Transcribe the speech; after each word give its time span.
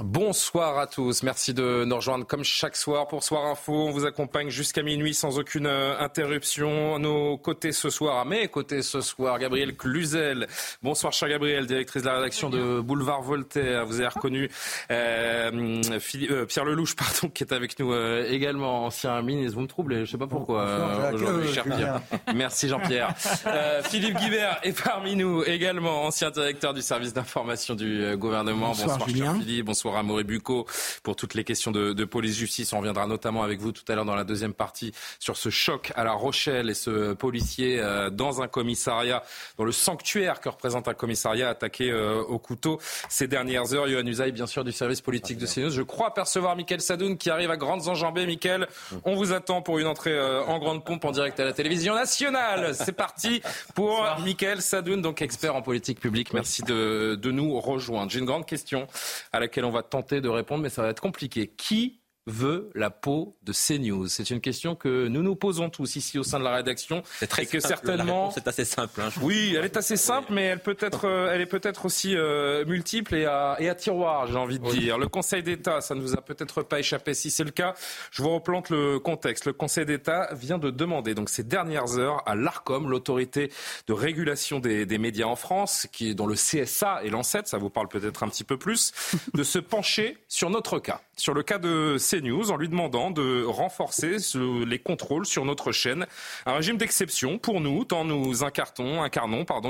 Bonsoir 0.00 0.78
à 0.78 0.86
tous. 0.86 1.22
Merci 1.22 1.52
de 1.52 1.84
nous 1.84 1.96
rejoindre 1.96 2.26
comme 2.26 2.44
chaque 2.44 2.76
soir 2.76 3.06
pour 3.08 3.22
Soir 3.22 3.44
Info. 3.44 3.74
On 3.74 3.90
vous 3.90 4.06
accompagne 4.06 4.48
jusqu'à 4.48 4.82
minuit 4.82 5.12
sans 5.12 5.38
aucune 5.38 5.66
euh, 5.66 5.98
interruption. 5.98 6.94
À 6.94 6.98
nos 6.98 7.36
côtés 7.36 7.72
ce 7.72 7.90
soir, 7.90 8.18
à 8.18 8.24
mes 8.24 8.48
côtés 8.48 8.80
ce 8.80 9.02
soir, 9.02 9.38
Gabriel 9.38 9.76
Cluzel. 9.76 10.46
Bonsoir, 10.82 11.12
cher 11.12 11.28
Gabriel, 11.28 11.66
directrice 11.66 12.02
de 12.02 12.08
la 12.08 12.14
rédaction 12.14 12.48
de 12.48 12.80
Boulevard 12.80 13.20
Voltaire. 13.20 13.84
Vous 13.84 14.00
avez 14.00 14.08
reconnu 14.08 14.50
euh, 14.90 15.82
Philippe, 16.00 16.30
euh, 16.30 16.46
Pierre 16.46 16.64
Lelouch, 16.64 16.96
pardon, 16.96 17.28
qui 17.28 17.44
est 17.44 17.52
avec 17.52 17.78
nous 17.78 17.92
euh, 17.92 18.26
également, 18.30 18.86
ancien 18.86 19.20
ministre. 19.20 19.56
Vous 19.56 19.62
me 19.62 19.68
troublez, 19.68 20.06
je 20.06 20.12
sais 20.12 20.18
pas 20.18 20.26
pourquoi 20.26 20.62
euh, 20.62 21.12
aujourd'hui, 21.12 21.52
cher 21.52 21.64
Pierre. 21.64 22.00
Merci 22.34 22.68
Jean-Pierre. 22.68 23.14
Euh, 23.44 23.82
Philippe 23.82 24.16
Guibert 24.18 24.60
est 24.62 24.78
parmi 24.80 25.16
nous 25.16 25.42
également, 25.42 26.04
ancien 26.04 26.30
directeur 26.30 26.72
du 26.72 26.80
service 26.80 27.12
d'information 27.12 27.74
du 27.74 28.16
gouvernement. 28.16 28.68
Bonsoir, 28.68 29.08
Julien. 29.08 29.34
Philippe. 29.34 29.66
Bonsoir 29.66 29.81
à 29.90 30.02
Maurice 30.02 30.26
Bucco 30.26 30.66
pour 31.02 31.16
toutes 31.16 31.34
les 31.34 31.44
questions 31.44 31.70
de, 31.70 31.92
de 31.92 32.04
police-justice. 32.04 32.72
On 32.72 32.78
reviendra 32.78 33.06
notamment 33.06 33.42
avec 33.42 33.60
vous 33.60 33.72
tout 33.72 33.84
à 33.88 33.94
l'heure 33.94 34.04
dans 34.04 34.14
la 34.14 34.24
deuxième 34.24 34.54
partie 34.54 34.92
sur 35.18 35.36
ce 35.36 35.50
choc 35.50 35.92
à 35.96 36.04
La 36.04 36.12
Rochelle 36.12 36.70
et 36.70 36.74
ce 36.74 37.12
policier 37.14 37.80
euh, 37.80 38.10
dans 38.10 38.42
un 38.42 38.48
commissariat, 38.48 39.22
dans 39.58 39.64
le 39.64 39.72
sanctuaire 39.72 40.40
que 40.40 40.48
représente 40.48 40.88
un 40.88 40.94
commissariat 40.94 41.48
attaqué 41.48 41.90
euh, 41.90 42.22
au 42.22 42.38
couteau 42.38 42.78
ces 43.08 43.26
dernières 43.26 43.74
heures. 43.74 43.88
Yohann 43.88 44.06
Usaï, 44.06 44.32
bien 44.32 44.46
sûr, 44.46 44.64
du 44.64 44.72
service 44.72 45.00
politique 45.00 45.38
de 45.38 45.46
CNews. 45.46 45.70
Je 45.70 45.82
crois 45.82 46.14
percevoir 46.14 46.54
Mickaël 46.54 46.80
Sadoun 46.80 47.18
qui 47.18 47.30
arrive 47.30 47.50
à 47.50 47.56
grandes 47.56 47.88
enjambées. 47.88 48.26
Mickaël, 48.26 48.68
on 49.04 49.16
vous 49.16 49.32
attend 49.32 49.62
pour 49.62 49.78
une 49.78 49.86
entrée 49.86 50.12
euh, 50.12 50.44
en 50.44 50.58
grande 50.58 50.84
pompe 50.84 51.04
en 51.04 51.10
direct 51.10 51.40
à 51.40 51.44
la 51.44 51.52
télévision 51.52 51.94
nationale. 51.94 52.74
C'est 52.74 52.92
parti 52.92 53.42
pour 53.74 54.06
Mickaël 54.24 54.62
Sadoun, 54.62 55.02
donc 55.02 55.22
expert 55.22 55.56
en 55.56 55.62
politique 55.62 55.98
publique. 55.98 56.32
Merci 56.32 56.62
de, 56.62 57.18
de 57.20 57.30
nous 57.30 57.58
rejoindre. 57.58 58.10
J'ai 58.10 58.18
une 58.20 58.26
grande 58.26 58.46
question 58.46 58.86
à 59.32 59.40
laquelle 59.40 59.64
on 59.64 59.70
va 59.72 59.82
tenter 59.82 60.20
de 60.20 60.28
répondre, 60.28 60.62
mais 60.62 60.70
ça 60.70 60.82
va 60.82 60.88
être 60.90 61.00
compliqué. 61.00 61.48
Qui 61.48 62.01
veut 62.26 62.70
la 62.74 62.90
peau 62.90 63.36
de 63.42 63.52
CNews 63.52 64.06
C'est 64.08 64.30
une 64.30 64.40
question 64.40 64.74
que 64.76 65.08
nous 65.08 65.22
nous 65.22 65.34
posons 65.34 65.70
tous 65.70 65.96
ici 65.96 66.18
au 66.18 66.22
sein 66.22 66.38
de 66.38 66.44
la 66.44 66.54
rédaction. 66.54 67.02
C'est 67.18 67.26
très 67.26 67.42
et 67.42 67.46
que 67.46 67.58
simple, 67.60 67.74
certainement. 67.74 68.28
réponse 68.28 68.36
est 68.36 68.48
assez 68.48 68.64
simple. 68.64 69.00
hein. 69.00 69.08
Oui, 69.22 69.54
elle 69.58 69.64
est 69.64 69.76
assez 69.76 69.96
simple, 69.96 70.32
mais 70.32 70.42
elle 70.44 70.60
peut 70.60 70.76
être, 70.80 71.06
euh, 71.06 71.32
elle 71.32 71.40
est 71.40 71.46
peut-être 71.46 71.84
aussi 71.84 72.16
euh, 72.16 72.64
multiple 72.64 73.14
et 73.16 73.24
à, 73.24 73.56
et 73.58 73.68
à 73.68 73.74
tiroir, 73.74 74.26
j'ai 74.28 74.36
envie 74.36 74.58
de 74.58 74.70
dire. 74.70 74.98
Le 74.98 75.08
Conseil 75.08 75.42
d'État, 75.42 75.80
ça 75.80 75.94
ne 75.94 76.00
vous 76.00 76.14
a 76.14 76.20
peut-être 76.22 76.62
pas 76.62 76.78
échappé. 76.78 77.14
Si 77.14 77.30
c'est 77.30 77.44
le 77.44 77.50
cas, 77.50 77.74
je 78.10 78.22
vous 78.22 78.30
replante 78.30 78.70
le 78.70 78.98
contexte. 78.98 79.44
Le 79.46 79.52
Conseil 79.52 79.84
d'État 79.86 80.28
vient 80.34 80.58
de 80.58 80.70
demander, 80.70 81.14
donc 81.14 81.28
ces 81.28 81.42
dernières 81.44 81.98
heures, 81.98 82.22
à 82.26 82.34
l'Arcom, 82.34 82.88
l'autorité 82.88 83.50
de 83.88 83.92
régulation 83.92 84.60
des, 84.60 84.86
des 84.86 84.98
médias 84.98 85.26
en 85.26 85.36
France, 85.36 85.86
qui 85.92 86.10
est 86.10 86.14
dont 86.14 86.26
le 86.26 86.34
CSA 86.34 87.00
est 87.04 87.10
l'ancêtre, 87.10 87.48
ça 87.48 87.58
vous 87.58 87.70
parle 87.70 87.88
peut-être 87.88 88.22
un 88.22 88.28
petit 88.28 88.44
peu 88.44 88.56
plus, 88.56 88.92
de 89.34 89.42
se 89.42 89.58
pencher 89.58 90.18
sur 90.28 90.50
notre 90.50 90.78
cas, 90.78 91.00
sur 91.16 91.34
le 91.34 91.42
cas 91.42 91.58
de 91.58 91.96
CNews, 92.20 92.50
en 92.50 92.56
lui 92.56 92.68
demandant 92.68 93.10
de 93.10 93.44
renforcer 93.44 94.18
ce- 94.18 94.64
les 94.64 94.78
contrôles 94.78 95.26
sur 95.26 95.44
notre 95.44 95.72
chaîne. 95.72 96.06
Un 96.46 96.54
régime 96.54 96.76
d'exception 96.76 97.38
pour 97.38 97.60
nous, 97.60 97.84
tant 97.84 98.04
nous 98.04 98.44
incarnons 98.44 99.02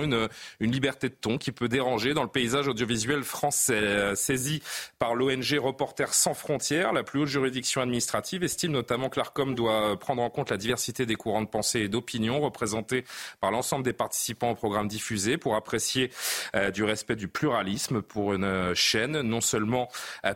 une, 0.03 0.28
liberté 0.61 1.09
de 1.09 1.15
ton 1.15 1.39
qui 1.39 1.53
peut 1.53 1.69
déranger 1.69 2.15
dans 2.15 2.22
le 2.22 2.28
paysage 2.28 2.69
audiovisuel 2.69 3.22
français. 3.22 3.75
Euh, 3.75 4.15
Saisi 4.15 4.62
par 4.99 5.15
l'ONG 5.15 5.59
Reporters 5.59 6.15
sans 6.15 6.34
frontières, 6.34 6.93
la 6.93 7.03
plus 7.03 7.21
haute 7.21 7.28
juridiction 7.28 7.81
administrative 7.81 8.43
estime 8.45 8.72
notamment 8.72 9.09
que 9.09 9.19
l'ARCOM 9.19 9.55
doit 9.55 9.99
prendre 9.99 10.22
en 10.22 10.31
compte 10.31 10.50
la 10.50 10.56
diversité 10.56 11.06
des 11.06 11.15
courants 11.15 11.43
de 11.43 11.49
pensée 11.49 11.81
et 11.81 11.89
d'opinion 11.89 12.41
représentés 12.41 13.05
par 13.41 13.50
l'ensemble 13.50 13.84
des 13.84 13.93
participants 13.93 14.50
au 14.50 14.55
programme 14.55 14.89
diffusé 14.89 15.37
pour 15.37 15.55
apprécier 15.56 16.11
euh, 16.55 16.71
du 16.71 16.84
respect 16.84 17.16
du 17.16 17.28
pluralisme 17.28 18.03
pour 18.03 18.33
une 18.34 18.45
euh, 18.45 18.75
chaîne, 18.75 19.21
non 19.22 19.41
seulement 19.41 19.89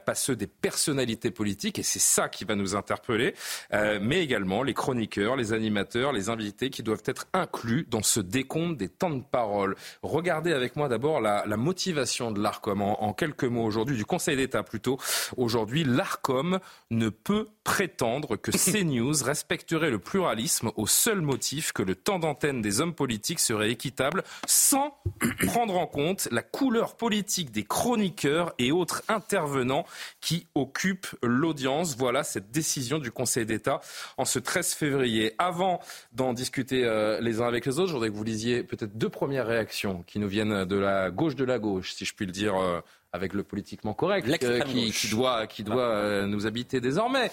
pas 0.05 0.15
ceux 0.15 0.37
des 0.37 0.47
personnalités 0.47 1.31
politiques, 1.31 1.79
ça 1.99 2.29
qui 2.29 2.45
va 2.45 2.55
nous 2.55 2.75
interpeller, 2.75 3.35
euh, 3.73 3.99
mais 4.01 4.23
également 4.23 4.63
les 4.63 4.75
chroniqueurs, 4.75 5.37
les 5.37 5.53
animateurs, 5.53 6.13
les 6.13 6.29
invités 6.29 6.71
qui 6.71 6.83
doivent 6.83 7.03
être 7.07 7.27
inclus 7.33 7.87
dans 7.91 8.03
ce 8.03 8.21
décompte 8.21 8.77
des 8.77 8.89
temps 8.89 9.11
de 9.11 9.23
parole. 9.23 9.77
Regardez 10.03 10.53
avec 10.53 10.77
moi 10.77 10.89
d'abord 10.89 11.21
la, 11.21 11.45
la 11.47 11.57
motivation 11.57 12.31
de 12.31 12.41
l'ARCOM 12.41 12.83
en, 12.83 13.03
en 13.03 13.13
quelques 13.13 13.45
mots 13.45 13.65
aujourd'hui, 13.65 13.97
du 13.97 14.05
Conseil 14.05 14.37
d'État 14.37 14.63
plutôt. 14.63 14.99
Aujourd'hui, 15.37 15.85
l'ARCOM 15.85 16.59
ne 16.91 17.09
peut 17.09 17.49
prétendre 17.67 18.37
que 18.37 18.51
CNews 18.71 19.25
respecterait 19.25 19.91
le 19.91 19.99
pluralisme 19.99 20.71
au 20.77 20.87
seul 20.87 21.21
motif 21.21 21.73
que 21.73 21.83
le 21.83 21.97
temps 21.97 22.21
d'antenne 22.21 22.63
des 22.63 22.81
hommes 22.81 22.95
politiques 22.95 23.41
serait 23.41 23.73
équitable 23.73 24.23
sans 24.47 24.97
prendre 25.47 25.77
en 25.77 25.89
compte 25.89 26.29
la 26.31 26.43
couleur 26.43 26.97
politique 26.97 27.51
des 27.51 27.65
chroniqueurs 27.65 28.55
et 28.61 28.71
autres 28.71 29.03
intervenants 29.09 29.85
qui 30.21 30.47
occupent 30.55 31.09
l'audience. 31.25 31.97
Voilà 31.97 32.23
cette 32.23 32.53
décision 32.53 32.99
du 32.99 33.11
Conseil 33.11 33.45
d'État 33.47 33.81
en 34.17 34.25
ce 34.25 34.39
13 34.39 34.73
février. 34.75 35.35
Avant 35.39 35.81
d'en 36.13 36.33
discuter 36.35 36.85
euh, 36.85 37.21
les 37.21 37.41
uns 37.41 37.49
avec 37.49 37.67
les 37.67 37.81
autres, 37.81 37.89
je 37.89 37.95
voudrais 37.95 38.11
que 38.11 38.15
vous 38.15 38.23
lisiez 38.23 38.63
peut-être 38.63 38.97
deux 38.97 39.11
premières 39.11 39.47
réactions 39.49 40.05
qui 40.07 40.21
nous 40.21 40.29
viennent 40.29 40.65
de 40.65 40.77
la 40.77 41.11
gauche 41.11 41.35
de 41.35 41.45
la 41.45 41.59
gauche, 41.59 41.95
si 41.95 42.05
je 42.05 42.15
puis 42.15 42.27
le 42.27 42.33
dire. 42.33 42.55
euh, 42.57 42.81
avec 43.17 43.33
le 43.33 43.43
politiquement 43.43 43.95
correct 43.95 44.29
euh, 44.45 44.61
qui, 44.61 45.09
doit, 45.09 45.47
qui 45.47 45.65
doit 45.65 45.83
euh, 45.83 46.27
nous 46.27 46.47
habiter 46.47 46.81
désormais. 46.81 47.33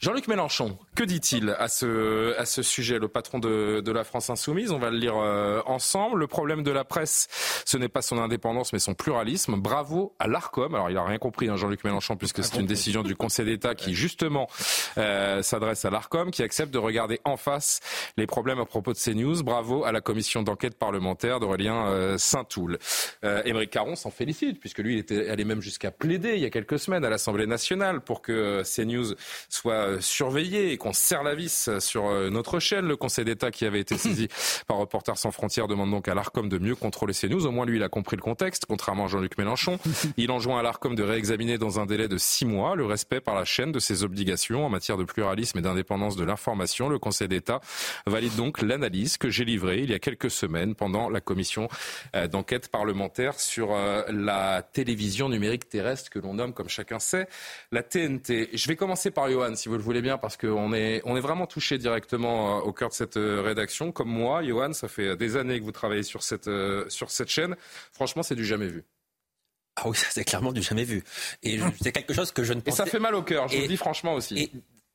Jean-Luc 0.00 0.26
Mélenchon, 0.26 0.78
que 0.96 1.04
dit-il 1.04 1.50
à 1.50 1.68
ce, 1.68 2.36
à 2.38 2.46
ce 2.46 2.62
sujet? 2.62 2.98
Le 2.98 3.08
patron 3.08 3.38
de, 3.38 3.80
de 3.80 3.92
la 3.92 4.02
France 4.02 4.30
insoumise, 4.30 4.72
on 4.72 4.78
va 4.78 4.90
le 4.90 4.96
lire 4.96 5.16
euh, 5.16 5.60
ensemble. 5.66 6.18
Le 6.18 6.26
problème 6.26 6.62
de 6.64 6.70
la 6.72 6.84
presse, 6.84 7.28
ce 7.64 7.76
n'est 7.76 7.88
pas 7.88 8.02
son 8.02 8.18
indépendance, 8.18 8.72
mais 8.72 8.78
son 8.80 8.94
pluralisme. 8.94 9.56
Bravo 9.56 10.14
à 10.18 10.26
l'ARCOM. 10.26 10.74
Alors, 10.74 10.90
il 10.90 10.94
n'a 10.94 11.04
rien 11.04 11.18
compris, 11.18 11.48
hein, 11.48 11.56
Jean-Luc 11.56 11.84
Mélenchon, 11.84 12.16
puisque 12.16 12.42
c'est 12.42 12.58
une 12.58 12.66
décision 12.66 13.02
du 13.02 13.14
Conseil 13.14 13.46
d'État 13.46 13.74
qui, 13.74 13.94
justement, 13.94 14.48
s'adresse 14.96 15.84
à 15.84 15.90
l'ARCOM, 15.90 16.30
qui 16.30 16.42
accepte 16.42 16.72
de 16.72 16.78
regarder 16.78 17.20
en 17.24 17.36
face 17.36 17.80
les 18.16 18.26
problèmes 18.26 18.58
à 18.60 18.66
propos 18.66 18.92
de 18.92 18.98
CNews. 18.98 19.42
Bravo 19.42 19.84
à 19.84 19.92
la 19.92 20.00
commission 20.00 20.42
d'enquête 20.42 20.78
parlementaire 20.78 21.38
d'Aurélien 21.38 22.16
Saint-Toul. 22.18 22.78
Émeric 23.22 23.70
Caron 23.70 23.94
s'en 23.94 24.10
félicite, 24.10 24.58
puisque 24.58 24.78
lui, 24.78 24.94
il 24.94 24.98
était 25.02 25.28
allé 25.28 25.44
même 25.44 25.60
jusqu'à 25.60 25.90
plaider 25.90 26.34
il 26.36 26.40
y 26.40 26.44
a 26.44 26.50
quelques 26.50 26.78
semaines 26.78 27.04
à 27.04 27.10
l'Assemblée 27.10 27.46
nationale 27.46 28.00
pour 28.00 28.22
que 28.22 28.32
euh, 28.32 28.62
CNews 28.62 29.14
soit 29.48 29.72
euh, 29.74 30.00
surveillé 30.00 30.72
et 30.72 30.78
qu'on 30.78 30.92
serre 30.92 31.22
la 31.22 31.34
vis 31.34 31.70
sur 31.80 32.06
euh, 32.06 32.30
notre 32.30 32.60
chaîne. 32.60 32.86
Le 32.86 32.96
Conseil 32.96 33.24
d'État 33.24 33.50
qui 33.50 33.64
avait 33.64 33.80
été 33.80 33.98
saisi 33.98 34.28
par 34.66 34.78
Reporters 34.78 35.18
sans 35.18 35.30
frontières 35.30 35.68
demande 35.68 35.90
donc 35.90 36.08
à 36.08 36.14
l'ARCOM 36.14 36.48
de 36.48 36.58
mieux 36.58 36.74
contrôler 36.74 37.14
CNews. 37.14 37.46
Au 37.46 37.50
moins, 37.50 37.66
lui, 37.66 37.76
il 37.76 37.82
a 37.82 37.88
compris 37.88 38.16
le 38.16 38.22
contexte, 38.22 38.66
contrairement 38.66 39.06
à 39.06 39.08
Jean-Luc 39.08 39.36
Mélenchon. 39.38 39.78
Il 40.16 40.30
enjoint 40.30 40.60
à 40.60 40.62
l'ARCOM 40.62 40.94
de 40.94 41.02
réexaminer 41.02 41.58
dans 41.58 41.80
un 41.80 41.86
délai 41.86 42.08
de 42.08 42.18
six 42.18 42.44
mois 42.44 42.76
le 42.76 42.84
respect 42.84 43.20
par 43.20 43.34
la 43.34 43.44
chaîne 43.44 43.72
de 43.72 43.78
ses 43.78 44.04
obligations 44.04 44.64
en 44.64 44.68
matière 44.68 44.96
de 44.96 45.04
pluralisme 45.04 45.58
et 45.58 45.62
d'indépendance 45.62 46.16
de 46.16 46.24
l'information. 46.24 46.88
Le 46.88 46.98
Conseil 46.98 47.28
d'État 47.28 47.60
valide 48.06 48.34
donc 48.36 48.62
l'analyse 48.62 49.16
que 49.16 49.30
j'ai 49.30 49.44
livrée 49.44 49.80
il 49.80 49.90
y 49.90 49.94
a 49.94 49.98
quelques 49.98 50.30
semaines 50.30 50.74
pendant 50.74 51.08
la 51.08 51.20
commission 51.20 51.68
d'enquête 52.30 52.68
parlementaire 52.68 53.38
sur 53.40 53.72
la 53.72 54.62
télévision 54.92 55.28
numérique 55.30 55.68
terrestre 55.70 56.10
que 56.10 56.18
l'on 56.18 56.34
nomme, 56.34 56.52
comme 56.52 56.68
chacun 56.68 56.98
sait, 56.98 57.26
la 57.70 57.82
TNT. 57.82 58.50
Je 58.52 58.68
vais 58.68 58.76
commencer 58.76 59.10
par 59.10 59.30
Johan, 59.30 59.54
si 59.54 59.68
vous 59.70 59.76
le 59.76 59.82
voulez 59.82 60.02
bien, 60.02 60.18
parce 60.18 60.36
qu'on 60.36 60.72
est, 60.74 61.00
on 61.04 61.16
est 61.16 61.20
vraiment 61.20 61.46
touché 61.46 61.78
directement 61.78 62.58
euh, 62.58 62.60
au 62.60 62.72
cœur 62.74 62.90
de 62.90 62.94
cette 62.94 63.16
euh, 63.16 63.40
rédaction. 63.40 63.90
Comme 63.90 64.10
moi, 64.10 64.42
Johan, 64.42 64.74
ça 64.74 64.88
fait 64.88 65.16
des 65.16 65.36
années 65.36 65.58
que 65.58 65.64
vous 65.64 65.72
travaillez 65.72 66.02
sur 66.02 66.22
cette, 66.22 66.46
euh, 66.48 66.84
sur 66.90 67.10
cette 67.10 67.28
chaîne. 67.30 67.56
Franchement, 67.92 68.22
c'est 68.22 68.34
du 68.34 68.44
jamais 68.44 68.66
vu. 68.66 68.84
Ah 69.76 69.88
oui, 69.88 69.96
ça 69.96 70.08
c'est 70.10 70.24
clairement 70.24 70.52
du 70.52 70.60
jamais 70.62 70.84
vu. 70.84 71.02
Et 71.42 71.58
c'est 71.80 71.92
quelque 71.92 72.12
chose 72.12 72.30
que 72.32 72.44
je 72.44 72.52
ne 72.52 72.58
Et 72.58 72.62
pensais 72.62 72.76
ça 72.76 72.86
fait 72.86 72.98
mal 72.98 73.14
au 73.14 73.22
cœur, 73.22 73.48
je 73.48 73.54
vous 73.54 73.60
Et- 73.60 73.62
le 73.62 73.68
dis 73.68 73.78
franchement 73.78 74.12
aussi. 74.12 74.38
Et 74.38 74.50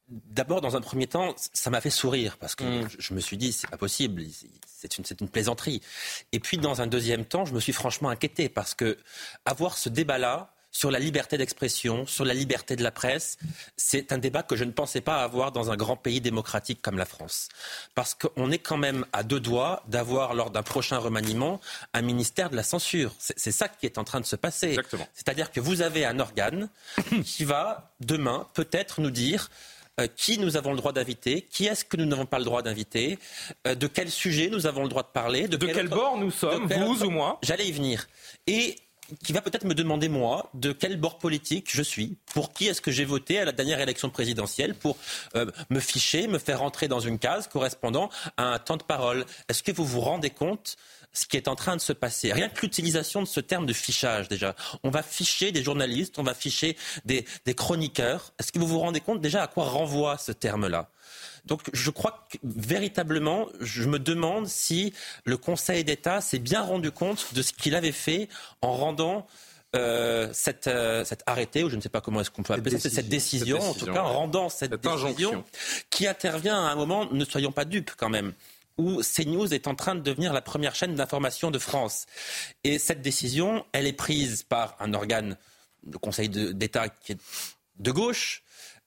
d'abord, 0.10 0.62
dans 0.62 0.76
un 0.78 0.82
premier 0.82 1.08
temps, 1.08 1.36
ça 1.54 1.70
m'a 1.70 1.82
fait 1.82 1.90
sourire 1.90 2.38
parce 2.38 2.56
que 2.56 2.64
Mm. 2.64 2.90
je- 2.98 3.14
me 3.14 3.20
suis 3.20 3.38
dit, 3.38 3.52
c'est 3.52 3.70
pas 3.70 3.78
possible, 3.78 4.24
c'est 4.66 4.98
une, 4.98 5.04
une 5.22 5.30
plaisanterie. 5.30 5.82
Et 6.32 6.40
puis, 6.40 6.58
dans 6.58 6.82
un 6.82 6.88
deuxième 6.88 7.26
temps, 7.26 7.46
je 7.46 7.54
me 7.54 7.60
suis 7.60 7.74
franchement 7.74 8.10
inquiété 8.10 8.48
parce 8.50 8.74
que 8.74 8.98
avoir 9.46 9.78
ce 9.78 9.90
débat-là 9.90 10.54
sur 10.70 10.92
la 10.92 11.00
liberté 11.00 11.38
d'expression, 11.40 12.06
sur 12.06 12.24
la 12.24 12.36
liberté 12.36 12.76
de 12.76 12.84
la 12.84 12.92
presse. 12.92 13.38
C'est 13.78 14.12
un 14.12 14.20
débat 14.20 14.44
que 14.44 14.56
je 14.56 14.64
ne 14.64 14.70
pensais 14.72 15.02
pas 15.02 15.24
avoir 15.24 15.52
dans 15.52 15.72
un 15.72 15.76
grand 15.78 15.96
pays 15.98 16.22
démocratique 16.22 16.84
comme 16.84 16.98
la 17.00 17.06
France. 17.06 17.48
Parce 17.96 18.14
qu'on 18.14 18.52
est 18.52 18.60
quand 18.60 18.78
même 18.78 19.04
à 19.12 19.24
deux 19.24 19.40
doigts 19.40 19.82
d'avoir, 19.88 20.36
lors 20.36 20.52
d'un 20.52 20.62
prochain 20.62 21.00
remaniement, 21.00 21.60
un 21.94 22.02
ministère 22.04 22.52
de 22.52 22.56
la 22.56 22.62
censure. 22.64 23.16
C'est 23.18 23.52
ça 23.52 23.70
qui 23.70 23.88
est 23.88 23.98
en 23.98 24.04
train 24.04 24.20
de 24.20 24.26
se 24.28 24.36
passer. 24.36 24.76
C'est-à-dire 25.16 25.52
que 25.52 25.60
vous 25.60 25.82
avez 25.82 26.06
un 26.06 26.20
organe 26.20 26.70
qui 27.24 27.44
va, 27.44 27.96
demain, 28.02 28.48
peut-être 28.54 29.02
nous 29.02 29.10
dire 29.12 29.50
qui 30.06 30.38
nous 30.38 30.58
avons 30.58 30.72
le 30.72 30.78
droit 30.78 30.94
d'inviter, 30.94 31.42
qui 31.42 31.66
est-ce 31.66 31.84
que 31.84 31.98
nous 31.98 32.06
n'avons 32.06 32.28
pas 32.28 32.38
le 32.38 32.46
droit 32.46 32.62
d'inviter, 32.62 33.18
euh, 33.66 33.74
de 33.74 33.88
quel 33.88 34.12
sujet 34.12 34.50
nous 34.52 34.68
avons 34.68 34.84
le 34.84 34.90
droit 34.90 35.04
de 35.04 35.08
parler, 35.08 35.48
de, 35.48 35.58
quel, 35.58 35.88
bord 35.88 36.18
nous 36.18 36.30
sommes, 36.30 36.68
vous 36.68 37.04
ou 37.04 37.10
moi? 37.10 37.40
J'allais 37.42 37.68
y 37.68 37.72
venir. 37.72 38.08
Et 38.46 38.76
qui 39.24 39.32
va 39.32 39.42
peut-être 39.42 39.66
me 39.66 39.74
demander, 39.74 40.10
moi, 40.10 40.50
de 40.54 40.72
quel 40.72 40.98
bord 40.98 41.18
politique 41.18 41.70
je 41.72 41.82
suis, 41.82 42.18
pour 42.34 42.54
qui 42.54 42.68
est-ce 42.68 42.82
que 42.82 42.92
j'ai 42.92 43.06
voté 43.06 43.40
à 43.40 43.46
la 43.46 43.54
dernière 43.54 43.80
élection 43.80 44.10
présidentielle, 44.10 44.76
pour 44.76 44.98
euh, 45.36 45.46
me 45.70 45.80
ficher, 45.80 46.28
me 46.28 46.40
faire 46.40 46.60
rentrer 46.60 46.88
dans 46.88 47.00
une 47.00 47.18
case 47.18 47.48
correspondant 47.48 48.10
à 48.36 48.54
un 48.54 48.60
temps 48.60 48.78
de 48.78 48.84
parole? 48.84 49.26
Est-ce 49.48 49.64
que 49.64 49.72
vous 49.72 49.86
vous 49.86 50.02
rendez 50.02 50.30
compte 50.30 50.76
ce 51.14 51.26
qui 51.26 51.38
est 51.38 51.48
en 51.48 51.56
train 51.56 51.76
de 51.76 51.82
se 51.82 51.94
passer. 51.94 52.32
Rien 52.32 52.50
que 52.50 52.62
l'utilisation 52.62 53.22
de 53.22 53.28
ce 53.28 53.40
terme 53.40 53.66
de 53.66 53.74
fichage 53.74 54.28
déjà. 54.28 54.56
On 54.84 54.90
va 54.90 55.04
ficher 55.04 55.52
des 55.52 55.64
journalistes, 55.64 56.20
on 56.20 56.24
va 56.24 56.34
ficher 56.34 56.78
des, 57.06 57.26
des 57.46 57.56
chroniqueurs. 57.56 58.34
Est-ce 58.40 58.52
que 58.52 58.60
vous 58.60 58.68
vous 58.68 58.80
rendez 58.80 59.02
compte 59.02 59.22
déjà 59.22 59.44
à 59.44 59.48
quoi 59.48 59.66
renvoie 59.66 60.18
ce 60.18 60.32
terme-là? 60.32 60.90
Donc 61.46 61.62
je 61.74 61.90
crois 61.90 62.28
que 62.30 62.38
véritablement, 62.44 63.48
je 63.60 63.84
me 63.84 64.00
demande 64.00 64.48
si 64.48 64.94
le 65.24 65.38
Conseil 65.38 65.84
d'État 65.84 66.22
s'est 66.22 66.40
bien 66.40 66.62
rendu 66.62 66.92
compte 66.92 67.34
de 67.34 67.42
ce 67.42 67.54
qu'il 67.54 67.74
avait 67.74 67.92
fait 67.92 68.28
en 68.62 68.74
rendant 68.74 69.26
euh, 69.76 70.30
cette, 70.34 70.68
euh, 70.68 71.04
cet 71.04 71.24
arrêté, 71.26 71.64
ou 71.64 71.70
je 71.70 71.76
ne 71.76 71.82
sais 71.82 71.90
pas 71.90 72.02
comment 72.02 72.22
est-ce 72.22 72.32
qu'on 72.32 72.44
peut 72.44 72.54
appeler 72.54 72.80
cette, 72.80 72.94
cette, 72.94 73.10
décision, 73.10 73.60
en 73.60 73.74
tout 73.74 73.86
cas 73.86 74.02
en 74.02 74.14
rendant 74.14 74.50
cette, 74.50 74.74
décision 74.76 75.44
qui 75.90 76.08
intervient 76.08 76.56
à 76.56 76.72
un 76.72 76.76
moment, 76.76 77.08
ne 77.12 77.26
soyons 77.26 77.52
pas 77.52 77.66
dupes 77.66 77.92
quand 77.98 78.10
même, 78.10 78.34
où 78.78 79.02
CNews 79.02 79.54
est 79.54 79.68
en 79.68 79.76
train 79.76 79.96
de 79.96 80.02
devenir 80.02 80.34
la 80.34 80.42
première 80.42 80.76
chaîne 80.76 80.96
d'information 80.96 81.52
de 81.52 81.60
France. 81.60 82.06
Et 82.64 82.80
cette 82.80 83.02
décision, 83.02 83.66
elle 83.72 83.88
est 83.88 83.94
prise 83.94 84.44
par 84.44 84.76
un 84.80 84.94
organe, 84.94 85.38
le 85.90 85.98
Conseil 85.98 86.30
d'État 86.30 86.88
de 87.80 87.92
gauche, 87.92 88.44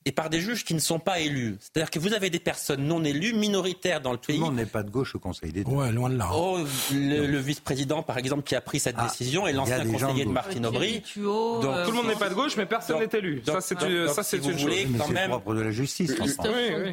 et 0.07 0.13
par 0.13 0.31
des 0.31 0.41
juges 0.41 0.65
qui 0.65 0.73
ne 0.73 0.79
sont 0.79 0.99
pas 0.99 1.21
élus. 1.21 1.59
C'est-à-dire 1.61 1.91
que 1.91 1.99
vous 1.99 2.15
avez 2.15 2.31
des 2.31 2.39
personnes 2.39 2.87
non 2.87 3.05
élues, 3.05 3.35
minoritaires 3.35 4.01
dans 4.01 4.13
le 4.13 4.19
pays. 4.19 4.37
Tout 4.37 4.43
le 4.43 4.47
monde 4.47 4.57
n'est 4.57 4.67
pas 4.67 4.83
de 4.83 4.91
gauche 4.91 5.15
au 5.15 5.19
Conseil 5.19 5.53
d'État. 5.53 5.71
Ouais, 5.71 5.93
loin 5.93 6.09
de 6.09 6.17
là. 6.17 6.31
Oh, 6.33 6.59
le, 6.93 7.39
vice-président, 7.39 8.03
par 8.03 8.17
exemple, 8.17 8.43
qui 8.43 8.55
a 8.55 8.63
pris 8.63 8.81
cette 8.81 8.97
ah, 8.99 9.07
décision, 9.07 9.47
et 9.47 9.53
l'ancien 9.53 9.85
conseiller 9.85 10.25
de, 10.25 10.31
Martine 10.31 10.65
Aubry. 10.65 11.03
Donc, 11.17 11.65
euh, 11.65 11.85
tout 11.85 11.91
le 11.91 11.97
monde 11.97 12.07
n'est 12.07 12.15
pas 12.15 12.31
de 12.31 12.35
gauche, 12.35 12.57
mais 12.57 12.67
personne 12.67 12.99
n'est 12.99 13.19
élu. 13.19 13.43
ça, 13.45 13.61
c'est 13.61 13.79
ça, 14.09 14.23
c'est 14.23 14.39
une 14.39 14.59
chose. 14.59 14.71
Quand 14.99 15.09
même, 15.09 15.31
propre 15.31 15.55
de 15.55 15.61
la 15.61 15.71
justice. 15.71 16.15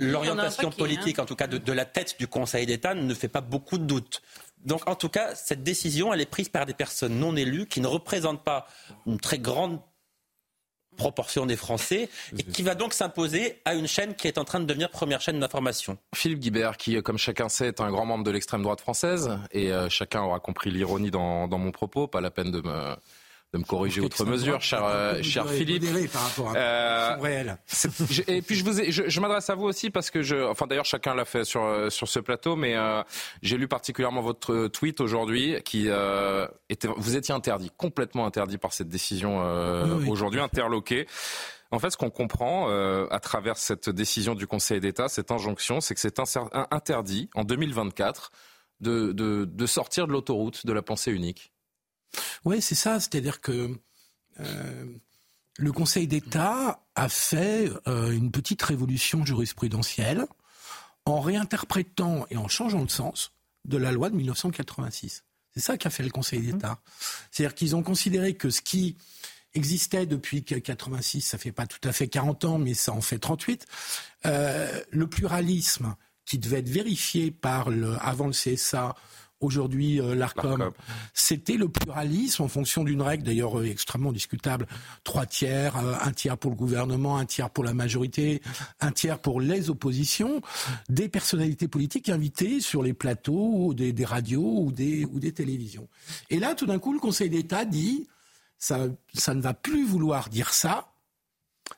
L'orientation 0.01 0.69
politique, 0.71 1.19
en 1.19 1.25
tout 1.25 1.35
cas, 1.35 1.47
de, 1.47 1.57
de 1.57 1.73
la 1.73 1.85
tête 1.85 2.15
du 2.19 2.27
Conseil 2.27 2.65
d'État, 2.65 2.93
ne 2.93 3.13
fait 3.13 3.27
pas 3.29 3.41
beaucoup 3.41 3.77
de 3.77 3.85
doutes. 3.85 4.21
Donc, 4.65 4.87
en 4.89 4.95
tout 4.95 5.09
cas, 5.09 5.33
cette 5.33 5.63
décision, 5.63 6.13
elle 6.13 6.19
est 6.19 6.29
prise 6.29 6.49
par 6.49 6.65
des 6.65 6.73
personnes 6.73 7.17
non 7.17 7.35
élues 7.37 7.67
qui 7.67 7.79
ne 7.79 7.87
représentent 7.87 8.43
pas 8.43 8.67
une 9.05 9.19
très 9.19 9.39
grande 9.39 9.79
proportion 10.97 11.45
des 11.45 11.55
Français 11.55 12.09
et 12.37 12.43
qui 12.43 12.63
va 12.63 12.75
donc 12.75 12.93
s'imposer 12.93 13.59
à 13.63 13.75
une 13.75 13.87
chaîne 13.87 14.15
qui 14.15 14.27
est 14.27 14.37
en 14.37 14.43
train 14.43 14.59
de 14.59 14.65
devenir 14.65 14.89
première 14.89 15.21
chaîne 15.21 15.39
d'information. 15.39 15.97
Philippe 16.13 16.39
Guibert, 16.39 16.75
qui, 16.77 17.01
comme 17.01 17.17
chacun 17.17 17.47
sait, 17.47 17.67
est 17.67 17.79
un 17.79 17.89
grand 17.91 18.05
membre 18.05 18.23
de 18.23 18.31
l'extrême 18.31 18.63
droite 18.63 18.81
française, 18.81 19.39
et 19.51 19.71
euh, 19.71 19.87
chacun 19.89 20.21
aura 20.21 20.39
compris 20.39 20.71
l'ironie 20.71 21.11
dans, 21.11 21.47
dans, 21.47 21.57
mon 21.57 21.71
propos, 21.71 22.07
pas 22.07 22.19
la 22.19 22.31
peine 22.31 22.51
de 22.51 22.61
me 22.61 22.95
de 23.53 23.59
me 23.59 23.63
corriger 23.63 24.01
outre 24.01 24.25
mesure, 24.25 24.61
cher, 24.61 24.83
euh, 24.83 25.21
cher 25.23 25.47
Philippe. 25.49 26.11
Par 26.11 26.23
rapport 26.23 26.49
à 26.49 26.55
euh, 26.57 27.15
et 28.27 28.41
puis 28.41 28.55
je 28.55 28.63
vous 28.65 28.81
ai, 28.81 28.91
je, 28.91 29.07
je 29.07 29.19
m'adresse 29.21 29.49
à 29.49 29.55
vous 29.55 29.65
aussi 29.65 29.89
parce 29.89 30.11
que 30.11 30.21
je, 30.21 30.35
enfin 30.35 30.67
d'ailleurs 30.67 30.85
chacun 30.85 31.15
l'a 31.15 31.23
fait 31.23 31.45
sur 31.45 31.63
euh, 31.63 31.89
sur 31.89 32.09
ce 32.09 32.19
plateau, 32.19 32.57
mais 32.57 32.75
euh, 32.75 33.01
j'ai 33.41 33.57
lu 33.57 33.69
particulièrement 33.69 34.21
votre 34.21 34.67
tweet 34.67 34.99
aujourd'hui 34.99 35.55
qui 35.63 35.87
était, 36.69 36.89
vous 36.97 37.15
étiez 37.15 37.33
interdit, 37.33 37.71
complètement 37.77 38.25
interdit 38.25 38.57
par 38.57 38.73
cette 38.73 38.89
décision 38.89 39.39
aujourd'hui, 40.07 40.41
interloqué. 40.41 41.07
En 41.71 41.79
fait, 41.79 41.89
ce 41.89 41.97
qu'on 41.97 42.09
comprend 42.09 42.69
à 43.09 43.19
travers 43.19 43.57
cette 43.57 43.89
décision 43.89 44.35
du 44.35 44.47
Conseil 44.47 44.79
d'État, 44.79 45.07
cette 45.07 45.31
injonction, 45.31 45.81
c'est 45.81 45.93
que 45.93 45.99
c'est 45.99 46.19
interdit 46.71 47.29
en 47.35 47.43
2024 47.43 48.31
de, 48.81 49.11
de, 49.11 49.45
de 49.45 49.65
sortir 49.65 50.07
de 50.07 50.11
l'autoroute 50.11 50.65
de 50.65 50.73
la 50.73 50.81
pensée 50.81 51.11
unique. 51.11 51.51
Oui, 52.45 52.61
c'est 52.61 52.75
ça. 52.75 52.99
C'est-à-dire 52.99 53.41
que 53.41 53.77
euh, 54.39 54.85
le 55.57 55.71
Conseil 55.71 56.07
d'État 56.07 56.83
a 56.95 57.09
fait 57.09 57.71
euh, 57.87 58.11
une 58.11 58.31
petite 58.31 58.61
révolution 58.61 59.25
jurisprudentielle 59.25 60.25
en 61.05 61.19
réinterprétant 61.21 62.25
et 62.29 62.37
en 62.37 62.47
changeant 62.47 62.81
le 62.81 62.89
sens 62.89 63.31
de 63.65 63.77
la 63.77 63.91
loi 63.91 64.09
de 64.09 64.15
1986. 64.15 65.23
C'est 65.53 65.59
ça 65.59 65.77
qu'a 65.77 65.89
fait 65.89 66.03
le 66.03 66.09
Conseil 66.09 66.39
mmh. 66.39 66.51
d'État. 66.51 66.79
C'est-à-dire 67.31 67.55
qu'ils 67.55 67.75
ont 67.75 67.83
considéré 67.83 68.35
que 68.35 68.49
ce 68.49 68.61
qui 68.61 68.95
existait 69.53 70.05
depuis 70.05 70.43
86, 70.43 71.21
ça 71.21 71.37
fait 71.37 71.51
pas 71.51 71.65
tout 71.65 71.85
à 71.87 71.91
fait 71.91 72.07
40 72.07 72.45
ans, 72.45 72.57
mais 72.59 72.73
ça 72.73 72.93
en 72.93 73.01
fait 73.01 73.17
38, 73.17 73.65
euh, 74.25 74.81
le 74.91 75.07
pluralisme 75.07 75.95
qui 76.25 76.37
devait 76.37 76.59
être 76.59 76.69
vérifié 76.69 77.31
par 77.31 77.69
le, 77.69 77.95
avant 78.01 78.27
le 78.27 78.33
CSA 78.33 78.95
aujourd'hui 79.39 80.01
euh, 80.01 80.15
l'ARCOM, 80.15 80.71
c'était 81.13 81.57
le 81.57 81.69
pluralisme 81.69 82.43
en 82.43 82.47
fonction 82.47 82.83
d'une 82.83 83.01
règle 83.01 83.23
d'ailleurs 83.23 83.59
euh, 83.59 83.65
extrêmement 83.65 84.11
discutable. 84.11 84.67
Trois 85.03 85.25
tiers, 85.25 85.77
euh, 85.77 85.95
un 86.01 86.11
tiers 86.11 86.37
pour 86.37 86.51
le 86.51 86.57
gouvernement, 86.57 87.17
un 87.17 87.25
tiers 87.25 87.49
pour 87.49 87.63
la 87.63 87.73
majorité, 87.73 88.41
un 88.79 88.91
tiers 88.91 89.19
pour 89.19 89.41
les 89.41 89.69
oppositions, 89.69 90.41
des 90.89 91.09
personnalités 91.09 91.67
politiques 91.67 92.09
invitées 92.09 92.59
sur 92.59 92.83
les 92.83 92.93
plateaux 92.93 93.73
des, 93.73 93.93
des 93.93 94.05
radios 94.05 94.61
ou 94.61 94.71
des, 94.71 95.05
ou 95.05 95.19
des 95.19 95.31
télévisions. 95.31 95.87
Et 96.29 96.39
là, 96.39 96.55
tout 96.55 96.65
d'un 96.65 96.79
coup, 96.79 96.93
le 96.93 96.99
Conseil 96.99 97.29
d'État 97.29 97.65
dit, 97.65 98.07
ça, 98.57 98.87
ça 99.13 99.33
ne 99.33 99.41
va 99.41 99.53
plus 99.53 99.85
vouloir 99.85 100.29
dire 100.29 100.53
ça, 100.53 100.91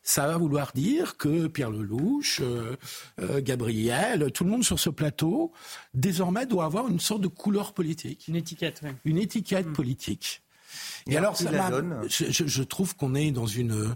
ça 0.04 0.28
va 0.28 0.38
vouloir 0.38 0.72
dire 0.74 1.18
que 1.18 1.48
Pierre 1.48 1.72
Lelouch, 1.72 2.40
euh, 2.42 2.76
euh, 3.20 3.42
Gabriel, 3.42 4.32
tout 4.32 4.44
le 4.44 4.50
monde 4.50 4.64
sur 4.64 4.80
ce 4.80 4.90
plateau, 4.90 5.52
désormais 5.94 6.46
doit 6.46 6.66
avoir 6.66 6.88
une 6.88 7.00
sorte 7.00 7.22
de 7.22 7.28
couleur 7.28 7.74
politique. 7.74 8.28
Une 8.28 8.36
étiquette, 8.36 8.82
oui. 8.84 8.90
Une 9.06 9.18
étiquette 9.18 9.68
mm. 9.68 9.74
politique. 9.74 10.42
Et, 11.08 11.18
alors, 11.18 11.36
ça 11.36 11.50
je, 12.08 12.26
je, 12.30 12.64
trouve 12.64 12.96
qu'on 12.96 13.16
est 13.16 13.32
dans 13.32 13.48
une 13.48 13.96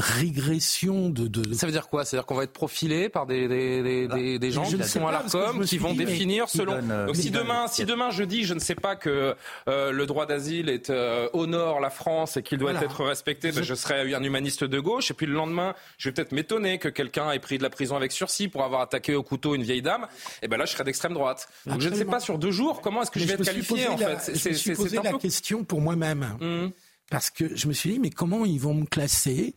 régression 0.00 1.10
de, 1.10 1.26
de, 1.28 1.54
Ça 1.54 1.66
veut 1.66 1.72
dire 1.72 1.88
quoi? 1.88 2.04
C'est-à-dire 2.04 2.26
qu'on 2.26 2.34
va 2.34 2.44
être 2.44 2.52
profilé 2.52 3.08
par 3.08 3.26
des, 3.26 3.46
des, 3.48 4.08
des, 4.08 4.38
des 4.38 4.50
gens 4.50 4.64
qui 4.64 4.82
sont 4.84 5.06
à 5.06 5.12
l'ARCOM, 5.12 5.64
qui 5.64 5.78
vont 5.78 5.94
définir 5.94 6.48
selon... 6.48 6.72
Euh, 6.72 7.06
Donc 7.06 7.16
si 7.16 7.30
demain, 7.30 7.66
si 7.68 7.84
demain 7.84 8.10
je 8.10 8.24
dis, 8.24 8.44
je 8.44 8.54
ne 8.54 8.58
sais 8.58 8.74
pas 8.74 8.96
que 8.96 9.34
euh, 9.68 9.92
le 9.92 10.06
droit 10.06 10.26
d'asile 10.26 10.68
est 10.68 10.90
euh, 10.90 11.28
au 11.32 11.46
nord 11.46 11.80
la 11.80 11.90
France 11.90 12.36
et 12.36 12.42
qu'il 12.42 12.58
doit 12.58 12.72
être 12.72 13.04
respecté, 13.04 13.52
ben, 13.52 13.62
je... 13.62 13.74
serai 13.74 14.14
un 14.14 14.22
humaniste 14.22 14.64
de 14.64 14.80
gauche. 14.80 15.10
Et 15.10 15.14
puis 15.14 15.26
le 15.26 15.34
lendemain, 15.34 15.74
je 15.98 16.08
vais 16.08 16.12
peut-être 16.12 16.32
m'étonner 16.32 16.78
que 16.78 16.88
quelqu'un 16.88 17.30
ait 17.30 17.38
pris 17.38 17.58
de 17.58 17.62
la 17.62 17.70
prison 17.70 17.96
avec 17.96 18.12
sursis 18.12 18.48
pour 18.48 18.64
avoir 18.64 18.80
attaqué 18.80 19.14
au 19.14 19.22
couteau 19.22 19.54
une 19.54 19.62
vieille 19.62 19.82
dame. 19.82 20.06
Et 20.42 20.48
ben 20.48 20.56
là, 20.56 20.64
je 20.64 20.72
serai 20.72 20.84
d'extrême 20.84 21.14
droite. 21.14 21.48
Donc 21.66 21.80
je 21.80 21.88
ne 21.88 21.94
sais 21.94 22.04
pas 22.04 22.20
sur 22.20 22.38
deux 22.38 22.50
jours 22.50 22.80
comment 22.80 23.02
est-ce 23.02 23.10
que 23.10 23.20
je 23.20 23.26
vais 23.26 23.34
être 23.34 23.44
qualifié 23.44 23.88
en 23.88 23.96
fait? 23.96 24.32
Je 24.34 24.48
me 24.48 24.54
suis 24.54 24.74
posé 24.74 24.98
la 25.02 25.12
question 25.14 25.64
pour 25.64 25.80
moi-même. 25.80 26.36
Hum 26.40 26.72
parce 27.10 27.28
que 27.28 27.54
je 27.56 27.66
me 27.66 27.72
suis 27.72 27.90
dit 27.90 27.98
mais 27.98 28.10
comment 28.10 28.44
ils 28.44 28.60
vont 28.60 28.72
me 28.72 28.86
classer 28.86 29.54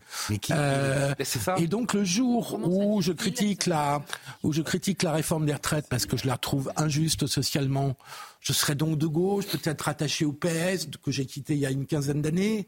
euh, 0.52 1.14
ça. 1.24 1.56
Et 1.60 1.68
donc 1.68 1.94
le 1.94 2.04
jour 2.04 2.60
où 2.64 3.02
je 3.02 3.14
critique 3.14 3.68
la 3.68 4.04
où 4.42 4.52
je 4.52 4.62
critique 4.62 5.04
la 5.04 5.14
réforme 5.14 5.46
des 5.46 5.54
retraites 5.54 5.88
parce 5.88 6.06
que 6.06 6.18
je 6.18 6.28
la 6.28 6.38
trouve 6.38 6.72
injuste 6.76 7.28
socialement, 7.28 7.96
je 8.42 8.52
serai 8.52 8.76
donc 8.76 8.98
de 8.98 9.08
gauche, 9.08 9.46
peut-être 9.46 9.88
attaché 9.88 10.26
au 10.26 10.34
PS 10.34 10.88
que 11.02 11.12
j'ai 11.12 11.26
quitté 11.26 11.54
il 11.54 11.60
y 11.60 11.66
a 11.66 11.72
une 11.72 11.86
quinzaine 11.86 12.22
d'années. 12.22 12.68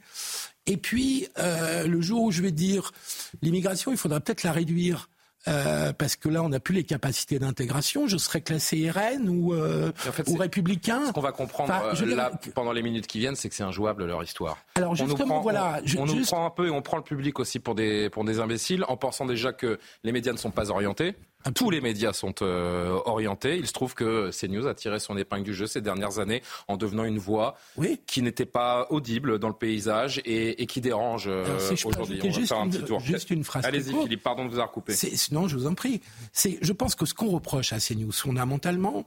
Et 0.67 0.77
puis 0.77 1.27
euh, 1.39 1.87
le 1.87 2.01
jour 2.01 2.23
où 2.23 2.31
je 2.31 2.41
vais 2.41 2.51
dire 2.51 2.91
l'immigration, 3.41 3.91
il 3.91 3.97
faudra 3.97 4.19
peut-être 4.19 4.43
la 4.43 4.51
réduire 4.51 5.09
euh, 5.47 5.93
parce 5.93 6.15
que 6.15 6.29
là, 6.29 6.43
on 6.43 6.49
n'a 6.49 6.59
plus 6.59 6.73
les 6.73 6.83
capacités 6.83 7.39
d'intégration. 7.39 8.07
Je 8.07 8.17
serais 8.17 8.41
classé 8.41 8.89
RN 8.89 9.29
ou, 9.29 9.53
euh, 9.53 9.91
ou 10.27 10.35
républicain. 10.35 11.05
Ce 11.07 11.11
qu'on 11.11 11.21
va 11.21 11.31
comprendre 11.31 11.73
euh, 11.73 12.15
là, 12.15 12.31
pendant 12.53 12.71
les 12.71 12.81
minutes 12.81 13.07
qui 13.07 13.19
viennent, 13.19 13.35
c'est 13.35 13.49
que 13.49 13.55
c'est 13.55 13.63
injouable 13.63 14.05
leur 14.05 14.23
histoire. 14.23 14.57
Alors 14.75 14.95
justement, 14.95 15.13
on 15.13 15.19
nous 15.19 15.25
prend, 15.25 15.41
voilà, 15.41 15.81
on, 15.97 16.05
nous 16.05 16.21
prend 16.23 16.45
un 16.45 16.49
peu 16.49 16.67
et 16.67 16.71
on 16.71 16.81
prend 16.81 16.97
le 16.97 17.03
public 17.03 17.39
aussi 17.39 17.59
pour 17.59 17.75
des 17.75 18.09
pour 18.09 18.23
des 18.23 18.39
imbéciles, 18.39 18.83
en 18.87 18.97
pensant 18.97 19.25
déjà 19.25 19.53
que 19.53 19.79
les 20.03 20.11
médias 20.11 20.31
ne 20.33 20.37
sont 20.37 20.51
pas 20.51 20.71
orientés. 20.71 21.15
Tous 21.53 21.69
les 21.69 21.81
médias 21.81 22.13
sont 22.13 22.33
euh, 22.41 22.97
orientés. 23.05 23.57
Il 23.57 23.67
se 23.67 23.73
trouve 23.73 23.93
que 23.93 24.31
CNews 24.31 24.65
a 24.67 24.73
tiré 24.73 24.99
son 24.99 25.17
épingle 25.17 25.43
du 25.43 25.53
jeu 25.53 25.67
ces 25.67 25.81
dernières 25.81 26.19
années 26.19 26.41
en 26.67 26.77
devenant 26.77 27.03
une 27.03 27.19
voix 27.19 27.55
qui 28.07 28.21
n'était 28.21 28.45
pas 28.45 28.87
audible 28.89 29.37
dans 29.37 29.49
le 29.49 29.53
paysage 29.53 30.21
et, 30.25 30.65
qui 30.65 30.81
dérange 30.81 31.25
euh, 31.27 31.45
aujourd'hui. 31.85 32.19
On 32.23 32.27
va 32.27 32.31
juste 32.31 32.47
faire 32.47 32.59
un 32.59 32.69
petit 32.69 32.83
tour. 32.83 32.99
Juste 32.99 33.29
une 33.29 33.43
phrase. 33.43 33.65
Allez-y, 33.65 33.93
Philippe. 33.93 34.23
Pardon 34.23 34.45
de 34.45 34.49
vous 34.49 34.55
avoir 34.55 34.71
coupé. 34.71 34.93
Non, 35.31 35.47
je 35.47 35.55
vous 35.55 35.67
en 35.67 35.75
prie. 35.75 36.01
je 36.33 36.71
pense 36.73 36.95
que 36.95 37.05
ce 37.05 37.13
qu'on 37.13 37.29
reproche 37.29 37.73
à 37.73 37.79
CNews 37.79 38.11
fondamentalement, 38.11 39.05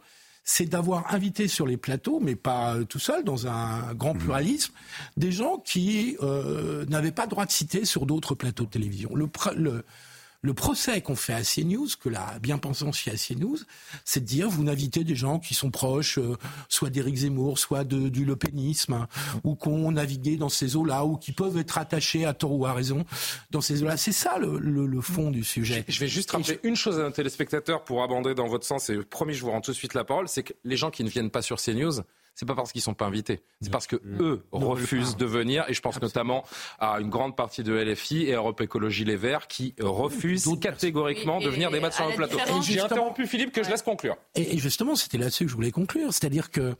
c'est 0.50 0.64
d'avoir 0.64 1.12
invité 1.12 1.46
sur 1.46 1.66
les 1.66 1.76
plateaux, 1.76 2.20
mais 2.20 2.34
pas 2.34 2.74
euh, 2.74 2.84
tout 2.84 2.98
seul, 2.98 3.22
dans 3.22 3.46
un 3.46 3.92
grand 3.92 4.14
mmh. 4.14 4.18
pluralisme, 4.18 4.72
des 5.18 5.30
gens 5.30 5.58
qui 5.58 6.16
euh, 6.22 6.86
n'avaient 6.86 7.12
pas 7.12 7.26
droit 7.26 7.44
de 7.44 7.50
citer 7.50 7.84
sur 7.84 8.06
d'autres 8.06 8.34
plateaux 8.34 8.64
de 8.64 8.70
télévision. 8.70 9.10
Le, 9.14 9.28
le, 9.56 9.84
le 10.40 10.54
procès 10.54 11.00
qu'on 11.00 11.16
fait 11.16 11.32
à 11.32 11.42
CNews, 11.42 11.88
que 12.00 12.08
la 12.08 12.38
bien-pensance 12.38 12.98
fait 12.98 13.10
à 13.10 13.16
CNews, 13.16 13.58
c'est 14.04 14.20
de 14.20 14.24
dire 14.24 14.48
vous 14.48 14.62
n'invitez 14.62 15.02
des 15.02 15.16
gens 15.16 15.40
qui 15.40 15.54
sont 15.54 15.70
proches, 15.70 16.18
euh, 16.18 16.36
soit 16.68 16.90
d'Éric 16.90 17.16
Zemmour, 17.16 17.58
soit 17.58 17.84
du 17.84 18.24
lepénisme, 18.24 19.06
ou 19.42 19.56
qu'on 19.56 19.92
navigué 19.92 20.36
dans 20.36 20.48
ces 20.48 20.76
eaux-là, 20.76 21.04
ou 21.04 21.16
qui 21.16 21.32
peuvent 21.32 21.58
être 21.58 21.78
attachés 21.78 22.24
à 22.24 22.34
tort 22.34 22.52
ou 22.52 22.66
à 22.66 22.72
raison 22.72 23.04
dans 23.50 23.60
ces 23.60 23.82
eaux-là. 23.82 23.96
C'est 23.96 24.12
ça 24.12 24.38
le, 24.38 25.00
fond 25.00 25.30
du 25.30 25.44
sujet. 25.44 25.84
Je 25.86 26.00
vais 26.00 26.08
juste 26.08 26.30
rappeler 26.32 26.58
une 26.64 26.76
chose 26.76 26.98
à 26.98 27.04
un 27.04 27.10
téléspectateur 27.10 27.84
pour 27.84 28.02
aborder 28.02 28.34
dans 28.34 28.48
votre 28.48 28.66
sens, 28.66 28.90
et 28.90 28.98
promis, 28.98 29.34
je 29.34 29.42
vous 29.42 29.50
rends 29.50 29.60
tout 29.60 29.70
de 29.70 29.76
suite 29.76 29.94
la 29.94 30.04
parole, 30.04 30.28
c'est 30.28 30.42
que 30.42 30.52
les 30.64 30.76
gens 30.76 30.90
qui 30.90 31.04
ne 31.04 31.08
viennent 31.08 31.30
pas 31.30 31.42
sur 31.42 31.60
CNews, 31.60 32.02
c'est 32.38 32.46
pas 32.46 32.54
parce 32.54 32.70
qu'ils 32.70 32.82
sont 32.82 32.94
pas 32.94 33.06
invités, 33.06 33.40
c'est 33.60 33.72
parce 33.72 33.88
que 33.88 33.96
mmh. 33.96 34.22
eux 34.22 34.44
refusent 34.52 35.16
de 35.16 35.26
venir. 35.26 35.64
Et 35.66 35.74
je 35.74 35.80
pense 35.80 36.00
notamment 36.00 36.44
à 36.78 37.00
une 37.00 37.10
grande 37.10 37.34
partie 37.34 37.64
de 37.64 37.74
LFI 37.74 38.28
et 38.28 38.34
Europe 38.34 38.60
Écologie 38.60 39.04
Les 39.04 39.16
Verts 39.16 39.48
qui 39.48 39.74
refusent 39.80 40.48
catégoriquement 40.60 41.40
de 41.40 41.48
venir 41.48 41.72
débattre 41.72 41.96
sur 41.96 42.08
le 42.08 42.14
plateau. 42.14 42.38
J'ai 42.62 42.78
interrompu 42.78 43.26
Philippe 43.26 43.50
que 43.50 43.64
je 43.64 43.70
laisse 43.70 43.82
conclure. 43.82 44.16
Et 44.36 44.56
justement, 44.58 44.94
c'était 44.94 45.18
là-dessus 45.18 45.46
que 45.46 45.50
je 45.50 45.56
voulais 45.56 45.72
conclure, 45.72 46.12
c'est-à-dire 46.12 46.52
que 46.52 46.76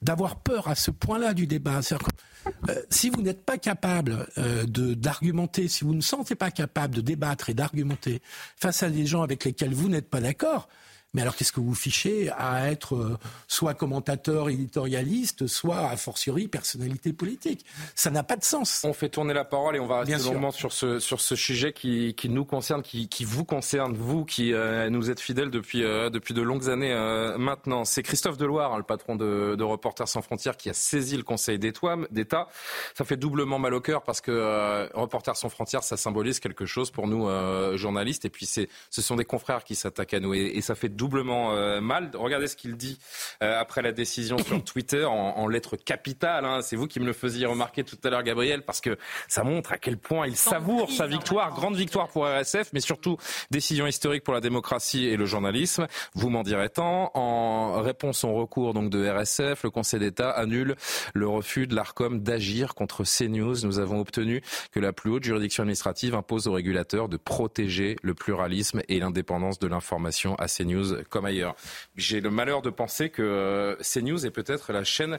d'avoir 0.00 0.36
peur 0.36 0.68
à 0.68 0.76
ce 0.76 0.92
point-là 0.92 1.34
du 1.34 1.48
débat, 1.48 1.82
c'est-à-dire 1.82 2.06
que 2.06 2.70
euh, 2.70 2.82
si 2.88 3.10
vous 3.10 3.20
n'êtes 3.20 3.44
pas 3.44 3.58
capable 3.58 4.28
euh, 4.38 4.64
d'argumenter, 4.64 5.66
si 5.66 5.82
vous 5.82 5.94
ne 5.94 6.00
sentez 6.02 6.36
pas 6.36 6.52
capable 6.52 6.94
de 6.94 7.00
débattre 7.00 7.50
et 7.50 7.54
d'argumenter 7.54 8.22
face 8.54 8.84
à 8.84 8.90
des 8.90 9.06
gens 9.06 9.22
avec 9.22 9.44
lesquels 9.44 9.74
vous 9.74 9.88
n'êtes 9.88 10.08
pas 10.08 10.20
d'accord, 10.20 10.68
mais 11.12 11.22
alors 11.22 11.34
qu'est-ce 11.34 11.52
que 11.52 11.60
vous 11.60 11.74
fichez 11.74 12.30
à 12.30 12.70
être 12.70 12.94
euh, 12.94 13.18
soit 13.48 13.74
commentateur 13.74 14.48
éditorialiste, 14.48 15.48
soit 15.48 15.88
a 15.88 15.96
fortiori 15.96 16.46
personnalité 16.46 17.12
politique? 17.12 17.64
Ça 17.96 18.10
n'a 18.10 18.22
pas 18.22 18.36
de 18.36 18.44
sens. 18.44 18.82
On 18.84 18.92
fait 18.92 19.08
tourner 19.08 19.34
la 19.34 19.44
parole 19.44 19.74
et 19.74 19.80
on 19.80 19.86
va 19.86 20.00
rester 20.00 20.24
longuement 20.30 20.52
sur 20.52 20.72
ce, 20.72 21.00
sur 21.00 21.20
ce 21.20 21.34
sujet 21.34 21.72
qui, 21.72 22.14
qui 22.14 22.28
nous 22.28 22.44
concerne, 22.44 22.82
qui, 22.82 23.08
qui, 23.08 23.24
vous 23.24 23.44
concerne, 23.44 23.94
vous 23.94 24.24
qui 24.24 24.52
euh, 24.52 24.88
nous 24.88 25.10
êtes 25.10 25.18
fidèles 25.18 25.50
depuis, 25.50 25.82
euh, 25.82 26.10
depuis 26.10 26.32
de 26.32 26.42
longues 26.42 26.68
années 26.68 26.94
maintenant. 27.38 27.84
C'est 27.84 28.04
Christophe 28.04 28.36
Deloire, 28.36 28.74
hein, 28.74 28.78
le 28.78 28.84
patron 28.84 29.16
de, 29.16 29.56
de, 29.56 29.64
Reporters 29.64 30.08
sans 30.08 30.22
frontières, 30.22 30.56
qui 30.56 30.70
a 30.70 30.74
saisi 30.74 31.16
le 31.16 31.22
Conseil 31.24 31.58
d'État. 31.58 32.48
Ça 32.94 33.04
fait 33.04 33.16
doublement 33.16 33.58
mal 33.58 33.74
au 33.74 33.80
cœur 33.80 34.02
parce 34.02 34.20
que 34.20 34.88
Reporters 34.94 35.36
sans 35.36 35.48
frontières, 35.48 35.82
ça 35.82 35.96
symbolise 35.96 36.38
quelque 36.38 36.66
chose 36.66 36.90
pour 36.90 37.08
nous 37.08 37.28
journalistes. 37.76 38.24
Et 38.24 38.30
puis 38.30 38.46
ce 38.46 38.66
sont 38.90 39.16
des 39.16 39.24
confrères 39.24 39.64
qui 39.64 39.74
s'attaquent 39.74 40.14
à 40.14 40.20
nous. 40.20 40.34
Et, 40.34 40.52
et 40.54 40.60
ça 40.60 40.74
fait 40.74 40.88
doublement 41.00 41.54
euh, 41.54 41.80
mal. 41.80 42.10
Regardez 42.14 42.46
ce 42.46 42.56
qu'il 42.56 42.76
dit 42.76 42.98
euh, 43.42 43.58
après 43.58 43.80
la 43.80 43.92
décision 43.92 44.36
sur 44.38 44.62
Twitter 44.64 45.04
en, 45.04 45.48
lettres 45.48 45.76
capitales. 45.76 46.44
Hein. 46.44 46.60
C'est 46.62 46.76
vous 46.76 46.86
qui 46.86 47.00
me 47.00 47.06
le 47.06 47.14
faisiez 47.14 47.46
remarquer 47.46 47.84
tout 47.84 47.96
à 48.04 48.10
l'heure, 48.10 48.22
Gabriel, 48.22 48.62
parce 48.62 48.80
que 48.80 48.98
ça 49.26 49.42
montre 49.42 49.72
à 49.72 49.78
quel 49.78 49.96
point 49.96 50.26
il 50.26 50.36
savoure 50.36 50.90
sa 50.92 51.06
victoire. 51.06 51.54
Grande 51.54 51.74
victoire 51.74 52.08
pour 52.08 52.26
RSF, 52.26 52.70
mais 52.74 52.80
surtout 52.80 53.16
décision 53.50 53.86
historique 53.86 54.22
pour 54.22 54.34
la 54.34 54.40
démocratie 54.40 55.06
et 55.06 55.16
le 55.16 55.24
journalisme. 55.24 55.86
Vous 56.14 56.28
m'en 56.28 56.42
direz 56.42 56.68
tant. 56.68 57.10
En 57.14 57.80
réponse 57.80 58.22
au 58.24 58.34
recours 58.34 58.74
donc 58.74 58.90
de 58.90 59.08
RSF, 59.08 59.64
le 59.64 59.70
Conseil 59.70 60.00
d'État 60.00 60.30
annule 60.30 60.76
le 61.14 61.26
refus 61.26 61.66
de 61.66 61.74
l'ARCOM 61.74 62.20
d'agir 62.20 62.74
contre 62.74 63.04
CNews. 63.04 63.64
Nous 63.64 63.78
avons 63.78 64.00
obtenu 64.00 64.42
que 64.70 64.80
la 64.80 64.92
plus 64.92 65.10
haute 65.10 65.24
juridiction 65.24 65.62
administrative 65.62 66.14
impose 66.14 66.46
aux 66.46 66.52
régulateurs 66.52 67.08
de 67.08 67.16
protéger 67.16 67.96
le 68.02 68.12
pluralisme 68.12 68.82
et 68.88 69.00
l'indépendance 69.00 69.58
de 69.58 69.66
l'information 69.66 70.34
à 70.34 70.46
CNews 70.46 70.89
comme 71.08 71.24
ailleurs. 71.24 71.54
J'ai 71.96 72.20
le 72.20 72.30
malheur 72.30 72.62
de 72.62 72.70
penser 72.70 73.10
que 73.10 73.22
euh, 73.22 73.76
CNews 73.76 74.26
est 74.26 74.30
peut-être 74.30 74.72
la 74.72 74.84
chaîne 74.84 75.18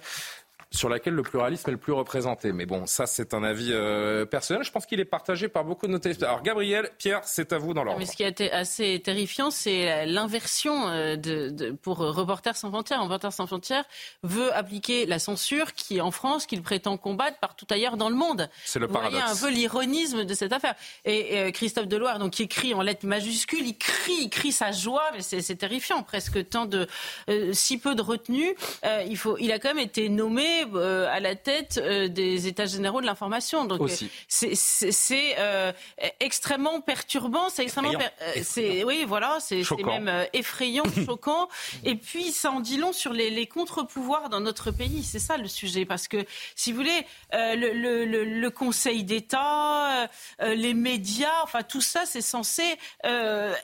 sur 0.72 0.88
laquelle 0.88 1.13
le 1.13 1.22
pluralisme 1.22 1.70
est 1.70 1.74
le 1.74 1.78
plus 1.78 1.92
représenté. 1.92 2.54
Mais 2.54 2.66
bon, 2.66 2.86
ça, 2.86 3.06
c'est 3.06 3.34
un 3.34 3.44
avis 3.44 3.72
euh, 3.72 4.25
personnel. 4.25 4.63
Je 4.63 4.72
pense 4.72 4.86
qu'il 4.86 5.01
est 5.01 5.06
partagé 5.06 5.50
par 5.50 5.66
beaucoup 5.66 5.86
de 5.86 5.92
nos 5.92 6.00
téléspectateurs. 6.00 6.36
Alors, 6.36 6.44
Gabriel, 6.44 6.90
Pierre, 6.98 7.20
c'est 7.25 7.51
à 7.51 7.58
vous 7.58 7.74
dans 7.74 7.84
l'ordre. 7.84 8.00
Mais 8.00 8.06
ce 8.06 8.16
qui 8.16 8.24
a 8.24 8.30
été 8.30 8.51
assez 8.51 9.01
terrifiant, 9.04 9.51
c'est 9.51 10.06
l'inversion 10.06 10.88
euh, 10.88 11.18
de, 11.18 11.50
de, 11.50 11.72
pour 11.72 11.98
Reporters 11.98 12.56
sans 12.56 12.70
frontières. 12.70 13.04
Reporters 13.04 13.34
sans 13.34 13.48
frontières 13.48 13.84
veut 14.24 14.54
appliquer 14.54 15.06
la 15.06 15.20
censure 15.20 15.74
qui, 15.74 16.00
en 16.00 16.12
France, 16.12 16.46
qu'il 16.46 16.62
prétend 16.62 16.96
combattre 16.96 17.38
partout 17.40 17.68
ailleurs 17.70 17.98
dans 17.98 18.10
le 18.10 18.16
monde. 18.16 18.50
C'est 18.63 18.80
le 18.80 18.88
paradoxe. 18.88 19.13
Vous 19.13 19.20
voyez 19.20 19.34
un 19.34 19.50
peu 19.50 19.54
l'ironisme 19.54 20.24
de 20.24 20.34
cette 20.34 20.54
affaire. 20.54 20.75
Et, 21.04 21.38
euh, 21.38 21.51
Christophe 21.51 21.88
Deloire, 21.88 22.18
donc, 22.18 22.32
qui 22.32 22.44
écrit 22.44 22.74
en 22.74 22.82
lettres 22.82 23.06
majuscules, 23.06 23.66
il 23.66 23.78
crie, 23.78 24.22
il 24.22 24.30
crie 24.30 24.54
sa 24.54 24.72
joie, 24.72 25.04
mais 25.13 25.22
c'est 25.22 25.56
terrifiant, 25.56 26.01
presque 26.01 26.48
tant 26.48 26.66
de 26.66 26.88
si 27.51 27.78
peu 27.78 27.94
de 27.94 28.01
retenue. 28.01 28.56
il 29.06 29.18
faut, 29.18 29.38
il 29.38 29.51
a 29.51 29.60
quand 29.60 29.70
même 29.70 29.80
été 29.84 30.08
nommé 30.08 30.61
euh, 30.75 31.08
à 31.10 31.20
la 31.20 31.36
tête 31.36 31.80
euh, 31.82 32.08
des 32.08 32.48
États 32.48 32.65
généraux 32.65 33.01
de 33.01 33.06
l'information. 33.06 33.65
Donc 33.65 33.89
c'est 34.27 35.36
euh, 35.38 35.72
extrêmement 36.20 36.82
perturbant, 36.82 37.50
c'est 37.50 37.63
extrêmement, 37.63 37.94
c'est 38.44 38.84
oui 38.84 39.06
voilà, 39.08 39.38
c'est 39.39 39.63
même 39.84 40.12
effrayant, 40.34 40.84
choquant. 41.06 41.48
Et 41.84 41.96
puis 41.96 42.32
ça 42.32 42.51
en 42.51 42.60
dit 42.60 42.77
long 42.77 42.94
sur 42.94 43.13
les, 43.13 43.30
les 43.30 43.48
contre-pouvoirs 43.48 44.30
dans 44.30 44.39
notre 44.39 44.72
pays. 44.72 45.03
C'est 45.03 45.20
ça 45.20 45.38
le 45.38 45.48
sujet, 45.48 45.86
parce 45.86 46.08
que 46.08 46.25
si 46.56 46.72
vous 46.72 46.77
voulez, 46.77 47.06
le, 47.34 47.74
le, 47.74 48.06
le, 48.06 48.51
Conseil 48.51 49.03
d'État, 49.03 50.10
les 50.39 50.74
médias, 50.74 51.44
enfin 51.44 51.63
tout 51.63 51.82
ça, 51.82 52.06
c'est 52.06 52.22
censé 52.22 52.63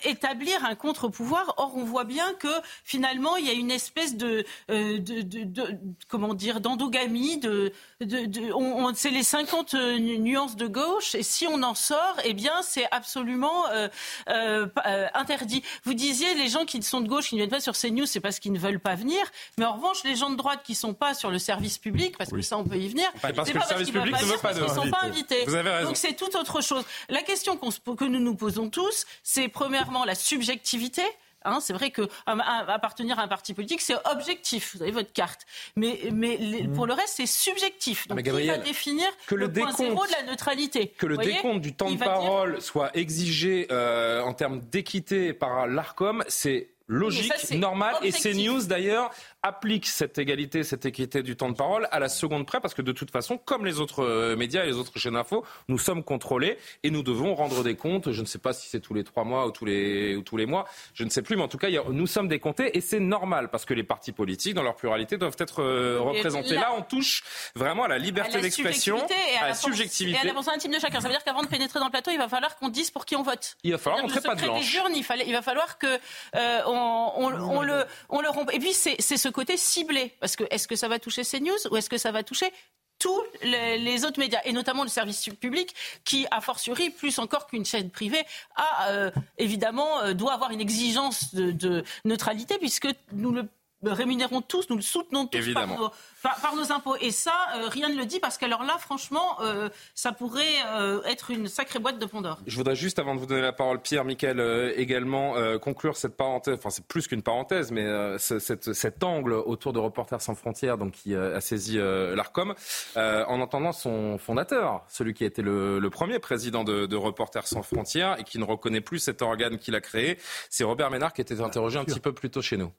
établir 0.04 0.64
un 0.66 0.76
contre-pouvoir. 0.76 1.54
Or, 1.58 1.74
on 1.76 1.84
voit 1.84 2.06
bien 2.06 2.34
que 2.34 2.48
finalement, 2.84 3.36
il 3.36 3.46
y 3.46 3.50
a 3.50 3.54
une 3.54 3.72
espèce 3.72 4.16
de, 4.16 4.46
de, 4.70 4.98
de, 4.98 5.44
de 5.44 5.78
comment 6.08 6.34
dire, 6.34 6.62
d'endogamie 6.88 7.38
de, 7.38 7.72
de, 8.02 8.54
on, 8.54 8.94
c'est 8.94 9.10
les 9.10 9.24
50 9.24 9.74
euh, 9.74 9.98
nuances 9.98 10.56
de 10.56 10.68
gauche, 10.68 11.16
et 11.16 11.24
si 11.24 11.48
on 11.48 11.62
en 11.64 11.76
sort, 11.76 12.16
eh 12.24 12.34
bien, 12.34 12.62
c'est 12.62 12.88
absolument 12.92 13.68
euh, 13.70 13.88
euh, 14.30 14.68
interdit. 15.14 15.64
Vous 15.84 15.94
disiez, 15.94 16.34
les 16.36 16.48
gens 16.48 16.66
qui 16.66 16.82
sont 16.82 17.02
de 17.02 17.08
gauche, 17.08 17.30
qui 17.30 17.36
ne 17.36 17.42
viennent 17.42 17.50
pas 17.50 17.60
sur 17.60 17.74
CNews, 17.74 18.06
c'est 18.06 18.20
parce 18.20 18.40
qu'ils 18.40 18.52
ne 18.52 18.60
veulent 18.60 18.80
pas 18.80 18.96
venir. 18.96 19.20
Mais 19.58 19.66
en 19.66 19.74
revanche, 19.74 20.04
les 20.04 20.16
gens 20.16 20.30
de 20.30 20.36
droite 20.36 20.62
qui 20.64 20.74
ne 20.74 20.78
sont 20.78 20.94
pas 20.94 21.14
sur 21.14 21.32
le 21.32 21.40
service 21.40 21.78
public, 21.78 22.18
parce 22.18 22.32
que 22.32 22.42
ça, 22.42 22.58
on 22.58 22.64
peut 22.64 22.78
y 22.78 22.88
venir, 22.88 23.08
c'est 23.22 23.34
parce 23.34 23.50
que 23.50 23.58
le 23.58 23.64
service 23.64 23.92
public 23.92 24.14
ne 24.14 24.26
veut 24.26 24.38
pas, 24.38 24.54
ne 24.54 24.68
sont 24.68 24.90
pas 24.90 25.02
invités. 25.04 25.46
Donc 25.84 25.98
c'est 25.98 26.14
tout 26.14 26.36
autre 26.38 26.62
chose. 26.62 26.84
La 27.10 27.22
question 27.22 27.58
que 27.58 28.06
nous 28.06 28.20
nous 28.20 28.36
posons 28.36 28.70
tous, 28.70 29.06
c'est 29.24 29.48
premièrement 29.48 30.06
la 30.06 30.16
subjectivité. 30.16 31.04
Hein, 31.48 31.60
c'est 31.62 31.74
vrai 31.74 31.92
que 31.92 32.08
appartenir 32.26 33.20
à 33.20 33.24
un 33.24 33.28
parti 33.28 33.54
politique, 33.54 33.82
c'est 33.82 33.96
objectif. 34.12 34.76
Vous 34.76 34.84
avez 34.84 34.92
votre 34.92 35.14
carte. 35.14 35.46
Mais, 35.76 36.00
mais 36.12 36.38
mmh. 36.38 36.74
pour 36.74 36.86
le 36.86 36.94
reste, 36.94 37.14
c'est 37.16 37.26
subjectif. 37.26 38.08
Donc, 38.08 38.22
qui 38.22 38.48
va 38.48 38.58
définir 38.58 39.08
que 39.28 39.36
le, 39.36 39.52
point 39.52 39.72
zéro 39.72 40.06
de 40.06 40.12
la 40.12 40.24
neutralité 40.24 40.94
Que 40.98 41.06
le 41.06 41.18
décompte 41.18 41.62
du 41.62 41.74
temps 41.74 41.92
de 41.92 41.98
parole 41.98 42.62
soit 42.62 42.96
exigé 42.96 43.68
euh, 43.72 44.22
en 44.22 44.34
termes 44.34 44.60
d'équité 44.60 45.34
par 45.34 45.68
l'ARCOM, 45.68 46.24
c'est 46.28 46.70
logique, 46.88 47.52
normal. 47.52 47.96
Et 48.02 48.12
CNews, 48.12 48.64
d'ailleurs, 48.64 49.12
applique 49.44 49.86
cette 49.86 50.18
égalité, 50.18 50.64
cette 50.64 50.86
équité 50.86 51.22
du 51.24 51.36
temps 51.36 51.50
de 51.50 51.56
parole 51.56 51.88
à 51.92 52.00
la 52.00 52.10
seconde 52.10 52.46
près, 52.46 52.60
parce 52.60 52.74
que 52.74 52.82
de 52.82 52.92
toute 52.92 53.12
façon, 53.12 53.38
comme 53.38 53.66
les 53.66 53.80
autres 53.80 54.04
euh, 54.04 54.36
médias 54.36 54.64
et 54.64 54.68
les 54.68 54.76
autres 54.76 54.98
chaînes 54.98 55.14
d'info, 55.14 55.46
nous 55.68 55.78
sommes 55.78 56.04
contrôlés 56.04 56.58
et 56.84 56.90
nous 56.90 57.04
devons 57.04 57.36
rendre 57.36 57.64
des 57.64 57.76
comptes. 57.76 58.12
Je 58.12 58.22
ne 58.22 58.26
sais 58.26 58.40
pas 58.40 58.54
si 58.54 58.68
c'est 58.68 58.80
tous 58.80 58.94
les 58.94 59.04
trois 59.04 59.24
mois 59.24 59.48
ou 59.48 59.52
tous 59.52 59.66
les, 59.66 60.16
ou 60.16 60.24
tous 60.24 60.38
les 60.38 60.46
mois, 60.46 60.66
je 60.94 61.04
ne 61.04 61.10
sais 61.10 61.22
plus, 61.22 61.36
mais 61.36 61.44
en 61.44 61.48
tout 61.48 61.58
cas, 61.58 61.70
nous 61.70 62.08
sommes 62.08 62.28
décomptés 62.28 62.76
et 62.78 62.82
c'est 62.82 63.00
normal, 63.00 63.50
parce 63.50 63.66
que 63.66 63.74
les 63.74 63.84
partis 63.84 64.12
politiques, 64.12 64.56
dans 64.56 64.64
leur 64.64 64.76
pluralité, 64.76 65.18
doivent 65.18 65.36
être 65.40 65.62
euh, 65.62 66.00
représentés. 66.00 66.56
Là, 66.56 66.74
on 66.78 66.82
touche 66.82 67.24
vraiment 67.56 67.84
à 67.84 67.88
la 67.88 68.00
liberté 68.00 68.42
d'expression, 68.42 68.98
à, 69.42 69.50
la 69.50 69.54
subjectivité. 69.54 70.18
Et 70.18 70.22
à 70.22 70.26
la 70.26 70.34
pensée 70.34 70.50
intime 70.50 70.74
de 70.74 70.80
chacun. 70.80 71.00
Ça 71.00 71.08
veut 71.08 71.14
dire 71.14 71.24
qu'avant 71.24 71.44
de 71.44 71.48
pénétrer 71.48 71.80
dans 71.80 71.86
le 71.86 71.92
plateau, 71.92 72.12
il 72.12 72.18
va 72.18 72.28
falloir 72.28 72.56
qu'on 72.58 72.70
dise 72.70 72.90
pour 72.90 73.06
qui 73.06 73.16
on 73.16 73.24
vote. 73.24 73.56
Il 73.64 73.72
va 73.72 73.78
falloir 73.78 74.02
montrer 74.02 74.22
pas 74.22 74.36
de 74.36 74.42
blanche. 74.42 74.78
il, 74.96 75.04
fallait, 75.04 75.26
il 75.28 75.34
va 75.34 75.42
falloir 75.42 75.78
que 75.78 75.88
euh, 76.36 76.62
on, 76.66 77.12
on, 77.16 77.62
le, 77.62 77.86
on 78.10 78.22
le 78.22 78.30
rompe. 78.30 78.52
Et 78.54 78.60
puis, 78.60 78.74
c'est 78.74 79.00
ce 79.00 79.27
côté 79.30 79.58
ciblé. 79.58 80.14
Parce 80.20 80.36
que 80.36 80.44
est-ce 80.50 80.68
que 80.68 80.76
ça 80.76 80.88
va 80.88 81.00
toucher 81.00 81.24
CNews 81.24 81.68
ou 81.72 81.78
est-ce 81.78 81.90
que 81.90 81.98
ça 81.98 82.12
va 82.12 82.24
toucher 82.24 82.52
tous 83.00 83.22
les, 83.44 84.06
autres 84.06 84.20
médias, 84.20 84.40
et 84.44 84.52
notamment 84.54 84.82
le 84.82 84.90
service 84.90 85.30
public, 85.40 85.76
qui, 86.04 86.26
a 86.32 86.42
fortiori, 86.42 86.90
plus 86.90 87.20
encore 87.20 87.46
qu'une 87.46 87.66
chaîne 87.66 87.92
privée, 87.92 88.24
a 88.56 88.90
euh, 88.90 89.12
évidemment 89.38 90.02
euh, 90.02 90.14
doit 90.14 90.34
avoir 90.34 90.52
une 90.52 90.62
exigence 90.62 91.36
de, 91.36 91.52
de 91.52 91.84
neutralité, 92.06 92.58
puisque 92.58 92.88
nous 93.14 93.32
le 93.32 93.48
rémunérons 93.90 94.42
tous, 94.42 94.70
nous 94.70 94.76
le 94.76 94.82
soutenons 94.82 95.28
tous 95.28 95.54
par 95.54 96.56
nos, 96.56 96.72
impôts. 96.72 96.96
Et 97.00 97.12
ça, 97.12 97.34
euh, 97.56 97.70
rien 97.70 97.90
ne 97.90 97.96
le 97.96 98.06
dit 98.06 98.20
parce 98.20 98.38
qu'alors 98.38 98.64
là, 98.64 98.78
franchement, 98.78 99.38
euh, 99.42 99.70
ça 99.96 100.12
pourrait 100.12 100.44
euh, 100.68 101.02
être 101.04 101.32
une 101.32 101.48
sacrée 101.48 101.80
boîte 101.80 102.00
de 102.00 102.06
Pandore. 102.06 102.40
Je 102.46 102.56
voudrais 102.56 102.76
juste, 102.76 103.00
avant 103.00 103.16
de 103.16 103.20
vous 103.20 103.26
donner 103.26 103.42
la 103.42 103.54
parole, 103.54 103.82
Pierre, 103.82 104.06
Michael, 104.06 104.74
également 104.76 105.36
conclure 105.60 105.98
cette 105.98 106.16
parenthèse, 106.16 106.56
enfin 106.56 106.70
c'est 106.70 106.86
plus 106.86 107.08
qu'une 107.08 107.22
parenthèse, 107.22 107.72
mais 107.72 107.86
cet 108.18 109.04
angle 109.04 109.34
autour 109.34 109.74
de 109.74 109.80
Reporters 109.80 110.22
sans 110.22 110.36
frontières, 110.36 110.78
donc 110.78 110.94
qui 110.94 111.16
a 111.16 111.40
saisi 111.42 111.78
l'Arcom, 111.78 112.54
en 112.96 113.42
entendant 113.42 113.72
son 113.72 114.18
fondateur, 114.18 114.84
celui 114.90 115.14
qui 115.14 115.24
a 115.24 115.28
été 115.28 115.42
le, 115.42 115.90
premier 115.90 116.20
président 116.20 116.64
de, 116.64 116.86
de, 116.86 116.96
Reporters 116.96 117.48
sans 117.48 117.64
frontières 117.64 118.20
et 118.20 118.24
qui 118.24 118.40
ne 118.40 118.44
reconnaît 118.44 118.82
plus 118.82 119.00
cet 119.00 119.22
organe 119.22 119.58
qu'il 119.58 119.76
a 119.76 119.82
créé, 119.82 120.18
c'est 120.50 120.64
Robert 120.64 120.92
Ménard 120.92 121.14
qui 121.14 121.22
était 121.22 121.42
interrogé 121.42 121.80
un 121.80 121.86
petit 121.86 122.00
peu 122.00 122.14
plus 122.14 122.30
tôt 122.30 122.42
chez 122.42 122.58
nous. 122.58 122.72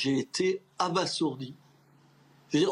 J'ai 0.00 0.18
été 0.18 0.62
abasourdi. 0.78 1.54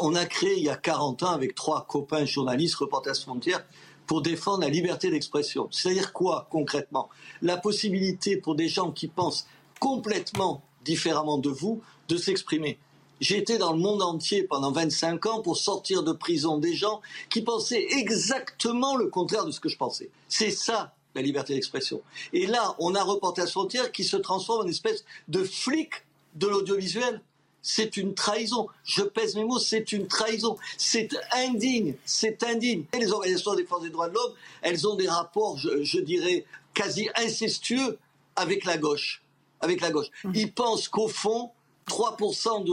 on 0.00 0.14
a 0.14 0.26
créé 0.26 0.59
il 0.59 0.62
y 0.62 0.68
a 0.68 0.76
40 0.76 1.25
ans 1.25 1.30
avec 1.30 1.56
trois 1.56 1.85
copains 1.85 2.25
journalistes, 2.25 2.76
Reporters 2.76 3.16
Frontières, 3.16 3.66
pour 4.06 4.23
défendre 4.23 4.61
la 4.61 4.68
liberté 4.68 5.11
d'expression. 5.11 5.66
C'est-à-dire 5.73 6.12
quoi 6.12 6.47
concrètement? 6.50 7.09
La 7.42 7.56
possibilité 7.56 8.37
pour 8.37 8.54
des 8.54 8.68
gens 8.68 8.92
qui 8.92 9.09
pensent 9.09 9.49
complètement 9.80 10.62
différemment 10.85 11.38
de 11.38 11.50
vous 11.50 11.83
de 12.09 12.16
s'exprimer. 12.16 12.78
J'ai 13.21 13.38
été 13.38 13.59
dans 13.59 13.73
le 13.73 13.78
monde 13.80 14.02
entier 14.02 14.45
pendant 14.45 14.71
25 14.71 15.26
ans 15.26 15.42
pour 15.42 15.56
sortir 15.56 16.04
de 16.04 16.12
prison 16.12 16.59
des 16.59 16.75
gens 16.75 17.00
qui 17.28 17.42
pensaient 17.42 17.87
exactement 17.90 18.95
le 18.95 19.09
contraire 19.09 19.45
de 19.45 19.50
ce 19.50 19.59
que 19.59 19.68
je 19.68 19.76
pensais. 19.76 20.11
C'est 20.28 20.50
ça 20.50 20.95
la 21.16 21.23
liberté 21.23 21.54
d'expression. 21.54 22.02
Et 22.33 22.47
là, 22.47 22.76
on 22.78 22.95
a 22.95 23.02
Reporters 23.02 23.49
Frontières 23.49 23.90
qui 23.90 24.04
se 24.04 24.16
transforme 24.16 24.66
en 24.66 24.68
espèce 24.68 25.04
de 25.28 25.42
flic 25.42 26.05
de 26.37 26.47
l'audiovisuel. 26.47 27.21
C'est 27.62 27.97
une 27.97 28.14
trahison. 28.14 28.69
Je 28.85 29.02
pèse 29.02 29.35
mes 29.35 29.45
mots, 29.45 29.59
c'est 29.59 29.90
une 29.93 30.07
trahison. 30.07 30.57
C'est 30.78 31.09
indigne, 31.33 31.95
c'est 32.05 32.45
indigne. 32.45 32.85
Et 32.93 32.99
les 32.99 33.11
organisations 33.11 33.52
de 33.52 33.62
défense 33.62 33.83
des 33.83 33.90
droits 33.90 34.09
de 34.09 34.14
l'homme, 34.14 34.33
elles 34.62 34.87
ont 34.87 34.95
des 34.95 35.09
rapports, 35.09 35.59
je, 35.59 35.99
dirais, 35.99 36.45
quasi 36.75 37.09
incestueux 37.16 37.99
avec 38.37 38.64
la 38.64 38.78
gauche. 38.78 39.23
Avec 39.61 39.81
la 39.81 39.90
gauche. 39.90 40.09
Mmh. 40.23 40.33
Ils 40.35 40.52
pensent 40.52 40.88
qu'au 40.88 41.09
fond, 41.09 41.50
3% 41.88 42.64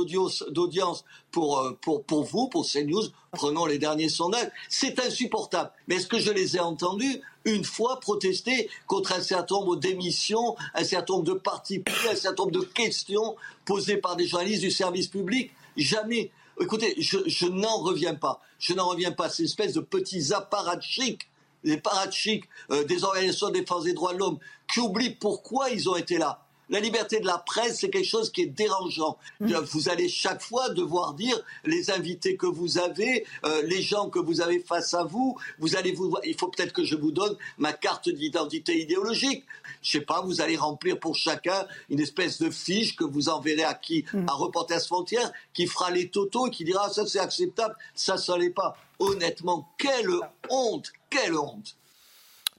d'audience 0.52 1.06
pour, 1.32 1.60
euh, 1.60 1.78
pour, 1.82 2.04
pour 2.04 2.24
vous, 2.24 2.48
pour 2.48 2.66
CNews, 2.66 3.04
prenons 3.32 3.66
les 3.66 3.78
derniers 3.78 4.10
sondages, 4.10 4.50
c'est 4.70 5.00
insupportable. 5.00 5.72
Mais 5.88 5.96
est-ce 5.96 6.08
que 6.08 6.20
je 6.20 6.32
les 6.32 6.58
ai 6.58 6.60
entendus 6.60 7.22
une 7.46 7.64
fois 7.64 8.00
protester 8.00 8.70
contre 8.88 9.14
un 9.14 9.22
certain 9.22 9.56
nombre 9.56 9.76
d'émissions, 9.76 10.56
un 10.74 10.84
certain 10.84 11.14
nombre 11.14 11.26
de 11.26 11.34
partis 11.34 11.84
un 12.10 12.16
certain 12.16 12.44
nombre 12.44 12.60
de 12.60 12.66
questions 12.66 13.36
posées 13.66 13.98
par 13.98 14.16
des 14.16 14.26
journalistes 14.26 14.62
du 14.62 14.72
service 14.72 15.08
public? 15.08 15.52
Jamais. 15.78 16.32
Écoutez, 16.60 16.96
je, 17.00 17.48
n'en 17.48 17.78
reviens 17.78 18.16
pas. 18.16 18.42
Je 18.60 18.74
n'en 18.74 18.88
reviens 18.88 19.12
pas. 19.12 19.30
Ces 19.30 19.44
espèces 19.44 19.74
de 19.74 19.82
petits 19.82 20.34
apparatchiks 20.34 21.28
les 21.64 21.78
parachiques 21.78 22.46
euh, 22.72 22.84
des 22.84 23.04
organisations 23.04 23.48
de 23.48 23.54
défense 23.54 23.86
des 23.86 23.94
droits 23.94 24.14
de 24.14 24.20
l'homme 24.20 24.38
qui 24.72 24.80
oublient 24.80 25.16
pourquoi 25.16 25.70
ils 25.70 25.90
ont 25.90 25.96
été 25.96 26.18
là. 26.18 26.43
La 26.74 26.80
liberté 26.80 27.20
de 27.20 27.28
la 27.28 27.38
presse, 27.38 27.82
c'est 27.82 27.92
quelque 27.92 28.08
chose 28.08 28.32
qui 28.32 28.42
est 28.42 28.48
dérangeant. 28.48 29.20
Mm. 29.40 29.58
Vous 29.58 29.90
allez 29.90 30.10
chaque 30.10 30.42
fois 30.42 30.70
devoir 30.70 31.14
dire 31.14 31.40
les 31.66 31.92
invités 31.92 32.36
que 32.36 32.48
vous 32.48 32.80
avez, 32.80 33.28
euh, 33.46 33.62
les 33.62 33.84
gens 33.84 34.10
que 34.10 34.18
vous 34.18 34.42
avez 34.42 34.58
face 34.58 34.96
à 34.96 35.04
vous. 35.04 35.38
Vous 35.60 35.76
allez 35.76 35.92
vous, 35.92 36.18
il 36.24 36.36
faut 36.36 36.48
peut-être 36.48 36.74
que 36.74 36.84
je 36.84 36.96
vous 36.96 37.12
donne 37.12 37.38
ma 37.60 37.74
carte 37.74 38.10
d'identité 38.10 38.82
idéologique. 38.82 39.46
Je 39.84 39.92
sais 39.92 40.02
pas, 40.02 40.22
vous 40.22 40.42
allez 40.42 40.58
remplir 40.58 41.00
pour 41.00 41.16
chacun 41.16 41.68
une 41.92 42.00
espèce 42.00 42.42
de 42.42 42.50
fiche 42.50 42.96
que 42.96 43.04
vous 43.04 43.30
enverrez 43.30 43.66
à 43.66 43.76
qui, 43.76 44.06
mm. 44.12 44.26
à 44.28 44.34
Reporters 44.34 44.82
Frontières, 44.82 45.32
qui 45.54 45.68
fera 45.68 45.92
les 45.92 46.10
totaux 46.10 46.48
et 46.48 46.50
qui 46.50 46.64
dira 46.64 46.90
ça 46.90 47.06
c'est 47.06 47.20
acceptable, 47.20 47.76
ça 47.94 48.18
ça 48.18 48.36
l'est 48.36 48.50
pas. 48.50 48.76
Honnêtement, 48.98 49.70
quelle 49.78 50.10
honte, 50.50 50.92
quelle 51.12 51.36
honte. 51.38 51.76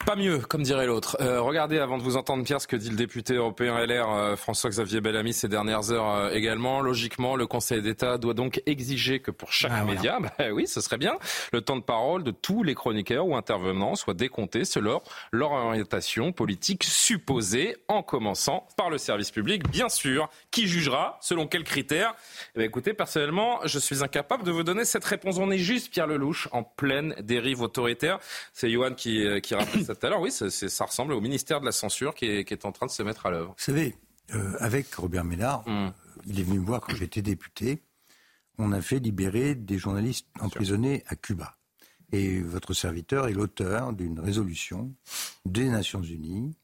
Pas 0.06 0.16
mieux, 0.16 0.40
comme 0.40 0.62
dirait 0.62 0.84
l'autre. 0.84 1.16
Euh, 1.23 1.40
regardez, 1.40 1.78
avant 1.78 1.96
de 1.96 2.02
vous 2.02 2.18
entendre, 2.18 2.44
Pierre, 2.44 2.61
ce 2.61 2.66
que 2.66 2.76
dit 2.76 2.90
le 2.90 2.96
député 2.96 3.37
européen 3.37 3.78
LR 3.87 4.11
euh, 4.11 4.37
François-Xavier 4.37 5.00
Bellamy 5.00 5.32
ces 5.32 5.49
dernières 5.49 5.92
heures 5.92 6.11
euh, 6.11 6.30
également. 6.30 6.82
Logiquement, 6.82 7.37
le 7.37 7.46
Conseil 7.46 7.80
d'État 7.80 8.18
doit 8.18 8.34
donc 8.34 8.61
exiger 8.66 9.20
que 9.20 9.30
pour 9.30 9.50
chaque 9.50 9.73
ah, 9.75 9.82
média, 9.84 10.18
bah, 10.38 10.44
oui, 10.52 10.66
ce 10.66 10.82
serait 10.82 10.99
bien, 10.99 11.14
le 11.54 11.62
temps 11.62 11.76
de 11.76 11.82
parole 11.82 12.23
de 12.23 12.32
tous 12.32 12.62
les 12.62 12.75
chroniqueurs 12.75 13.26
ou 13.26 13.34
intervenants 13.34 13.94
soit 13.94 14.12
décompté 14.12 14.66
selon 14.66 15.00
leur 15.32 15.52
orientation 15.52 16.32
politique 16.32 16.84
supposée, 16.84 17.75
en 17.88 18.02
commençant 18.02 18.66
par 18.76 18.90
le 18.90 18.99
service 18.99 19.30
public, 19.30 19.66
bien 19.70 19.88
sûr. 19.88 20.28
Qui 20.50 20.66
jugera 20.68 21.18
Selon 21.23 21.46
quels 21.46 21.64
critères? 21.64 22.14
Eh 22.54 22.58
bien, 22.58 22.66
Écoutez, 22.66 22.92
personnellement, 22.92 23.61
je 23.64 23.78
suis 23.78 24.04
incapable 24.04 24.42
de 24.44 24.50
vous 24.50 24.64
donner 24.64 24.84
cette 24.84 25.04
réponse. 25.04 25.38
On 25.38 25.50
est 25.50 25.58
juste, 25.58 25.90
Pierre 25.90 26.08
Lelouch, 26.08 26.49
en 26.52 26.62
pleine 26.62 27.14
dérive 27.23 27.62
autoritaire. 27.62 28.18
C'est 28.52 28.68
Johan 28.68 28.92
qui, 28.92 29.25
qui 29.40 29.54
rappelle 29.54 29.84
ça 29.94 30.00
tout 30.00 30.06
à 30.06 30.10
l'heure, 30.10 30.20
oui, 30.20 30.30
ça, 30.30 30.50
ça, 30.50 30.84
ressemble 30.84 31.12
au 31.12 31.20
ministère 31.20 31.60
de 31.60 31.66
la 31.66 31.72
censure 31.72 32.14
qui 32.14 32.26
est, 32.26 32.44
qui 32.44 32.54
est 32.54 32.64
en 32.64 32.72
train 32.72 32.86
de 32.86 32.90
se 32.90 33.02
mettre 33.02 33.26
à 33.26 33.30
l'œuvre. 33.30 33.54
Vous 33.56 33.64
savez, 33.64 33.96
euh, 34.34 34.56
avec 34.60 34.92
Robert 34.94 35.24
Ménard, 35.24 35.66
hum. 35.66 35.92
il 36.26 36.40
est 36.40 36.42
venu 36.42 36.58
me 36.58 36.64
voir 36.64 36.80
quand 36.80 36.94
j'étais 36.94 37.22
député, 37.22 37.82
on 38.58 38.72
a 38.72 38.80
fait 38.80 38.98
libérer 38.98 39.54
des 39.54 39.78
journalistes 39.78 40.26
emprisonnés 40.40 41.02
à 41.06 41.16
Cuba. 41.16 41.56
Et 42.12 42.40
votre 42.40 42.74
serviteur 42.74 43.28
est 43.28 43.32
l'auteur 43.32 43.92
d'une 43.92 44.20
résolution 44.20 44.94
des 45.44 45.68
Nations 45.68 46.02
Unies 46.02 46.54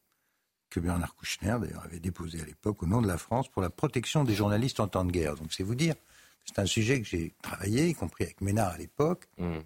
que 0.68 0.78
Bernard 0.78 1.16
Kouchner, 1.16 1.56
d'ailleurs, 1.60 1.82
avait 1.84 1.98
déposée 1.98 2.40
à 2.40 2.44
l'époque 2.44 2.84
au 2.84 2.86
nom 2.86 3.02
de 3.02 3.08
la 3.08 3.18
France 3.18 3.48
pour 3.48 3.60
la 3.60 3.70
protection 3.70 4.22
des 4.22 4.34
journalistes 4.34 4.78
en 4.78 4.86
temps 4.86 5.04
de 5.04 5.10
guerre. 5.10 5.34
Donc 5.34 5.52
c'est 5.52 5.64
vous 5.64 5.74
dire, 5.74 5.96
c'est 6.44 6.60
un 6.60 6.66
sujet 6.66 7.00
que 7.00 7.08
j'ai 7.08 7.34
travaillé, 7.42 7.88
y 7.88 7.94
compris 7.94 8.24
avec 8.24 8.40
Ménard 8.40 8.74
à 8.74 8.78
l'époque. 8.78 9.26
Hum 9.38 9.62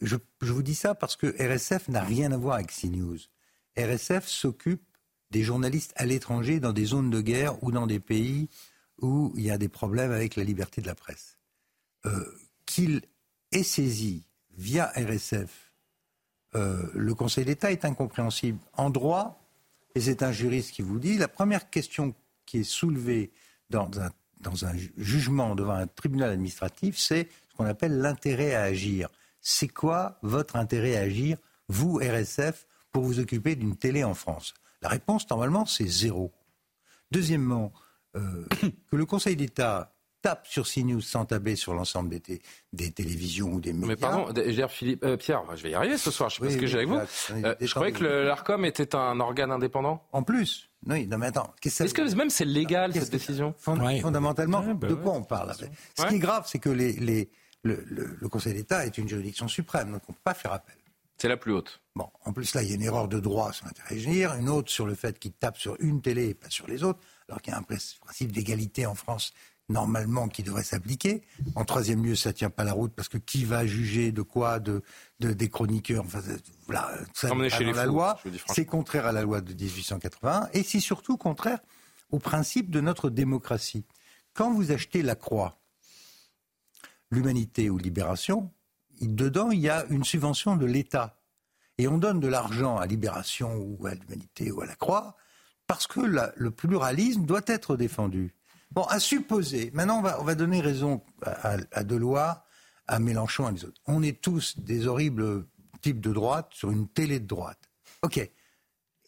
je, 0.00 0.16
vous 0.40 0.62
dis 0.62 0.74
ça 0.74 0.94
parce 0.94 1.16
que 1.16 1.26
RSF 1.26 1.88
n'a 1.88 2.02
rien 2.02 2.32
à 2.32 2.36
voir 2.36 2.56
avec 2.56 2.72
CNews. 2.72 3.18
RSF 3.76 4.26
s'occupe 4.26 4.82
des 5.30 5.42
journalistes 5.42 5.92
à 5.96 6.06
l'étranger 6.06 6.60
dans 6.60 6.72
des 6.72 6.84
zones 6.84 7.10
de 7.10 7.20
guerre 7.20 7.62
ou 7.62 7.70
dans 7.70 7.86
des 7.86 8.00
pays 8.00 8.48
où 9.00 9.32
il 9.36 9.42
y 9.42 9.50
a 9.50 9.58
des 9.58 9.68
problèmes 9.68 10.12
avec 10.12 10.36
la 10.36 10.44
liberté 10.44 10.80
de 10.80 10.86
la 10.86 10.94
presse. 10.94 11.38
Euh, 12.06 12.24
qu'il 12.66 13.02
ait 13.52 13.62
saisi 13.62 14.24
via 14.56 14.92
RSF 14.96 15.68
euh, 16.54 16.86
le 16.94 17.14
Conseil 17.14 17.44
d'État 17.44 17.70
est 17.72 17.84
incompréhensible. 17.84 18.58
En 18.74 18.90
droit, 18.90 19.40
et 19.94 20.00
c'est 20.00 20.22
un 20.22 20.32
juriste 20.32 20.72
qui 20.72 20.82
vous 20.82 20.98
dit, 20.98 21.18
la 21.18 21.28
première 21.28 21.70
question 21.70 22.14
qui 22.46 22.58
est 22.60 22.64
soulevée 22.64 23.30
dans 23.70 23.90
un, 24.00 24.10
dans 24.40 24.64
un 24.64 24.72
jugement 24.96 25.54
devant 25.54 25.74
un 25.74 25.86
tribunal 25.86 26.30
administratif, 26.30 26.98
c'est 26.98 27.28
ce 27.50 27.56
qu'on 27.56 27.66
appelle 27.66 27.98
l'intérêt 27.98 28.54
à 28.54 28.62
agir 28.62 29.10
c'est 29.48 29.68
quoi 29.68 30.18
votre 30.22 30.56
intérêt 30.56 30.96
à 30.96 31.00
agir, 31.00 31.38
vous, 31.68 31.98
RSF, 31.98 32.66
pour 32.92 33.04
vous 33.04 33.18
occuper 33.18 33.56
d'une 33.56 33.76
télé 33.76 34.04
en 34.04 34.12
France? 34.12 34.52
La 34.82 34.90
réponse, 34.90 35.28
normalement, 35.30 35.64
c'est 35.64 35.86
zéro. 35.86 36.32
Deuxièmement, 37.10 37.72
euh, 38.16 38.44
que 38.90 38.96
le 38.96 39.06
Conseil 39.06 39.36
d'État 39.36 39.94
tape 40.20 40.46
sur 40.46 40.68
CNews 40.68 41.00
sans 41.00 41.24
taper 41.24 41.56
sur 41.56 41.72
l'ensemble 41.72 42.10
des, 42.10 42.42
des, 42.72 42.90
télévisions 42.90 43.52
ou 43.52 43.60
des 43.60 43.72
médias. 43.72 43.86
Mais 43.88 43.96
pardon, 43.96 44.68
Philippe, 44.68 45.04
euh, 45.04 45.16
Pierre, 45.16 45.44
je 45.56 45.62
vais 45.62 45.70
y 45.70 45.74
arriver 45.74 45.96
ce 45.96 46.10
soir, 46.10 46.28
je 46.28 46.36
sais 46.36 46.42
pas 46.42 46.50
ce 46.50 46.56
que 46.58 46.66
j'ai 46.66 46.78
avec 46.78 46.88
vous. 46.88 46.96
Euh, 46.96 47.54
je 47.60 47.72
croyais 47.72 47.92
que 47.92 48.04
l'ARCOM 48.04 48.64
était 48.64 48.94
un 48.96 49.18
organe 49.20 49.52
indépendant. 49.52 50.02
En 50.12 50.24
plus 50.24 50.68
Oui, 50.86 51.06
non 51.06 51.18
mais 51.18 51.28
attends. 51.28 51.54
Est-ce 51.64 51.94
que 51.94 52.14
même 52.14 52.30
c'est 52.30 52.44
légal 52.44 52.92
cette 52.92 53.10
décision? 53.10 53.54
Fondamentalement, 53.56 54.74
bah 54.74 54.88
de 54.88 54.94
quoi 54.94 55.12
on 55.12 55.22
parle? 55.22 55.54
Ce 55.96 56.04
qui 56.06 56.16
est 56.16 56.18
grave, 56.18 56.44
c'est 56.46 56.58
que 56.58 56.70
les, 56.70 56.92
les 56.94 57.30
le, 57.68 58.28
Conseil 58.28 58.54
d'État 58.54 58.86
est 58.86 58.98
une 58.98 59.08
juridiction 59.08 59.48
suprême, 59.48 59.92
donc 59.92 60.02
on 60.08 60.12
ne 60.12 60.16
peut 60.16 60.22
pas 60.24 60.34
faire 60.34 60.52
appel. 60.52 60.76
C'est 61.16 61.28
la 61.28 61.36
plus 61.36 61.52
haute. 61.52 61.80
Bon, 61.96 62.08
en 62.24 62.32
plus 62.32 62.54
là, 62.54 62.62
il 62.62 62.68
y 62.68 62.72
a 62.72 62.74
une 62.76 62.82
erreur 62.82 63.08
de 63.08 63.18
droit 63.18 63.52
sur 63.52 63.66
l'interagir, 63.66 64.34
une 64.34 64.48
autre 64.48 64.70
sur 64.70 64.86
le 64.86 64.94
fait 64.94 65.18
qu'il 65.18 65.32
tape 65.32 65.58
sur 65.58 65.76
une 65.80 66.00
télé 66.00 66.28
et 66.28 66.34
pas 66.34 66.48
sur 66.48 66.68
les 66.68 66.84
autres, 66.84 67.00
alors 67.28 67.42
qu'il 67.42 67.52
y 67.52 67.56
a 67.56 67.58
un 67.58 67.62
principe 67.62 68.30
d'égalité 68.30 68.86
en 68.86 68.94
France 68.94 69.32
normalement 69.68 70.28
qui 70.28 70.42
devrait 70.42 70.62
s'appliquer. 70.62 71.22
En 71.54 71.64
troisième 71.64 72.04
lieu, 72.04 72.14
ça 72.14 72.32
tient 72.32 72.50
pas 72.50 72.64
la 72.64 72.72
route 72.72 72.92
parce 72.94 73.08
que 73.08 73.18
qui 73.18 73.44
va 73.44 73.66
juger 73.66 74.12
de 74.12 74.22
quoi 74.22 74.60
de, 74.60 74.82
des 75.20 75.48
chroniqueurs? 75.48 76.04
Enfin, 76.04 76.20
voilà, 76.66 76.90
ça 77.14 77.28
chez 77.48 77.64
la 77.64 77.86
loi. 77.86 78.18
C'est 78.46 78.64
contraire 78.64 79.06
à 79.06 79.12
la 79.12 79.22
loi 79.22 79.40
de 79.40 79.52
1881 79.52 80.48
et 80.52 80.62
c'est 80.62 80.80
surtout 80.80 81.16
contraire 81.16 81.58
au 82.10 82.18
principe 82.18 82.70
de 82.70 82.80
notre 82.80 83.10
démocratie. 83.10 83.84
Quand 84.32 84.52
vous 84.52 84.72
achetez 84.72 85.02
la 85.02 85.14
Croix, 85.14 85.57
l'humanité 87.10 87.70
ou 87.70 87.78
Libération, 87.78 88.50
dedans, 89.00 89.50
il 89.50 89.60
y 89.60 89.68
a 89.68 89.84
une 89.90 90.04
subvention 90.04 90.56
de 90.56 90.66
l'État. 90.66 91.20
Et 91.78 91.86
on 91.86 91.98
donne 91.98 92.20
de 92.20 92.28
l'argent 92.28 92.78
à 92.78 92.86
Libération 92.86 93.54
ou 93.56 93.86
à 93.86 93.94
l'humanité 93.94 94.50
ou 94.50 94.60
à 94.60 94.66
la 94.66 94.74
Croix 94.74 95.16
parce 95.66 95.86
que 95.86 96.00
le 96.00 96.50
pluralisme 96.50 97.24
doit 97.24 97.42
être 97.46 97.76
défendu. 97.76 98.34
Bon, 98.72 98.82
à 98.84 98.98
supposer, 99.00 99.70
maintenant 99.72 99.98
on 99.98 100.02
va, 100.02 100.20
on 100.20 100.24
va 100.24 100.34
donner 100.34 100.60
raison 100.60 101.02
à, 101.22 101.56
à, 101.72 101.84
Deloire, 101.84 102.44
à 102.86 102.98
Mélenchon, 102.98 103.46
à 103.46 103.52
les 103.52 103.64
autres. 103.64 103.80
On 103.86 104.02
est 104.02 104.20
tous 104.20 104.58
des 104.58 104.86
horribles 104.86 105.46
types 105.80 106.00
de 106.00 106.12
droite 106.12 106.48
sur 106.52 106.70
une 106.70 106.88
télé 106.88 107.20
de 107.20 107.26
droite. 107.26 107.70
OK. 108.02 108.18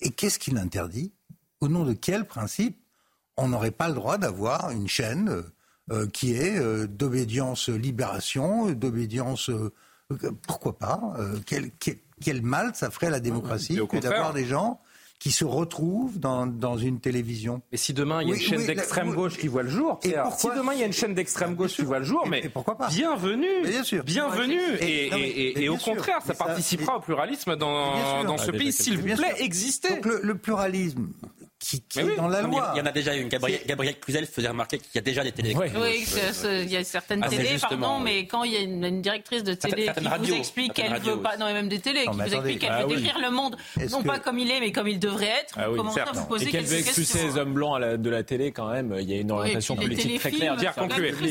Et 0.03 0.11
qu'est-ce 0.11 0.39
qui 0.39 0.51
l'interdit 0.51 1.13
Au 1.61 1.69
nom 1.69 1.85
de 1.85 1.93
quel 1.93 2.27
principe 2.27 2.79
on 3.37 3.49
n'aurait 3.49 3.71
pas 3.71 3.89
le 3.89 3.95
droit 3.95 4.19
d'avoir 4.19 4.71
une 4.71 4.89
chaîne 4.89 5.29
euh, 5.29 5.43
qui 6.13 6.35
est 6.35 6.59
euh, 6.59 6.87
d'obédience 6.87 7.69
libération, 7.69 8.71
d'obédience 8.71 9.51
euh, 9.51 9.73
pourquoi 10.47 10.77
pas 10.79 11.15
quel, 11.47 11.71
quel, 12.21 12.43
mal 12.43 12.73
ça 12.75 12.91
ferait 12.91 13.07
à 13.07 13.11
la 13.11 13.21
démocratie 13.21 13.79
que 13.89 13.99
d'avoir 13.99 14.33
des 14.33 14.45
gens 14.45 14.81
qui 15.21 15.31
se 15.33 15.45
retrouvent 15.45 16.19
dans, 16.19 16.47
dans 16.47 16.79
une 16.79 16.99
télévision. 16.99 17.61
Et 17.73 17.77
si 17.77 17.93
demain 17.93 18.23
il 18.23 18.31
y 18.31 18.33
a 18.33 18.35
une 18.35 18.41
chaîne 18.41 18.67
d'extrême 18.67 19.15
gauche 19.15 19.37
qui 19.37 19.49
voit 19.49 19.63
le 19.63 19.69
jour, 19.69 20.01
si 20.03 20.49
demain 20.57 20.73
il 20.73 20.81
y 20.81 20.83
a 20.83 20.87
une 20.87 20.95
chaîne 20.95 21.15
d'extrême 21.15 21.55
gauche 21.55 21.77
qui 21.77 21.83
voit 21.83 21.99
le 21.99 22.07
jour, 22.07 22.27
mais 22.27 22.49
pourquoi 22.49 22.77
pas 22.77 22.89
bienvenue, 22.89 23.63
bien 23.63 23.85
sûr, 23.85 24.03
bienvenue, 24.03 24.77
et, 24.81 25.09
et, 25.09 25.65
et, 25.65 25.69
au 25.69 25.77
contraire, 25.77 26.21
ça 26.27 26.35
participera 26.35 26.97
au 26.97 27.01
pluralisme 27.01 27.55
dans, 27.57 28.25
dans 28.25 28.39
ce 28.39 28.51
pays, 28.51 28.73
s'il 28.73 28.99
vous 28.99 29.15
plaît, 29.15 29.35
exister. 29.39 30.01
Donc 30.01 30.07
le, 30.23 30.35
pluralisme, 30.35 31.09
qui, 31.61 31.83
qui 31.83 32.01
est 32.01 32.17
dans 32.17 32.27
la 32.27 32.41
loi. 32.41 32.73
Il 32.75 32.79
y 32.79 32.81
en 32.81 32.87
a 32.87 32.93
déjà 32.93 33.15
une. 33.15 33.29
Gabriel, 33.29 33.61
Gabriel 33.67 34.01
Cluzel 34.01 34.27
faisait 34.27 34.49
remarquer 34.49 34.79
qu'il 34.79 34.91
y 34.95 34.99
a 34.99 35.03
déjà 35.03 35.23
des 35.23 35.31
télé. 35.31 35.55
Oui, 35.55 36.07
il 36.45 36.71
y 36.71 36.77
a 36.77 36.83
certaines 36.85 37.23
ah, 37.23 37.29
télés, 37.29 37.59
pardon, 37.61 38.01
mais 38.01 38.27
quand 38.27 38.45
il 38.45 38.53
y 38.53 38.57
a 38.57 38.61
une, 38.61 39.03
directrice 39.03 39.45
de 39.45 39.55
télé 39.55 39.91
qui 39.95 40.05
vous 40.05 40.35
explique 40.35 40.73
qu'elle 40.73 40.93
ne 40.93 40.99
veut 40.99 41.21
pas, 41.21 41.37
non, 41.37 41.53
même 41.53 41.69
des 41.69 41.79
télés, 41.79 42.07
qui 42.07 42.17
vous 42.17 42.35
explique 42.35 42.61
qu'elle 42.61 42.73
veut 42.73 42.85
ah 42.85 42.87
décrire 42.87 43.19
le 43.21 43.31
monde, 43.31 43.57
non 43.91 44.03
pas 44.03 44.19
comme 44.19 44.39
il 44.39 44.51
est, 44.51 44.61
mais 44.61 44.73
comme 44.73 44.89
il 44.89 44.99
devrait 44.99 45.27
être, 45.43 45.55
ah 45.59 45.67
comment 45.77 45.93
ça 45.93 46.07
vous 46.13 46.27
posez 46.27 46.49
Et 46.49 46.51
qu'elle 46.51 46.65
veut 46.65 46.79
expulser 46.79 47.23
les 47.25 47.37
hommes 47.37 47.53
blancs 47.53 47.81
de 47.81 48.11
la 48.11 48.23
télé, 48.23 48.53
quand 48.53 48.71
même, 48.71 48.97
il 48.99 49.09
y 49.09 49.15
a 49.15 49.21
une 49.21 49.31
orientation 49.31 49.77
politique 49.77 50.19
très 50.19 50.31
claire. 50.31 50.57
Dire 50.57 50.75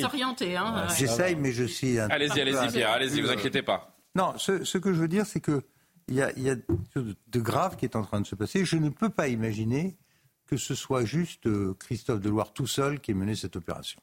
orienté. 0.05 0.55
Hein, 0.55 0.87
J'essaye, 0.97 1.35
mais 1.35 1.51
je 1.51 1.63
suis. 1.63 1.99
Allez-y, 1.99 2.39
allez-y, 2.39 2.71
Pierre, 2.71 2.91
allez-y, 2.91 3.21
vous 3.21 3.31
inquiétez 3.31 3.63
pas. 3.63 3.95
Non, 4.15 4.33
ce 4.37 4.77
que 4.77 4.93
je 4.93 4.99
veux 4.99 5.07
dire, 5.07 5.25
c'est 5.25 5.39
que 5.39 5.63
il 6.07 6.15
y 6.15 6.21
a, 6.21 6.31
il 6.37 6.43
y 6.43 6.49
a 6.49 6.55
de 6.95 7.39
grave 7.39 7.75
qui 7.75 7.85
est 7.85 7.95
en 7.95 8.01
train 8.03 8.19
de 8.19 8.25
se 8.25 8.35
passer. 8.35 8.65
Je 8.65 8.77
ne 8.77 8.89
peux 8.89 9.09
pas 9.09 9.27
imaginer 9.27 9.95
que 10.49 10.57
ce 10.57 10.73
soit 10.73 11.05
juste 11.05 11.45
euh, 11.45 11.75
Christophe 11.77 12.21
Deloire 12.21 12.53
tout 12.53 12.65
seul 12.65 12.99
qui 12.99 13.11
ait 13.11 13.13
mené 13.13 13.35
cette 13.35 13.55
opération. 13.55 14.01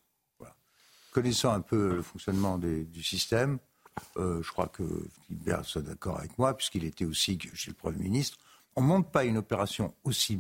Connaissant 1.11 1.51
un 1.51 1.63
peu 1.63 1.97
le 1.97 2.03
fonctionnement 2.03 2.59
du 2.59 3.03
système, 3.03 3.59
euh, 4.19 4.43
je 4.43 4.53
crois 4.53 4.69
que 4.69 4.85
Philippe 5.27 5.65
soit 5.65 5.81
d'accord 5.81 6.19
avec 6.19 6.37
moi, 6.39 6.55
puisqu'il 6.55 6.85
était 6.85 7.07
aussi 7.07 7.39
chez 7.55 7.71
le 7.71 7.75
Premier 7.75 8.03
ministre, 8.03 8.37
on 8.77 8.83
ne 8.83 8.87
monte 8.87 9.11
pas 9.11 9.25
une 9.25 9.39
opération 9.39 9.95
aussi, 10.05 10.39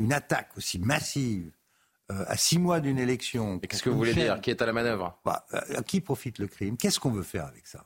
une 0.00 0.12
attaque 0.14 0.56
aussi 0.56 0.78
massive 0.78 1.52
euh, 2.10 2.24
à 2.26 2.38
six 2.38 2.58
mois 2.58 2.80
d'une 2.80 2.98
élection. 2.98 3.58
Qu'est-ce 3.58 3.82
que 3.82 3.90
vous 3.90 3.98
voulez 3.98 4.14
dire? 4.14 4.40
Qui 4.40 4.48
est 4.48 4.62
à 4.62 4.66
la 4.66 4.72
manœuvre? 4.72 5.20
Bah, 5.26 5.44
À 5.52 5.82
qui 5.82 6.00
profite 6.00 6.38
le 6.38 6.46
crime? 6.46 6.78
Qu'est-ce 6.78 6.98
qu'on 6.98 7.12
veut 7.12 7.22
faire 7.22 7.44
avec 7.44 7.66
ça? 7.66 7.84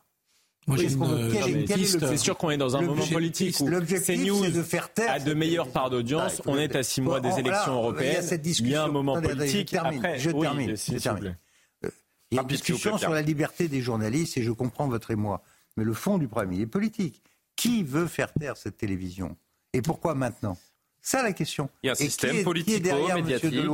C'est 0.68 2.16
sûr 2.16 2.36
qu'on 2.36 2.50
est 2.50 2.56
dans 2.56 2.76
un 2.76 2.82
moment 2.82 3.06
politique 3.06 3.58
où 3.60 3.66
CNews 3.66 4.50
de 4.50 4.62
faire 4.62 4.92
taire, 4.92 5.12
a 5.12 5.18
de 5.18 5.34
meilleures 5.34 5.68
parts 5.68 5.90
d'audience. 5.90 6.40
on 6.46 6.56
est 6.56 6.76
à 6.76 6.82
six 6.82 7.00
mois 7.00 7.20
des 7.20 7.38
élections 7.38 7.74
européennes. 7.74 8.24
Il 8.44 8.68
y 8.68 8.74
a, 8.74 8.84
un 8.84 8.88
moment 8.88 9.20
politique. 9.20 9.68
Je 9.68 9.72
termine. 9.72 9.98
Après, 9.98 10.18
je 10.18 10.30
termine. 10.30 10.76
je 10.76 10.98
termine. 10.98 11.36
Euh, 11.84 11.90
il 12.30 12.36
y 12.36 12.38
a 12.38 12.42
une 12.42 12.48
discussion 12.48 12.96
sur 12.96 13.10
la 13.10 13.22
liberté 13.22 13.68
des 13.68 13.80
journalistes 13.80 14.36
et 14.36 14.42
je 14.42 14.52
comprends 14.52 14.88
votre 14.88 15.10
émoi. 15.10 15.42
Mais 15.76 15.84
le 15.84 15.94
fond 15.94 16.18
du 16.18 16.28
problème, 16.28 16.52
il 16.52 16.60
est 16.60 16.66
politique. 16.66 17.22
Qui 17.56 17.82
veut 17.82 18.06
faire 18.06 18.32
taire 18.32 18.56
cette 18.56 18.76
télévision? 18.76 19.36
Et 19.72 19.82
pourquoi 19.82 20.14
maintenant? 20.14 20.56
Ça 21.00 21.22
la 21.22 21.32
question. 21.32 21.68
Il 21.82 21.88
y 21.88 21.90
a 21.90 21.92
un 21.92 21.96
système 21.96 22.44
politico-médiatique. 22.44 23.66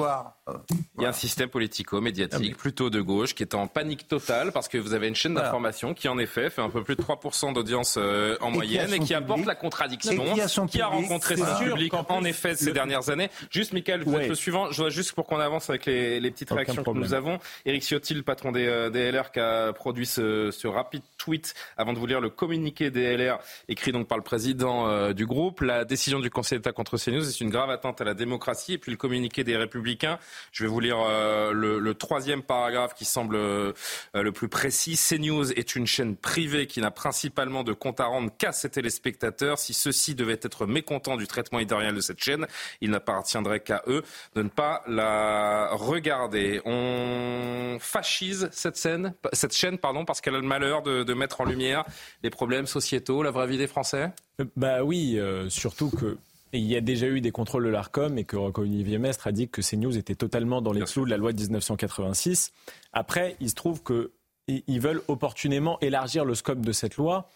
Il 0.97 1.03
y 1.03 1.07
a 1.07 1.11
un 1.11 1.13
système 1.13 1.49
politico-médiatique 1.49 2.57
plutôt 2.57 2.91
de 2.91 3.01
gauche 3.01 3.35
qui 3.35 3.43
est 3.43 3.55
en 3.55 3.67
panique 3.67 4.09
totale 4.09 4.53
parce 4.53 4.69
que 4.69 4.79
vous 4.79 4.95
avez 4.95 5.09
une 5.09 5.15
chaîne 5.15 5.35
d'information 5.35 5.95
qui 5.95 6.09
en 6.09 6.19
effet 6.19 6.51
fait 6.51 6.63
un 6.63 6.71
peu 6.71 6.83
plus 6.83 6.97
de 6.97 7.03
3% 7.03 7.53
d'audience 7.53 7.97
euh, 7.99 8.37
en 8.41 8.51
moyenne 8.51 8.93
et 8.93 8.99
qui 8.99 9.15
apporte 9.15 9.45
la 9.45 9.55
contradiction, 9.55 10.35
qui 10.67 10.81
a, 10.81 10.87
rencontré 10.87 11.37
son 11.37 11.45
public 11.65 11.93
en 11.95 12.25
effet 12.25 12.55
ces 12.55 12.73
dernières 12.73 13.11
années. 13.11 13.31
Juste 13.51 13.73
Michael, 13.73 14.03
vous 14.03 14.17
êtes 14.17 14.29
le 14.29 14.35
suivant. 14.35 14.71
Je 14.71 14.77
voudrais 14.77 14.91
juste 14.91 15.13
pour 15.13 15.27
qu'on 15.27 15.39
avance 15.39 15.71
avec 15.71 15.87
les, 15.87 16.31
petites 16.31 16.51
réactions 16.51 16.83
que 16.83 16.91
nous 16.91 17.15
avons. 17.15 17.39
Éric 17.65 17.83
Ciotti, 17.83 18.15
le 18.15 18.23
patron 18.23 18.53
des, 18.53 18.67
euh, 18.67 18.91
LR, 18.91 19.31
qui 19.33 19.41
a 19.41 19.73
produit 19.73 20.07
ce, 20.07 20.67
rapide 20.67 21.03
tweet 21.17 21.55
avant 21.77 21.93
de 21.93 21.99
vous 21.99 22.07
lire 22.07 22.21
le 22.21 22.31
communiqué 22.31 22.91
des 22.91 23.17
LR 23.17 23.39
écrit 23.69 23.93
donc 23.93 24.07
par 24.07 24.19
le 24.19 24.25
président 24.25 24.89
euh, 24.89 25.13
du 25.13 25.27
groupe. 25.27 25.61
La 25.63 25.85
décision 25.85 26.21
du 26.21 26.31
Conseil 26.31 26.59
d'État 26.59 26.73
contre 26.73 26.99
CNews 26.99 27.23
c'est 27.23 27.41
une 27.41 27.51
grave 27.51 27.71
atteinte 27.71 28.01
à 28.01 28.05
la 28.05 28.15
démocratie. 28.15 28.75
Et 28.75 28.79
puis 28.79 28.91
le 28.91 28.97
communiqué 28.97 29.45
des 29.45 29.57
Républicains, 29.57 30.19
je 30.53 30.65
vais 30.65 30.69
vous 30.69 30.81
lire 30.81 30.99
euh, 31.01 31.53
le, 31.53 31.95
troisième 31.95 32.43
paragraphe 32.43 32.95
qui 32.95 33.05
semble 33.05 33.37
euh, 33.37 33.73
le 34.15 34.33
plus 34.33 34.49
précis. 34.49 34.97
CNews 34.97 35.53
est 35.53 35.75
une 35.75 35.87
chaîne 35.87 36.17
privée 36.17 36.67
qui 36.67 36.81
n'a 36.81 36.91
principalement 36.91 37.65
de 37.65 37.73
compte 37.73 38.01
à 38.01 38.07
rendre 38.07 38.31
qu'à 38.37 38.53
ses 38.53 38.71
téléspectateurs. 38.71 39.59
Si 39.59 39.75
ceux-ci 39.75 40.15
devaient 40.15 40.41
être 40.43 40.67
mécontents 40.67 41.17
du 41.17 41.27
traitement 41.27 41.59
éditorial 41.59 41.95
de 41.95 42.01
cette 42.01 42.23
chaîne, 42.23 42.47
il 42.81 42.91
n'appartiendrait 42.91 43.61
qu'à 43.61 43.83
eux 43.87 44.03
de 44.35 44.43
ne 44.43 44.49
pas 44.49 44.83
la 44.87 45.71
regarder. 45.73 46.61
On 46.65 47.79
fascise 47.81 48.49
cette, 48.53 48.77
chaîne 48.77 49.79
pardon, 49.79 50.05
parce 50.05 50.21
qu'elle 50.21 50.35
a 50.35 50.41
le 50.41 50.47
malheur 50.47 50.83
de, 50.83 51.15
mettre 51.15 51.41
en 51.41 51.45
lumière 51.45 51.85
les 52.23 52.31
problèmes 52.31 52.67
sociétaux, 52.67 53.23
la 53.23 53.31
vraie 53.31 53.47
vie 53.47 53.59
des 53.59 53.67
Français? 53.67 54.11
Bah 54.57 54.85
oui, 54.85 55.19
euh, 55.19 55.49
surtout 55.51 55.91
que 55.91 56.17
il 56.53 56.65
y 56.65 56.77
a 56.77 56.81
déjà 56.81 57.07
eu 57.07 57.21
des 57.21 57.31
contrôles 57.31 57.65
de 57.65 57.69
l'ARCOM 57.69 58.19
et 58.19 58.25
que 58.25 58.37
Olivier 58.37 58.99
Mestre 58.99 59.27
a 59.27 59.33
dit 59.33 59.49
que 59.49 59.61
CNews 59.61 59.97
était 59.97 60.15
totalement 60.15 60.63
dans 60.63 60.73
les 60.73 60.83
clous 60.83 61.05
de 61.05 61.11
la 61.11 61.17
loi 61.17 61.33
de 61.33 61.41
1986. 61.41 62.53
Après, 62.93 63.37
il 63.41 63.51
se 63.51 63.55
trouve 63.55 63.83
qu'ils 63.83 64.81
veulent 64.81 65.03
opportunément 65.09 65.79
élargir 65.81 66.25
le 66.25 66.35
scope 66.35 66.61
de 66.61 66.73
cette 66.73 66.97
loi, 66.97 67.29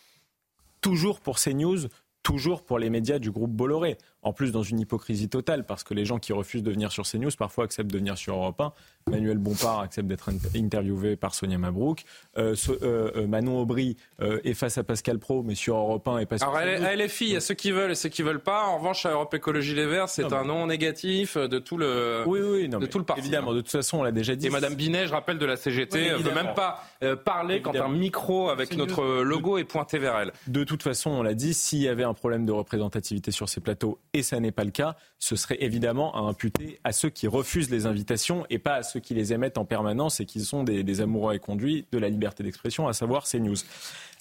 toujours 0.81 1.21
pour 1.21 1.39
CNews, 1.39 1.89
toujours 2.23 2.63
pour 2.63 2.79
les 2.79 2.91
médias 2.91 3.19
du 3.19 3.31
groupe 3.31 3.53
Bolloré. 3.53 3.99
En 4.23 4.33
plus, 4.33 4.53
dans 4.53 4.63
une 4.63 4.79
hypocrisie 4.79 5.29
totale, 5.29 5.67
parce 5.67 5.83
que 5.83 5.95
les 5.95 6.05
gens 6.05 6.19
qui 6.19 6.33
refusent 6.33 6.63
de 6.63 6.71
venir 6.71 6.93
sur 6.93 7.05
CNews 7.05 7.31
parfois 7.37 7.65
acceptent 7.65 7.91
de 7.91 7.99
venir 7.99 8.17
sur 8.17 8.37
Europe 8.37 8.61
1. 8.61 8.73
Manuel 9.11 9.39
Bompard 9.39 9.81
accepte 9.81 10.07
d'être 10.07 10.31
interviewé 10.55 11.17
par 11.17 11.35
Sonia 11.35 11.59
Mabrouk. 11.59 12.05
Euh, 12.39 12.55
euh, 12.69 13.11
euh, 13.17 13.27
Manon 13.27 13.61
Aubry 13.61 13.97
est 14.21 14.55
face 14.55 14.79
à 14.79 14.85
Pascal 14.85 15.19
Pro, 15.19 15.43
mais 15.43 15.57
sur 15.57 15.77
Europe 15.77 16.07
1 16.07 16.19
et 16.19 16.27
pas 16.27 16.39
sur 16.39 16.55
Alors, 16.55 16.59
à 16.59 16.95
LFI, 16.95 17.25
il 17.25 17.33
y 17.33 17.37
a 17.37 17.41
ceux 17.41 17.55
qui 17.55 17.73
veulent 17.73 17.91
et 17.91 17.97
ceux 17.97 18.11
qui 18.11 18.23
veulent 18.23 18.43
pas. 18.43 18.67
En 18.67 18.79
revanche, 18.79 19.05
à 19.07 19.11
Europe 19.11 19.35
Écologie 19.35 19.75
Les 19.75 19.87
Verts, 19.87 20.09
c'est 20.09 20.33
un 20.33 20.45
non 20.45 20.69
négatif 20.69 21.37
de 21.37 21.59
tout 21.59 21.77
le, 21.77 22.23
oui, 22.27 22.41
oui, 22.41 22.69
non, 22.69 22.79
de 22.79 22.87
tout 22.87 22.99
le 22.99 23.05
parti. 23.05 23.23
Évidemment, 23.23 23.53
de 23.53 23.61
toute 23.61 23.71
façon, 23.71 23.99
on 23.99 24.03
l'a 24.05 24.13
déjà 24.13 24.37
dit. 24.37 24.47
Et 24.47 24.51
Madame 24.51 24.75
Binet, 24.75 25.09
je 25.09 25.13
rappelle, 25.13 25.39
de 25.39 25.47
la 25.47 25.57
CGT, 25.57 26.13
ne 26.13 26.17
veut 26.19 26.35
même 26.35 26.55
pas 26.55 26.85
parler 27.25 27.61
quand 27.61 27.75
un 27.75 27.89
micro 27.89 28.51
avec 28.51 28.77
notre 28.77 29.23
logo 29.23 29.59
est 29.59 29.65
pointé 29.65 29.99
vers 29.99 30.17
elle. 30.17 30.33
De 30.47 30.63
toute 30.63 30.85
façon, 30.85 31.11
on 31.11 31.23
l'a 31.23 31.35
dit, 31.35 31.55
s'il 31.55 31.81
y 31.81 31.89
avait 31.89 32.05
un 32.05 32.15
problème 32.15 32.47
de 32.47 32.53
représentation 32.53 32.93
sur 33.31 33.49
ces 33.49 33.61
plateaux, 33.61 33.99
et 34.15 34.23
ça 34.23 34.41
n'est 34.41 34.53
pas 34.53 34.65
le 34.65 34.71
cas, 34.71 34.97
ce 35.19 35.37
serait 35.37 35.59
évidemment 35.61 36.15
à 36.15 36.21
imputer 36.29 36.81
à 36.85 36.93
ceux 36.93 37.09
qui 37.09 37.27
refusent 37.27 37.71
les 37.71 37.87
invitations 37.87 38.45
et 38.51 38.59
pas 38.59 38.75
à 38.75 38.83
ceux 38.83 39.01
qui 39.01 39.15
les 39.15 39.33
émettent 39.33 39.59
en 39.59 39.65
permanence 39.65 40.21
et 40.21 40.27
qui 40.27 40.41
sont 40.41 40.65
des, 40.65 41.01
amoureux 41.01 41.35
et 41.35 41.39
conduits 41.39 41.87
de 41.93 41.99
la 41.99 42.09
liberté 42.09 42.43
d'expression, 42.43 42.89
à 42.89 42.93
savoir 42.93 43.25
CNews. 43.25 43.57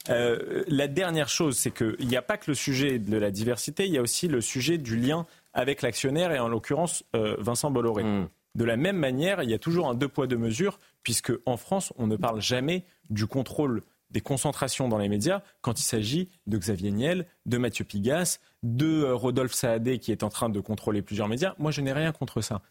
Euh, 0.09 0.63
la 0.67 0.87
dernière 0.87 1.29
chose, 1.29 1.57
c'est 1.57 1.71
qu'il 1.71 2.07
n'y 2.07 2.15
a 2.15 2.21
pas 2.21 2.37
que 2.37 2.49
le 2.49 2.55
sujet 2.55 2.99
de 2.99 3.17
la 3.17 3.31
diversité, 3.31 3.85
il 3.85 3.93
y 3.93 3.97
a 3.97 4.01
aussi 4.01 4.27
le 4.27 4.41
sujet 4.41 4.77
du 4.77 4.95
lien 4.95 5.25
avec 5.53 5.81
l'actionnaire 5.81 6.31
et 6.31 6.39
en 6.39 6.47
l'occurrence 6.47 7.03
euh, 7.15 7.35
Vincent 7.39 7.69
Bolloré. 7.69 8.03
Hmm. 8.03 8.27
De 8.55 8.63
la 8.65 8.77
même 8.77 8.97
manière, 8.97 9.43
il 9.43 9.49
y 9.49 9.53
a 9.53 9.59
toujours 9.59 9.89
un 9.89 9.93
deux 9.93 10.07
poids 10.07 10.27
deux 10.27 10.37
mesures, 10.37 10.79
puisque 11.03 11.31
en 11.45 11.57
France, 11.57 11.93
on 11.97 12.07
ne 12.07 12.15
parle 12.15 12.41
jamais 12.41 12.83
du 13.09 13.25
contrôle 13.27 13.81
des 14.11 14.21
concentrations 14.21 14.87
dans 14.87 14.97
les 14.97 15.09
médias 15.09 15.41
quand 15.61 15.79
il 15.79 15.83
s'agit 15.83 16.29
de 16.47 16.57
Xavier 16.57 16.91
Niel, 16.91 17.25
de 17.45 17.57
Mathieu 17.57 17.85
Pigas, 17.85 18.39
de 18.63 19.03
euh, 19.03 19.15
Rodolphe 19.15 19.53
Saadé 19.53 19.99
qui 19.99 20.11
est 20.11 20.23
en 20.23 20.29
train 20.29 20.49
de 20.49 20.59
contrôler 20.59 21.01
plusieurs 21.01 21.27
médias. 21.27 21.55
Moi, 21.57 21.71
je 21.71 21.81
n'ai 21.81 21.93
rien 21.93 22.11
contre 22.11 22.41
ça. 22.41 22.61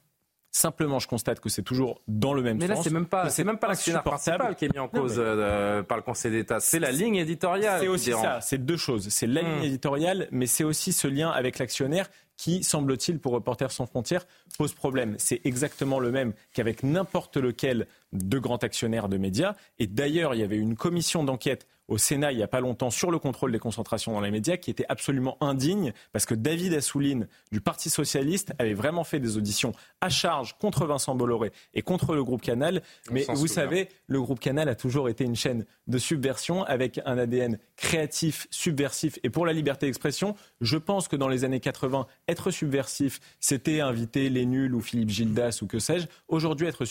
Simplement, 0.53 0.99
je 0.99 1.07
constate 1.07 1.39
que 1.39 1.49
c'est 1.49 1.63
toujours 1.63 2.03
dans 2.09 2.35
le 2.35 2.43
même 2.43 2.61
sens. 2.61 2.69
Mais 2.69 2.75
là, 2.75 2.81
c'est 2.83 2.91
même 2.91 3.07
pas, 3.07 3.31
c'est 3.31 3.45
même 3.45 3.59
pas 3.59 3.69
l'actionnaire 3.69 4.03
principal 4.03 4.57
qui 4.57 4.65
est 4.65 4.73
mis 4.73 4.81
en 4.81 4.89
cause 4.89 5.15
euh, 5.19 5.85
par 5.85 5.97
le 5.97 6.03
Conseil 6.03 6.33
d'État. 6.33 6.59
C'est 6.59 6.81
la 6.81 6.91
ligne 6.91 7.17
éditoriale. 7.17 7.81
C'est 7.81 7.89
aussi 7.89 8.11
ça. 8.13 8.41
C'est 8.41 8.59
deux 8.59 8.77
choses. 8.77 9.09
C'est 9.11 9.29
la 9.29 9.43
ligne 9.43 9.61
hmm. 9.61 9.65
éditoriale, 9.65 10.29
mais 10.33 10.47
c'est 10.47 10.65
aussi 10.65 10.93
ce 10.93 11.07
lien 11.07 11.31
avec 11.31 11.59
l'actionnaire 11.59 12.09
qui, 12.37 12.65
semble-t-il, 12.65 13.19
pour 13.19 13.33
Reporters 13.33 13.71
sans 13.71 13.85
frontières, 13.85 14.27
pose 14.57 14.73
problème. 14.73 15.15
C'est 15.19 15.43
exactement 15.45 15.99
le 15.99 16.11
même 16.11 16.33
qu'avec 16.55 16.83
n'importe 16.83 17.37
lequel 17.37 17.87
de 18.13 18.39
grands 18.39 18.57
actionnaires 18.57 19.11
de 19.11 19.19
médias. 19.19 19.55
Et 19.79 19.87
d'ailleurs, 19.87 20.35
il 20.35 20.41
y 20.41 20.43
avait 20.43 20.57
une 20.57 20.75
commission 20.75 21.23
d'enquête 21.23 21.67
au 21.91 21.99
Sénat 21.99 22.33
il 22.33 22.39
n'y 22.39 22.43
a 22.43 22.49
pas 22.49 22.61
longtemps 22.61 22.91
sur 22.91 23.11
le 23.11 23.19
contrôle 23.19 23.53
des 23.53 23.59
concentrations 23.59 24.13
dans 24.13 24.21
les 24.21 24.31
médias 24.31 24.57
qui 24.57 24.71
était 24.71 24.87
absolument 24.89 25.37
indigne 25.43 25.93
parce 26.13 26.25
que 26.25 26.35
David 26.35 26.73
Assouline 26.73 27.29
du 27.53 27.61
Parti 27.61 27.91
socialiste 27.91 28.53
avait 28.59 28.75
vraiment 28.75 29.05
fait 29.05 29.21
des 29.21 29.37
auditions 29.37 29.73
à 30.01 30.09
charge 30.09 30.57
contre 30.59 30.87
Vincent 30.87 31.15
Bolloré 31.15 31.53
et 31.75 31.83
contre 31.83 32.15
le 32.15 32.25
groupe 32.25 32.43
Canal. 32.43 32.83
Mais 33.11 33.27
vous 33.29 33.49
savez, 33.49 33.89
le 34.07 34.21
groupe 34.21 34.41
Canal 34.41 34.69
a 34.69 34.75
toujours 34.75 35.09
été 35.09 35.25
une 35.25 35.37
chaîne 35.37 35.67
de 35.89 35.99
subversion 35.99 36.63
avec 36.65 37.01
un 37.05 37.19
ADN 37.19 37.59
créatif, 37.77 38.47
subversif 38.51 39.19
et 39.25 39.31
pour 39.31 39.45
la 39.45 39.53
liberté 39.53 39.87
d'expression. 39.87 40.37
Je 40.61 40.77
pense 40.77 41.09
que 41.09 41.17
dans 41.17 41.29
les 41.29 41.45
années 41.45 41.61
80, 41.61 42.07
être 42.29 42.53
subversif, 42.53 43.19
c'était 43.41 43.81
inviter 43.81 44.31
les 44.31 44.47
nuls 44.47 44.75
ou 44.75 44.81
Philippe 44.81 45.11
Gildas 45.11 45.59
ou 45.63 45.67
que 45.67 45.81
sais-je. 45.81 46.07
Aujourd'hui, 46.29 46.69
être, 46.69 46.85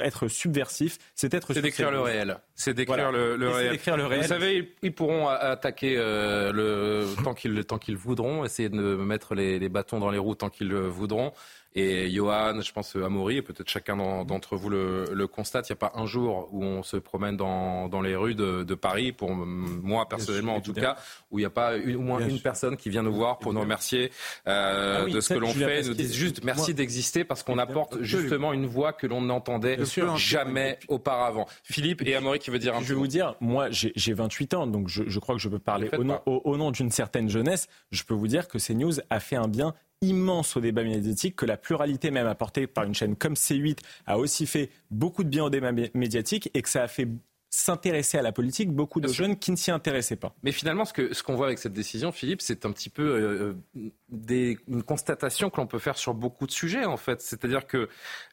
être 0.00 0.28
subversif, 0.28 0.98
c'est 1.14 1.34
être... 1.34 1.52
C'est 1.52 1.60
d'écrire 1.60 1.90
le 1.90 2.00
réel. 2.00 2.38
C'est 2.54 2.72
d'écrire 2.72 3.12
le, 3.12 3.36
le, 3.36 3.50
réel. 3.50 3.78
le 3.96 4.06
réel 4.06 4.37
ils 4.82 4.94
pourront 4.94 5.28
attaquer 5.28 5.96
euh, 5.96 6.52
le, 6.52 7.22
tant 7.22 7.34
qu'ils 7.34 7.64
qu'ils 7.80 7.96
voudront, 7.96 8.44
essayer 8.44 8.68
de 8.68 8.96
mettre 8.96 9.34
les, 9.34 9.58
les, 9.58 9.68
bâtons 9.68 9.98
dans 9.98 10.10
les 10.10 10.18
roues 10.18 10.34
tant 10.34 10.50
qu'ils 10.50 10.68
le 10.68 10.88
voudront. 10.88 11.32
Et 11.74 12.10
Johan, 12.10 12.60
je 12.60 12.72
pense 12.72 12.96
à 12.96 13.08
Maury, 13.08 13.38
et 13.38 13.42
peut-être 13.42 13.68
chacun 13.68 13.96
d'entre 14.24 14.56
vous 14.56 14.70
le, 14.70 15.26
constate, 15.26 15.68
il 15.68 15.72
n'y 15.72 15.78
a 15.78 15.88
pas 15.88 15.92
un 15.94 16.06
jour 16.06 16.48
où 16.52 16.64
on 16.64 16.82
se 16.82 16.96
promène 16.96 17.36
dans, 17.36 18.00
les 18.02 18.16
rues 18.16 18.34
de, 18.34 18.74
Paris, 18.74 19.12
pour 19.12 19.30
moi 19.34 20.08
personnellement 20.08 20.56
en 20.56 20.60
tout 20.60 20.72
cas, 20.72 20.96
où 21.30 21.38
il 21.38 21.42
n'y 21.42 21.46
a 21.46 21.50
pas 21.50 21.76
au 21.76 22.00
moins 22.00 22.20
une 22.20 22.40
personne 22.40 22.76
qui 22.76 22.90
vient 22.90 23.02
nous 23.02 23.12
voir 23.12 23.38
pour 23.38 23.52
nous 23.52 23.60
remercier 23.60 24.12
euh, 24.46 25.04
ah 25.06 25.10
de 25.10 25.20
ce 25.20 25.34
que 25.34 25.38
l'on 25.38 25.52
fait, 25.52 25.82
nous 25.82 25.94
dit 25.94 26.12
juste 26.12 26.44
merci 26.44 26.74
d'exister 26.74 27.24
parce 27.24 27.42
qu'on 27.42 27.58
apporte 27.58 28.00
justement 28.02 28.52
une 28.52 28.66
voix 28.66 28.92
que 28.92 29.06
l'on 29.06 29.20
n'entendait 29.20 29.78
jamais 30.16 30.78
auparavant. 30.88 31.46
Philippe 31.64 32.02
et 32.02 32.14
Amaury 32.14 32.38
qui 32.38 32.50
veut 32.50 32.58
dire 32.58 32.76
un 32.76 32.80
Je 32.80 32.88
vais 32.88 32.94
vous 32.94 33.06
dire, 33.06 33.34
moi 33.40 33.68
j'ai 33.70 34.12
20 34.12 34.28
28 34.28 34.54
ans, 34.54 34.66
donc 34.66 34.88
je, 34.88 35.18
crois 35.18 35.34
que 35.34 35.40
je 35.40 35.48
peux 35.48 35.58
parler 35.58 35.88
au 35.96 36.04
nom, 36.04 36.20
au 36.26 36.56
nom 36.56 36.70
d'une 36.70 36.90
certaine 36.90 37.30
jeunesse. 37.30 37.68
Je 37.90 38.02
peux 38.02 38.14
vous 38.14 38.28
dire 38.28 38.46
que 38.46 38.58
CNews 38.58 39.00
a 39.08 39.20
fait 39.20 39.36
un 39.36 39.48
bien 39.48 39.74
immense 40.00 40.56
au 40.56 40.60
débat 40.60 40.82
médiatique, 40.84 41.36
que 41.36 41.46
la 41.46 41.56
pluralité 41.56 42.10
même 42.10 42.26
apportée 42.26 42.66
par 42.66 42.84
une 42.84 42.94
chaîne 42.94 43.16
comme 43.16 43.34
C8 43.34 43.78
a 44.06 44.18
aussi 44.18 44.46
fait 44.46 44.70
beaucoup 44.90 45.24
de 45.24 45.28
bien 45.28 45.44
au 45.44 45.50
débat 45.50 45.72
médiatique 45.94 46.50
et 46.54 46.62
que 46.62 46.68
ça 46.68 46.82
a 46.82 46.88
fait 46.88 47.08
s'intéresser 47.50 48.18
à 48.18 48.22
la 48.22 48.32
politique 48.32 48.70
beaucoup 48.70 49.00
de 49.00 49.08
jeunes 49.08 49.36
qui 49.36 49.50
ne 49.50 49.56
s'y 49.56 49.70
intéressaient 49.70 50.16
pas. 50.16 50.34
Mais 50.42 50.52
finalement, 50.52 50.84
ce 50.84 50.92
qu'on 50.92 51.14
ce 51.14 51.32
voit 51.32 51.46
avec 51.46 51.58
cette 51.58 51.72
décision, 51.72 52.12
Philippe, 52.12 52.42
c'est 52.42 52.66
un 52.66 52.72
petit 52.72 52.90
peu 52.90 53.02
euh, 53.02 53.54
euh, 53.76 53.90
des, 54.10 54.58
une 54.68 54.82
constatation 54.82 55.48
que 55.48 55.58
l'on 55.58 55.66
peut 55.66 55.78
faire 55.78 55.96
sur 55.96 56.14
beaucoup 56.14 56.46
de 56.46 56.52
sujets, 56.52 56.84
en 56.84 56.98
fait. 56.98 57.22
C'est-à-dire 57.22 57.66
que 57.66 57.88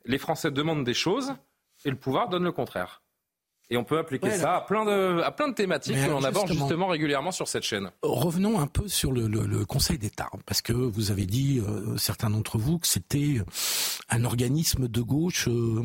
les 0.06 0.17
Français 0.17 0.51
demandent 0.51 0.84
des 0.84 0.93
choses 0.93 1.34
et 1.86 1.89
le 1.89 1.95
pouvoir 1.95 2.30
donne 2.30 2.43
le 2.43 2.51
contraire. 2.51 3.05
Et 3.69 3.78
on 3.78 3.84
peut 3.84 3.97
appliquer 3.97 4.32
ça 4.32 4.58
à 4.58 4.62
plein 4.62 4.86
de, 4.86 5.21
à 5.21 5.32
plein 5.32 5.47
de 5.47 5.56
thématiques 5.56 5.95
que 5.95 6.10
l'on 6.10 6.23
aborde 6.23 6.51
justement 6.51 6.88
régulièrement 6.88 7.32
sur 7.32 7.47
cette 7.47 7.63
chaîne. 7.63 7.89
Revenons 8.04 8.60
un 8.60 8.67
peu 8.67 8.88
sur 8.88 9.12
le, 9.12 9.28
le, 9.28 9.47
le 9.47 9.65
Conseil 9.65 9.97
d'État, 9.97 10.30
parce 10.45 10.62
que 10.62 10.73
vous 10.73 11.10
avez 11.10 11.25
dit, 11.25 11.60
euh, 11.60 11.97
certains 11.97 12.30
d'entre 12.30 12.60
vous, 12.60 12.78
que 12.78 12.88
c'était 12.88 13.41
un 14.10 14.23
organisme 14.23 14.88
de 14.88 15.01
gauche. 15.01 15.47
Euh, 15.47 15.82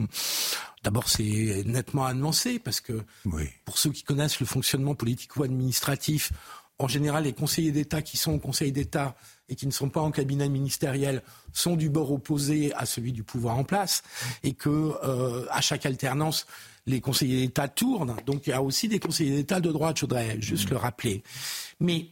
d'abord, 0.82 1.08
c'est 1.08 1.62
nettement 1.64 2.04
annoncé, 2.04 2.58
parce 2.58 2.82
que 2.82 3.02
oui. 3.24 3.48
pour 3.64 3.78
ceux 3.78 3.90
qui 3.90 4.02
connaissent 4.02 4.40
le 4.40 4.46
fonctionnement 4.46 4.94
politico-administratif, 4.94 6.32
en 6.78 6.88
général, 6.88 7.24
les 7.24 7.32
conseillers 7.32 7.72
d'État 7.72 8.02
qui 8.02 8.16
sont 8.18 8.32
au 8.32 8.38
Conseil 8.38 8.72
d'État 8.72 9.14
et 9.48 9.56
qui 9.56 9.66
ne 9.66 9.72
sont 9.72 9.88
pas 9.88 10.00
en 10.00 10.10
cabinet 10.10 10.48
ministériel 10.48 11.22
sont 11.52 11.76
du 11.76 11.90
bord 11.90 12.12
opposé 12.12 12.72
à 12.74 12.86
celui 12.86 13.12
du 13.12 13.24
pouvoir 13.24 13.56
en 13.56 13.64
place, 13.64 14.02
et 14.42 14.52
que 14.52 14.68
euh, 15.02 15.46
à 15.50 15.60
chaque 15.60 15.86
alternance, 15.86 16.46
les 16.86 17.00
conseillers 17.00 17.46
d'État 17.46 17.68
tournent. 17.68 18.16
Donc 18.26 18.46
il 18.46 18.50
y 18.50 18.52
a 18.52 18.62
aussi 18.62 18.88
des 18.88 18.98
conseillers 18.98 19.36
d'État 19.36 19.60
de 19.60 19.70
droite, 19.70 19.96
je 19.96 20.02
voudrais 20.02 20.40
juste 20.40 20.68
mmh. 20.68 20.72
le 20.72 20.76
rappeler. 20.76 21.22
Mais 21.78 22.06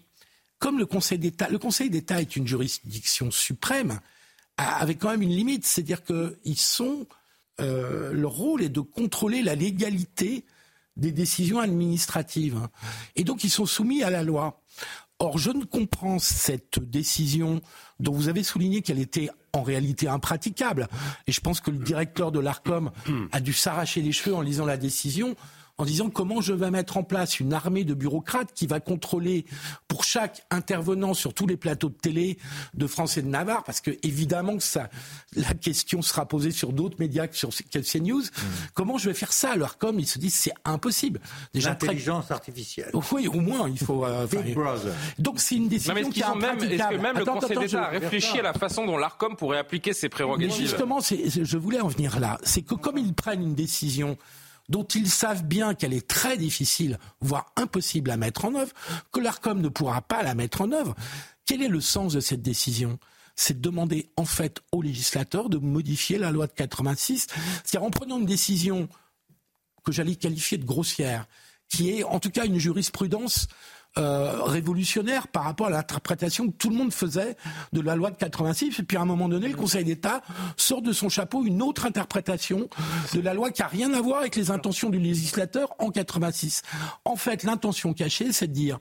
comme 0.59 0.78
le 0.78 0.87
Conseil 0.87 1.18
d'État, 1.18 1.48
le 1.48 1.59
Conseil 1.59 1.90
d'État 1.90 2.20
est 2.20 2.37
une 2.37 2.46
juridiction 2.46 3.31
suprême, 3.31 4.00
avec 4.57 4.98
quand 4.98 5.11
même 5.11 5.22
une 5.22 5.31
limite, 5.31 5.64
c'est-à-dire 5.64 6.02
qu'ils 6.02 6.59
sont, 6.59 7.07
euh, 7.61 8.12
leur 8.12 8.33
rôle 8.33 8.62
est 8.62 8.68
de 8.68 8.81
contrôler 8.81 9.42
la 9.42 9.54
légalité 9.54 10.44
des 10.96 11.12
décisions 11.12 11.61
administratives, 11.61 12.68
et 13.14 13.22
donc 13.22 13.44
ils 13.44 13.50
sont 13.50 13.66
soumis 13.66 14.02
à 14.02 14.11
la 14.11 14.24
loi. 14.24 14.61
Or, 15.20 15.37
je 15.37 15.50
ne 15.50 15.64
comprends 15.64 16.20
cette 16.20 16.78
décision 16.78 17.61
dont 17.98 18.12
vous 18.12 18.28
avez 18.28 18.44
souligné 18.44 18.83
qu'elle 18.83 19.00
était 19.00 19.31
en 19.52 19.62
réalité 19.62 20.07
impraticable. 20.07 20.87
Et 21.26 21.33
je 21.33 21.40
pense 21.40 21.61
que 21.61 21.72
le 21.72 21.78
directeur 21.78 22.31
de 22.31 22.38
l'ARCOM 22.38 22.92
a 23.33 23.40
dû 23.40 23.52
s'arracher 23.52 24.00
les 24.00 24.12
cheveux 24.12 24.37
en 24.37 24.42
lisant 24.42 24.64
la 24.64 24.76
décision 24.76 25.35
en 25.79 25.85
disant 25.85 26.11
comment 26.11 26.41
je 26.41 26.53
vais 26.53 26.71
mettre 26.71 26.97
en 26.97 27.05
place 27.05 27.41
une 27.41 27.53
armée 27.53 27.85
de 27.85 27.95
bureaucrates 27.95 28.53
qui 28.53 28.67
va 28.67 28.81
contrôler 28.81 29.47
pour 29.87 30.05
chaque 30.05 30.45
intervenant 30.51 31.14
sur 31.14 31.35
tous 31.35 31.47
les 31.47 31.57
plateaux 31.57 31.88
de 31.88 31.95
télé 31.95 32.38
de 32.75 32.87
France 32.87 33.17
et 33.17 33.23
de 33.23 33.29
Navarre, 33.29 33.62
parce 33.62 33.81
que 33.81 33.93
évidemment 34.03 34.57
que 34.57 34.62
ça, 34.62 34.91
la 35.37 35.55
question 35.55 36.03
sera 36.03 36.27
posée 36.27 36.51
sur 36.51 36.73
d'autres 36.73 36.97
médias 36.99 37.29
que 37.29 37.37
sur 37.37 37.51
CNews. 37.51 38.23
Mmh. 38.23 38.41
Comment 38.75 38.99
je 38.99 39.09
vais 39.09 39.14
faire 39.14 39.33
ça? 39.33 39.53
Alors 39.53 39.79
comme 39.79 40.01
ils 40.01 40.07
se 40.07 40.19
disent 40.19 40.35
c'est 40.35 40.55
impossible. 40.64 41.21
Déjà 41.55 41.71
L'intelligence 41.71 42.31
artificielle. 42.31 42.91
Oui, 43.12 43.29
au 43.29 43.41
moins 43.41 43.69
il 43.69 43.79
faut. 43.79 44.05
Euh, 44.05 44.27
Big 44.27 44.55
Brother. 44.55 44.93
Donc 45.19 45.38
c'est 45.38 45.57
une 45.57 45.69
décision 45.69 46.11
qui 46.11 46.21
est 46.21 46.35
même, 46.35 46.59
Est-ce 46.59 46.88
que 46.88 46.97
même 46.97 47.19
le 47.19 47.25
Conseil 47.25 47.59
d'État 47.59 47.85
a 47.85 47.88
réfléchi 47.88 48.38
à 48.38 48.43
la 48.43 48.53
façon 48.53 48.85
dont 48.85 48.97
l'Arcom 48.97 49.37
pourrait 49.37 49.59
appliquer 49.59 49.93
ses 49.93 50.09
prérogatives? 50.09 50.57
Justement, 50.57 50.99
je 51.01 51.57
voulais 51.57 51.81
en 51.81 51.88
venir 51.88 52.19
là. 52.19 52.38
C'est 52.43 52.62
que 52.62 52.75
comme 52.75 52.99
ils 52.99 53.14
prennent 53.14 53.43
une 53.43 53.55
décision 53.55 54.17
dont 54.68 54.85
ils 54.85 55.11
savent 55.11 55.44
bien 55.44 55.74
qu'elle 55.74 55.94
est 55.94 56.07
très 56.07 56.37
difficile, 56.37 56.98
voire 57.20 57.52
impossible 57.57 58.11
à 58.11 58.16
mettre 58.16 58.44
en 58.44 58.54
œuvre, 58.54 58.72
que 59.12 59.20
l'ARCOM 59.20 59.61
ne 59.61 59.68
pourra 59.68 60.02
pas 60.02 60.22
la 60.22 60.35
mettre 60.35 60.61
en 60.61 60.72
œuvre. 60.72 60.94
Quel 61.46 61.62
est 61.62 61.68
le 61.68 61.81
sens 61.81 62.12
de 62.12 62.20
cette 62.20 62.42
décision? 62.42 62.98
C'est 63.37 63.61
de 63.61 63.62
demander 63.62 64.11
en 64.16 64.24
fait 64.24 64.61
aux 64.72 64.83
législateurs 64.83 65.48
de 65.48 65.59
modifier 65.59 66.18
la 66.18 66.31
loi 66.31 66.46
de 66.46 66.52
86, 66.52 67.28
c'est-à-dire 67.64 67.87
en 67.87 67.90
prenant 67.90 68.18
une 68.18 68.26
décision 68.26 68.88
que 69.85 69.92
j'allais 69.92 70.16
qualifier 70.16 70.59
de 70.59 70.66
grossière, 70.66 71.26
qui 71.68 71.90
est 71.90 72.02
en 72.02 72.20
tout 72.20 72.31
cas 72.31 72.44
une 72.44 72.59
jurisprudence 72.59 73.46
euh, 73.96 74.42
révolutionnaire 74.44 75.27
par 75.29 75.44
rapport 75.44 75.66
à 75.66 75.70
l'interprétation 75.70 76.46
que 76.46 76.53
tout 76.53 76.70
le 76.70 76.77
monde 76.77 76.92
faisait 76.92 77.37
de 77.72 77.81
la 77.81 77.96
loi 77.96 78.11
de 78.11 78.16
86. 78.16 78.79
Et 78.79 78.83
puis 78.83 78.96
à 78.96 79.01
un 79.01 79.05
moment 79.05 79.29
donné, 79.29 79.48
le 79.48 79.57
Conseil 79.57 79.85
d'État 79.85 80.20
sort 80.57 80.83
de 80.83 80.92
son 80.92 81.09
chapeau 81.09 81.44
une 81.44 81.62
autre 81.62 81.87
interprétation 81.87 82.68
de 83.12 83.20
la 83.20 83.35
loi 83.35 83.51
qui 83.51 83.62
a 83.62 83.66
rien 83.66 83.92
à 83.94 84.01
voir 84.01 84.20
avec 84.20 84.37
les 84.37 84.51
intentions 84.51 84.90
du 84.90 84.98
législateur 84.98 85.74
en 85.79 85.90
86. 85.90 86.62
En 87.05 87.16
fait, 87.16 87.42
l'intention 87.42 87.92
cachée, 87.92 88.33
c'est 88.33 88.46
de 88.46 88.53
dire 88.53 88.79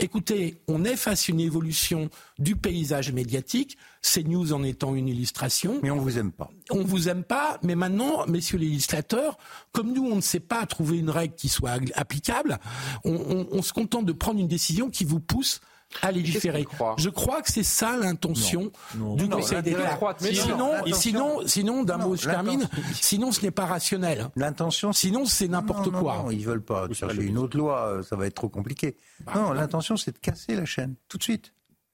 Écoutez, 0.00 0.60
on 0.66 0.84
est 0.84 0.96
face 0.96 1.28
à 1.28 1.32
une 1.32 1.40
évolution 1.40 2.10
du 2.38 2.56
paysage 2.56 3.12
médiatique, 3.12 3.78
CNews 4.02 4.52
en 4.52 4.64
étant 4.64 4.94
une 4.94 5.08
illustration. 5.08 5.78
Mais 5.82 5.90
on 5.92 5.98
vous 5.98 6.18
aime 6.18 6.32
pas. 6.32 6.50
On 6.70 6.82
vous 6.82 7.08
aime 7.08 7.22
pas, 7.22 7.58
mais 7.62 7.76
maintenant, 7.76 8.26
messieurs 8.26 8.58
les 8.58 8.66
législateurs, 8.66 9.38
comme 9.72 9.92
nous, 9.92 10.04
on 10.04 10.16
ne 10.16 10.20
sait 10.20 10.40
pas 10.40 10.66
trouver 10.66 10.98
une 10.98 11.10
règle 11.10 11.34
qui 11.36 11.48
soit 11.48 11.78
applicable, 11.94 12.58
on, 13.04 13.62
se 13.62 13.72
contente 13.72 14.04
de 14.04 14.12
prendre 14.12 14.40
une 14.40 14.48
décision 14.48 14.90
qui 14.90 15.04
vous 15.04 15.20
pousse 15.20 15.60
à 16.02 16.12
légiférer. 16.12 16.66
Je 16.96 17.08
crois 17.08 17.42
que 17.42 17.50
c'est 17.50 17.62
ça 17.62 17.96
l'intention 17.96 18.70
du 18.94 19.28
Conseil 19.28 19.62
d'État. 19.62 19.98
Sinon, 20.20 20.72
sinon, 20.92 21.40
sinon, 21.46 21.82
d'un 21.82 21.98
mot, 21.98 22.16
je 22.16 22.28
termine. 22.28 22.68
Sinon, 22.94 23.32
ce 23.32 23.42
n'est 23.42 23.50
pas 23.50 23.66
rationnel. 23.66 24.30
L'intention. 24.36 24.92
Sinon, 24.92 25.24
c'est 25.26 25.48
n'importe 25.48 25.90
quoi. 25.90 26.22
Non, 26.24 26.30
ils 26.30 26.44
veulent 26.44 26.64
pas 26.64 26.88
chercher 26.92 27.22
une 27.22 27.38
autre 27.38 27.56
loi. 27.56 28.00
Ça 28.08 28.16
va 28.16 28.26
être 28.26 28.34
trop 28.34 28.48
compliqué. 28.48 28.96
Bah, 29.24 29.32
non, 29.36 29.52
l'intention, 29.52 29.96
c'est 29.96 30.12
de 30.12 30.18
casser 30.18 30.54
la 30.54 30.64
chaîne 30.64 30.94
tout 31.08 31.18
de 31.18 31.22
suite. 31.22 31.52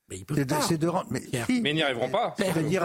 Mais 0.09 0.19
ils 0.19 0.25
peuvent 0.25 0.45
pas. 0.45 0.77
De, 0.77 0.89
rendre, 0.89 1.07
mais, 1.11 1.23
ils 1.49 1.63
n'y 1.63 1.83
arriveront 1.83 2.09
pas. 2.09 2.35
C'est-à-dire 2.37 2.83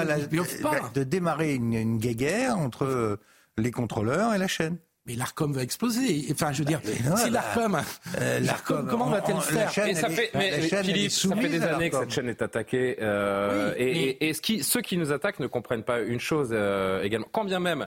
de 0.93 1.03
démarrer 1.03 1.55
une, 1.55 1.73
une 1.73 1.97
guerre 1.97 2.57
entre 2.57 3.19
les 3.57 3.71
contrôleurs 3.71 4.33
et 4.33 4.37
la 4.37 4.47
chaîne. 4.47 4.77
Mais 5.05 5.15
l'ARCOM 5.15 5.53
va 5.53 5.61
exploser. 5.61 6.25
Enfin, 6.31 6.51
je 6.51 6.59
veux 6.59 6.65
dire, 6.65 6.81
si 7.17 7.29
l'ARCOM, 7.29 7.79
euh, 8.19 8.39
l'ARCOM, 8.39 8.87
comment 8.89 9.09
va-t-elle 9.09 9.39
faire 9.39 9.87
et 9.87 9.93
ça 9.93 10.09
fait, 10.09 10.31
mais, 10.33 10.61
Philippe, 10.61 11.11
ça 11.11 11.35
fait 11.35 11.49
des 11.49 11.61
années 11.61 11.89
que 11.91 11.99
cette 11.99 12.11
chaîne 12.11 12.29
est 12.29 12.41
attaquée. 12.41 12.97
Euh, 13.01 13.73
et, 13.77 14.27
et, 14.27 14.33
ce 14.33 14.41
qui, 14.41 14.63
ceux 14.63 14.81
qui 14.81 14.97
nous 14.97 15.11
attaquent 15.11 15.39
ne 15.39 15.47
comprennent 15.47 15.83
pas 15.83 15.99
une 15.99 16.19
chose 16.19 16.49
euh, 16.51 17.03
également. 17.03 17.27
Quand 17.31 17.45
bien 17.45 17.59
même 17.59 17.85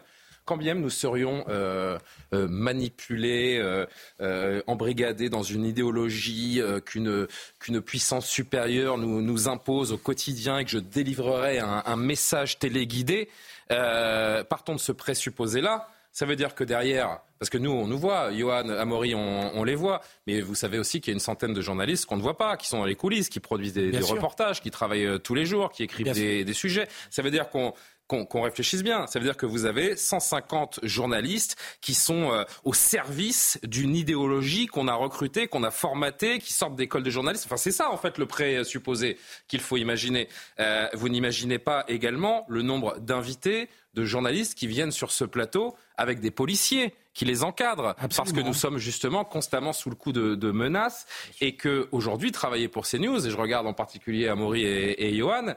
quand 0.49 0.57
bien 0.57 0.73
même 0.73 0.83
nous 0.83 0.89
serions 0.91 1.45
euh, 1.51 1.99
euh, 2.33 2.49
manipulés, 2.49 3.59
euh, 3.61 4.63
embrigadés 4.67 5.29
dans 5.29 5.43
une 5.43 5.67
idéologie 5.67 6.63
qu'une 6.87 7.27
qu'une 7.61 7.83
puissance 7.83 8.27
supérieure 8.27 8.97
nous, 8.97 9.21
nous 9.21 9.49
impose 9.49 9.93
au 9.93 9.99
quotidien 9.99 10.59
et 10.59 10.65
que 10.65 10.71
je 10.71 10.79
délivrerais 10.79 11.59
un, 11.59 11.83
un 11.85 11.97
message 11.97 12.59
téléguidé, 12.59 13.29
partons 13.69 14.75
de 14.75 14.81
ce 14.81 14.93
présupposé-là 14.93 15.89
ça 16.19 16.27
veut 16.27 16.35
dire 16.35 16.57
que 16.57 16.65
derrière, 16.65 17.21
parce 17.39 17.49
que 17.49 17.59
nous, 17.59 17.71
on 17.71 17.87
nous 17.87 17.97
voit, 17.97 18.33
Johan, 18.33 18.69
Amaury, 18.71 19.15
on, 19.15 19.63
les 19.63 19.77
voit, 19.77 20.01
mais 20.27 20.41
vous 20.41 20.57
savez 20.57 20.77
aussi 20.77 21.01
qu'il 21.01 21.13
y 21.13 21.15
a 21.15 21.15
une 21.15 21.21
centaine 21.21 21.55
de 21.55 21.61
journalistes 21.61 22.07
qu'on 22.07 22.17
ne 22.17 22.23
voit 22.23 22.37
pas, 22.37 22.57
qui 22.57 22.67
sont 22.67 22.79
dans 22.79 22.87
les 22.87 22.97
coulisses, 22.97 23.29
qui 23.29 23.39
produisent 23.39 23.75
des, 23.75 23.97
reportages, 24.01 24.61
qui 24.61 24.73
travaillent 24.73 25.07
euh, 25.07 25.19
tous 25.19 25.37
les 25.37 25.47
jours, 25.47 25.71
qui 25.71 25.85
écrivent 25.85 26.11
des, 26.11 26.53
sujets. 26.55 26.89
Ça 27.11 27.23
veut 27.23 27.31
dire 27.31 27.51
qu'on 27.51 27.73
qu'on 28.09 28.41
réfléchisse 28.41 28.83
bien. 28.83 29.07
Ça 29.07 29.19
veut 29.19 29.27
dire 29.27 29.37
que 29.37 29.45
vous 29.45 29.67
avez 29.67 29.95
150 29.95 30.81
journalistes 30.83 31.57
qui 31.83 31.93
sont 31.93 32.33
euh, 32.33 32.45
au 32.65 32.73
service 32.73 33.61
d'une 33.63 33.95
idéologie 33.95 34.67
qu'on 34.67 34.89
a 34.89 34.95
recrutée, 34.95 35.47
qu'on 35.47 35.63
a 35.63 35.71
formatée, 35.71 36.39
qui 36.39 36.55
sortent 36.55 36.75
d'écoles 36.75 37.03
de 37.03 37.11
journalistes. 37.11 37.45
Enfin, 37.45 37.59
c'est 37.59 37.71
ça 37.71 37.91
en 37.91 37.99
fait 37.99 38.17
le 38.17 38.25
présupposé 38.25 39.19
qu'il 39.47 39.61
faut 39.61 39.77
imaginer. 39.77 40.31
Euh, 40.59 40.89
vous 40.95 41.11
n'imaginez 41.11 41.59
pas 41.59 41.85
également 41.87 42.47
le 42.49 42.63
nombre 42.63 42.99
d'invités, 42.99 43.69
de 43.93 44.05
journalistes 44.05 44.57
qui 44.57 44.67
viennent 44.67 44.93
sur 44.93 45.11
ce 45.11 45.25
plateau 45.25 45.77
avec 45.99 46.21
des 46.21 46.31
policiers 46.31 46.95
qui 47.13 47.25
les 47.25 47.43
encadrent, 47.43 47.95
parce 48.17 48.33
que 48.33 48.41
nous 48.41 48.55
sommes 48.55 48.79
justement 48.79 49.25
constamment 49.25 49.73
sous 49.73 49.91
le 49.91 49.97
coup 49.97 50.13
de, 50.13 50.51
menaces, 50.51 51.07
et 51.41 51.57
que 51.57 51.89
aujourd'hui 51.93 52.33
travailler 52.33 52.69
pour 52.69 52.87
CNews, 52.87 53.27
et 53.27 53.31
je 53.31 53.37
regarde 53.37 53.67
en 53.67 53.75
particulier 53.75 54.29
Amaury 54.29 54.63
et, 54.63 55.09
et 55.09 55.17
Johan, 55.17 55.55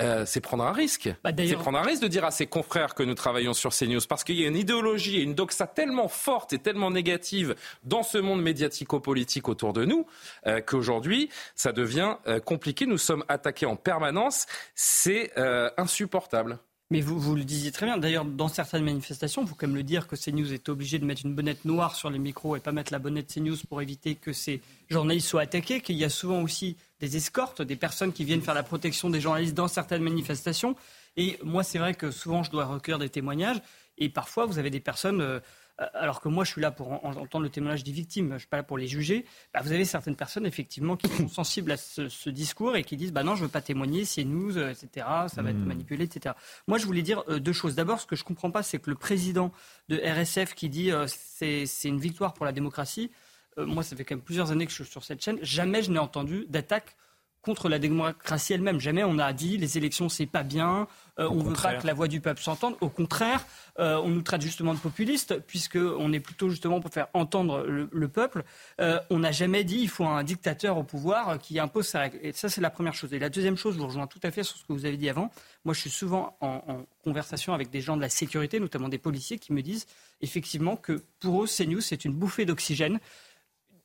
euh, 0.00 0.24
c'est 0.26 0.40
prendre 0.40 0.64
un 0.64 0.72
risque. 0.72 1.10
Bah, 1.22 1.30
c'est 1.36 1.54
prendre 1.54 1.78
un 1.78 1.82
risque 1.82 2.02
de 2.02 2.08
dire 2.08 2.24
à 2.24 2.30
ses 2.30 2.46
confrères 2.46 2.94
que 2.94 3.02
nous 3.02 3.14
travaillons 3.14 3.52
sur 3.52 3.72
CNews 3.72 4.00
parce 4.08 4.24
qu'il 4.24 4.36
y 4.36 4.44
a 4.44 4.48
une 4.48 4.56
idéologie 4.56 5.18
et 5.18 5.22
une 5.22 5.34
doxa 5.34 5.66
tellement 5.66 6.08
forte 6.08 6.54
et 6.54 6.58
tellement 6.58 6.90
négative 6.90 7.54
dans 7.84 8.02
ce 8.02 8.16
monde 8.16 8.42
médiatico-politique 8.42 9.48
autour 9.48 9.74
de 9.74 9.84
nous 9.84 10.06
euh, 10.46 10.60
qu'aujourd'hui, 10.60 11.28
ça 11.54 11.72
devient 11.72 12.16
euh, 12.26 12.40
compliqué. 12.40 12.86
Nous 12.86 12.98
sommes 12.98 13.24
attaqués 13.28 13.66
en 13.66 13.76
permanence. 13.76 14.46
C'est 14.74 15.32
insupportable. 15.76 16.58
Mais 16.92 17.00
vous, 17.00 17.18
vous 17.18 17.34
le 17.34 17.44
disiez 17.44 17.72
très 17.72 17.86
bien. 17.86 17.96
D'ailleurs, 17.96 18.26
dans 18.26 18.48
certaines 18.48 18.84
manifestations, 18.84 19.40
il 19.40 19.48
faut 19.48 19.54
quand 19.54 19.66
même 19.66 19.76
le 19.76 19.82
dire 19.82 20.06
que 20.06 20.14
CNews 20.14 20.52
est 20.52 20.68
obligé 20.68 20.98
de 20.98 21.06
mettre 21.06 21.22
une 21.24 21.34
bonnette 21.34 21.64
noire 21.64 21.96
sur 21.96 22.10
les 22.10 22.18
micros 22.18 22.54
et 22.54 22.60
pas 22.60 22.70
mettre 22.70 22.92
la 22.92 22.98
bonnette 22.98 23.32
CNews 23.32 23.56
pour 23.66 23.80
éviter 23.80 24.14
que 24.14 24.34
ces 24.34 24.60
journalistes 24.90 25.26
soient 25.26 25.40
attaqués. 25.40 25.80
Qu'il 25.80 25.96
y 25.96 26.04
a 26.04 26.10
souvent 26.10 26.42
aussi 26.42 26.76
des 27.00 27.16
escortes, 27.16 27.62
des 27.62 27.76
personnes 27.76 28.12
qui 28.12 28.24
viennent 28.24 28.42
faire 28.42 28.52
la 28.52 28.62
protection 28.62 29.08
des 29.08 29.22
journalistes 29.22 29.54
dans 29.54 29.68
certaines 29.68 30.02
manifestations. 30.02 30.76
Et 31.16 31.38
moi, 31.42 31.62
c'est 31.62 31.78
vrai 31.78 31.94
que 31.94 32.10
souvent, 32.10 32.42
je 32.42 32.50
dois 32.50 32.66
recueillir 32.66 32.98
des 32.98 33.08
témoignages. 33.08 33.62
Et 33.96 34.10
parfois, 34.10 34.44
vous 34.44 34.58
avez 34.58 34.68
des 34.68 34.80
personnes 34.80 35.22
euh, 35.22 35.40
alors 35.78 36.20
que 36.20 36.28
moi 36.28 36.44
je 36.44 36.50
suis 36.50 36.60
là 36.60 36.70
pour 36.70 36.92
entendre 37.04 37.40
le 37.40 37.48
témoignage 37.48 37.82
des 37.84 37.92
victimes, 37.92 38.28
je 38.28 38.34
ne 38.34 38.38
suis 38.38 38.48
pas 38.48 38.58
là 38.58 38.62
pour 38.62 38.78
les 38.78 38.86
juger, 38.86 39.24
bah, 39.52 39.60
vous 39.62 39.72
avez 39.72 39.84
certaines 39.84 40.16
personnes 40.16 40.46
effectivement 40.46 40.96
qui 40.96 41.08
sont 41.08 41.28
sensibles 41.28 41.72
à 41.72 41.76
ce, 41.76 42.28
discours 42.30 42.76
et 42.76 42.84
qui 42.84 42.96
disent 42.96 43.12
bah 43.12 43.22
non, 43.22 43.34
je 43.34 43.42
ne 43.42 43.46
veux 43.46 43.52
pas 43.52 43.62
témoigner, 43.62 44.04
c'est 44.04 44.24
nous, 44.24 44.58
euh, 44.58 44.70
etc., 44.70 45.06
ça 45.28 45.42
va 45.42 45.50
être 45.50 45.56
hmm. 45.56 45.64
manipulé, 45.64 46.04
etc. 46.04 46.34
Moi 46.66 46.78
je 46.78 46.86
voulais 46.86 47.02
dire 47.02 47.24
euh, 47.28 47.38
deux 47.38 47.52
choses. 47.52 47.74
D'abord, 47.74 48.00
ce 48.00 48.06
que 48.06 48.16
je 48.16 48.22
ne 48.22 48.26
comprends 48.26 48.50
pas, 48.50 48.62
c'est 48.62 48.78
que 48.78 48.90
le 48.90 48.96
président 48.96 49.52
de 49.88 49.96
RSF 49.96 50.54
qui 50.54 50.68
dit 50.68 50.90
c'est 51.06 51.66
une 51.84 52.00
victoire 52.00 52.34
pour 52.34 52.46
la 52.46 52.52
démocratie, 52.52 53.10
moi 53.56 53.82
ça 53.82 53.96
fait 53.96 54.04
quand 54.04 54.14
même 54.14 54.24
plusieurs 54.24 54.50
années 54.50 54.66
que 54.66 54.72
je 54.72 54.82
suis 54.82 54.92
sur 54.92 55.04
cette 55.04 55.22
chaîne, 55.22 55.38
jamais 55.42 55.82
je 55.82 55.90
n'ai 55.90 55.98
entendu 55.98 56.46
d'attaque 56.48 56.96
contre 57.42 57.68
la 57.68 57.78
démocratie 57.78 58.54
elle-même. 58.54 58.80
Jamais 58.80 59.04
on 59.04 59.18
a 59.18 59.32
dit 59.32 59.58
les 59.58 59.76
élections 59.76 60.08
c'est 60.08 60.26
pas 60.26 60.44
bien, 60.44 60.86
euh, 61.18 61.28
on 61.28 61.42
veut 61.42 61.52
pas 61.52 61.74
que 61.74 61.86
la 61.86 61.92
voix 61.92 62.08
du 62.08 62.20
peuple 62.20 62.40
s'entende. 62.40 62.76
Au 62.80 62.88
contraire, 62.88 63.44
euh, 63.78 64.00
on 64.02 64.08
nous 64.08 64.22
traite 64.22 64.42
justement 64.42 64.72
de 64.72 64.78
populistes 64.78 65.38
puisque 65.46 65.76
on 65.76 66.12
est 66.12 66.20
plutôt 66.20 66.48
justement 66.48 66.80
pour 66.80 66.92
faire 66.92 67.08
entendre 67.12 67.66
le, 67.66 68.08
peuple. 68.08 68.44
Euh, 68.80 69.00
on 69.10 69.18
n'a 69.18 69.32
jamais 69.32 69.64
dit 69.64 69.78
il 69.80 69.88
faut 69.88 70.04
un 70.04 70.22
dictateur 70.22 70.78
au 70.78 70.84
pouvoir 70.84 71.38
qui 71.38 71.58
impose 71.58 71.88
sa 71.88 72.00
règle. 72.00 72.18
Et 72.22 72.32
ça 72.32 72.48
c'est 72.48 72.60
la 72.60 72.70
première 72.70 72.94
chose. 72.94 73.12
Et 73.12 73.18
la 73.18 73.28
deuxième 73.28 73.56
chose, 73.56 73.74
je 73.74 73.80
vous 73.80 73.86
rejoins 73.86 74.06
tout 74.06 74.20
à 74.22 74.30
fait 74.30 74.44
sur 74.44 74.56
ce 74.56 74.64
que 74.64 74.72
vous 74.72 74.86
avez 74.86 74.96
dit 74.96 75.10
avant. 75.10 75.30
Moi 75.64 75.74
je 75.74 75.80
suis 75.80 75.90
souvent 75.90 76.36
en, 76.40 76.62
en 76.68 76.86
conversation 77.02 77.52
avec 77.54 77.70
des 77.70 77.80
gens 77.80 77.96
de 77.96 78.02
la 78.02 78.08
sécurité, 78.08 78.60
notamment 78.60 78.88
des 78.88 78.98
policiers, 78.98 79.38
qui 79.38 79.52
me 79.52 79.62
disent 79.62 79.86
effectivement 80.20 80.76
que 80.76 81.02
pour 81.18 81.42
eux 81.42 81.46
CNews 81.46 81.80
c'est 81.80 82.04
une 82.04 82.12
bouffée 82.12 82.44
d'oxygène 82.44 83.00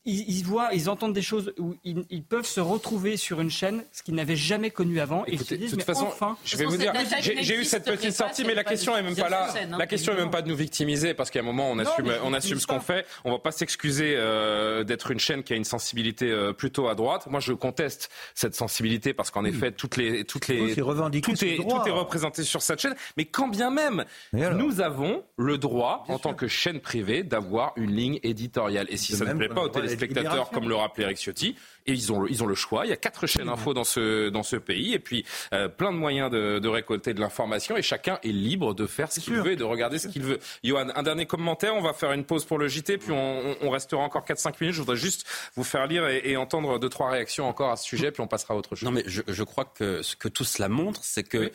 ils, 0.08 0.44
voient, 0.44 0.70
ils 0.74 0.90
entendent 0.90 1.14
des 1.14 1.22
choses 1.22 1.54
où 1.60 1.76
ils, 1.84 2.24
peuvent 2.24 2.46
se 2.46 2.62
retrouver 2.62 3.18
sur 3.18 3.42
une 3.42 3.52
chaîne, 3.52 3.84
ce 3.92 4.04
qu'ils 4.04 4.16
n'avaient 4.16 4.38
jamais 4.38 4.72
connu 4.72 5.00
avant. 5.00 5.26
et 5.26 5.34
ils 5.34 5.40
se 5.40 5.54
disent, 5.54 5.72
de 5.72 5.76
toute 5.76 5.86
façon, 5.86 6.06
enfin, 6.08 6.38
je 6.46 6.56
vais 6.56 6.66
vous 6.66 6.78
dire, 6.78 6.94
j'ai 7.22 7.56
eu 7.56 7.66
cette 7.66 7.86
petite 7.86 8.14
sortie, 8.14 8.46
mais 8.46 8.56
la 8.56 8.64
question 8.64 8.96
est 8.96 9.04
même 9.04 9.16
pas 9.16 9.30
là. 9.30 9.50
Hein, 9.54 9.78
la 9.78 9.86
question 9.86 10.14
est 10.14 10.18
même 10.18 10.32
pas 10.32 10.42
de 10.42 10.48
nous 10.48 10.56
victimiser, 10.56 11.14
parce 11.14 11.30
qu'à 11.30 11.40
un 11.40 11.44
moment, 11.44 11.70
on 11.70 11.78
assume, 11.80 12.12
on 12.24 12.34
assume 12.34 12.60
ce 12.60 12.68
qu'on 12.68 12.80
fait. 12.80 13.06
On 13.26 13.32
va 13.32 13.40
pas 13.40 13.52
s'excuser 13.52 14.16
euh, 14.16 14.84
d'être 14.84 15.12
une 15.12 15.20
chaîne 15.20 15.44
qui 15.44 15.54
a 15.54 15.56
une 15.56 15.66
sensibilité 15.66 16.32
euh, 16.32 16.54
plutôt 16.54 16.88
à 16.88 16.96
droite. 16.96 17.28
Moi, 17.30 17.40
je 17.40 17.54
conteste 17.54 18.10
cette 18.34 18.56
sensibilité 18.56 19.14
parce 19.14 19.30
qu'en 19.30 19.44
effet, 19.44 19.72
toutes 19.72 19.98
les, 19.98 20.24
toutes 20.24 20.48
les, 20.48 20.76
tout 20.76 21.46
est, 21.46 21.58
tout 21.58 21.88
est 21.88 21.92
représenté 21.92 22.44
sur 22.44 22.62
cette 22.62 22.80
chaîne. 22.80 22.96
Mais 23.18 23.26
quand 23.26 23.50
bien 23.50 23.72
même, 23.72 24.06
nous 24.34 24.80
avons 24.80 25.24
le 25.38 25.58
droit, 25.58 26.06
en 26.08 26.18
tant 26.18 26.34
que 26.34 26.48
chaîne 26.48 26.80
privée, 26.80 27.24
d'avoir 27.24 27.74
une 27.76 27.92
ligne 27.92 28.20
éditoriale. 28.24 28.88
Et 28.90 28.98
si 28.98 29.16
ça 29.16 29.26
ne 29.26 29.34
plaît 29.34 29.50
pas 29.50 29.64
aux 29.64 29.70
spectateurs, 29.98 30.50
comme 30.50 30.70
le 30.70 30.76
rappelait 30.76 31.06
Eric 31.06 31.18
Ciotti. 31.18 31.56
Et 31.86 31.94
ils 31.94 32.12
ont, 32.12 32.26
ils 32.28 32.44
ont 32.44 32.48
le 32.48 32.56
choix. 32.56 32.86
Il 32.86 32.90
y 32.90 32.94
a 32.94 32.98
quatre 32.98 33.28
chaînes 33.28 33.48
info 33.48 33.74
dans 33.74 33.86
ce, 33.86 34.30
dans 34.30 34.44
ce 34.44 34.58
pays 34.58 34.94
et 34.94 35.00
puis 35.00 35.26
euh, 35.54 35.70
plein 35.70 35.94
de 35.94 35.98
moyens 35.98 36.30
de, 36.30 36.60
de 36.60 36.68
récolter 36.68 37.14
de 37.14 37.22
l'information 37.22 37.78
et 37.78 37.82
chacun 37.82 38.20
est 38.24 38.30
libre 38.30 38.74
de 38.74 38.86
faire 38.86 39.10
ce 39.10 39.22
qu'il 39.22 39.36
veut 39.36 39.54
et 39.54 39.56
de 39.56 39.64
regarder 39.64 39.98
ce 39.98 40.10
qu'il 40.10 40.24
veut. 40.24 40.40
Johan, 40.64 40.90
un 40.94 41.04
dernier 41.04 41.26
commentaire. 41.26 41.76
On 41.76 41.82
va 41.82 41.94
faire 41.94 42.12
une 42.12 42.26
pause 42.26 42.44
pour 42.44 42.58
le 42.58 42.68
JT 42.68 42.98
puis 42.98 43.12
on, 43.12 43.56
on 43.62 43.70
restera 43.70 44.02
encore 44.02 44.26
4-5 44.26 44.56
minutes. 44.60 44.76
Je 44.76 44.82
voudrais 44.82 44.98
juste 44.98 45.26
vous 45.56 45.64
faire 45.64 45.88
lire 45.88 46.08
et, 46.08 46.22
et, 46.26 46.36
entendre 46.36 46.78
deux, 46.78 46.90
trois 46.90 47.10
réactions 47.10 47.48
encore 47.48 47.72
à 47.72 47.78
ce 47.78 47.86
sujet 47.86 48.12
puis 48.12 48.22
on 48.22 48.28
passera 48.28 48.54
à 48.54 48.58
autre 48.58 48.76
chose. 48.76 48.84
Non 48.84 48.92
mais 48.92 49.04
je, 49.06 49.22
je 49.26 49.44
crois 49.44 49.66
que 49.66 50.02
ce 50.02 50.18
que 50.18 50.28
tout 50.28 50.44
cela 50.44 50.68
montre, 50.68 51.00
c'est 51.04 51.24
que 51.24 51.52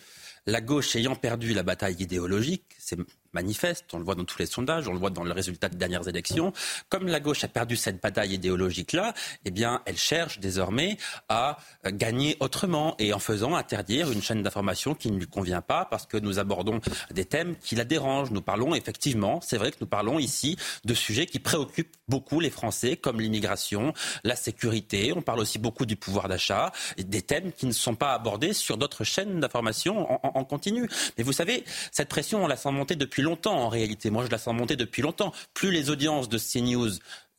la 0.46 0.61
gauche 0.61 0.96
ayant 0.96 1.14
perdu 1.14 1.55
la 1.55 1.62
bataille 1.62 1.96
idéologique, 2.00 2.64
c'est 2.78 2.98
manifeste, 3.33 3.87
on 3.92 3.99
le 3.99 4.05
voit 4.05 4.14
dans 4.14 4.25
tous 4.25 4.38
les 4.38 4.47
sondages, 4.47 4.88
on 4.88 4.92
le 4.92 4.99
voit 4.99 5.11
dans 5.11 5.25
le 5.25 5.33
résultat 5.33 5.68
des 5.68 5.77
dernières 5.77 6.09
élections. 6.09 6.53
Comme 6.88 7.07
la 7.07 7.21
gauche 7.21 7.45
a 7.45 7.49
perdu 7.49 7.77
cette 7.77 8.03
bataille 8.03 8.35
idéologique-là, 8.35 9.14
eh 9.45 9.51
bien, 9.51 9.83
elle 9.87 9.97
cherche 9.97 10.38
désormais 10.40 10.97
à 11.29 11.59
gagner 11.87 12.37
autrement 12.40 12.95
et 12.99 13.12
en 13.12 13.18
faisant 13.18 13.55
interdire 13.55 14.11
une 14.11 14.23
chaîne 14.23 14.42
d'information 14.42 14.95
qui 14.95 15.11
ne 15.11 15.18
lui 15.18 15.27
convient 15.27 15.62
pas 15.62 15.85
parce 15.85 16.07
que 16.07 16.16
nous 16.16 16.38
abordons 16.38 16.81
des 17.11 17.25
thèmes 17.25 17.57
qui 17.57 17.75
la 17.75 17.85
dérangent. 17.85 18.31
Nous 18.31 18.42
parlons 18.42 18.75
effectivement, 18.75 19.40
c'est 19.40 19.57
vrai 19.57 19.71
que 19.71 19.79
nous 19.81 19.87
parlons 19.87 20.18
ici 20.18 20.57
de 20.85 20.95
sujets 20.95 21.27
qui 21.27 21.38
préoccupent 21.38 21.97
beaucoup 22.09 22.40
les 22.40 22.51
Français, 22.51 22.97
comme 22.97 23.21
l'immigration, 23.21 23.92
la 24.25 24.37
sécurité. 24.37 25.12
On 25.14 25.23
parle 25.23 25.40
aussi 25.40 25.59
beaucoup 25.59 25.87
du 25.87 25.97
pouvoir 25.97 26.29
d'achat, 26.29 26.73
des 26.99 27.23
thèmes 27.23 27.53
qui 27.53 27.66
ne 27.66 27.73
sont 27.73 27.95
pas 27.95 28.12
abordés 28.12 28.53
sur 28.53 28.77
d'autres 28.77 29.05
chaînes 29.05 29.40
d'information 29.40 30.12
en, 30.12 30.38
en, 30.38 30.45
continu. 30.45 30.88
Mais 31.16 31.25
vous 31.25 31.33
savez, 31.33 31.64
cette 31.90 32.09
pression, 32.09 32.45
on 32.45 32.47
la 32.47 32.57
sent 32.57 32.71
monter 32.71 32.97
depuis 32.97 33.21
longtemps 33.22 33.56
en 33.56 33.68
réalité. 33.68 34.11
Moi, 34.11 34.24
je 34.26 34.30
la 34.30 34.38
sens 34.38 34.54
monter 34.54 34.76
depuis 34.76 35.02
longtemps. 35.02 35.32
Plus 35.54 35.70
les 35.70 35.90
audiences 35.90 36.28
de 36.28 36.38
CNews 36.38 36.90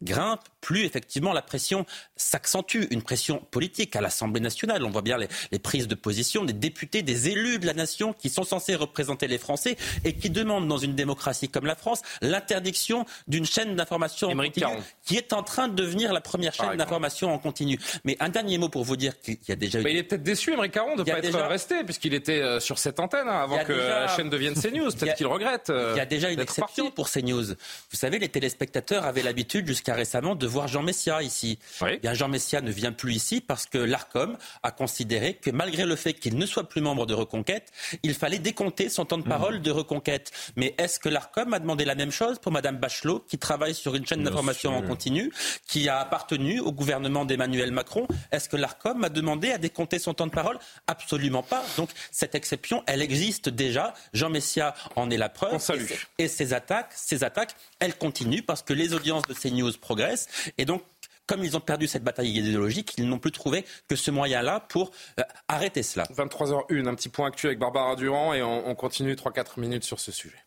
grimpe, 0.04 0.42
plus 0.62 0.86
effectivement 0.86 1.34
la 1.34 1.42
pression 1.42 1.86
s'accentue, 2.16 2.84
une 2.92 3.02
pression 3.02 3.39
politique 3.52 3.96
à 3.96 4.02
l'Assemblée 4.02 4.39
nationale. 4.39 4.84
On 4.84 4.89
voit 4.89 5.02
bien 5.02 5.18
les, 5.18 5.60
prises 5.60 5.88
de 5.88 5.96
position 5.96 6.46
des 6.46 6.54
députés, 6.54 7.02
des 7.02 7.30
élus 7.30 7.60
de 7.60 7.66
la 7.66 7.74
nation 7.74 8.13
qui 8.13 8.30
sont 8.30 8.44
censés 8.44 8.76
représenter 8.76 9.28
les 9.28 9.38
Français 9.38 9.78
et 10.04 10.13
qui 10.13 10.30
demandent 10.30 10.68
dans 10.68 10.78
une 10.78 10.96
démocratie 10.96 11.50
comme 11.50 11.66
la 11.66 11.76
France 11.76 12.02
l'interdiction 12.22 13.06
d'une 13.28 13.46
chaîne 13.46 13.76
d'information 13.76 14.30
en 14.30 14.36
continu 14.36 14.66
qui 15.06 15.18
est 15.18 15.34
en 15.34 15.44
train 15.44 15.68
de 15.68 15.76
devenir 15.76 16.13
la 16.13 16.22
première 16.22 16.54
chaîne 16.54 16.78
d'information 16.78 17.34
en 17.34 17.39
continu. 17.39 17.80
Mais 18.04 18.16
un 18.20 18.30
dernier 18.30 18.58
mot 18.58 18.70
pour 18.70 18.84
vous 18.84 18.96
dire 18.96 19.20
qu'il 19.20 19.38
y 19.48 19.52
a 19.52 19.56
déjà 19.56 19.80
eu... 19.80 19.84
Mais 19.84 19.92
il 19.92 19.98
est 19.98 20.04
peut-être 20.04 20.24
déçu, 20.24 20.54
Émeric 20.54 20.72
Caron, 20.72 20.96
de 20.96 21.02
ne 21.02 21.04
pas 21.04 21.20
être 21.20 21.39
resté 21.39 21.84
puisqu'il 21.84 22.13
était 22.13 22.42
euh, 22.42 22.60
sur 22.60 22.80
cette 22.80 23.00
antenne 23.00 23.28
hein, 23.28 23.42
avant 23.44 23.63
que 23.63 23.74
la 23.74 24.08
chaîne 24.08 24.30
devienne 24.30 24.54
CNews. 24.54 24.92
Peut-être 24.92 25.16
qu'il 25.16 25.28
regrette. 25.28 25.72
il 25.72 25.98
y 25.98 26.02
a 26.02 26.06
déjà 26.06 26.30
une 26.30 26.39
exception 26.39 26.92
pour 26.92 27.10
CNews. 27.10 27.44
Vous 27.44 27.98
savez, 27.98 28.20
les 28.20 28.30
téléspectateurs 28.30 29.06
avaient 29.06 29.24
l'habitude 29.24 29.68
jusqu'à 29.68 29.93
récemment 29.94 30.36
de 30.36 30.48
voir 30.48 30.68
Jean 30.68 30.84
Messia 30.84 31.24
ici. 31.24 31.60
Eh 31.88 31.98
bien, 31.98 32.14
Jean 32.14 32.28
Messia 32.28 32.62
ne 32.62 32.72
vient 32.72 32.92
plus 32.92 33.14
ici 33.14 33.42
parce 33.42 33.66
que 33.66 33.78
l'ARCOM 33.78 34.38
a 34.64 34.72
considéré 34.72 35.36
que 35.36 35.50
malgré 35.52 35.86
le 35.86 35.96
fait 35.96 36.14
qu'il 36.14 36.38
ne 36.38 36.46
soit 36.46 36.68
plus 36.70 36.82
membre 36.82 37.06
de 37.06 37.14
Reconquête, 37.14 37.72
il 38.04 38.14
fallait 38.14 38.40
décompter 38.40 38.90
son 38.90 39.06
temps 39.06 39.18
de 39.18 39.24
parole 39.24 39.62
de 39.62 39.72
Reconquête. 39.72 40.32
Mais 40.56 40.76
est-ce 40.78 41.00
que 41.00 41.10
l'ARCOM 41.10 41.54
a 41.54 41.60
demandé 41.60 41.86
la 41.86 41.96
même 41.96 42.12
chose 42.12 42.40
pour 42.40 42.52
Madame 42.52 42.78
Bachelot, 42.78 43.20
qui 43.28 43.38
travaille 43.38 43.74
sur 43.76 43.96
une 43.96 44.06
chaîne 44.06 44.24
d'information 44.24 44.76
en 44.76 44.82
continu, 44.82 45.32
qui 45.68 45.90
a 45.90 46.00
appartenu 46.00 46.60
au 46.60 46.72
gouvernement 46.72 47.26
d'Emmanuel 47.26 47.72
Macron? 47.72 48.08
Est-ce 48.32 48.50
que 48.50 48.58
l'ARCOM 48.58 49.04
a 49.04 49.10
demandé 49.10 49.52
à 49.52 49.58
décompter 49.58 50.00
son 50.00 50.14
temps 50.14 50.28
de 50.28 50.32
parole? 50.32 50.58
Absolument 50.88 51.44
pas. 51.44 51.64
Donc 51.78 51.90
cette 52.12 52.36
exception, 52.36 52.84
elle 52.88 53.02
existe 53.02 53.50
déjà. 53.50 53.94
Jean 54.14 54.30
Messia 54.30 54.74
en 54.96 55.10
est 55.10 55.18
la 55.18 55.30
preuve. 55.30 55.62
Et, 56.18 56.24
et 56.24 56.28
ces 56.28 56.54
attaques, 56.54 56.92
ces 56.96 57.24
attaques, 57.24 57.56
elles 57.80 57.96
continuent 57.96 58.44
parce 58.46 58.62
que 58.62 58.74
les 58.74 58.94
audiences 58.94 59.24
de 59.24 59.34
CNews 59.34 59.72
progressent. 59.84 60.28
Et 60.58 60.65
donc, 60.65 60.82
comme 61.26 61.43
ils 61.43 61.56
ont 61.56 61.62
perdu 61.62 61.88
cette 61.88 62.04
bataille 62.04 62.38
idéologique, 62.38 62.96
ils 62.98 63.08
n'ont 63.08 63.19
plus 63.19 63.32
trouvé 63.32 63.65
que 63.88 63.96
ce 63.96 64.12
moyen-là 64.12 64.62
pour 64.69 64.91
euh, 65.19 65.24
arrêter 65.48 65.84
cela. 65.84 66.06
23h01, 66.06 66.88
un 66.88 66.96
petit 66.96 67.10
point 67.10 67.28
actuel 67.28 67.50
avec 67.50 67.60
Barbara 67.60 67.96
Durand 67.96 68.34
et 68.34 68.41
on, 68.41 68.67
on 68.67 68.76
continue 68.76 69.13
3-4 69.13 69.60
minutes 69.60 69.84
sur 69.84 70.00
ce 70.00 70.12
sujet. 70.12 70.39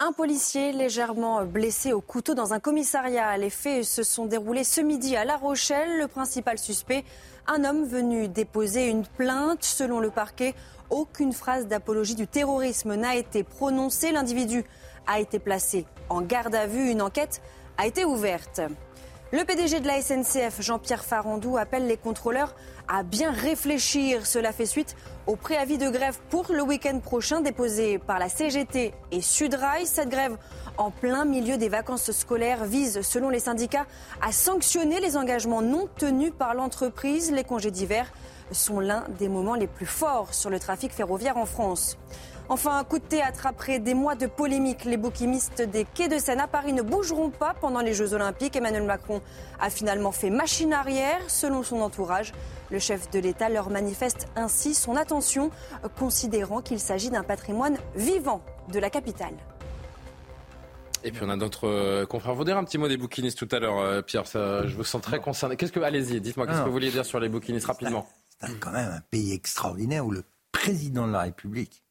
Un 0.00 0.12
policier 0.12 0.70
légèrement 0.70 1.44
blessé 1.44 1.92
au 1.92 2.00
couteau 2.00 2.34
dans 2.34 2.52
un 2.52 2.60
commissariat. 2.60 3.36
Les 3.36 3.50
faits 3.50 3.82
se 3.82 4.04
sont 4.04 4.26
déroulés 4.26 4.62
ce 4.62 4.80
midi 4.80 5.16
à 5.16 5.24
La 5.24 5.36
Rochelle. 5.36 5.98
Le 5.98 6.06
principal 6.06 6.56
suspect, 6.56 7.04
un 7.48 7.64
homme 7.64 7.84
venu 7.84 8.28
déposer 8.28 8.86
une 8.86 9.04
plainte. 9.04 9.64
Selon 9.64 9.98
le 9.98 10.10
parquet, 10.10 10.54
aucune 10.88 11.32
phrase 11.32 11.66
d'apologie 11.66 12.14
du 12.14 12.28
terrorisme 12.28 12.94
n'a 12.94 13.16
été 13.16 13.42
prononcée. 13.42 14.12
L'individu 14.12 14.64
a 15.08 15.18
été 15.18 15.40
placé 15.40 15.84
en 16.10 16.20
garde 16.20 16.54
à 16.54 16.68
vue. 16.68 16.90
Une 16.90 17.02
enquête 17.02 17.42
a 17.76 17.88
été 17.88 18.04
ouverte. 18.04 18.60
Le 19.30 19.44
PDG 19.44 19.80
de 19.80 19.86
la 19.86 20.00
SNCF, 20.00 20.62
Jean-Pierre 20.62 21.04
Farandou, 21.04 21.58
appelle 21.58 21.86
les 21.86 21.98
contrôleurs 21.98 22.54
à 22.88 23.02
bien 23.02 23.30
réfléchir. 23.30 24.24
Cela 24.24 24.52
fait 24.52 24.64
suite 24.64 24.96
au 25.26 25.36
préavis 25.36 25.76
de 25.76 25.90
grève 25.90 26.18
pour 26.30 26.46
le 26.50 26.62
week-end 26.62 26.98
prochain 27.00 27.42
déposé 27.42 27.98
par 27.98 28.18
la 28.18 28.30
CGT 28.30 28.94
et 29.12 29.20
Sudrail. 29.20 29.84
Cette 29.84 30.08
grève 30.08 30.38
en 30.78 30.90
plein 30.90 31.26
milieu 31.26 31.58
des 31.58 31.68
vacances 31.68 32.10
scolaires 32.10 32.64
vise, 32.64 33.02
selon 33.02 33.28
les 33.28 33.40
syndicats, 33.40 33.86
à 34.22 34.32
sanctionner 34.32 34.98
les 34.98 35.18
engagements 35.18 35.60
non 35.60 35.90
tenus 35.98 36.32
par 36.32 36.54
l'entreprise. 36.54 37.30
Les 37.30 37.44
congés 37.44 37.70
d'hiver 37.70 38.10
sont 38.50 38.80
l'un 38.80 39.04
des 39.18 39.28
moments 39.28 39.56
les 39.56 39.66
plus 39.66 39.84
forts 39.84 40.32
sur 40.32 40.48
le 40.48 40.58
trafic 40.58 40.90
ferroviaire 40.90 41.36
en 41.36 41.44
France. 41.44 41.98
Enfin, 42.50 42.78
un 42.78 42.84
coup 42.84 42.98
de 42.98 43.04
théâtre 43.04 43.46
après 43.46 43.78
des 43.78 43.92
mois 43.92 44.14
de 44.14 44.26
polémique. 44.26 44.86
Les 44.86 44.96
bouquinistes 44.96 45.60
des 45.60 45.84
quais 45.84 46.08
de 46.08 46.16
Seine 46.18 46.40
à 46.40 46.46
Paris 46.46 46.72
ne 46.72 46.80
bougeront 46.80 47.28
pas 47.28 47.52
pendant 47.52 47.80
les 47.80 47.92
Jeux 47.92 48.14
Olympiques. 48.14 48.56
Emmanuel 48.56 48.84
Macron 48.84 49.20
a 49.60 49.68
finalement 49.68 50.12
fait 50.12 50.30
machine 50.30 50.72
arrière. 50.72 51.20
Selon 51.28 51.62
son 51.62 51.82
entourage, 51.82 52.32
le 52.70 52.78
chef 52.78 53.10
de 53.10 53.18
l'État 53.18 53.50
leur 53.50 53.68
manifeste 53.68 54.28
ainsi 54.34 54.74
son 54.74 54.96
attention, 54.96 55.50
considérant 55.98 56.62
qu'il 56.62 56.80
s'agit 56.80 57.10
d'un 57.10 57.22
patrimoine 57.22 57.76
vivant 57.94 58.40
de 58.72 58.78
la 58.78 58.88
capitale. 58.88 59.34
Et 61.04 61.12
puis 61.12 61.20
on 61.22 61.28
a 61.28 61.36
d'autres 61.36 61.68
euh, 61.68 62.06
confrères. 62.06 62.34
Vous 62.34 62.44
dire 62.44 62.56
un 62.56 62.64
petit 62.64 62.78
mot 62.78 62.88
des 62.88 62.96
bouquinistes 62.96 63.38
tout 63.38 63.54
à 63.54 63.58
l'heure, 63.58 63.78
euh, 63.78 64.00
Pierre. 64.00 64.24
je 64.24 64.74
vous 64.74 64.84
sens 64.84 65.02
très 65.02 65.20
concerné. 65.20 65.56
Qu'est-ce 65.56 65.72
que, 65.72 65.80
allez-y, 65.80 66.18
dites-moi, 66.18 66.46
qu'est-ce 66.46 66.60
que 66.60 66.64
vous 66.64 66.72
vouliez 66.72 66.90
dire 66.90 67.04
sur 67.04 67.20
les 67.20 67.28
bouquinistes 67.28 67.66
rapidement? 67.66 68.08
C'est 68.40 68.58
quand 68.58 68.72
même 68.72 68.90
un 68.90 69.00
pays 69.10 69.34
extraordinaire 69.34 70.06
où 70.06 70.10
le 70.10 70.24
président 70.50 71.06
de 71.06 71.12
la 71.12 71.20
République 71.20 71.82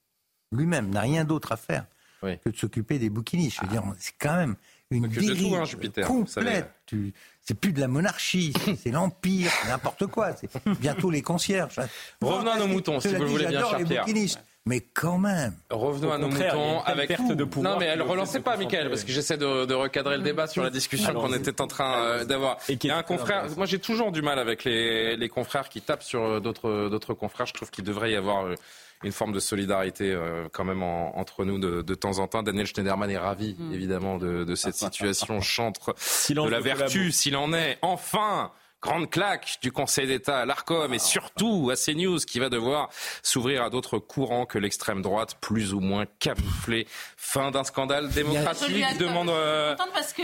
lui-même 0.51 0.89
n'a 0.89 1.01
rien 1.01 1.23
d'autre 1.23 1.51
à 1.51 1.57
faire 1.57 1.85
que 2.21 2.49
de 2.49 2.57
s'occuper 2.57 2.97
des 2.99 3.09
bouquinistes. 3.09 3.57
Je 3.57 3.65
veux 3.65 3.71
dire, 3.71 3.83
c'est 3.99 4.13
quand 4.19 4.35
même 4.35 4.55
une 4.89 5.07
dérive 5.07 5.49
tout, 5.49 5.55
hein, 5.55 5.65
Jupiter, 5.65 6.07
vous 6.07 6.25
savez. 6.25 6.45
complète. 6.47 6.71
Tu- 6.85 7.13
C'est 7.41 7.53
plus 7.59 7.71
de 7.73 7.79
la 7.79 7.87
monarchie, 7.87 8.53
c'est- 8.83 8.91
l'empire, 8.91 9.51
c'est 9.61 9.67
n'importe 9.69 10.07
quoi. 10.07 10.33
C'est 10.35 10.49
bientôt 10.79 11.09
les 11.11 11.21
concierges. 11.21 11.79
Revenons 12.21 12.51
à 12.51 12.57
nos 12.59 12.67
moutons, 12.67 12.99
si 12.99 13.09
vous 13.09 13.21
le 13.21 13.25
voulez 13.29 13.45
bien, 13.45 13.53
j'adore 13.59 13.69
cher 13.71 13.79
les 13.79 13.85
Pierre. 13.85 14.03
bouquinistes, 14.05 14.39
Mais 14.65 14.81
quand 14.81 15.17
même. 15.17 15.53
Revenons 15.69 16.11
à 16.11 16.17
nos 16.17 16.27
moutons 16.27 16.81
avec 16.81 17.07
perte 17.07 17.31
de 17.31 17.43
pouvoir 17.45 17.73
Non 17.75 17.79
mais 17.79 17.85
elle 17.85 18.01
relancez 18.01 18.39
pas, 18.41 18.57
Michael, 18.57 18.89
parce 18.89 19.03
que 19.05 19.11
j'essaie 19.13 19.37
de, 19.37 19.65
de 19.65 19.73
recadrer 19.73 20.17
le 20.17 20.23
débat 20.23 20.47
sur 20.47 20.63
la 20.63 20.69
discussion 20.69 21.13
qu'on 21.13 21.31
était 21.33 21.61
en 21.61 21.67
train 21.67 22.03
euh, 22.03 22.25
d'avoir. 22.25 22.57
Et 22.67 22.75
qui 22.77 22.87
Il 22.87 22.89
y 22.89 22.91
a 22.91 22.95
est 22.95 22.99
un 22.99 23.03
confrère. 23.03 23.45
Moi, 23.55 23.65
j'ai 23.65 23.79
toujours 23.79 24.11
du 24.11 24.21
mal 24.21 24.39
avec 24.39 24.63
les, 24.65 25.15
les 25.15 25.29
confrères 25.29 25.69
qui 25.69 25.81
tapent 25.81 26.03
sur 26.03 26.21
euh, 26.23 26.39
d'autres 26.41 26.89
d'autres 26.89 27.13
confrères. 27.13 27.45
Je 27.45 27.53
trouve 27.53 27.69
qu'il 27.69 27.83
devrait 27.85 28.11
y 28.11 28.15
avoir 28.15 28.45
euh, 28.45 28.55
une 29.03 29.11
forme 29.11 29.31
de 29.31 29.39
solidarité 29.39 30.11
euh, 30.11 30.47
quand 30.51 30.63
même 30.63 30.81
en- 30.83 31.17
entre 31.17 31.45
nous 31.45 31.59
de, 31.59 31.81
de 31.81 31.95
temps 31.95 32.19
en 32.19 32.27
temps. 32.27 32.41
Daniel 32.43 32.65
Schneiderman 32.65 33.09
est 33.11 33.17
ravi, 33.17 33.55
évidemment, 33.73 34.17
de, 34.17 34.43
de 34.43 34.55
cette 34.55 34.75
situation 34.75 35.39
chantre 35.41 35.93
Silence 35.97 36.45
de 36.47 36.51
la 36.51 36.59
vertu, 36.59 37.11
s'il 37.11 37.35
en 37.35 37.53
est. 37.53 37.77
Enfin 37.81 38.51
Grande 38.79 39.09
claque 39.09 39.57
du 39.63 39.71
Conseil 39.71 40.05
d'État 40.05 40.37
à 40.37 40.45
l'ARCOM 40.45 40.93
et 40.93 40.99
surtout 40.99 41.71
à 41.71 41.75
CNews 41.75 42.19
qui 42.19 42.37
va 42.37 42.47
devoir 42.49 42.89
s'ouvrir 43.23 43.63
à 43.63 43.71
d'autres 43.71 43.97
courants 43.97 44.45
que 44.45 44.59
l'extrême 44.59 45.01
droite 45.01 45.35
plus 45.41 45.73
ou 45.73 45.79
moins 45.79 46.05
camouflée. 46.19 46.85
Fin 47.17 47.49
d'un 47.49 47.63
scandale 47.63 48.07
Je 48.11 48.15
démocratique, 48.15 48.83
accorde- 48.83 48.97
demande... 48.99 49.29
euh, 49.29 49.75
contente 49.75 49.93
parce 49.95 50.13
que 50.13 50.21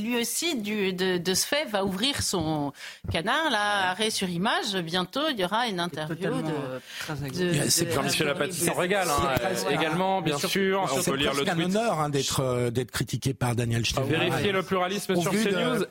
lui 0.00 0.16
aussi, 0.20 0.54
du, 0.60 0.92
de, 0.92 1.18
de 1.18 1.34
ce 1.34 1.44
fait, 1.44 1.64
va 1.64 1.84
ouvrir 1.84 2.22
son 2.22 2.72
canard, 3.10 3.50
là, 3.50 3.90
arrêt 3.90 4.10
sur 4.10 4.28
image. 4.28 4.76
Bientôt, 4.76 5.28
il 5.30 5.40
y 5.40 5.44
aura 5.44 5.66
une 5.66 5.80
interview 5.80 6.30
de. 6.40 7.68
C'est 7.68 7.92
Jean-Michel 7.92 8.28
Apathy 8.28 8.64
s'en 8.64 8.74
régale, 8.74 9.08
hein, 9.10 9.34
C'est- 9.54 9.66
euh, 9.66 9.70
également, 9.70 10.22
bien 10.22 10.38
sûr. 10.38 10.88
On 10.92 11.00
C'est 11.00 11.10
peut 11.10 11.16
lire 11.16 11.32
le 11.34 11.42
presque 11.42 11.48
un 11.48 11.54
tweet. 11.64 11.76
honneur 11.76 11.98
hein, 12.00 12.08
d'être 12.10 12.40
euh, 12.40 12.70
d'être 12.70 12.92
critiqué 12.92 13.34
par 13.34 13.56
Daniel 13.56 13.84
Schneider. 13.84 14.20
Vérifier 14.20 14.52
le 14.52 14.62
pluralisme 14.62 15.16
sur 15.20 15.32
CNews. 15.32 15.84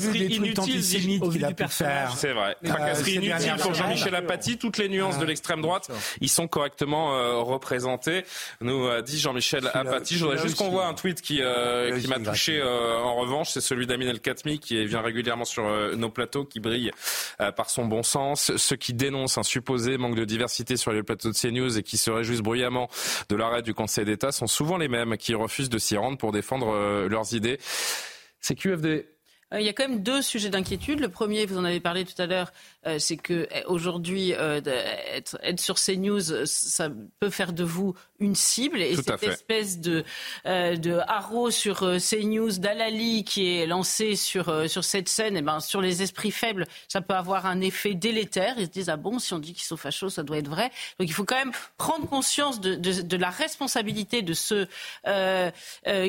tweets 0.00 0.30
inutile. 0.36 1.41
Qu'il 1.42 1.46
a 1.46 1.48
du 1.48 1.54
personnage. 1.54 2.10
C'est 2.16 2.32
vrai. 2.32 2.56
Euh, 2.64 2.68
Tracasserie 2.68 3.04
ces 3.04 3.16
inutile 3.16 3.54
pour. 3.60 3.74
Jean-Michel 3.74 4.14
Apathy. 4.14 4.58
Toutes 4.58 4.78
les 4.78 4.88
nuances 4.88 5.18
de 5.18 5.24
l'extrême 5.24 5.62
droite, 5.62 5.90
ils 6.20 6.28
sont 6.28 6.48
correctement 6.48 7.16
euh, 7.16 7.36
représentés. 7.36 8.24
Nous 8.60 8.86
a 8.88 9.02
dit 9.02 9.18
Jean-Michel 9.18 9.70
Apathy. 9.72 10.16
Je 10.16 10.24
voudrais 10.24 10.38
juste 10.38 10.56
qu'on 10.56 10.70
voit 10.70 10.86
un 10.86 10.94
tweet 10.94 11.20
qui, 11.20 11.40
euh, 11.42 11.98
qui 11.98 12.08
m'a 12.08 12.18
touché 12.18 12.60
euh, 12.60 12.98
en 12.98 13.16
revanche. 13.16 13.50
C'est 13.50 13.60
celui 13.60 13.86
d'Amin 13.86 14.08
El 14.08 14.20
Khatmi 14.20 14.58
qui 14.58 14.84
vient 14.84 15.00
régulièrement 15.00 15.44
sur 15.44 15.66
euh, 15.66 15.94
nos 15.96 16.10
plateaux, 16.10 16.44
qui 16.44 16.60
brille 16.60 16.90
euh, 17.40 17.52
par 17.52 17.70
son 17.70 17.86
bon 17.86 18.02
sens. 18.02 18.56
Ceux 18.56 18.76
qui 18.76 18.92
dénoncent 18.94 19.38
un 19.38 19.42
supposé 19.42 19.98
manque 19.98 20.16
de 20.16 20.24
diversité 20.24 20.76
sur 20.76 20.92
les 20.92 21.02
plateaux 21.02 21.30
de 21.30 21.34
CNews 21.36 21.78
et 21.78 21.82
qui 21.82 21.96
se 21.96 22.10
réjouissent 22.10 22.40
bruyamment 22.40 22.88
de 23.28 23.36
l'arrêt 23.36 23.62
du 23.62 23.74
Conseil 23.74 24.04
d'État 24.04 24.32
sont 24.32 24.46
souvent 24.46 24.76
les 24.76 24.88
mêmes 24.88 25.16
qui 25.16 25.34
refusent 25.34 25.70
de 25.70 25.78
s'y 25.78 25.96
rendre 25.96 26.18
pour 26.18 26.32
défendre 26.32 26.68
euh, 26.74 27.08
leurs 27.08 27.34
idées. 27.34 27.58
C'est 28.40 28.54
QFD. 28.54 29.06
Euh, 29.52 29.60
Il 29.60 29.66
y 29.66 29.68
a 29.68 29.72
quand 29.72 29.88
même 29.88 30.02
deux 30.02 30.22
sujets 30.22 30.50
d'inquiétude. 30.50 31.00
Le 31.00 31.08
premier, 31.08 31.46
vous 31.46 31.58
en 31.58 31.64
avez 31.64 31.80
parlé 31.80 32.04
tout 32.04 32.20
à 32.20 32.26
l'heure, 32.26 32.52
euh, 32.86 32.98
c'est 32.98 33.16
que 33.16 33.32
euh, 33.52 33.62
aujourd'hui, 33.66 34.34
euh, 34.34 34.60
être, 35.12 35.38
être 35.42 35.60
sur 35.60 35.76
CNews, 35.76 36.46
ça 36.46 36.88
peut 37.20 37.30
faire 37.30 37.52
de 37.52 37.64
vous 37.64 37.94
une 38.18 38.34
cible. 38.34 38.80
Et 38.80 38.94
Tout 38.94 39.02
cette 39.02 39.20
fait. 39.20 39.26
espèce 39.28 39.80
de, 39.80 40.04
euh, 40.46 40.76
de 40.76 40.98
haro 41.06 41.50
sur 41.50 41.80
CNews 41.98 42.52
d'Alali 42.58 43.24
qui 43.24 43.56
est 43.56 43.66
lancé 43.66 44.16
sur, 44.16 44.68
sur 44.68 44.84
cette 44.84 45.08
scène, 45.08 45.36
et 45.36 45.42
ben, 45.42 45.60
sur 45.60 45.80
les 45.80 46.02
esprits 46.02 46.30
faibles, 46.30 46.66
ça 46.88 47.00
peut 47.00 47.14
avoir 47.14 47.46
un 47.46 47.60
effet 47.60 47.94
délétère. 47.94 48.54
Ils 48.58 48.66
se 48.66 48.70
disent, 48.70 48.88
ah 48.88 48.96
bon, 48.96 49.18
si 49.18 49.32
on 49.32 49.38
dit 49.38 49.52
qu'ils 49.52 49.64
sont 49.64 49.76
fachos, 49.76 50.10
ça 50.10 50.22
doit 50.22 50.38
être 50.38 50.48
vrai. 50.48 50.70
Donc 50.98 51.08
il 51.08 51.12
faut 51.12 51.24
quand 51.24 51.36
même 51.36 51.52
prendre 51.78 52.08
conscience 52.08 52.60
de, 52.60 52.74
de, 52.74 53.02
de 53.02 53.16
la 53.16 53.30
responsabilité 53.30 54.22
de 54.22 54.32
ceux 54.34 54.68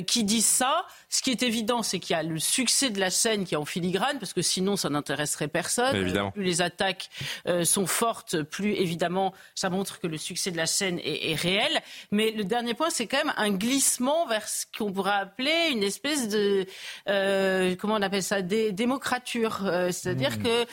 qui 0.07 0.23
disent 0.23 0.45
ça. 0.45 0.85
Ce 1.09 1.21
qui 1.21 1.29
est 1.29 1.43
évident, 1.43 1.83
c'est 1.83 1.99
qu'il 1.99 2.15
y 2.15 2.19
a 2.19 2.23
le 2.23 2.39
succès 2.39 2.89
de 2.89 2.99
la 2.99 3.11
scène 3.11 3.45
qui 3.45 3.53
est 3.53 3.57
en 3.57 3.65
filigrane, 3.65 4.17
parce 4.19 4.33
que 4.33 4.41
sinon, 4.41 4.75
ça 4.77 4.89
n'intéresserait 4.89 5.47
personne. 5.47 5.95
Évidemment. 5.95 6.31
Plus 6.31 6.43
les 6.43 6.61
attaques 6.63 7.09
euh, 7.47 7.63
sont 7.65 7.87
fortes, 7.87 8.41
plus 8.43 8.73
évidemment, 8.73 9.33
ça 9.55 9.69
montre 9.69 9.99
que 9.99 10.07
le 10.07 10.17
succès 10.17 10.51
de 10.51 10.57
la 10.57 10.65
scène 10.65 10.99
est, 10.99 11.31
est 11.31 11.35
réel. 11.35 11.81
Mais 12.11 12.31
le 12.31 12.43
dernier 12.43 12.73
point, 12.73 12.89
c'est 12.89 13.07
quand 13.07 13.17
même 13.23 13.33
un 13.37 13.51
glissement 13.51 14.25
vers 14.27 14.47
ce 14.47 14.65
qu'on 14.77 14.91
pourrait 14.91 15.11
appeler 15.25 15.69
une 15.71 15.83
espèce 15.83 16.27
de, 16.29 16.65
euh, 17.09 17.75
comment 17.75 17.95
on 17.95 18.01
appelle 18.01 18.23
ça, 18.23 18.41
Dé- 18.41 18.71
démocrature. 18.71 19.61
Euh, 19.65 19.91
C'est-à-dire 19.91 20.41
que 20.41 20.47
euh, 20.63 20.65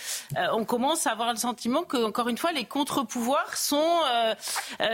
on 0.52 0.64
commence 0.64 1.06
à 1.06 1.10
avoir 1.12 1.30
le 1.32 1.38
sentiment 1.38 1.82
que, 1.82 1.98
encore 1.98 2.28
une 2.28 2.38
fois, 2.38 2.52
les 2.52 2.64
contre-pouvoirs 2.64 3.56
sont 3.56 3.98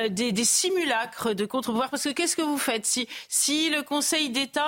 des, 0.08 0.32
des 0.32 0.44
simulacres 0.44 1.34
de 1.34 1.44
contre-pouvoirs. 1.46 1.90
Parce 1.90 2.04
que 2.04 2.14
qu'est-ce 2.16 2.36
que 2.36 2.42
vous 2.42 2.58
faites 2.58 2.86
si, 2.86 3.08
si 3.28 3.70
le 3.70 3.82
Conseil 3.82 4.30
d'État 4.30 4.64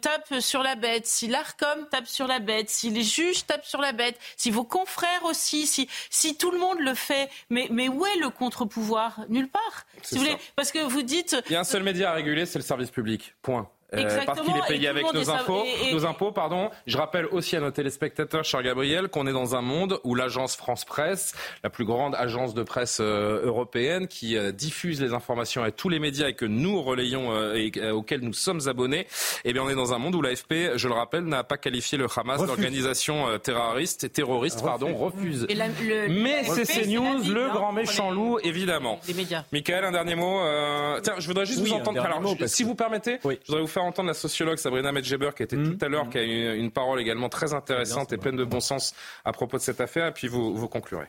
tape 0.00 0.40
sur 0.40 0.62
la 0.62 0.74
bête, 0.74 1.06
si 1.06 1.26
l'Arcom 1.28 1.86
tape 1.90 2.06
sur 2.06 2.26
la 2.26 2.38
bête, 2.40 2.70
si 2.70 2.90
les 2.90 3.02
juges 3.02 3.46
tapent 3.46 3.64
sur 3.66 3.80
la 3.80 3.92
bête, 3.92 4.18
si 4.36 4.50
vos 4.50 4.64
confrères 4.64 5.24
aussi, 5.24 5.43
si, 5.44 5.88
si 6.10 6.36
tout 6.36 6.50
le 6.50 6.58
monde 6.58 6.80
le 6.80 6.94
fait, 6.94 7.30
mais, 7.50 7.68
mais 7.70 7.88
où 7.88 8.04
est 8.06 8.16
le 8.18 8.30
contre-pouvoir? 8.30 9.20
Nulle 9.28 9.48
part. 9.48 9.86
Si 10.02 10.16
vous 10.16 10.22
voulez, 10.22 10.36
parce 10.56 10.72
que 10.72 10.78
vous 10.78 11.02
dites, 11.02 11.36
Il 11.48 11.52
y 11.52 11.56
a 11.56 11.60
un 11.60 11.64
seul 11.64 11.82
média 11.82 12.10
à 12.10 12.14
réguler, 12.14 12.46
c'est 12.46 12.58
le 12.58 12.64
service 12.64 12.90
public. 12.90 13.34
Point. 13.42 13.68
Euh, 13.96 14.20
parce 14.26 14.40
qu'il 14.40 14.56
est 14.56 14.66
payé 14.66 14.88
avec 14.88 15.04
nos 15.12 15.22
et- 15.22 15.88
et- 15.88 15.92
nos 15.94 16.04
impôts, 16.06 16.32
pardon. 16.32 16.70
Je 16.86 16.96
rappelle 16.96 17.26
aussi 17.26 17.56
à 17.56 17.60
nos 17.60 17.70
téléspectateurs, 17.70 18.44
cher 18.44 18.62
Gabriel, 18.62 19.08
qu'on 19.08 19.26
est 19.26 19.32
dans 19.32 19.54
un 19.56 19.60
monde 19.62 20.00
où 20.04 20.14
l'agence 20.14 20.56
France 20.56 20.84
Presse, 20.84 21.34
la 21.62 21.70
plus 21.70 21.84
grande 21.84 22.14
agence 22.14 22.54
de 22.54 22.62
presse 22.62 22.98
euh, 23.00 23.44
européenne, 23.44 24.08
qui 24.08 24.36
euh, 24.36 24.52
diffuse 24.52 25.00
les 25.00 25.12
informations 25.12 25.62
à 25.62 25.70
tous 25.70 25.88
les 25.88 25.98
médias 25.98 26.28
et 26.28 26.34
que 26.34 26.44
nous 26.44 26.82
relayons 26.82 27.32
euh, 27.32 27.54
et 27.54 27.90
auxquels 27.90 28.20
nous 28.20 28.32
sommes 28.32 28.60
abonnés, 28.68 29.06
eh 29.44 29.52
bien, 29.52 29.62
on 29.62 29.68
est 29.68 29.74
dans 29.74 29.92
un 29.94 29.98
monde 29.98 30.14
où 30.14 30.22
l'AFP, 30.22 30.76
je 30.76 30.88
le 30.88 30.94
rappelle, 30.94 31.24
n'a 31.24 31.44
pas 31.44 31.56
qualifié 31.56 31.98
le 31.98 32.06
Hamas 32.16 32.40
Refuse. 32.40 32.46
d'organisation 32.46 33.38
terroriste, 33.42 34.12
terroriste, 34.12 34.62
pardon, 34.62 34.94
refuse. 34.96 35.46
et 35.48 35.54
la- 35.54 35.68
le- 35.68 36.08
Mais 36.08 36.44
c'est 36.44 36.64
CNews, 36.64 37.32
le 37.32 37.44
hein, 37.44 37.50
grand 37.54 37.72
méchant 37.72 38.10
les- 38.10 38.16
loup, 38.16 38.38
évidemment. 38.42 39.00
Les 39.08 39.14
médias. 39.14 39.44
Michael, 39.52 39.84
un 39.84 39.92
dernier 39.92 40.14
mot. 40.14 40.40
Euh, 40.40 41.00
Tiens, 41.02 41.14
je 41.18 41.26
voudrais 41.26 41.46
juste 41.46 41.60
Oui, 41.62 41.70
vous 41.70 41.74
entendre. 41.76 42.00
Alors, 42.04 42.20
mot, 42.20 42.30
je- 42.30 42.36
parce 42.36 42.52
si 42.52 42.62
que- 42.62 42.68
vous 42.68 42.74
permettez, 42.74 43.18
Oui. 43.24 43.38
je 43.42 43.46
voudrais 43.48 43.62
vous 43.62 43.68
faire 43.68 43.83
entendre 43.84 44.08
la 44.08 44.14
sociologue 44.14 44.58
Sabrina 44.58 44.92
Medjeber, 44.92 45.30
qui 45.36 45.42
était 45.42 45.56
Mmh. 45.56 45.76
tout 45.78 45.84
à 45.84 45.88
l'heure, 45.88 46.08
qui 46.10 46.18
a 46.18 46.22
une, 46.22 46.64
une 46.64 46.70
parole 46.70 47.00
également 47.00 47.28
très 47.28 47.54
intéressante 47.54 48.12
et 48.12 48.18
pleine 48.18 48.36
de 48.36 48.44
bon 48.44 48.60
sens 48.60 48.94
à 49.24 49.32
propos 49.32 49.56
de 49.56 49.62
cette 49.62 49.80
affaire, 49.80 50.06
et 50.06 50.12
puis 50.12 50.28
vous, 50.28 50.56
vous 50.56 50.68
conclurez. 50.68 51.06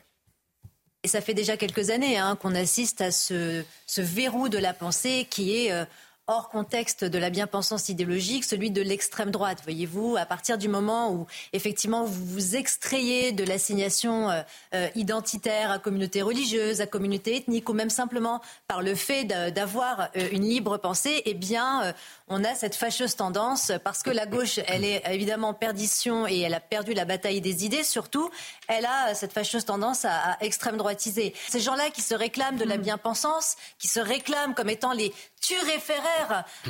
Et 1.04 1.08
ça 1.08 1.22
fait 1.22 1.36
déjà 1.36 1.56
quelques 1.56 1.92
années 1.92 2.18
hein, 2.18 2.36
qu'on 2.36 2.56
assiste 2.56 3.02
à 3.02 3.12
ce, 3.12 3.64
ce 3.86 4.02
verrou 4.02 4.50
de 4.50 4.58
la 4.58 4.74
pensée 4.74 5.28
qui 5.30 5.56
est 5.56 5.72
euh, 5.72 5.86
hors 6.28 6.50
contexte 6.50 7.06
de 7.06 7.20
la 7.20 7.30
bien-pensance 7.30 7.90
idéologique, 7.90 8.46
celui 8.46 8.72
de 8.72 8.82
l'extrême 8.82 9.30
droite. 9.30 9.60
Voyez-vous, 9.64 10.18
à 10.18 10.26
partir 10.26 10.58
du 10.58 10.68
moment 10.68 11.12
où 11.12 11.28
effectivement 11.54 12.04
vous 12.04 12.26
vous 12.26 12.56
extrayez 12.56 13.32
de 13.32 13.44
l'assignation 13.44 14.32
euh, 14.32 14.42
euh, 14.74 14.88
identitaire 14.96 15.70
à 15.70 15.78
communauté 15.78 16.24
religieuse, 16.24 16.82
à 16.82 16.88
communauté 16.88 17.38
ethnique, 17.38 17.70
ou 17.70 17.74
même 17.74 17.92
simplement 17.92 18.42
par 18.68 18.82
le 18.82 18.96
fait 18.96 19.26
d'avoir 19.26 20.10
euh, 20.16 20.28
une 20.32 20.44
libre 20.44 20.78
pensée, 20.78 21.22
eh 21.26 21.36
bien, 21.36 21.94
on 22.28 22.44
a 22.44 22.56
cette 22.56 22.76
fâcheuse 22.76 23.16
tendance, 23.16 23.72
parce 23.84 24.02
que 24.02 24.10
la 24.10 24.26
gauche, 24.26 24.60
elle 24.68 24.84
est 24.84 25.04
évidemment 25.12 25.50
en 25.50 25.54
perdition 25.54 26.28
et 26.28 26.40
elle 26.40 26.54
a 26.54 26.60
perdu 26.60 26.94
la 26.94 27.06
bataille 27.06 27.42
des 27.42 27.66
idées, 27.66 27.84
surtout, 27.84 28.32
elle 28.68 28.86
a 28.86 29.14
cette 29.14 29.32
fâcheuse 29.32 29.66
tendance 29.66 30.06
à, 30.06 30.16
à 30.16 30.44
extrême 30.44 30.78
droitiser. 30.78 31.34
Ces 31.50 31.60
gens-là 31.60 31.92
qui 31.92 32.02
se 32.02 32.16
réclament 32.16 32.58
de 32.58 32.66
la 32.66 32.78
bien-pensance, 32.78 33.58
qui 33.78 33.88
se 33.88 34.00
réclament 34.00 34.56
comme 34.56 34.70
étant 34.70 34.94
les 34.94 35.14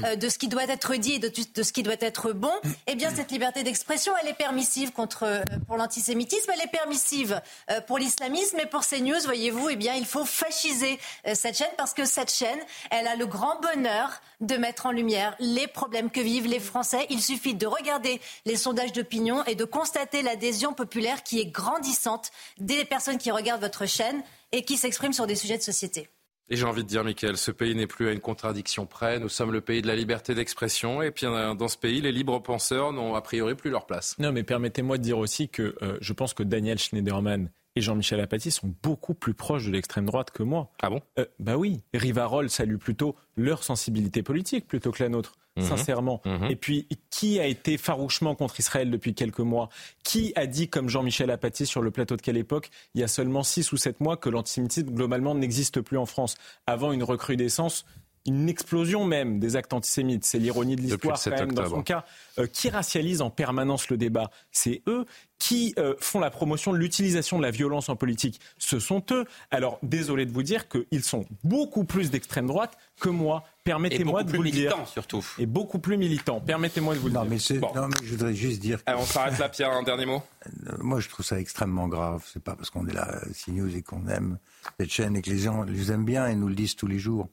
euh, 0.04 0.16
de 0.16 0.30
ce 0.30 0.38
qui 0.38 0.48
doit 0.48 0.64
être 0.64 0.96
dit 0.96 1.14
et 1.14 1.20
de, 1.20 1.64
ce 1.64 1.72
qui 1.72 1.84
doit 1.84 1.96
être 2.00 2.34
bon, 2.34 2.52
eh 2.88 2.96
bien 2.96 3.14
cette 3.14 3.32
liberté 3.32 3.64
d'expression, 3.64 4.14
elle 4.22 4.30
est 4.30 4.34
permissive 4.34 4.91
contre, 4.91 5.24
euh, 5.24 5.43
pour 5.68 5.78
l'antisémitisme, 5.78 6.52
elle 6.54 6.62
est 6.62 6.72
permissive 6.72 7.41
euh, 7.72 7.82
pour 7.82 7.98
l'islamisme 7.98 8.60
et 8.60 8.66
pour 8.66 8.86
CNews, 8.86 9.22
voyez-vous, 9.26 9.70
eh 9.70 9.76
bien 9.76 9.93
il 9.96 10.06
faut 10.06 10.26
fasciser 10.26 11.00
cette 11.34 11.58
chaîne 11.58 11.68
parce 11.78 11.93
que 11.93 12.06
cette 12.06 12.32
chaîne, 12.32 12.60
elle 12.91 13.08
a 13.08 13.16
le 13.16 13.26
grand 13.26 13.60
bonheur 13.62 14.10
de 14.41 14.56
mettre 14.58 14.86
en 14.86 14.91
lumière 14.91 15.36
les 15.39 15.68
problèmes 15.68 16.10
que 16.10 16.20
vivent 16.20 16.48
les 16.48 16.60
Français. 16.60 17.06
Il 17.10 17.22
suffit 17.22 17.56
de 17.56 17.68
regarder 17.68 18.22
les 18.46 18.58
sondages 18.58 18.91
d'opinion 18.91 19.43
et 19.46 19.56
de 19.56 19.66
constater 19.66 20.22
l'adhésion 20.22 20.74
populaire 20.74 21.24
qui 21.24 21.39
est 21.39 21.46
grandissante 21.46 22.32
des 22.58 22.86
personnes 22.86 23.18
qui 23.18 23.32
regardent 23.32 23.62
votre 23.62 23.86
chaîne 23.86 24.22
et 24.52 24.64
qui 24.64 24.78
s'expriment 24.78 25.14
sur 25.14 25.28
des 25.28 25.36
sujets 25.36 25.58
de 25.58 25.64
société. 25.64 26.10
Et 26.50 26.56
j'ai 26.56 26.66
envie 26.66 26.84
de 26.84 26.88
dire, 26.88 27.04
Michael, 27.04 27.38
ce 27.38 27.50
pays 27.50 27.74
n'est 27.76 27.88
plus 27.88 28.08
à 28.08 28.12
une 28.12 28.20
contradiction 28.20 28.86
près. 28.86 29.20
Nous 29.20 29.30
sommes 29.30 29.52
le 29.52 29.62
pays 29.62 29.82
de 29.82 29.88
la 29.88 29.96
liberté 29.96 30.36
d'expression, 30.36 31.02
et 31.02 31.10
puis 31.10 31.26
euh, 31.26 31.56
dans 31.56 31.68
ce 31.68 31.78
pays, 31.78 32.02
les 32.02 32.12
libres 32.12 32.39
penseurs 32.39 32.93
n'ont 32.93 33.16
a 33.16 33.22
priori 33.22 33.56
plus 33.56 33.72
leur 33.72 33.88
place. 33.88 34.16
Non, 34.20 34.32
mais 34.32 34.43
permettez-moi 34.43 34.98
de 35.00 35.04
dire 35.04 35.18
aussi 35.18 35.50
que 35.50 35.76
euh, 35.82 35.98
je 36.02 36.14
pense 36.14 36.36
que 36.36 36.43
Daniel 36.43 36.78
Schneiderman 36.78 37.50
et 37.76 37.82
Jean-Michel 37.82 38.20
Apathy 38.20 38.52
sont 38.52 38.74
beaucoup 38.84 39.16
plus 39.16 39.34
proches 39.34 39.66
de 39.66 39.72
l'extrême 39.72 40.06
droite 40.06 40.32
que 40.32 40.43
moi. 40.43 40.72
Ah 40.82 40.89
bon? 40.89 41.02
Euh, 41.20 41.26
Bah 41.39 41.58
oui, 41.58 41.82
Rivarol 41.93 42.50
salue 42.50 42.78
plutôt 42.78 43.16
leur 43.36 43.64
sensibilité 43.64 44.22
politique 44.22 44.68
plutôt 44.68 44.91
que 44.91 45.02
la 45.04 45.10
nôtre, 45.10 45.34
Mhm. 45.58 45.64
sincèrement. 45.64 46.22
Mhm. 46.26 46.51
Et 46.51 46.56
puis, 46.56 46.88
qui 47.10 47.39
a 47.39 47.45
été 47.47 47.78
farouchement 47.78 48.36
contre 48.36 48.60
Israël 48.60 48.91
depuis 48.91 49.14
quelques 49.14 49.39
mois? 49.39 49.70
Qui 50.03 50.34
a 50.36 50.47
dit, 50.47 50.68
comme 50.68 50.89
Jean-Michel 50.89 51.32
Apathy 51.32 51.66
sur 51.66 51.82
le 51.82 51.91
plateau 51.91 52.18
de 52.18 52.22
quelle 52.22 52.38
époque, 52.38 52.70
il 52.93 53.01
y 53.01 53.03
a 53.03 53.08
seulement 53.08 53.43
6 53.43 53.72
ou 53.72 53.78
7 53.78 54.01
mois, 54.01 54.18
que 54.18 54.30
l'antisémitisme 54.30 54.89
globalement 54.89 55.34
n'existe 55.36 55.82
plus 55.82 55.97
en 55.97 56.06
France? 56.06 56.36
Avant 56.68 56.91
une 56.91 57.03
recrudescence 57.03 57.86
une 58.26 58.50
explosion 58.50 59.06
même 59.06 59.40
des 59.40 59.56
actes 59.56 59.74
antisémites. 59.74 60.26
C'est 60.26 60.40
l'ironie 60.40 60.76
de 60.76 60.82
l'histoire 60.82 61.22
quand 61.22 61.32
même 61.32 61.52
dans 61.54 61.70
son 61.70 61.84
cas. 61.84 62.06
Euh, 62.38 62.48
qui 62.48 62.70
racialise 62.70 63.22
en 63.22 63.30
permanence 63.30 63.90
le 63.90 63.98
débat 63.98 64.30
C'est 64.52 64.82
eux 64.88 65.06
qui 65.40 65.74
euh, 65.78 65.96
font 66.00 66.20
la 66.20 66.30
promotion 66.30 66.74
de 66.74 66.78
l'utilisation 66.78 67.38
de 67.38 67.44
la 67.44 67.52
violence 67.52 67.90
en 67.90 67.96
politique. 67.96 68.40
Ce 68.58 68.80
sont 68.80 69.04
eux. 69.12 69.26
Alors, 69.52 69.80
désolé 69.84 70.26
de 70.26 70.32
vous 70.32 70.44
dire 70.44 70.68
qu'ils 70.68 71.04
sont 71.04 71.26
beaucoup 71.44 71.84
plus 71.84 72.10
d'extrême 72.10 72.48
droite 72.48 72.78
que 73.00 73.10
moi. 73.10 73.44
Permettez-moi 73.64 74.24
de 74.24 74.36
vous 74.36 74.44
le 74.44 74.52
dire. 74.52 74.76
surtout. 74.88 75.26
Et 75.38 75.46
beaucoup 75.46 75.80
plus 75.80 75.98
militants. 75.98 76.40
Permettez-moi 76.40 76.96
de 76.96 77.00
vous 77.00 77.08
le 77.08 77.14
non, 77.14 77.26
dire. 77.26 77.32
Mais 77.52 77.60
Non, 77.76 77.88
mais 77.88 77.96
je 78.04 78.12
voudrais 78.12 78.34
juste 78.34 78.62
dire. 78.62 78.80
on 78.88 79.06
s'arrête 79.06 79.38
là, 79.40 79.50
Pierre, 79.50 79.72
un 79.72 79.84
dernier 79.84 80.06
mot. 80.06 80.22
Euh, 80.68 80.72
moi, 80.80 81.00
je 81.00 81.10
trouve 81.10 81.26
ça 81.26 81.40
extrêmement 81.40 81.88
grave. 81.88 82.24
C'est 82.32 82.44
pas 82.44 82.56
parce 82.56 82.70
qu'on 82.70 82.88
est 82.88 82.94
là, 82.94 83.20
CNews, 83.34 83.76
et 83.76 83.82
qu'on 83.82 84.08
aime 84.08 84.40
cette 84.80 84.92
chaîne 84.92 85.16
et 85.16 85.22
que 85.22 85.30
les 85.30 85.40
gens 85.40 85.64
les 85.64 85.92
aiment 85.92 86.06
bien 86.06 86.28
et 86.28 86.36
nous 86.36 86.48
le 86.48 86.56
disent 86.56 86.76
tous 86.76 86.88
les 86.88 87.00
jours. 87.00 87.30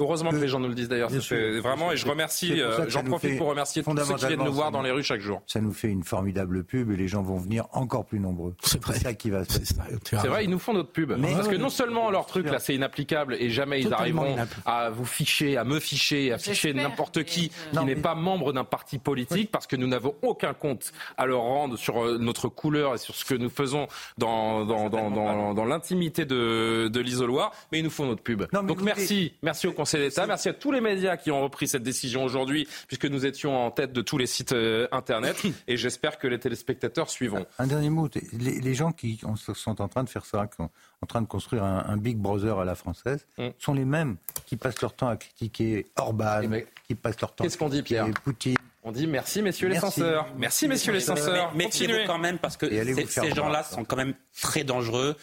Heureusement 0.00 0.30
que 0.30 0.36
les 0.36 0.48
gens 0.48 0.60
nous 0.60 0.68
le 0.68 0.74
disent 0.74 0.88
d'ailleurs. 0.88 1.10
Vraiment, 1.10 1.92
et 1.92 1.96
je 1.96 2.06
remercie, 2.06 2.60
euh, 2.60 2.88
j'en 2.88 3.04
profite 3.04 3.36
pour 3.36 3.48
remercier 3.48 3.82
tous 3.82 3.96
ceux 3.96 4.14
qui 4.14 4.26
viennent 4.26 4.44
nous 4.44 4.52
voir 4.52 4.70
dans 4.70 4.82
les 4.82 4.90
rues 4.90 5.02
chaque 5.02 5.20
jour. 5.20 5.42
Ça 5.46 5.60
nous 5.60 5.72
fait 5.72 5.88
une 5.88 6.04
formidable 6.04 6.64
pub 6.64 6.90
et 6.90 6.96
les 6.96 7.08
gens 7.08 7.22
vont 7.22 7.36
venir 7.36 7.66
encore 7.72 8.06
plus 8.06 8.18
nombreux. 8.18 8.54
C'est 8.62 8.82
vrai. 8.82 8.98
ça 8.98 9.14
qui 9.14 9.30
va 9.30 9.44
se 9.44 9.60
C'est 9.64 10.28
vrai, 10.28 10.44
ils 10.44 10.50
nous 10.50 10.58
font 10.58 10.72
notre 10.72 10.90
pub. 10.90 11.12
Parce 11.20 11.48
que 11.48 11.56
non 11.56 11.68
seulement 11.68 12.10
leur 12.10 12.26
truc 12.26 12.46
là, 12.46 12.58
c'est 12.58 12.74
inapplicable 12.74 13.36
et 13.38 13.50
jamais 13.50 13.80
ils 13.80 13.92
arriveront 13.92 14.36
à 14.64 14.90
vous 14.90 15.04
ficher, 15.04 15.56
à 15.56 15.64
me 15.64 15.78
ficher, 15.78 16.32
à 16.32 16.38
ficher 16.38 16.72
n'importe 16.72 17.24
qui 17.24 17.50
qui 17.72 17.84
n'est 17.84 17.96
pas 17.96 18.14
membre 18.14 18.52
d'un 18.52 18.64
parti 18.64 18.98
politique 18.98 19.50
parce 19.50 19.66
que 19.66 19.76
nous 19.76 19.86
n'avons 19.86 20.14
aucun 20.22 20.54
compte 20.54 20.92
à 21.16 21.26
leur 21.26 21.40
rendre 21.40 21.76
sur 21.76 22.04
euh, 22.04 22.18
notre 22.18 22.48
couleur 22.48 22.94
et 22.94 22.98
sur 22.98 23.14
ce 23.14 23.24
que 23.24 23.34
nous 23.34 23.50
faisons 23.50 23.86
dans, 24.18 24.64
dans, 24.64 24.88
dans, 24.88 25.54
dans, 25.54 25.64
l'intimité 25.64 26.24
de, 26.24 26.88
de 26.88 27.00
l'isoloir. 27.00 27.52
Mais 27.72 27.78
ils 27.78 27.84
nous 27.84 27.90
font 27.90 28.06
notre 28.06 28.22
pub. 28.22 28.44
Donc 28.52 28.82
merci, 28.82 29.34
merci 29.42 29.66
au 29.66 29.72
Conseil 29.72 29.89
Merci 30.26 30.48
à 30.48 30.52
tous 30.52 30.72
les 30.72 30.80
médias 30.80 31.16
qui 31.16 31.30
ont 31.30 31.42
repris 31.42 31.68
cette 31.68 31.82
décision 31.82 32.24
aujourd'hui, 32.24 32.68
puisque 32.86 33.06
nous 33.06 33.26
étions 33.26 33.56
en 33.66 33.70
tête 33.70 33.92
de 33.92 34.02
tous 34.02 34.18
les 34.18 34.26
sites 34.26 34.52
euh, 34.52 34.88
Internet. 34.92 35.42
Et 35.68 35.76
j'espère 35.76 36.18
que 36.18 36.26
les 36.26 36.38
téléspectateurs 36.38 37.10
suivront. 37.10 37.46
Un 37.58 37.66
dernier 37.66 37.90
mot. 37.90 38.08
Les, 38.32 38.74
gens 38.74 38.92
qui 38.92 39.20
sont 39.54 39.80
en 39.80 39.88
train 39.88 40.04
de 40.04 40.08
faire 40.08 40.24
ça, 40.24 40.46
qui 40.46 40.56
sont 40.56 40.70
en 41.02 41.06
train 41.06 41.22
de 41.22 41.26
construire 41.26 41.64
un, 41.64 41.96
Big 41.96 42.16
Brother 42.16 42.58
à 42.58 42.64
la 42.64 42.74
française, 42.74 43.26
mm. 43.38 43.48
sont 43.58 43.74
les 43.74 43.84
mêmes 43.84 44.16
qui 44.46 44.56
passent 44.56 44.80
leur 44.80 44.94
temps 44.94 45.08
à 45.08 45.16
critiquer 45.16 45.86
Orban, 45.96 46.40
eh 46.42 46.48
ben, 46.48 46.64
qui 46.86 46.94
passent 46.94 47.20
leur 47.20 47.34
temps 47.34 47.44
Qu'est-ce 47.44 47.58
qu'on 47.58 47.68
dit, 47.68 47.82
Pierre? 47.82 48.08
Poutine. 48.24 48.56
On 48.82 48.92
dit 48.92 49.06
merci 49.06 49.42
messieurs 49.42 49.68
les 49.68 49.78
censeurs. 49.78 50.26
Merci 50.38 50.66
messieurs 50.66 50.92
les 50.92 51.00
censeurs. 51.00 51.52
Mais 51.54 51.64
méfiez-vous 51.64 52.06
quand 52.06 52.18
même 52.18 52.38
parce 52.38 52.56
que 52.56 52.66
ces, 53.06 53.34
gens-là 53.34 53.62
sont 53.62 53.84
quand 53.84 53.96
même 53.96 54.14
très 54.40 54.64
dangereux. 54.64 55.16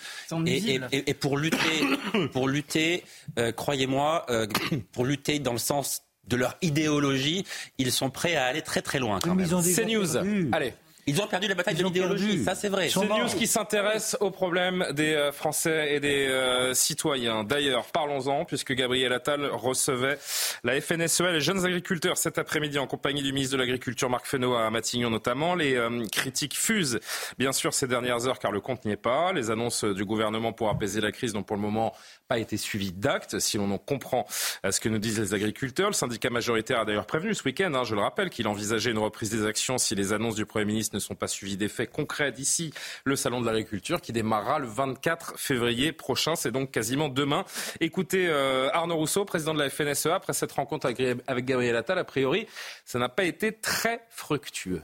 Et, 0.92 1.14
pour 1.14 1.38
lutter, 1.38 1.58
pour 2.34 2.48
lutter, 2.48 3.04
euh, 3.40 3.52
croyez-moi, 3.52 4.26
euh, 4.30 4.48
pour 4.92 5.06
lutter 5.06 5.40
dans 5.40 5.54
le 5.54 5.58
sens 5.58 6.04
de 6.28 6.36
leur 6.36 6.56
idéologie, 6.62 7.46
ils 7.78 7.92
sont 7.92 8.10
prêts 8.10 8.36
à 8.36 8.46
aller 8.46 8.62
très 8.62 8.82
très 8.82 9.00
loin. 9.00 9.20
C'est 9.64 9.86
news. 9.86 10.18
Allez. 10.52 10.74
Ils 11.10 11.22
ont 11.22 11.28
perdu 11.28 11.48
la 11.48 11.56
bataille 11.56 11.76
de 11.76 11.86
l'idéologie, 11.86 12.44
ça 12.44 12.54
c'est 12.54 12.68
vrai. 12.68 12.90
C'est 12.90 13.00
News 13.00 13.30
qui 13.30 13.48
s'intéresse 13.48 14.18
aux 14.20 14.30
problèmes 14.30 14.86
des 14.92 15.14
euh, 15.14 15.32
Français 15.32 15.96
et 15.96 16.02
des 16.02 16.28
euh, 16.28 16.74
citoyens. 16.74 17.46
D'ailleurs, 17.46 17.86
parlons-en, 17.86 18.44
puisque 18.44 18.74
Gabriel 18.74 19.14
Attal 19.14 19.46
recevait 19.46 20.20
la 20.66 20.82
FNSEA, 20.82 21.32
les 21.32 21.40
jeunes 21.40 21.66
agriculteurs, 21.66 22.18
cet 22.18 22.38
après-midi 22.38 22.78
en 22.78 22.88
compagnie 22.88 23.24
du 23.24 23.32
ministre 23.32 23.56
de 23.56 23.62
l'Agriculture, 23.62 24.10
Marc 24.10 24.26
Fesneau, 24.26 24.56
à 24.56 24.70
Matignon 24.70 25.10
notamment. 25.10 25.56
Les 25.56 25.76
euh, 25.76 26.06
critiques 26.12 26.58
fusent, 26.58 27.00
bien 27.38 27.54
sûr, 27.54 27.74
ces 27.74 27.88
dernières 27.88 28.28
heures, 28.28 28.40
car 28.40 28.52
le 28.52 28.60
compte 28.60 28.84
n'y 28.84 28.92
est 28.92 28.98
pas. 28.98 29.32
Les 29.32 29.50
annonces 29.50 29.86
du 29.86 30.04
gouvernement 30.04 30.52
pour 30.52 30.70
apaiser 30.70 31.00
la 31.00 31.14
crise 31.14 31.34
n'ont 31.34 31.44
pour 31.44 31.56
le 31.56 31.62
moment 31.62 31.94
pas 32.28 32.38
été 32.38 32.58
suivies 32.58 32.92
d'actes, 32.92 33.40
si 33.40 33.56
l'on 33.56 33.72
en 33.72 33.78
comprend 33.78 34.26
ce 34.70 34.82
que 34.82 34.90
nous 34.90 35.00
disent 35.00 35.22
les 35.22 35.34
agriculteurs. 35.34 35.88
Le 35.88 35.94
syndicat 35.94 36.30
majoritaire 36.30 36.82
a 36.82 36.86
d'ailleurs 36.86 37.06
prévenu 37.06 37.34
ce 37.34 37.44
week-end, 37.46 37.74
hein, 37.74 37.86
je 37.86 37.96
le 37.96 38.02
rappelle, 38.02 38.30
qu'il 38.30 38.50
envisageait 38.50 38.92
une 38.92 38.98
reprise 38.98 39.30
des 39.30 39.46
actions 39.46 39.78
si 39.78 39.96
les 39.96 40.12
annonces 40.12 40.36
du 40.36 40.46
Premier 40.46 40.66
ministre 40.66 40.97
ne 40.98 41.02
sont 41.02 41.16
pas 41.16 41.28
suivies 41.28 41.58
d'effets 41.58 41.88
concrets 41.88 42.32
d'ici 42.32 42.74
le 43.04 43.16
Salon 43.16 43.42
de 43.42 43.46
l'agriculture 43.46 44.02
qui 44.02 44.12
démarrera 44.12 44.60
le 44.60 44.68
24 44.68 45.38
février 45.38 45.92
prochain. 45.92 46.36
C'est 46.36 46.52
donc 46.52 46.72
quasiment 46.72 47.10
demain. 47.10 47.46
Écoutez 47.80 48.28
euh, 48.28 48.70
Arnaud 48.74 48.98
Rousseau, 48.98 49.26
président 49.26 49.54
de 49.54 49.60
la 49.60 49.70
FNSEA, 49.70 50.16
après 50.16 50.34
cette 50.34 50.52
rencontre 50.52 50.88
avec 50.88 51.46
Gabriel 51.46 51.76
Attal, 51.76 51.98
a 52.00 52.04
priori, 52.04 52.48
ça 52.86 53.00
n'a 53.00 53.10
pas 53.10 53.24
été 53.24 53.54
très 53.54 54.06
fructueux. 54.10 54.82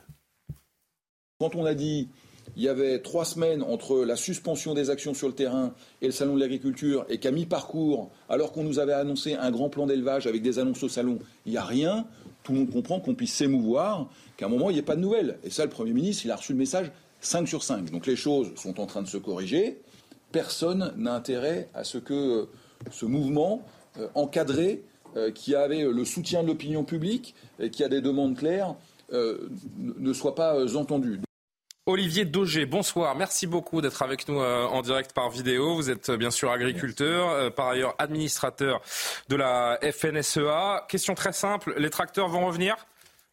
Quand 1.39 1.55
on 1.55 1.65
a 1.65 1.73
dit 1.73 2.09
il 2.55 2.63
y 2.63 2.69
avait 2.69 2.99
trois 2.99 3.25
semaines 3.25 3.63
entre 3.63 4.03
la 4.05 4.15
suspension 4.15 4.73
des 4.73 4.89
actions 4.89 5.13
sur 5.13 5.27
le 5.27 5.33
terrain 5.33 5.73
et 6.01 6.07
le 6.07 6.11
salon 6.11 6.35
de 6.35 6.39
l'agriculture, 6.39 7.05
et 7.09 7.17
qu'à 7.17 7.31
mi-parcours, 7.31 8.11
alors 8.29 8.51
qu'on 8.51 8.63
nous 8.63 8.79
avait 8.79 8.93
annoncé 8.93 9.33
un 9.33 9.51
grand 9.51 9.69
plan 9.69 9.87
d'élevage 9.87 10.27
avec 10.27 10.41
des 10.41 10.59
annonces 10.59 10.83
au 10.83 10.89
salon, 10.89 11.19
il 11.45 11.53
n'y 11.53 11.57
a 11.57 11.63
rien, 11.63 12.05
tout 12.43 12.51
le 12.51 12.59
monde 12.59 12.71
comprend 12.71 12.99
qu'on 12.99 13.15
puisse 13.15 13.33
s'émouvoir, 13.33 14.09
qu'à 14.37 14.45
un 14.45 14.49
moment, 14.49 14.69
il 14.69 14.73
n'y 14.73 14.79
ait 14.79 14.83
pas 14.83 14.95
de 14.95 15.01
nouvelles. 15.01 15.39
Et 15.43 15.49
ça, 15.49 15.63
le 15.63 15.69
Premier 15.69 15.93
ministre, 15.93 16.25
il 16.25 16.31
a 16.31 16.35
reçu 16.35 16.51
le 16.51 16.59
message 16.59 16.91
5 17.21 17.47
sur 17.47 17.63
5. 17.63 17.89
Donc 17.89 18.05
les 18.05 18.15
choses 18.15 18.51
sont 18.55 18.79
en 18.79 18.85
train 18.85 19.01
de 19.01 19.07
se 19.07 19.17
corriger. 19.17 19.81
Personne 20.31 20.93
n'a 20.97 21.13
intérêt 21.13 21.69
à 21.73 21.83
ce 21.83 21.97
que 21.97 22.13
euh, 22.13 22.45
ce 22.91 23.05
mouvement 23.05 23.63
euh, 23.97 24.07
encadré, 24.15 24.83
euh, 25.15 25.31
qui 25.31 25.55
avait 25.55 25.83
le 25.83 26.05
soutien 26.05 26.43
de 26.43 26.47
l'opinion 26.47 26.83
publique 26.83 27.35
et 27.59 27.69
qui 27.69 27.83
a 27.83 27.89
des 27.89 28.01
demandes 28.01 28.35
claires, 28.35 28.75
ne 29.11 30.11
soit 30.11 30.33
pas 30.33 30.75
entendu. 30.75 31.19
Olivier 31.85 32.23
Daugé, 32.23 32.65
bonsoir. 32.65 33.13
Merci 33.13 33.45
beaucoup 33.45 33.81
d'être 33.81 34.01
avec 34.03 34.29
nous 34.29 34.39
en 34.39 34.81
direct 34.81 35.11
par 35.11 35.29
vidéo. 35.29 35.75
Vous 35.75 35.89
êtes 35.89 36.11
bien 36.11 36.31
sûr 36.31 36.49
agriculteur, 36.49 37.53
par 37.55 37.67
ailleurs 37.67 37.93
administrateur 37.97 38.81
de 39.27 39.35
la 39.35 39.77
FNSEA. 39.81 40.85
Question 40.87 41.13
très 41.13 41.33
simple, 41.33 41.73
les 41.77 41.89
tracteurs 41.89 42.29
vont 42.29 42.45
revenir? 42.45 42.77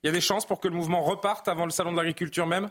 Il 0.03 0.09
y 0.09 0.11
a 0.11 0.13
des 0.13 0.21
chances 0.21 0.47
pour 0.47 0.59
que 0.59 0.67
le 0.67 0.75
mouvement 0.75 1.01
reparte 1.01 1.47
avant 1.47 1.65
le 1.65 1.71
salon 1.71 1.93
de 1.93 1.97
l'agriculture 1.97 2.49
même? 2.49 2.71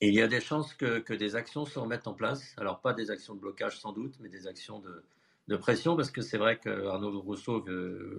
Il 0.00 0.14
y 0.14 0.20
a 0.20 0.26
des 0.26 0.40
chances 0.40 0.74
que, 0.74 1.12
des 1.12 1.36
actions 1.36 1.64
se 1.64 1.78
remettent 1.78 2.08
en 2.08 2.14
place. 2.14 2.52
Alors 2.56 2.80
pas 2.80 2.92
des 2.92 3.12
actions 3.12 3.36
de 3.36 3.40
blocage 3.40 3.78
sans 3.78 3.92
doute, 3.92 4.16
mais 4.18 4.28
des 4.28 4.48
actions 4.48 4.82
de, 5.46 5.56
pression, 5.58 5.94
parce 5.94 6.10
que 6.10 6.22
c'est 6.22 6.38
vrai 6.38 6.58
que 6.58 6.88
Arnaud 6.88 7.20
Rousseau 7.20 7.64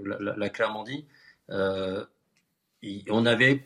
l'a 0.05 0.49
clairement 0.49 0.83
dit. 0.83 1.05
Euh, 1.49 2.05
on 3.09 3.25
avait 3.25 3.65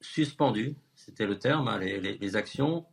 suspendu, 0.00 0.74
c'était 1.04 1.26
le 1.26 1.38
terme, 1.38 1.68
hein, 1.68 1.78
les, 1.78 2.36
actions 2.36 2.84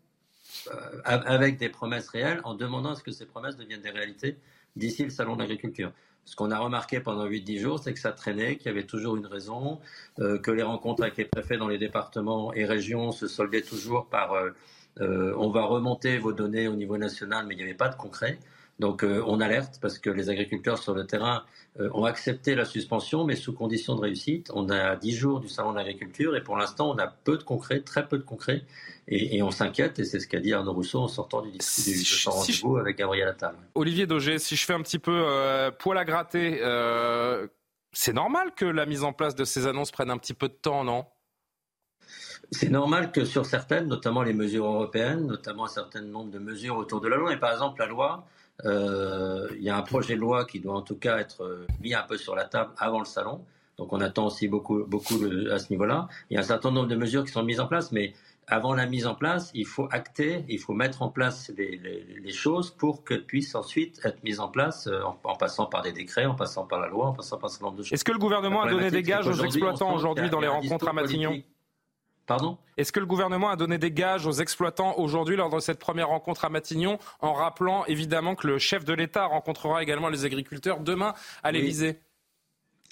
euh, 0.68 1.02
avec 1.04 1.58
des 1.58 1.70
promesses 1.70 2.10
réelles, 2.10 2.42
en 2.44 2.56
demandant 2.56 2.92
à 2.92 2.96
ce 2.96 3.04
que 3.04 3.12
ces 3.12 3.26
promesses 3.26 3.58
deviennent 3.58 3.82
des 3.82 3.90
réalités 3.90 4.38
d'ici 4.76 5.04
le 5.04 5.10
salon 5.10 5.36
de 5.36 5.42
l'agriculture. 5.42 5.92
Ce 6.26 6.36
qu'on 6.36 6.52
a 6.52 6.60
remarqué 6.60 7.00
pendant 7.00 7.26
8-10 7.26 7.60
jours, 7.60 7.80
c'est 7.80 7.94
que 7.94 8.00
ça 8.00 8.12
traînait, 8.12 8.58
qu'il 8.58 8.68
y 8.68 8.70
avait 8.70 8.86
toujours 8.86 9.16
une 9.16 9.26
raison, 9.26 9.80
euh, 10.20 10.38
que 10.40 10.52
les 10.52 10.64
rencontres 10.64 11.04
avec 11.04 11.18
les 11.18 11.26
préfets 11.26 11.58
dans 11.58 11.70
les 11.70 11.78
départements 11.78 12.54
et 12.54 12.66
régions 12.66 13.12
se 13.12 13.28
soldaient 13.28 13.62
toujours 13.62 14.08
par 14.08 14.34
euh, 15.02 15.34
on 15.38 15.50
va 15.50 15.64
remonter 15.64 16.18
vos 16.18 16.34
données 16.34 16.68
au 16.68 16.76
niveau 16.76 16.98
national, 16.98 17.46
mais 17.46 17.54
il 17.54 17.58
n'y 17.58 17.64
avait 17.64 17.74
pas 17.74 17.90
de 17.90 17.96
concret. 17.96 18.40
Donc 18.80 19.04
on 19.04 19.42
alerte 19.42 19.80
parce 19.82 19.98
que 19.98 20.10
les 20.10 20.30
agriculteurs 20.30 20.78
sur 20.78 20.94
le 20.94 21.08
terrain 21.08 21.44
ont 21.80 22.06
accepté 22.06 22.54
la 22.54 22.64
suspension, 22.64 23.24
mais 23.24 23.36
sous 23.36 23.54
condition 23.54 23.96
de 23.96 24.02
réussite. 24.02 24.52
On 24.54 24.70
a 24.70 24.96
10 24.96 25.16
jours 25.16 25.40
du 25.40 25.48
salon 25.48 25.72
de 25.72 25.78
l'agriculture 25.78 26.36
et 26.36 26.44
pour 26.44 26.58
l'instant 26.58 26.92
on 26.92 26.98
a 27.00 27.08
peu 27.08 27.38
de 27.38 27.44
concret, 27.44 27.82
très 27.82 28.08
peu 28.08 28.20
de 28.20 28.24
concret. 28.24 28.64
Et, 29.10 29.42
on 29.42 29.52
s'inquiète, 29.52 30.00
et 30.00 30.04
c'est 30.04 30.20
ce 30.20 30.28
qu'a 30.28 30.42
dit 30.42 30.54
Arnaud 30.54 30.74
Rousseau 30.74 31.00
en 31.00 31.08
sortant 31.08 31.42
du, 31.42 31.58
rendez-vous 32.26 32.76
avec 32.76 32.98
Gabriel 32.98 33.30
Attal. 33.30 33.56
Olivier 33.74 34.06
Daugé, 34.06 34.38
si 34.38 34.58
je 34.58 34.66
fais 34.66 34.74
un 34.74 34.82
petit 34.82 35.00
peu 35.00 35.24
euh, 35.26 35.72
poil 35.72 35.98
à 35.98 36.04
gratter, 36.04 36.60
euh, 36.62 37.48
c'est 37.94 38.12
normal 38.12 38.52
que 38.54 38.66
la 38.66 38.86
mise 38.86 39.06
en 39.06 39.14
place 39.14 39.34
de 39.34 39.46
ces 39.46 39.66
annonces 39.66 39.92
prenne 39.92 40.10
un 40.10 40.18
petit 40.18 40.34
peu 40.34 40.50
de 40.50 40.54
temps, 40.54 40.84
non? 40.84 41.06
C'est 42.52 42.70
normal 42.70 43.14
que 43.14 43.24
sur 43.24 43.46
certaines, 43.46 43.88
notamment 43.88 44.24
les 44.24 44.34
mesures 44.34 44.66
européennes, 44.66 45.26
notamment 45.26 45.66
un 45.66 45.70
certain 45.70 46.02
nombre 46.02 46.32
de 46.32 46.40
mesures 46.40 46.76
autour 46.76 47.00
de 47.00 47.08
la 47.08 47.16
loi, 47.16 47.32
et 47.32 47.38
par 47.38 47.54
exemple 47.54 47.80
la 47.80 47.88
loi, 47.88 48.26
euh, 48.26 48.37
il 48.64 49.62
y 49.62 49.70
a 49.70 49.78
un 49.78 49.82
projet 49.82 50.16
de 50.16 50.20
loi 50.20 50.46
qui 50.46 50.60
doit 50.60 50.76
en 50.76 50.82
tout 50.82 50.98
cas 50.98 51.18
être 51.18 51.66
mis 51.82 51.94
un 51.94 52.04
peu 52.04 52.18
sur 52.18 52.36
la 52.36 52.46
table 52.46 52.72
avant 52.78 53.00
le 53.00 53.06
salon. 53.06 53.42
Donc 53.78 53.94
on 53.94 54.02
attend 54.02 54.26
aussi 54.26 54.48
beaucoup, 54.48 54.84
beaucoup 54.86 55.20
à 55.52 55.60
ce 55.60 55.70
niveau-là. 55.70 56.08
Il 56.30 56.34
y 56.34 56.38
a 56.38 56.40
un 56.40 56.44
certain 56.44 56.72
nombre 56.72 56.88
de 56.88 56.96
mesures 56.96 57.24
qui 57.24 57.32
sont 57.32 57.44
mises 57.44 57.60
en 57.60 57.68
place, 57.68 57.92
mais 57.92 58.14
avant 58.48 58.74
la 58.74 58.86
mise 58.86 59.06
en 59.06 59.14
place, 59.14 59.52
il 59.54 59.66
faut 59.66 59.88
acter, 59.92 60.46
il 60.48 60.60
faut 60.60 60.74
mettre 60.74 61.02
en 61.02 61.10
place 61.10 61.52
les, 61.58 62.32
choses 62.32 62.72
pour 62.72 63.04
qu'elles 63.04 63.26
puissent 63.26 63.56
ensuite 63.56 64.00
être 64.06 64.24
mises 64.24 64.40
en 64.40 64.48
place 64.48 64.88
euh, 64.88 65.02
en, 65.24 65.36
passant 65.36 65.66
par 65.66 65.82
des 65.82 65.92
décrets, 65.92 66.26
en 66.26 66.36
passant 66.36 66.66
par 66.66 66.80
la 66.80 66.88
loi, 66.88 67.08
en 67.08 67.14
passant 67.14 67.38
par 67.38 67.50
ce 67.50 67.62
nombre 67.62 67.78
de 67.78 67.84
choses. 67.84 67.94
Est-ce 67.94 68.06
que 68.06 68.12
le 68.12 68.20
gouvernement 68.20 68.64
a 68.64 68.70
donné 68.70 68.90
des 68.90 69.04
gages 69.04 69.28
aux 69.28 69.44
exploitants 69.44 69.94
aujourd'hui 69.94 70.30
dans 70.30 70.40
les 70.40 70.48
rencontres 70.48 70.88
à 70.88 70.94
Matignon? 70.94 71.42
Pardon 72.28 72.58
Est-ce 72.76 72.92
que 72.92 73.00
le 73.00 73.06
gouvernement 73.06 73.50
a 73.50 73.56
donné 73.56 73.78
des 73.78 73.90
gages 73.90 74.28
aux 74.28 74.34
exploitants 74.34 74.96
aujourd'hui 74.98 75.38
lors 75.38 75.50
de 75.50 75.60
cette 75.60 75.80
première 75.80 76.10
rencontre 76.10 76.44
à 76.44 76.50
Matignon, 76.50 77.00
en 77.22 77.32
rappelant 77.32 77.86
évidemment 77.86 78.36
que 78.36 78.48
le 78.48 78.60
chef 78.60 78.84
de 78.84 78.94
l'État 78.94 79.26
rencontrera 79.26 79.82
également 79.82 80.10
les 80.10 80.26
agriculteurs 80.26 80.82
demain 80.82 81.14
à 81.42 81.54
l'Élysée? 81.54 82.02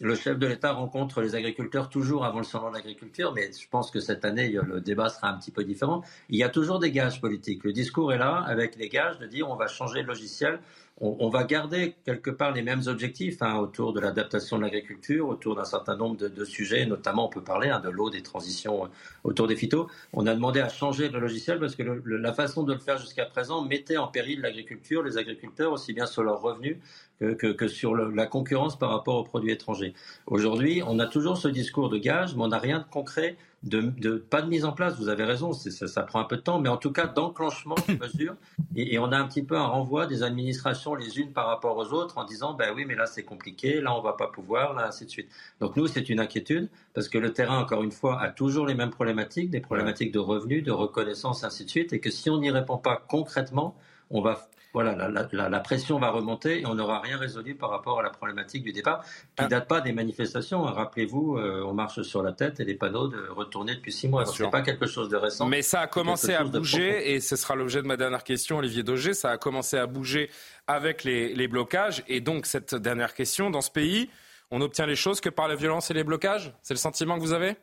Le 0.01 0.15
chef 0.15 0.37
de 0.37 0.47
l'État 0.47 0.73
rencontre 0.73 1.21
les 1.21 1.35
agriculteurs 1.35 1.89
toujours 1.89 2.25
avant 2.25 2.39
le 2.39 2.43
salon 2.43 2.69
de 2.69 2.75
l'agriculture, 2.75 3.33
mais 3.33 3.51
je 3.51 3.67
pense 3.69 3.91
que 3.91 3.99
cette 3.99 4.25
année, 4.25 4.49
le 4.49 4.81
débat 4.81 5.09
sera 5.09 5.29
un 5.29 5.37
petit 5.37 5.51
peu 5.51 5.63
différent. 5.63 6.01
Il 6.29 6.37
y 6.37 6.43
a 6.43 6.49
toujours 6.49 6.79
des 6.79 6.91
gages 6.91 7.21
politiques. 7.21 7.63
Le 7.63 7.71
discours 7.71 8.11
est 8.11 8.17
là 8.17 8.43
avec 8.45 8.75
les 8.75 8.89
gages 8.89 9.19
de 9.19 9.27
dire 9.27 9.49
on 9.49 9.55
va 9.55 9.67
changer 9.67 10.01
le 10.01 10.07
logiciel, 10.07 10.59
on, 11.01 11.27
va 11.27 11.43
garder 11.43 11.95
quelque 12.05 12.29
part 12.29 12.53
les 12.53 12.61
mêmes 12.61 12.83
objectifs 12.87 13.41
hein, 13.41 13.57
autour 13.57 13.91
de 13.91 13.99
l'adaptation 13.99 14.57
de 14.57 14.61
l'agriculture, 14.61 15.27
autour 15.27 15.55
d'un 15.55 15.65
certain 15.65 15.97
nombre 15.97 16.15
de, 16.15 16.45
sujets, 16.45 16.85
notamment 16.85 17.25
on 17.25 17.29
peut 17.29 17.43
parler 17.43 17.69
hein, 17.69 17.81
de 17.81 17.89
l'eau, 17.89 18.09
des 18.09 18.21
transitions 18.21 18.85
euh, 18.85 18.87
autour 19.25 19.47
des 19.47 19.57
phytos. 19.57 19.87
On 20.13 20.25
a 20.25 20.33
demandé 20.33 20.61
à 20.61 20.69
changer 20.69 21.09
le 21.09 21.19
logiciel 21.19 21.59
parce 21.59 21.75
que 21.75 21.83
la 22.05 22.33
façon 22.33 22.63
de 22.63 22.71
le 22.71 22.79
faire 22.79 22.97
jusqu'à 22.97 23.25
présent 23.25 23.61
mettait 23.61 23.97
en 23.97 24.07
péril 24.07 24.39
l'agriculture, 24.39 25.03
les 25.03 25.17
agriculteurs, 25.17 25.73
aussi 25.73 25.91
bien 25.91 26.05
sur 26.05 26.23
leurs 26.23 26.41
revenus 26.41 26.77
que, 27.19 27.67
sur 27.67 27.95
la 27.95 28.25
concurrence 28.25 28.77
par 28.77 28.89
rapport 28.89 29.15
aux 29.15 29.23
produits 29.23 29.51
étrangers. 29.51 29.93
Aujourd'hui, 30.27 30.81
on 30.85 30.99
a 30.99 31.07
toujours 31.07 31.37
ce 31.37 31.47
discours 31.47 31.89
de 31.89 31.97
gage, 31.97 32.35
mais 32.35 32.43
on 32.43 32.49
n'a 32.49 32.59
rien 32.59 32.79
de 32.79 32.85
concret, 32.85 33.37
de, 33.65 34.17
pas 34.17 34.41
de 34.41 34.47
mise 34.47 34.63
en 34.63 34.71
place. 34.71 34.97
Vous 34.97 35.09
avez 35.09 35.23
raison, 35.23 35.51
ça, 35.53 36.03
prend 36.03 36.19
un 36.19 36.25
peu 36.25 36.37
de 36.37 36.41
temps, 36.41 36.59
mais 36.59 36.69
en 36.69 36.77
tout 36.77 36.91
cas 36.91 37.07
d'enclenchement 37.07 37.75
de 37.87 37.93
mesures. 37.99 38.35
Et, 38.75 38.97
on 38.99 39.11
a 39.11 39.17
un 39.17 39.27
petit 39.27 39.43
peu 39.43 39.57
un 39.57 39.65
renvoi 39.65 40.05
des 40.05 40.23
administrations 40.23 40.95
les 40.95 41.19
unes 41.19 41.33
par 41.33 41.47
rapport 41.47 41.77
aux 41.77 41.91
autres 41.93 42.17
en 42.17 42.25
disant, 42.25 42.53
ben 42.53 42.73
oui, 42.75 42.85
mais 42.85 42.95
là 42.95 43.05
c'est 43.05 43.23
compliqué, 43.23 43.81
là 43.81 43.95
on 43.95 44.01
va 44.01 44.13
pas 44.13 44.27
pouvoir, 44.27 44.73
là 44.73 44.87
ainsi 44.87 45.05
de 45.05 45.09
suite. 45.09 45.29
Donc 45.59 45.75
nous, 45.75 45.87
c'est 45.87 46.09
une 46.09 46.19
inquiétude 46.19 46.69
parce 46.93 47.09
que 47.09 47.17
le 47.17 47.33
terrain, 47.33 47.59
encore 47.59 47.83
une 47.83 47.91
fois, 47.91 48.21
a 48.21 48.29
toujours 48.29 48.67
les 48.67 48.75
mêmes 48.75 48.91
problématiques, 48.91 49.49
des 49.49 49.61
problématiques 49.61 50.11
de 50.11 50.19
revenus, 50.19 50.63
de 50.63 50.71
reconnaissance, 50.71 51.43
ainsi 51.43 51.65
de 51.65 51.69
suite, 51.69 51.93
et 51.93 51.99
que 51.99 52.09
si 52.09 52.29
on 52.29 52.39
n'y 52.39 52.51
répond 52.51 52.77
pas 52.77 53.01
concrètement, 53.07 53.75
on 54.11 54.21
va 54.21 54.47
voilà, 54.75 55.09
la, 55.31 55.59
pression 55.61 55.99
va 55.99 56.09
remonter 56.09 56.59
et 56.59 56.65
on 56.65 56.75
n'aura 56.75 56.99
rien 56.99 57.17
résolu 57.17 57.55
par 57.55 57.69
rapport 57.69 58.01
à 58.01 58.03
la 58.03 58.09
problématique 58.09 58.61
du 58.61 58.73
départ, 58.73 59.05
qui 59.37 59.41
ne 59.41 59.45
ah. 59.45 59.47
date 59.47 59.69
pas 59.69 59.79
des 59.79 59.93
manifestations. 59.93 60.63
Rappelez-vous, 60.63 61.37
euh, 61.37 61.63
on 61.65 61.73
marche 61.73 62.01
sur 62.01 62.21
la 62.21 62.33
tête 62.33 62.59
et 62.59 62.65
les 62.65 62.73
panneaux 62.73 63.07
de 63.07 63.29
retourner 63.29 63.75
depuis 63.75 63.93
six 63.93 64.09
mois. 64.09 64.25
Ce 64.25 64.43
n'est 64.43 64.49
pas 64.49 64.61
quelque 64.61 64.85
chose 64.85 65.07
de 65.07 65.15
récent. 65.15 65.47
Mais 65.47 65.61
ça 65.61 65.79
a 65.79 65.87
commencé 65.87 66.33
à 66.33 66.43
bouger, 66.43 67.13
et 67.13 67.21
ce 67.21 67.37
sera 67.37 67.55
l'objet 67.55 67.81
de 67.81 67.87
ma 67.87 67.95
dernière 67.95 68.25
question, 68.25 68.57
Olivier 68.57 68.83
Daugé, 68.83 69.13
ça 69.13 69.29
a 69.29 69.37
commencé 69.37 69.77
à 69.77 69.87
bouger 69.87 70.29
avec 70.67 71.05
les, 71.05 71.33
les 71.33 71.47
blocages. 71.47 72.03
Et 72.09 72.19
donc, 72.19 72.45
cette 72.45 72.75
dernière 72.75 73.13
question, 73.13 73.49
dans 73.49 73.61
ce 73.61 73.71
pays, 73.71 74.09
on 74.51 74.59
obtient 74.59 74.85
les 74.85 74.97
choses 74.97 75.21
que 75.21 75.29
par 75.29 75.47
la 75.47 75.55
violence 75.55 75.89
et 75.89 75.93
les 75.93 76.03
blocages? 76.03 76.53
C'est 76.63 76.73
le 76.73 76.79
sentiment 76.79 77.15
que 77.15 77.21
vous 77.21 77.33
avez? 77.33 77.55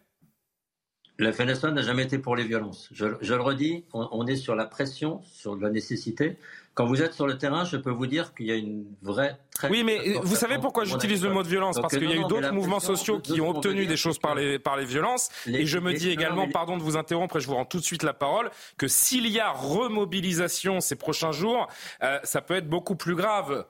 La 1.23 1.33
FNSA 1.33 1.71
n'a 1.71 1.83
jamais 1.83 2.03
été 2.03 2.19
pour 2.19 2.37
les 2.37 2.45
violences. 2.45 2.89
Je, 2.93 3.07
le 3.07 3.41
redis, 3.41 3.85
on, 3.93 4.27
est 4.27 4.37
sur 4.37 4.55
la 4.55 4.67
pression, 4.67 5.21
sur 5.33 5.57
la 5.57 5.71
nécessité. 5.71 6.37
Quand 6.75 6.87
vous 6.87 7.03
êtes 7.03 7.13
sur 7.13 7.27
le 7.27 7.37
terrain, 7.37 7.65
je 7.65 7.77
peux 7.77 7.91
vous 7.91 8.07
dire 8.07 8.35
qu'il 8.35 8.47
y 8.47 8.53
a 8.53 8.57
une 8.57 8.87
vraie. 9.03 9.39
Très 9.55 9.69
oui, 9.69 9.85
mais 9.85 10.15
vous 10.23 10.37
savez 10.37 10.59
pourquoi 10.59 10.85
j'utilise 10.85 11.23
le 11.23 11.31
mot 11.31 11.43
de 11.43 11.49
violence? 11.49 11.79
Parce 11.81 11.97
qu'il 11.97 12.09
y 12.09 12.13
a 12.13 12.17
eu 12.17 12.25
d'autres 12.29 12.53
mouvements 12.53 12.81
sociaux 12.81 13.21
qui 13.21 13.41
ont 13.41 13.51
obtenu 13.51 13.87
des 13.87 13.97
choses 13.97 14.19
par 14.19 14.35
les, 14.35 14.59
par 14.59 14.77
les 14.77 14.85
violences. 14.85 15.29
et 15.47 15.67
je 15.67 15.79
me 15.79 15.93
dis 15.93 16.11
également, 16.11 16.49
pardon 16.49 16.77
de 16.77 16.83
vous 16.83 16.97
interrompre, 16.97 17.37
et 17.37 17.41
je 17.41 17.47
vous 17.47 17.55
rends 17.55 17.67
tout 17.67 17.79
de 17.79 17.85
suite 17.85 18.03
la 18.03 18.15
parole, 18.15 18.51
que 18.79 18.89
s'il 18.89 19.27
y 19.29 19.41
a 19.41 19.51
remobilisation 19.51 20.81
ces 20.81 20.97
prochains 20.97 21.33
jours, 21.33 21.69
euh, 22.03 22.19
ça 22.25 22.41
peut 22.41 22.55
être 22.55 22.69
beaucoup 22.69 22.97
plus 22.97 23.15
grave 23.15 23.67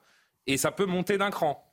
et 0.47 0.57
ça 0.57 0.71
peut 0.71 0.87
monter 0.87 1.19
d'un 1.19 1.31
cran. 1.31 1.72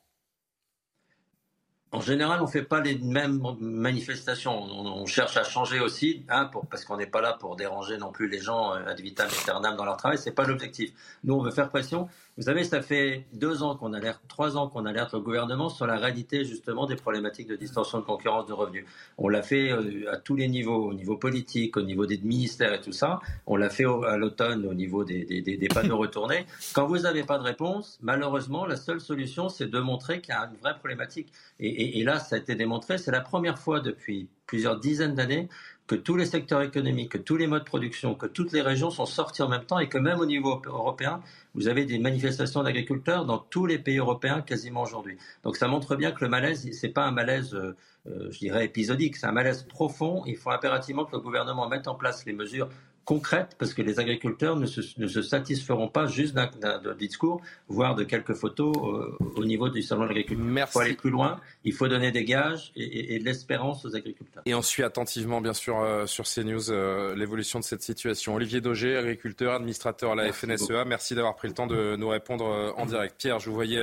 En 1.92 2.00
général, 2.00 2.40
on 2.40 2.44
ne 2.44 2.50
fait 2.50 2.62
pas 2.62 2.80
les 2.80 2.96
mêmes 2.98 3.42
manifestations. 3.60 4.52
On, 4.62 5.06
cherche 5.06 5.36
à 5.36 5.42
changer 5.42 5.80
aussi, 5.80 6.24
hein, 6.28 6.48
parce 6.70 6.84
qu'on 6.84 6.96
n'est 6.96 7.06
pas 7.06 7.20
là 7.20 7.32
pour 7.32 7.56
déranger 7.56 7.96
non 7.98 8.12
plus 8.12 8.28
les 8.28 8.38
gens 8.38 8.74
euh, 8.74 8.86
ad 8.86 9.00
vitam 9.00 9.26
aeternam 9.28 9.76
dans 9.76 9.84
leur 9.84 9.96
travail. 9.96 10.16
C'est 10.16 10.30
pas 10.30 10.44
l'objectif. 10.44 10.92
Nous, 11.24 11.34
on 11.34 11.42
veut 11.42 11.50
faire 11.50 11.68
pression. 11.68 12.08
Vous 12.40 12.46
savez, 12.46 12.64
ça 12.64 12.80
fait 12.80 13.26
deux 13.34 13.62
ans 13.62 13.76
qu'on 13.76 13.92
alerte, 13.92 14.22
trois 14.26 14.56
ans 14.56 14.66
qu'on 14.66 14.86
alerte 14.86 15.12
le 15.12 15.20
gouvernement 15.20 15.68
sur 15.68 15.86
la 15.86 15.98
réalité 15.98 16.46
justement 16.46 16.86
des 16.86 16.96
problématiques 16.96 17.48
de 17.48 17.54
distorsion 17.54 17.98
de 17.98 18.04
concurrence 18.04 18.46
de 18.46 18.54
revenus. 18.54 18.86
On 19.18 19.28
l'a 19.28 19.42
fait 19.42 19.70
euh, 19.70 20.10
à 20.10 20.16
tous 20.16 20.36
les 20.36 20.48
niveaux, 20.48 20.88
au 20.88 20.94
niveau 20.94 21.18
politique, 21.18 21.76
au 21.76 21.82
niveau 21.82 22.06
des 22.06 22.16
ministères 22.16 22.72
et 22.72 22.80
tout 22.80 22.92
ça. 22.92 23.20
On 23.46 23.56
l'a 23.56 23.68
fait 23.68 23.84
à 23.84 24.16
l'automne 24.16 24.64
au 24.64 24.72
niveau 24.72 25.04
des, 25.04 25.26
des, 25.26 25.68
panneaux 25.68 25.98
retournés. 25.98 26.46
Quand 26.72 26.86
vous 26.86 27.00
n'avez 27.00 27.24
pas 27.24 27.36
de 27.36 27.42
réponse, 27.42 27.98
malheureusement, 28.00 28.64
la 28.64 28.76
seule 28.76 29.02
solution, 29.02 29.50
c'est 29.50 29.68
de 29.68 29.78
montrer 29.78 30.22
qu'il 30.22 30.32
y 30.32 30.38
a 30.38 30.48
une 30.50 30.56
vraie 30.62 30.78
problématique. 30.78 31.30
Et 31.58 32.02
là, 32.04 32.20
ça 32.20 32.36
a 32.36 32.38
été 32.38 32.54
démontré. 32.54 32.96
C'est 32.96 33.12
la 33.12 33.20
première 33.20 33.58
fois 33.58 33.80
depuis 33.80 34.30
plusieurs 34.46 34.80
dizaines 34.80 35.14
d'années 35.14 35.48
que 35.90 35.96
tous 35.96 36.14
les 36.14 36.26
secteurs 36.26 36.62
économiques, 36.62 37.10
que 37.10 37.18
tous 37.18 37.36
les 37.36 37.48
modes 37.48 37.64
de 37.64 37.68
production, 37.68 38.14
que 38.14 38.26
toutes 38.26 38.52
les 38.52 38.60
régions 38.60 38.90
sont 38.90 39.06
sortis 39.06 39.42
en 39.42 39.48
même 39.48 39.64
temps 39.64 39.80
et 39.80 39.88
que 39.88 39.98
même 39.98 40.20
au 40.20 40.24
niveau 40.24 40.62
européen, 40.64 41.20
vous 41.56 41.66
avez 41.66 41.84
des 41.84 41.98
manifestations 41.98 42.62
d'agriculteurs 42.62 43.24
dans 43.24 43.38
tous 43.38 43.66
les 43.66 43.76
pays 43.76 43.98
européens 43.98 44.40
quasiment 44.40 44.82
aujourd'hui. 44.82 45.18
Donc 45.42 45.56
ça 45.56 45.66
montre 45.66 45.96
bien 45.96 46.12
que 46.12 46.22
le 46.24 46.30
malaise, 46.30 46.70
c'est 46.70 46.90
pas 46.90 47.06
un 47.06 47.10
malaise, 47.10 47.56
euh, 47.56 47.74
euh, 48.06 48.30
je 48.30 48.38
dirais, 48.38 48.66
épisodique, 48.66 49.16
c'est 49.16 49.26
un 49.26 49.32
malaise 49.32 49.64
profond. 49.64 50.22
Il 50.26 50.36
faut 50.36 50.52
impérativement 50.52 51.04
que 51.06 51.16
le 51.16 51.22
gouvernement 51.22 51.68
mette 51.68 51.88
en 51.88 51.96
place 51.96 52.24
les 52.24 52.34
mesures 52.34 52.68
concrète, 53.04 53.56
parce 53.58 53.74
que 53.74 53.82
les 53.82 53.98
agriculteurs 53.98 54.56
ne 54.56 54.66
se, 54.66 55.22
satisferont 55.22 55.88
pas 55.88 56.06
juste 56.06 56.34
d'un 56.34 56.94
discours, 56.94 57.40
voire 57.68 57.94
de 57.94 58.04
quelques 58.04 58.34
photos 58.34 58.76
euh, 58.76 59.16
au 59.36 59.44
niveau 59.44 59.68
du 59.68 59.82
salon 59.82 60.02
de 60.02 60.08
l'agriculture. 60.08 60.46
Il 60.46 60.66
faut 60.66 60.80
aller 60.80 60.94
plus 60.94 61.10
loin, 61.10 61.40
il 61.64 61.72
faut 61.72 61.88
donner 61.88 62.12
des 62.12 62.24
gages 62.24 62.72
et, 62.76 63.18
de 63.18 63.24
l'espérance 63.24 63.84
aux 63.84 63.96
agriculteurs. 63.96 64.42
Et 64.46 64.54
on 64.54 64.62
suit 64.62 64.82
attentivement, 64.82 65.40
bien 65.40 65.54
sûr, 65.54 65.80
euh, 65.80 66.06
sur 66.06 66.24
CNews, 66.24 66.70
euh, 66.70 67.14
l'évolution 67.16 67.58
de 67.58 67.64
cette 67.64 67.82
situation. 67.82 68.34
Olivier 68.34 68.60
Daugé, 68.60 68.96
agriculteur, 68.96 69.54
administrateur 69.54 70.12
à 70.12 70.14
la 70.14 70.32
FNSEA, 70.32 70.84
merci 70.84 71.14
d'avoir 71.14 71.34
pris 71.36 71.48
le 71.48 71.54
temps 71.54 71.66
de 71.66 71.96
nous 71.96 72.08
répondre 72.08 72.74
en 72.76 72.86
direct. 72.86 73.16
Pierre, 73.18 73.38
je 73.38 73.48
vous 73.48 73.54
voyais 73.54 73.82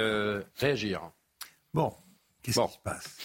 réagir. 0.56 1.12
Bon, 1.74 1.94
qu'est-ce 2.44 2.60
qui 2.60 2.74
se 2.74 2.80
passe? 2.84 3.18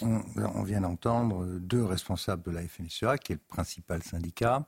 On, 0.00 0.22
on 0.54 0.62
vient 0.62 0.80
d'entendre 0.80 1.44
deux 1.44 1.84
responsables 1.84 2.42
de 2.44 2.50
la 2.50 2.62
FNSEA, 2.62 3.18
qui 3.18 3.32
est 3.32 3.36
le 3.36 3.40
principal 3.48 4.02
syndicat, 4.02 4.66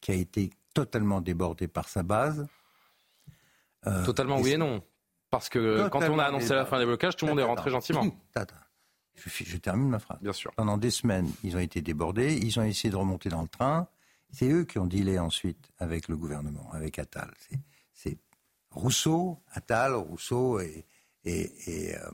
qui 0.00 0.12
a 0.12 0.14
été 0.14 0.50
totalement 0.74 1.20
débordé 1.20 1.68
par 1.68 1.88
sa 1.88 2.02
base. 2.02 2.46
Euh, 3.86 4.04
totalement 4.04 4.40
oui 4.40 4.52
et 4.52 4.56
non. 4.56 4.82
Parce 5.30 5.48
que 5.48 5.88
quand 5.88 6.02
on 6.02 6.18
a 6.18 6.24
annoncé 6.24 6.54
la 6.54 6.66
fin 6.66 6.78
des 6.78 6.86
blocages, 6.86 7.16
tout 7.16 7.24
le 7.24 7.32
monde 7.32 7.40
est 7.40 7.44
rentré 7.44 7.70
gentiment. 7.70 8.04
Je, 9.14 9.30
je, 9.44 9.56
termine 9.56 9.88
ma 9.88 9.98
phrase. 9.98 10.18
Bien 10.20 10.34
sûr. 10.34 10.52
Pendant 10.54 10.76
des 10.76 10.90
semaines, 10.90 11.30
ils 11.42 11.56
ont 11.56 11.60
été 11.60 11.80
débordés, 11.80 12.34
ils 12.34 12.60
ont 12.60 12.62
essayé 12.62 12.90
de 12.90 12.96
remonter 12.96 13.30
dans 13.30 13.40
le 13.40 13.48
train. 13.48 13.88
C'est 14.30 14.50
eux 14.50 14.64
qui 14.64 14.78
ont 14.78 14.86
dealé 14.86 15.18
ensuite 15.18 15.70
avec 15.78 16.08
le 16.08 16.16
gouvernement, 16.16 16.70
avec 16.72 16.98
Attal. 16.98 17.32
C'est 17.94 18.18
Rousseau, 18.70 19.42
Attal, 19.52 19.94
Rousseau 19.94 20.60
et, 20.60 20.84
et, 21.24 21.50
et, 21.66 21.96
euh, 21.96 22.10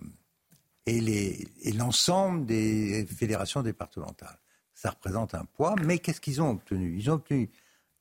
et 0.86 1.72
l'ensemble 1.72 2.46
des 2.46 3.04
fédérations 3.06 3.62
départementales. 3.62 4.38
Ça 4.74 4.90
représente 4.90 5.34
un 5.34 5.44
poids, 5.44 5.74
mais 5.84 5.98
qu'est-ce 5.98 6.20
qu'ils 6.20 6.40
ont 6.40 6.50
obtenu? 6.50 6.96
Ils 6.96 7.10
ont 7.10 7.14
obtenu 7.14 7.50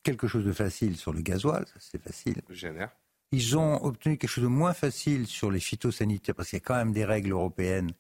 quelque 0.03 0.27
chose 0.27 0.45
de 0.45 0.51
facile 0.51 0.97
sur 0.97 1.13
le 1.13 1.21
gasoil, 1.21 1.65
c'est 1.79 2.01
facile. 2.01 2.41
Ils 3.31 3.57
ont 3.57 3.83
obtenu 3.85 4.17
quelque 4.17 4.29
chose 4.29 4.43
de 4.43 4.49
moins 4.49 4.73
facile 4.73 5.25
sur 5.25 5.51
les 5.51 5.59
phytosanitaires, 5.59 6.35
parce 6.35 6.49
qu'il 6.49 6.57
y 6.57 6.61
a 6.61 6.65
quand 6.65 6.75
même 6.75 6.91
des 6.91 7.05
règles 7.05 7.31
européennes. 7.31 7.91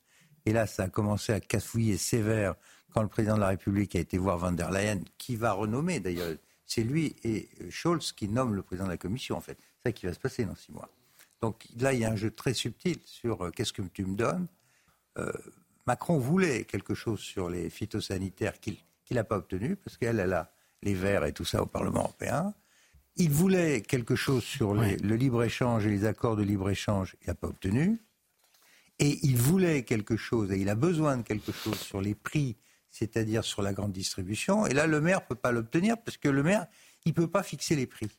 Et 0.45 0.53
là, 0.53 0.67
ça 0.67 0.83
a 0.83 0.89
commencé 0.89 1.31
à 1.31 1.39
cafouiller 1.39 1.97
sévère 1.97 2.55
quand 2.93 3.01
le 3.01 3.07
président 3.07 3.35
de 3.35 3.39
la 3.39 3.47
République 3.49 3.95
a 3.95 3.99
été 3.99 4.17
voir 4.17 4.37
Van 4.37 4.51
der 4.51 4.71
Leyen, 4.71 5.01
qui 5.17 5.35
va 5.35 5.53
renommer 5.53 5.99
d'ailleurs. 5.99 6.35
C'est 6.65 6.83
lui 6.83 7.15
et 7.23 7.49
Scholz 7.69 8.11
qui 8.11 8.27
nomment 8.27 8.55
le 8.55 8.63
président 8.63 8.85
de 8.85 8.91
la 8.91 8.97
Commission, 8.97 9.37
en 9.37 9.41
fait. 9.41 9.57
C'est 9.77 9.89
ça 9.89 9.91
qui 9.91 10.05
va 10.05 10.13
se 10.13 10.19
passer 10.19 10.45
dans 10.45 10.55
six 10.55 10.71
mois. 10.71 10.89
Donc 11.41 11.65
là, 11.79 11.93
il 11.93 11.99
y 11.99 12.05
a 12.05 12.11
un 12.11 12.15
jeu 12.15 12.31
très 12.31 12.53
subtil 12.53 12.97
sur 13.05 13.45
euh, 13.45 13.51
qu'est-ce 13.51 13.73
que 13.73 13.81
tu 13.81 14.05
me 14.05 14.15
donnes. 14.15 14.47
Euh, 15.17 15.31
Macron 15.87 16.17
voulait 16.17 16.65
quelque 16.65 16.93
chose 16.93 17.19
sur 17.19 17.49
les 17.49 17.69
phytosanitaires 17.69 18.59
qu'il 18.59 18.77
n'a 19.11 19.23
pas 19.23 19.37
obtenu, 19.37 19.75
parce 19.75 19.97
qu'elle, 19.97 20.19
elle 20.19 20.33
a 20.33 20.51
les 20.81 20.93
Verts 20.93 21.25
et 21.25 21.33
tout 21.33 21.45
ça 21.45 21.61
au 21.61 21.65
Parlement 21.65 22.01
européen. 22.01 22.53
Il 23.15 23.29
voulait 23.29 23.81
quelque 23.81 24.15
chose 24.15 24.43
sur 24.43 24.73
le 24.73 25.15
libre-échange 25.15 25.85
et 25.85 25.89
les 25.89 26.05
accords 26.05 26.35
de 26.35 26.43
libre-échange, 26.43 27.15
il 27.21 27.27
n'a 27.27 27.35
pas 27.35 27.47
obtenu. 27.47 27.99
Et 28.99 29.19
il 29.23 29.35
voulait 29.35 29.83
quelque 29.83 30.15
chose, 30.15 30.51
et 30.51 30.57
il 30.59 30.69
a 30.69 30.75
besoin 30.75 31.17
de 31.17 31.23
quelque 31.23 31.51
chose 31.51 31.79
sur 31.79 32.01
les 32.01 32.13
prix, 32.13 32.55
c'est-à-dire 32.91 33.43
sur 33.43 33.61
la 33.61 33.73
grande 33.73 33.91
distribution. 33.91 34.67
Et 34.67 34.73
là, 34.73 34.85
le 34.85 35.01
maire 35.01 35.21
ne 35.21 35.25
peut 35.25 35.35
pas 35.35 35.51
l'obtenir 35.51 35.97
parce 35.97 36.17
que 36.17 36.29
le 36.29 36.43
maire, 36.43 36.67
il 37.05 37.09
ne 37.09 37.15
peut 37.15 37.29
pas 37.29 37.41
fixer 37.41 37.75
les 37.75 37.87
prix. 37.87 38.11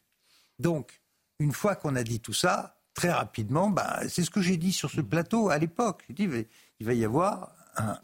Donc, 0.59 1.01
une 1.39 1.53
fois 1.53 1.77
qu'on 1.77 1.95
a 1.95 2.03
dit 2.03 2.21
tout 2.21 2.33
ça, 2.33 2.81
très 2.95 3.11
rapidement, 3.11 3.71
bah, 3.71 4.01
c'est 4.09 4.25
ce 4.25 4.31
que 4.31 4.43
j'ai 4.43 4.57
dit 4.57 4.73
sur 4.73 4.91
ce 4.91 5.01
plateau 5.01 5.51
à 5.51 5.59
l'époque. 5.59 6.05
J'ai 6.09 6.27
dit, 6.27 6.47
il 6.81 6.87
va 6.87 6.95
y 6.95 7.05
avoir 7.05 7.55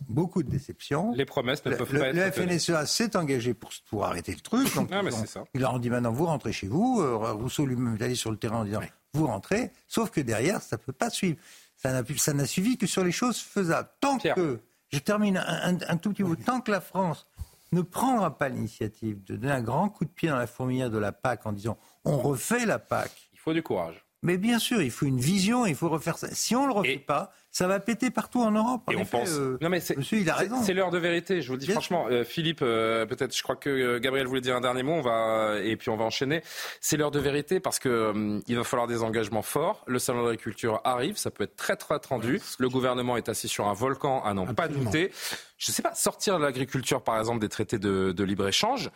beaucoup 0.09 0.43
de 0.43 0.51
déceptions. 0.51 1.13
Les 1.13 1.25
promesses 1.25 1.65
ne 1.65 1.75
peuvent 1.75 1.99
pas 1.99 2.09
être. 2.09 2.15
Le 2.15 2.31
FNSEA 2.31 2.87
s'est 2.87 3.17
engagé 3.17 3.55
pour, 3.55 3.71
pour 3.89 4.05
arrêter 4.05 4.33
le 4.33 4.41
truc. 4.41 4.75
Donc 4.75 4.89
ah, 4.93 5.03
mais 5.03 5.11
ça. 5.11 5.45
Il 5.55 5.61
leur 5.61 5.77
a 5.77 5.79
dit 5.79 5.91
maintenant 5.91 6.13
vous 6.13 6.27
rentrez 6.27 6.53
chez 6.53 6.69
vous. 6.69 7.01
Euh, 7.01 7.33
Rousseau 7.33 7.67
lui-même 7.67 7.97
est 7.97 8.05
allé 8.05 8.15
sur 8.15 8.31
le 8.31 8.37
terrain 8.37 8.59
en 8.59 8.65
disant 8.65 8.81
vous 9.15 9.27
rentrez. 9.27 9.73
Sauf 9.87 10.11
que 10.11 10.21
derrière, 10.21 10.63
ça 10.63 10.77
ne 10.77 10.83
peut 10.83 10.93
pas 10.93 11.11
suivre. 11.11 11.39
Ça 11.77 12.03
n'a 12.33 12.47
suivi 12.47 12.77
que 12.77 12.87
sur 12.87 13.05
les 13.05 13.13
choses 13.13 13.39
faisables. 13.39 13.89
Tant 14.01 14.19
que, 14.19 14.61
je 14.91 14.99
termine 14.99 15.37
un, 15.37 15.79
un, 15.89 15.97
tout 15.97 16.11
petit 16.11 16.25
peu, 16.25 16.35
tant 16.37 16.61
que 16.61 16.73
la 16.73 16.81
France 16.81 17.27
ne 17.73 17.83
prendra 17.83 18.37
pas 18.37 18.49
l'initiative 18.49 19.23
de 19.25 19.37
donner 19.37 19.53
un 19.53 19.63
grand 19.63 19.89
coup 19.89 20.05
de 20.05 20.11
pied 20.11 20.29
dans 20.29 20.39
la 20.39 20.47
fourmilière 20.47 20.91
de 20.91 20.99
la 20.99 21.13
PAC 21.13 21.47
en 21.47 21.53
disant 21.53 21.79
on 22.05 22.19
refait 22.19 22.67
la 22.67 22.79
PAC. 22.79 23.11
Il 23.33 23.39
faut 23.39 23.53
du 23.53 23.63
courage. 23.63 24.08
Mais 24.23 24.37
bien 24.37 24.59
sûr, 24.59 24.83
il 24.83 24.91
faut 24.91 25.07
une 25.07 25.21
vision, 25.21 25.65
il 25.65 25.77
faut 25.77 25.89
refaire 25.89 26.19
ça. 26.19 26.29
Si 26.33 26.57
on 26.57 26.63
ne 26.63 26.67
le 26.69 26.73
refait 26.73 26.99
pas, 26.99 27.31
ça 27.53 27.69
va 27.69 27.79
péter 27.79 28.11
partout 28.11 28.41
en 28.41 28.51
Europe. 28.51 28.83
et 28.91 28.97
on 28.97 29.05
pense. 29.05 29.31
Euh, 29.31 29.59
non 29.61 29.69
mais 29.69 29.79
c'est, 29.79 29.97
monsieur, 29.97 30.19
il 30.19 30.29
a 30.29 30.35
raison. 30.35 30.61
C'est 30.63 30.75
l'heure 30.75 30.91
de 30.91 30.99
vérité. 30.99 31.41
Je 31.41 31.47
vous 31.49 31.55
le 31.55 31.61
dis 31.61 31.71
franchement, 31.71 32.07
euh, 32.11 32.25
Philippe. 32.25 32.61
Euh, 32.63 33.07
peut-être, 33.07 33.37
je 33.37 33.43
crois 33.45 33.55
que 33.55 33.99
Gabriel 33.99 34.27
voulait 34.27 34.41
dire 34.41 34.57
un 34.57 34.61
dernier 34.61 34.83
mot. 34.83 34.95
On 34.95 35.03
va 35.03 35.59
et 35.63 35.77
puis 35.77 35.89
on 35.89 35.97
va 35.97 36.05
enchaîner. 36.05 36.43
C'est 36.81 36.97
l'heure 36.97 37.13
de 37.13 37.21
vérité 37.21 37.61
parce 37.61 37.79
que 37.79 38.41
il 38.49 38.57
va 38.57 38.65
falloir 38.65 38.89
des 38.89 39.03
engagements 39.05 39.43
forts. 39.43 39.85
Le 39.87 40.01
salon 40.01 40.25
d'agriculture 40.25 40.81
arrive. 40.83 41.17
Ça 41.17 41.31
peut 41.31 41.45
être 41.45 41.57
très 41.57 41.77
très 41.77 42.01
tendu. 42.01 42.41
Le 42.59 42.69
gouvernement 42.69 43.17
est 43.17 43.29
assis 43.29 43.49
sur 43.49 43.69
un 43.69 43.75
volcan 43.75 44.23
à 44.25 44.35
n'en 44.35 44.47
pas 44.53 44.67
douter. 44.67 45.13
Je 45.59 45.71
ne 45.71 45.75
sais 45.75 45.83
pas 45.83 45.95
sortir 45.95 46.39
l'agriculture 46.41 47.03
par 47.03 47.19
exemple 47.19 47.41
des 47.41 47.49
traités 47.49 47.79
de, 47.79 48.13
de 48.13 48.25
libre 48.25 48.49
échange. 48.49 48.91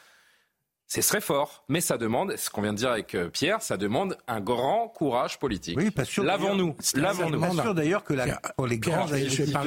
Ce 0.95 1.01
serait 1.01 1.23
fort, 1.23 1.65
mais 1.71 1.81
ça 1.81 1.97
demande, 1.97 2.37
ce 2.37 2.51
qu'on 2.51 2.61
vient 2.61 2.75
de 2.75 2.79
dire 2.79 2.91
avec 2.91 3.15
euh, 3.15 3.31
Pierre, 3.31 3.63
ça 3.63 3.79
demande 3.79 4.19
un 4.29 4.43
grand 4.43 4.89
courage 4.89 5.39
politique. 5.39 5.79
Oui, 5.79 5.91
pas 5.91 6.05
sûr. 6.05 6.23
L'avons-nous 6.23 6.77
L'avons-nous. 6.97 7.41
Pas 7.41 7.51
sûr 7.51 7.75
d'ailleurs 7.75 8.05
que 8.05 8.13
la, 8.13 8.39
pour 8.59 8.67
les 8.67 8.79
grands 8.79 9.11
agriculteurs. 9.11 9.65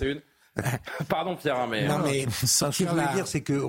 une. 0.00 0.22
Pardon 1.10 1.36
Pierre, 1.36 1.58
hein, 1.58 1.66
mais... 1.70 1.86
Non, 1.86 1.98
mais 1.98 2.24
ce 2.30 2.64
que 2.64 2.72
je 2.72 2.84
voulais 2.86 3.12
dire, 3.14 3.26
c'est 3.26 3.42
que 3.42 3.62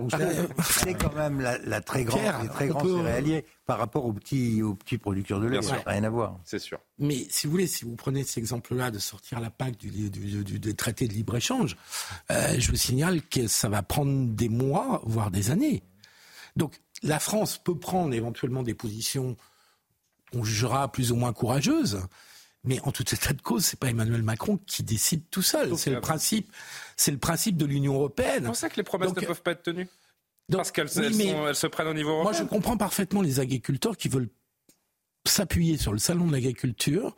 c'est 0.63 0.93
quand 0.93 1.13
même 1.13 1.41
la, 1.41 1.81
très 1.81 2.05
grande, 2.05 2.21
les 2.41 2.47
très 2.47 2.67
grands 2.67 2.85
céréaliers 2.85 3.43
par 3.65 3.79
rapport 3.79 4.05
aux 4.05 4.13
petits, 4.13 4.61
aux 4.63 4.75
petits 4.75 4.97
producteurs 4.97 5.41
de 5.41 5.47
lait. 5.47 5.61
Ça 5.61 5.75
n'a 5.75 5.83
rien 5.85 6.05
à 6.05 6.09
voir. 6.09 6.39
C'est 6.45 6.59
sûr. 6.59 6.79
Mais 6.99 7.25
si 7.29 7.47
vous 7.47 7.51
voulez, 7.51 7.67
si 7.67 7.83
vous 7.83 7.97
prenez 7.97 8.23
cet 8.23 8.37
exemple-là 8.37 8.91
de 8.91 8.99
sortir 8.99 9.41
la 9.41 9.49
PAC 9.49 9.75
du, 9.75 10.09
du, 10.09 10.09
du, 10.09 10.59
du 10.59 10.75
traité 10.75 11.09
de 11.09 11.13
libre-échange, 11.13 11.75
euh, 12.31 12.55
je 12.57 12.71
vous 12.71 12.77
signale 12.77 13.21
que 13.23 13.47
ça 13.47 13.67
va 13.67 13.83
prendre 13.83 14.29
des 14.33 14.47
mois, 14.47 15.01
voire 15.03 15.31
des 15.31 15.51
années. 15.51 15.83
Donc, 16.55 16.79
la 17.03 17.19
France 17.19 17.57
peut 17.57 17.77
prendre 17.77 18.13
éventuellement 18.13 18.63
des 18.63 18.73
positions, 18.73 19.35
on 20.33 20.43
jugera 20.43 20.91
plus 20.91 21.11
ou 21.11 21.15
moins 21.15 21.33
courageuses, 21.33 22.01
mais 22.63 22.79
en 22.81 22.91
tout 22.91 23.03
état 23.13 23.33
de 23.33 23.41
cause, 23.41 23.65
c'est 23.65 23.79
pas 23.79 23.89
Emmanuel 23.89 24.23
Macron 24.23 24.57
qui 24.65 24.83
décide 24.83 25.29
tout 25.29 25.41
seul. 25.41 25.77
C'est 25.77 25.91
le 25.91 25.99
principe, 25.99 26.51
c'est 26.95 27.11
le 27.11 27.17
principe 27.17 27.57
de 27.57 27.65
l'Union 27.65 27.95
européenne. 27.95 28.43
C'est 28.43 28.47
pour 28.47 28.55
ça 28.55 28.69
que 28.69 28.77
les 28.77 28.83
promesses 28.83 29.13
ne 29.13 29.21
peuvent 29.21 29.41
pas 29.41 29.51
être 29.51 29.63
tenues. 29.63 29.89
Parce 30.51 30.71
qu'elles 30.71 30.89
se 30.89 31.67
prennent 31.67 31.87
au 31.87 31.93
niveau 31.93 32.11
européen. 32.11 32.31
Moi, 32.31 32.41
je 32.41 32.43
comprends 32.43 32.77
parfaitement 32.77 33.21
les 33.21 33.39
agriculteurs 33.39 33.97
qui 33.97 34.07
veulent 34.07 34.29
s'appuyer 35.25 35.77
sur 35.77 35.93
le 35.93 35.99
salon 35.99 36.27
de 36.27 36.33
l'agriculture, 36.33 37.15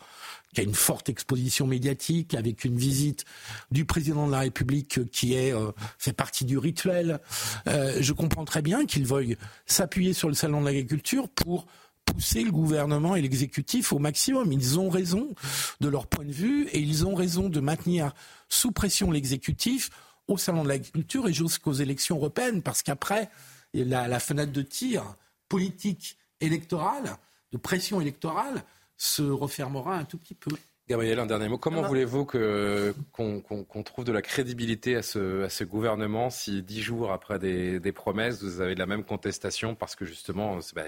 qui 0.56 0.62
a 0.62 0.64
une 0.64 0.74
forte 0.74 1.10
exposition 1.10 1.68
médiatique, 1.68 2.34
avec 2.34 2.66
une 2.66 2.78
visite 2.78 3.26
du 3.72 3.86
président 3.86 4.26
de 4.26 4.32
la 4.32 4.40
République 4.40 5.12
qui 5.12 5.34
est 5.34 5.54
euh, 5.54 5.72
fait 6.00 6.14
partie 6.14 6.46
du 6.46 6.58
rituel. 6.58 7.20
Euh, 7.68 7.98
je 8.00 8.14
comprends 8.14 8.46
très 8.46 8.62
bien 8.62 8.86
qu'ils 8.86 9.06
veuillent 9.06 9.38
s'appuyer 9.66 10.14
sur 10.14 10.30
le 10.30 10.34
salon 10.34 10.62
de 10.62 10.66
l'agriculture 10.66 11.30
pour 11.30 11.68
pousser 12.06 12.44
le 12.44 12.52
gouvernement 12.52 13.16
et 13.16 13.22
l'exécutif 13.22 13.92
au 13.92 14.00
maximum. 14.00 14.52
Ils 14.52 14.80
ont 14.80 14.90
raison 14.90 15.36
de 15.82 15.90
leur 15.90 16.08
point 16.08 16.26
de 16.26 16.32
vue 16.32 16.68
et 16.70 16.80
ils 16.80 17.06
ont 17.06 17.16
raison 17.16 17.50
de 17.50 17.60
maintenir 17.60 18.14
sous 18.48 18.72
pression 18.72 19.12
l'exécutif 19.12 19.90
au 20.28 20.38
salon 20.38 20.64
de 20.64 20.70
l'agriculture 20.70 21.28
et 21.28 21.34
jusqu'aux 21.34 21.74
élections 21.74 22.16
européennes, 22.16 22.62
parce 22.62 22.82
qu'après, 22.82 23.30
la, 23.74 24.08
la 24.08 24.20
fenêtre 24.20 24.52
de 24.52 24.62
tir 24.62 25.16
politique 25.50 26.18
électorale 26.40 27.18
de 27.52 27.58
pression 27.58 28.02
électorale 28.02 28.64
se 28.98 29.24
refermera 29.24 29.98
un 29.98 30.06
tout 30.06 30.18
petit 30.18 30.36
peu. 30.36 30.52
Gabriel, 30.88 31.20
un 31.20 31.26
dernier 31.26 31.50
mot. 31.50 31.58
Comment 31.58 31.82
voulez-vous 31.82 32.26
qu'on 32.26 33.84
trouve 33.84 34.06
de 34.06 34.12
la 34.12 34.22
crédibilité 34.22 34.96
à 34.96 35.02
ce, 35.02 35.44
à 35.44 35.50
ce 35.50 35.64
gouvernement 35.64 36.30
si 36.30 36.62
dix 36.62 36.82
jours 36.82 37.12
après 37.12 37.40
des, 37.40 37.80
des, 37.80 37.92
promesses, 37.92 38.44
vous 38.44 38.62
avez 38.62 38.76
la 38.76 38.86
même 38.86 39.04
contestation 39.04 39.74
parce 39.74 39.96
que 39.96 40.06
justement, 40.06 40.60
bah, 40.76 40.84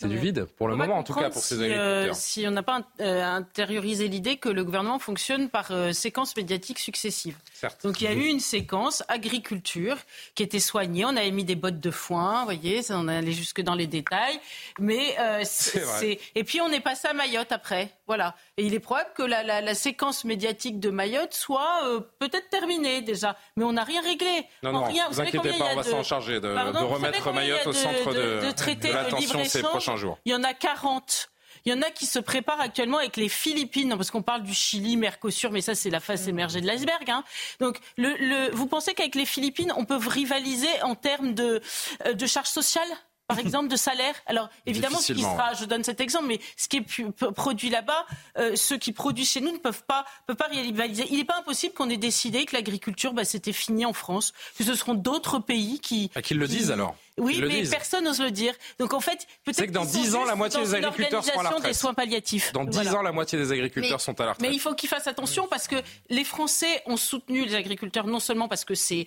c'est 0.00 0.08
du 0.08 0.16
vide, 0.16 0.46
pour 0.56 0.66
le 0.66 0.76
moment 0.76 0.96
en 0.96 1.02
tout 1.02 1.12
cas, 1.12 1.28
pour 1.28 1.42
ces 1.42 1.56
euh, 1.56 1.64
agriculteurs. 1.64 2.16
si 2.16 2.46
on 2.46 2.52
n'a 2.52 2.62
pas 2.62 2.80
euh, 3.00 3.22
intériorisé 3.22 4.08
l'idée 4.08 4.38
que 4.38 4.48
le 4.48 4.64
gouvernement 4.64 4.98
fonctionne 4.98 5.50
par 5.50 5.72
euh, 5.72 5.92
séquences 5.92 6.34
médiatiques 6.36 6.78
successives. 6.78 7.36
Donc 7.84 8.00
il 8.00 8.04
y 8.04 8.06
a 8.06 8.14
eu 8.14 8.24
une 8.24 8.40
séquence 8.40 9.02
agriculture 9.08 9.98
qui 10.34 10.42
était 10.42 10.58
soignée, 10.58 11.04
on 11.04 11.10
avait 11.10 11.30
mis 11.30 11.44
des 11.44 11.54
bottes 11.54 11.80
de 11.80 11.90
foin, 11.90 12.38
vous 12.38 12.44
voyez, 12.46 12.82
ça, 12.82 12.98
on 12.98 13.08
allait 13.08 13.32
jusque 13.32 13.60
dans 13.60 13.74
les 13.74 13.86
détails. 13.86 14.40
Mais 14.78 15.16
c'est, 15.44 16.18
Et 16.34 16.44
puis 16.44 16.62
on 16.62 16.70
est 16.70 16.80
passé 16.80 17.08
à 17.08 17.12
Mayotte 17.12 17.52
après, 17.52 17.90
voilà. 18.10 18.34
Et 18.56 18.64
il 18.64 18.74
est 18.74 18.80
probable 18.80 19.10
que 19.14 19.22
la, 19.22 19.44
la, 19.44 19.60
la 19.60 19.74
séquence 19.76 20.24
médiatique 20.24 20.80
de 20.80 20.90
Mayotte 20.90 21.32
soit 21.32 21.82
peut-être 22.18 22.50
terminée 22.50 23.02
déjà, 23.02 23.36
mais 23.54 23.62
on 23.62 23.74
n'a 23.74 23.84
rien 23.84 24.02
réglé. 24.02 24.46
Non, 24.64 24.72
non, 24.72 24.82
rien. 24.82 25.08
vous, 25.08 25.20
inquiétez 25.20 25.52
pas, 25.52 25.68
on 25.72 25.76
va 25.76 25.84
s'en 25.84 26.02
charger 26.02 26.40
de, 26.40 26.48
remettre 26.48 27.32
Mayotte 27.32 27.68
au 27.68 27.72
centre 27.72 28.12
de, 28.12 28.40
de, 28.40 28.92
l'attention 28.92 29.44
ces 29.44 29.62
prochains 29.62 29.94
il 30.24 30.32
y 30.32 30.34
en 30.34 30.42
a 30.42 30.54
40. 30.54 31.30
Il 31.64 31.72
y 31.72 31.74
en 31.74 31.82
a 31.82 31.90
qui 31.90 32.06
se 32.06 32.18
préparent 32.18 32.60
actuellement 32.60 32.98
avec 32.98 33.16
les 33.16 33.28
Philippines, 33.28 33.90
parce 33.96 34.10
qu'on 34.10 34.22
parle 34.22 34.42
du 34.42 34.54
Chili, 34.54 34.96
Mercosur, 34.96 35.50
mais 35.52 35.60
ça 35.60 35.74
c'est 35.74 35.90
la 35.90 36.00
face 36.00 36.26
émergée 36.26 36.60
de 36.60 36.66
l'iceberg. 36.66 37.08
Hein. 37.10 37.22
Donc, 37.60 37.78
le, 37.98 38.50
vous 38.54 38.66
pensez 38.66 38.94
qu'avec 38.94 39.14
les 39.14 39.26
Philippines, 39.26 39.72
on 39.76 39.84
peut 39.84 39.96
rivaliser 39.96 40.82
en 40.82 40.94
termes 40.94 41.34
de, 41.34 41.60
euh, 42.06 42.14
de 42.14 42.26
charges 42.26 42.48
sociales? 42.48 42.88
Par 43.30 43.38
exemple, 43.38 43.68
de 43.68 43.76
salaire. 43.76 44.14
Alors, 44.26 44.48
évidemment, 44.66 44.98
ce 44.98 45.12
qui 45.12 45.22
sera, 45.22 45.54
je 45.54 45.64
donne 45.64 45.84
cet 45.84 46.00
exemple, 46.00 46.26
mais 46.26 46.40
ce 46.56 46.68
qui 46.68 46.78
est 46.78 47.32
produit 47.32 47.70
là-bas, 47.70 48.06
euh, 48.38 48.56
ceux 48.56 48.76
qui 48.76 48.92
produisent 48.92 49.30
chez 49.30 49.40
nous 49.40 49.52
ne 49.52 49.58
peuvent 49.58 49.84
pas, 49.84 50.04
peuvent 50.26 50.36
pas 50.36 50.48
rivaliser. 50.48 51.06
Il 51.10 51.18
n'est 51.18 51.24
pas 51.24 51.38
impossible 51.38 51.74
qu'on 51.74 51.88
ait 51.90 51.96
décidé 51.96 52.44
que 52.44 52.56
l'agriculture, 52.56 53.12
bah, 53.12 53.24
c'était 53.24 53.52
fini 53.52 53.84
en 53.86 53.92
France, 53.92 54.32
que 54.58 54.64
ce 54.64 54.74
seront 54.74 54.94
d'autres 54.94 55.38
pays 55.38 55.80
qui. 55.80 56.10
À 56.14 56.22
qui 56.22 56.34
le 56.34 56.46
disent 56.48 56.70
alors? 56.70 56.96
Oui, 57.18 57.42
mais 57.46 57.62
personne 57.68 58.04
n'ose 58.04 58.20
le 58.20 58.30
dire. 58.30 58.54
Donc 58.78 58.94
en 58.94 59.00
fait, 59.00 59.26
peut-être. 59.44 59.56
C'est 59.56 59.66
que 59.66 59.72
dans 59.72 59.84
10 59.84 60.14
ans, 60.14 60.24
la 60.24 60.34
moitié 60.34 60.60
des 60.60 60.74
agriculteurs 60.74 61.24
sont 61.24 61.38
à 61.38 61.42
la 61.42 61.50
retraite. 61.50 61.66
des 61.66 61.74
soins 61.74 61.94
palliatifs. 61.94 62.52
Dans 62.52 62.64
10 62.64 62.88
ans, 62.94 63.02
la 63.02 63.12
moitié 63.12 63.38
des 63.38 63.52
agriculteurs 63.52 64.00
sont 64.00 64.18
à 64.20 64.24
la 64.24 64.32
retraite. 64.32 64.48
Mais 64.48 64.54
il 64.54 64.60
faut 64.60 64.74
qu'ils 64.74 64.88
fassent 64.88 65.06
attention 65.06 65.46
parce 65.48 65.68
que 65.68 65.76
les 66.08 66.24
Français 66.24 66.82
ont 66.86 66.96
soutenu 66.96 67.44
les 67.44 67.54
agriculteurs 67.54 68.06
non 68.06 68.20
seulement 68.20 68.48
parce 68.48 68.64
que 68.64 68.74
c'est 68.74 69.06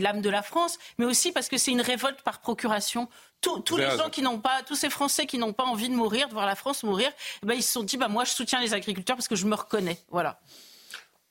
l'âme 0.00 0.20
de 0.20 0.30
la 0.30 0.42
France, 0.42 0.78
mais 0.98 1.04
aussi 1.04 1.32
parce 1.32 1.48
que 1.48 1.58
c'est 1.58 1.70
une 1.70 1.80
révolte 1.80 2.22
par 2.22 2.40
procuration 2.40 3.08
tous, 3.42 3.76
les 3.76 3.90
gens 3.96 4.08
qui 4.08 4.22
n'ont 4.22 4.38
pas, 4.38 4.62
tous 4.62 4.76
ces 4.76 4.88
Français 4.90 5.26
qui 5.26 5.38
n'ont 5.38 5.52
pas 5.52 5.64
envie 5.64 5.88
de 5.88 5.94
mourir, 5.94 6.28
de 6.28 6.32
voir 6.32 6.46
la 6.46 6.54
France 6.54 6.84
mourir, 6.84 7.10
eh 7.42 7.46
ben, 7.46 7.54
ils 7.54 7.62
se 7.62 7.72
sont 7.72 7.82
dit, 7.82 7.96
bah, 7.96 8.08
moi, 8.08 8.24
je 8.24 8.30
soutiens 8.30 8.60
les 8.60 8.72
agriculteurs 8.72 9.16
parce 9.16 9.28
que 9.28 9.36
je 9.36 9.46
me 9.46 9.54
reconnais. 9.54 9.98
Voilà. 10.10 10.38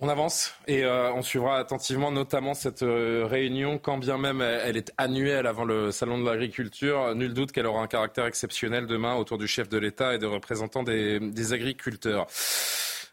On 0.04 0.10
avance 0.10 0.56
et 0.68 0.84
euh, 0.84 1.14
on 1.14 1.22
suivra 1.22 1.60
attentivement 1.60 2.12
notamment 2.12 2.56
cette 2.56 2.82
euh, 2.82 3.28
réunion, 3.30 3.78
quand 3.78 4.00
bien 4.00 4.18
même 4.18 4.42
elle 4.42 4.76
est 4.76 4.92
annuelle 4.98 5.46
avant 5.46 5.64
le 5.64 5.92
Salon 5.92 6.18
de 6.18 6.26
l'agriculture. 6.26 7.14
Nul 7.14 7.36
doute 7.36 7.52
qu'elle 7.52 7.68
aura 7.68 7.84
un 7.84 7.88
caractère 7.88 8.26
exceptionnel 8.26 8.88
demain 8.88 9.14
autour 9.14 9.38
du 9.38 9.48
chef 9.48 9.70
de 9.70 9.78
l'État 9.78 10.16
et 10.16 10.18
des 10.18 10.26
représentants 10.26 10.82
des, 10.82 11.20
des 11.20 11.54
agriculteurs. 11.54 12.26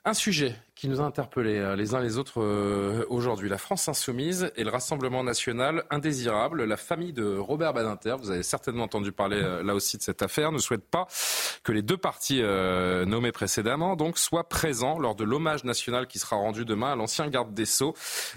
Un 0.06 0.14
sujet 0.14 0.54
qui 0.78 0.88
nous 0.88 1.00
a 1.00 1.04
interpellés 1.04 1.58
euh, 1.58 1.74
les 1.74 1.96
uns 1.96 2.00
les 2.00 2.18
autres 2.18 2.40
euh, 2.40 3.04
aujourd'hui. 3.08 3.48
La 3.48 3.58
France 3.58 3.88
insoumise 3.88 4.52
et 4.54 4.62
le 4.62 4.70
Rassemblement 4.70 5.24
national 5.24 5.82
indésirable. 5.90 6.62
La 6.62 6.76
famille 6.76 7.12
de 7.12 7.36
Robert 7.36 7.74
Badinter, 7.74 8.14
vous 8.20 8.30
avez 8.30 8.44
certainement 8.44 8.84
entendu 8.84 9.10
parler 9.10 9.40
euh, 9.42 9.64
là 9.64 9.74
aussi 9.74 9.96
de 9.96 10.02
cette 10.02 10.22
affaire, 10.22 10.52
ne 10.52 10.58
souhaite 10.58 10.88
pas 10.88 11.08
que 11.64 11.72
les 11.72 11.82
deux 11.82 11.96
partis 11.96 12.40
nommés 12.40 13.32
précédemment 13.32 13.96
donc 13.96 14.16
soient 14.16 14.48
présents 14.48 14.98
lors 14.98 15.14
de 15.16 15.24
l'hommage 15.24 15.64
national 15.64 16.06
qui 16.06 16.18
sera 16.18 16.36
rendu 16.36 16.64
demain 16.64 16.92
à 16.92 16.96
l'ancien 16.96 17.28
garde 17.28 17.52
des 17.52 17.66
Sceaux 17.66 17.94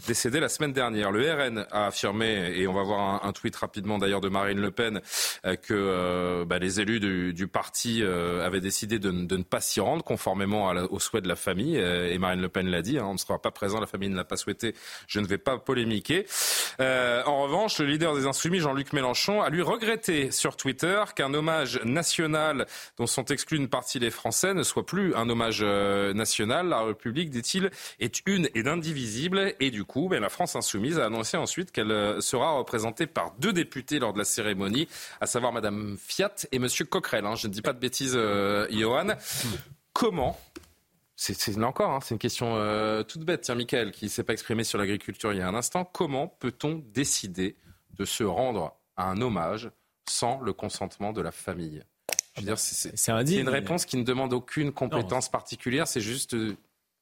décédé 0.08 0.40
la 0.40 0.50
semaine 0.50 0.74
dernière. 0.74 1.12
Le 1.12 1.32
RN 1.32 1.66
a 1.72 1.86
affirmé, 1.86 2.52
et 2.56 2.68
on 2.68 2.74
va 2.74 2.84
voir 2.84 3.24
un, 3.24 3.32
tweet 3.32 3.56
rapidement 3.56 4.00
d'ailleurs 4.00 4.22
de 4.22 4.30
Marine 4.30 4.60
Le 4.60 4.72
Pen, 4.72 5.02
que 5.62 6.44
bah, 6.44 6.58
les 6.58 6.82
élus 6.82 7.00
du, 7.00 7.48
parti 7.48 8.04
avaient 8.04 8.62
décidé 8.62 8.98
de, 9.00 9.12
ne 9.12 9.44
pas 9.44 9.62
s'y 9.62 9.80
rendre 9.80 10.04
conformément 10.04 10.70
au 10.90 11.00
souhait 11.00 11.22
de 11.22 11.28
la 11.28 11.36
famille. 11.36 11.78
Le 12.40 12.50
Pen 12.50 12.68
l'a 12.68 12.82
dit, 12.82 12.98
hein, 12.98 13.06
on 13.06 13.14
ne 13.14 13.18
sera 13.18 13.40
pas 13.42 13.52
présent, 13.52 13.80
la 13.80 13.88
famille 13.88 14.10
ne 14.10 14.16
l'a 14.16 14.24
pas 14.24 14.38
souhaité, 14.38 14.76
je 15.08 15.20
ne 15.20 15.28
vais 15.28 15.38
pas 15.38 15.58
polémiquer. 15.58 16.26
Euh, 16.80 17.24
en 17.26 17.44
revanche, 17.44 17.80
le 17.80 17.86
leader 17.86 18.16
des 18.16 18.26
Insoumis, 18.26 18.60
Jean-Luc 18.60 18.94
Mélenchon, 18.94 19.42
a 19.42 19.50
lui 19.50 19.62
regretté 19.62 20.32
sur 20.32 20.56
Twitter 20.56 21.04
qu'un 21.16 21.34
hommage 21.34 21.80
national 21.84 22.66
dont 22.98 23.08
sont 23.08 23.26
exclus 23.26 23.58
une 23.58 23.68
partie 23.68 24.00
des 24.00 24.12
Français 24.12 24.54
ne 24.54 24.64
soit 24.64 24.86
plus 24.86 25.16
un 25.16 25.30
hommage 25.30 25.60
euh, 25.62 26.14
national. 26.14 26.70
La 26.70 26.82
République, 26.82 27.30
dit-il, 27.30 27.72
est 28.00 28.22
une 28.26 28.50
et 28.56 28.68
indivisible. 28.68 29.54
Et 29.60 29.72
du 29.72 29.84
coup, 29.84 30.08
ben, 30.10 30.22
la 30.22 30.30
France 30.30 30.56
Insoumise 30.56 31.00
a 31.00 31.06
annoncé 31.06 31.38
ensuite 31.38 31.72
qu'elle 31.72 31.92
euh, 31.92 32.22
sera 32.22 32.52
représentée 32.52 33.08
par 33.08 33.34
deux 33.40 33.54
députés 33.54 34.00
lors 34.00 34.14
de 34.14 34.20
la 34.20 34.26
cérémonie, 34.26 34.88
à 35.20 35.26
savoir 35.26 35.52
Madame 35.52 35.98
Fiat 36.00 36.36
et 36.52 36.60
Monsieur 36.60 36.86
Coquerel. 36.86 37.26
Hein. 37.26 37.36
Je 37.36 37.48
ne 37.48 37.54
dis 37.54 37.62
pas 37.62 37.74
de 37.74 37.80
bêtises, 37.80 38.18
Johan. 38.70 39.08
Comment 39.94 40.38
c'est 41.22 41.56
là 41.56 41.68
encore, 41.68 41.92
hein, 41.92 42.00
c'est 42.02 42.16
une 42.16 42.20
question 42.20 42.56
euh, 42.56 43.04
toute 43.04 43.24
bête. 43.24 43.42
Tiens, 43.42 43.54
Michael, 43.54 43.92
qui 43.92 44.06
ne 44.06 44.10
s'est 44.10 44.24
pas 44.24 44.34
exprimé 44.34 44.64
sur 44.64 44.80
l'agriculture 44.80 45.32
il 45.34 45.38
y 45.38 45.42
a 45.42 45.48
un 45.48 45.54
instant, 45.54 45.86
comment 45.86 46.28
peut-on 46.28 46.84
décider 46.94 47.56
de 47.96 48.06
se 48.06 48.24
rendre 48.24 48.76
à 48.98 49.08
un 49.08 49.22
hommage 49.22 49.70
sans 50.10 50.42
le 50.42 50.52
consentement 50.52 51.14
de 51.14 51.22
la 51.22 51.32
famille? 51.32 51.84
C'est 52.56 52.92
une 53.36 53.50
réponse 53.50 53.86
qui 53.86 53.98
ne 53.98 54.04
demande 54.04 54.34
aucune 54.34 54.72
compétence 54.72 55.30
particulière, 55.30 55.88
c'est 55.88 56.02
juste 56.02 56.34
euh, 56.34 56.58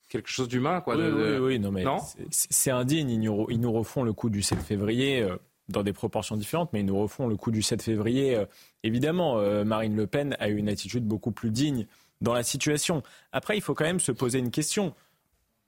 quelque 0.09 0.29
chose 0.29 0.49
d'humain, 0.49 0.81
quoi. 0.81 0.97
Oui, 0.97 1.03
oui, 1.05 1.37
oui, 1.37 1.59
non, 1.59 1.71
mais 1.71 1.85
c'est 2.29 2.71
indigne. 2.71 3.11
Ils 3.11 3.21
nous, 3.21 3.47
ils 3.49 3.61
nous, 3.61 3.71
refont 3.71 4.03
le 4.03 4.11
coup 4.11 4.29
du 4.29 4.41
7 4.41 4.59
février. 4.59 5.21
Euh, 5.21 5.37
dans 5.69 5.83
des 5.83 5.93
proportions 5.93 6.35
différentes, 6.35 6.73
mais 6.73 6.79
ils 6.79 6.85
nous 6.87 6.99
refont 6.99 7.27
le 7.27 7.37
coup 7.37 7.51
du 7.51 7.61
7 7.61 7.83
février. 7.83 8.43
évidemment, 8.81 9.39
Marine 9.63 9.95
Le 9.95 10.07
Pen 10.07 10.35
a 10.39 10.49
eu 10.49 10.55
une 10.55 10.67
attitude 10.67 11.05
beaucoup 11.05 11.29
plus 11.29 11.51
digne 11.51 11.85
dans 12.21 12.33
la 12.33 12.43
situation. 12.43 13.03
Après, 13.31 13.57
il 13.57 13.61
faut 13.61 13.73
quand 13.73 13.85
même 13.85 13.99
se 13.99 14.11
poser 14.11 14.39
une 14.39 14.51
question. 14.51 14.93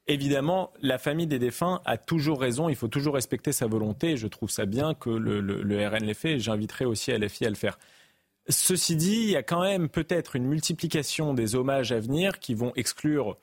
Évidemment, 0.08 0.74
la 0.82 0.98
famille 0.98 1.28
des 1.28 1.40
défunts 1.40 1.82
a 1.86 1.98
toujours 1.98 2.42
raison, 2.42 2.70
il 2.70 2.76
faut 2.76 2.88
toujours 2.88 3.14
respecter 3.14 3.52
sa 3.52 3.68
volonté. 3.68 4.18
Je 4.18 4.28
trouve 4.28 4.50
ça 4.50 4.66
bien 4.66 4.94
que 4.94 5.10
le, 5.10 5.88
RN 5.88 6.04
l'ait 6.04 6.14
fait 6.14 6.34
et 6.34 6.40
j'inviterai 6.40 6.86
aussi 6.86 7.12
LFI 7.12 7.46
à 7.46 7.50
le 7.50 7.56
faire. 7.56 7.78
Ceci 8.50 8.96
dit, 8.96 9.22
il 9.22 9.30
y 9.30 9.36
a 9.36 9.44
quand 9.44 9.62
même 9.62 9.88
peut-être 9.88 10.36
une 10.36 10.46
multiplication 10.46 11.34
des 11.34 11.56
hommages 11.56 11.92
à 11.92 12.00
venir 12.00 12.40
qui 12.40 12.56
vont 12.56 12.74
exclure 12.76 13.38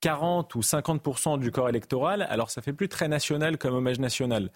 40 0.00 0.54
ou 0.56 0.62
50 0.62 1.38
du 1.38 1.50
corps 1.52 1.68
électoral. 1.68 2.26
Alors 2.28 2.50
ça 2.50 2.60
fait 2.60 2.72
plus 2.72 2.88
très 2.88 3.08
national 3.08 3.58
comme 3.58 3.74
hommage 3.74 4.00
national. 4.00 4.50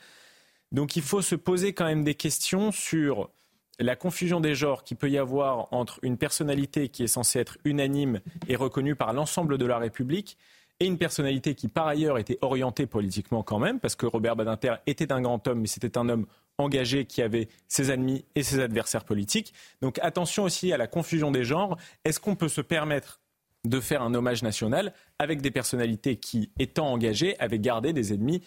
Donc 0.72 0.96
il 0.96 1.02
faut 1.02 1.22
se 1.22 1.36
poser 1.36 1.72
quand 1.74 1.84
même 1.84 2.02
des 2.02 2.14
questions 2.14 2.72
sur 2.72 3.30
la 3.78 3.96
confusion 3.96 4.40
des 4.40 4.54
genres 4.54 4.84
qu'il 4.84 4.96
peut 4.96 5.10
y 5.10 5.18
avoir 5.18 5.72
entre 5.72 5.98
une 6.02 6.18
personnalité 6.18 6.88
qui 6.88 7.02
est 7.02 7.08
censée 7.08 7.38
être 7.38 7.58
unanime 7.64 8.20
et 8.48 8.56
reconnue 8.56 8.94
par 8.94 9.12
l'ensemble 9.12 9.58
de 9.58 9.66
la 9.66 9.78
République 9.78 10.36
et 10.80 10.86
une 10.86 10.98
personnalité 10.98 11.54
qui 11.54 11.68
par 11.68 11.86
ailleurs 11.86 12.18
était 12.18 12.38
orientée 12.40 12.86
politiquement 12.86 13.42
quand 13.42 13.58
même, 13.58 13.78
parce 13.78 13.94
que 13.94 14.06
Robert 14.06 14.36
Badinter 14.36 14.74
était 14.86 15.12
un 15.12 15.20
grand 15.20 15.46
homme, 15.46 15.60
mais 15.60 15.66
c'était 15.66 15.96
un 15.96 16.08
homme 16.08 16.26
engagé 16.58 17.04
qui 17.04 17.22
avait 17.22 17.48
ses 17.68 17.90
ennemis 17.90 18.24
et 18.34 18.42
ses 18.42 18.60
adversaires 18.60 19.04
politiques. 19.04 19.54
Donc 19.80 19.98
attention 20.02 20.44
aussi 20.44 20.72
à 20.72 20.76
la 20.76 20.86
confusion 20.86 21.30
des 21.30 21.44
genres. 21.44 21.76
Est-ce 22.04 22.20
qu'on 22.20 22.34
peut 22.34 22.48
se 22.48 22.60
permettre 22.60 23.20
de 23.64 23.80
faire 23.80 24.02
un 24.02 24.12
hommage 24.14 24.42
national 24.42 24.92
avec 25.18 25.40
des 25.40 25.50
personnalités 25.50 26.16
qui, 26.16 26.50
étant 26.58 26.88
engagées, 26.88 27.38
avaient 27.38 27.60
gardé 27.60 27.92
des 27.92 28.12
ennemis, 28.12 28.42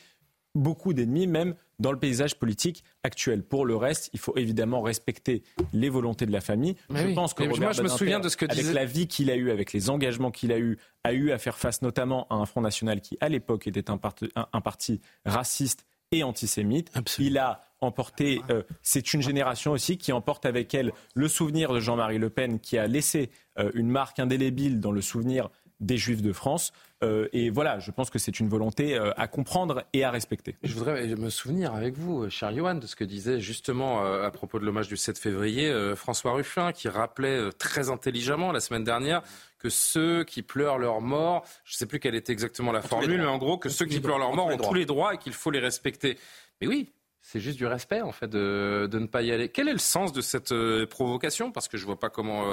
beaucoup 0.55 0.93
d'ennemis 0.93 1.27
même 1.27 1.55
dans 1.79 1.91
le 1.91 1.99
paysage 1.99 2.35
politique 2.35 2.83
actuel. 3.03 3.43
Pour 3.43 3.65
le 3.65 3.75
reste, 3.75 4.09
il 4.13 4.19
faut 4.19 4.35
évidemment 4.37 4.81
respecter 4.81 5.43
les 5.73 5.89
volontés 5.89 6.25
de 6.25 6.31
la 6.31 6.41
famille. 6.41 6.75
je 6.89 7.13
pense 7.13 7.33
que 7.33 7.43
moi, 7.43 7.71
je 7.71 7.81
me 7.81 7.87
souviens 7.87 8.19
de 8.19 8.29
ce 8.29 8.37
que 8.37 8.45
avec 8.45 8.73
la 8.73 8.85
vie 8.85 9.07
qu'il 9.07 9.29
a 9.31 9.35
eue, 9.35 9.51
avec 9.51 9.73
les 9.73 9.89
engagements 9.89 10.31
qu'il 10.31 10.51
a 10.51 10.59
eus, 10.59 10.77
a 11.03 11.13
eu 11.13 11.31
à 11.31 11.37
faire 11.37 11.57
face 11.57 11.81
notamment 11.81 12.27
à 12.29 12.35
un 12.35 12.45
Front 12.45 12.61
National 12.61 13.01
qui, 13.01 13.17
à 13.21 13.29
l'époque, 13.29 13.67
était 13.67 13.89
un, 13.89 13.97
parti 13.97 15.01
raciste 15.25 15.85
et 16.11 16.23
antisémite. 16.23 16.91
Il 17.19 17.37
a 17.37 17.61
emporté, 17.81 18.41
euh, 18.49 18.63
c'est 18.81 19.13
une 19.13 19.21
génération 19.21 19.71
aussi 19.73 19.97
qui 19.97 20.11
emporte 20.11 20.45
avec 20.45 20.73
elle 20.73 20.91
le 21.13 21.27
souvenir 21.27 21.73
de 21.73 21.79
Jean-Marie 21.79 22.17
Le 22.17 22.29
Pen, 22.29 22.59
qui 22.59 22.77
a 22.77 22.87
laissé 22.87 23.29
euh, 23.59 23.71
une 23.73 23.89
marque 23.89 24.19
indélébile 24.19 24.79
dans 24.79 24.91
le 24.91 25.01
souvenir 25.01 25.49
des 25.79 25.97
Juifs 25.97 26.21
de 26.21 26.31
France. 26.31 26.71
Euh, 27.03 27.27
et 27.33 27.49
voilà, 27.49 27.79
je 27.79 27.91
pense 27.91 28.09
que 28.09 28.19
c'est 28.19 28.39
une 28.39 28.47
volonté 28.47 28.95
euh, 28.95 29.11
à 29.17 29.27
comprendre 29.27 29.83
et 29.91 30.03
à 30.03 30.11
respecter. 30.11 30.55
Je 30.63 30.73
voudrais 30.73 31.05
me 31.07 31.29
souvenir 31.29 31.73
avec 31.73 31.97
vous, 31.97 32.23
euh, 32.23 32.29
cher 32.29 32.55
Johan, 32.55 32.75
de 32.75 32.87
ce 32.87 32.95
que 32.95 33.03
disait 33.03 33.39
justement 33.41 34.03
à 34.05 34.31
propos 34.31 34.59
de 34.59 34.65
l'hommage 34.65 34.87
du 34.87 34.97
7 34.97 35.17
février 35.17 35.73
François 35.95 36.33
Ruffin, 36.33 36.71
qui 36.71 36.87
rappelait 36.87 37.51
très 37.57 37.89
intelligemment 37.89 38.51
la 38.51 38.59
semaine 38.59 38.83
dernière 38.83 39.21
que 39.59 39.69
ceux 39.69 40.23
qui 40.23 40.41
pleurent 40.41 40.77
leur 40.77 41.01
mort, 41.01 41.43
je 41.63 41.73
ne 41.73 41.77
sais 41.77 41.85
plus 41.85 41.99
quelle 41.99 42.15
était 42.15 42.33
exactement 42.33 42.71
la 42.71 42.81
formule, 42.81 43.19
mais 43.19 43.25
en 43.25 43.37
gros 43.37 43.57
que 43.57 43.69
ceux 43.69 43.85
qui 43.85 43.99
pleurent 43.99 44.19
leur 44.19 44.33
mort 44.33 44.47
ont 44.47 44.57
tous 44.57 44.73
les 44.73 44.85
droits 44.85 45.13
et 45.13 45.17
qu'il 45.17 45.33
faut 45.33 45.51
les 45.51 45.59
respecter. 45.59 46.17
Mais 46.61 46.67
oui, 46.67 46.91
c'est 47.21 47.39
juste 47.39 47.57
du 47.57 47.65
respect, 47.65 48.01
en 48.01 48.11
fait, 48.11 48.27
de, 48.27 48.87
ne 48.91 49.07
pas 49.07 49.21
y 49.21 49.31
aller. 49.31 49.49
Quel 49.49 49.67
est 49.67 49.73
le 49.73 49.79
sens 49.79 50.13
de 50.13 50.21
cette 50.21 50.53
provocation? 50.85 51.51
Parce 51.51 51.67
que 51.67 51.77
je 51.77 51.83
ne 51.83 51.87
vois 51.87 51.99
pas 51.99 52.09
comment 52.09 52.45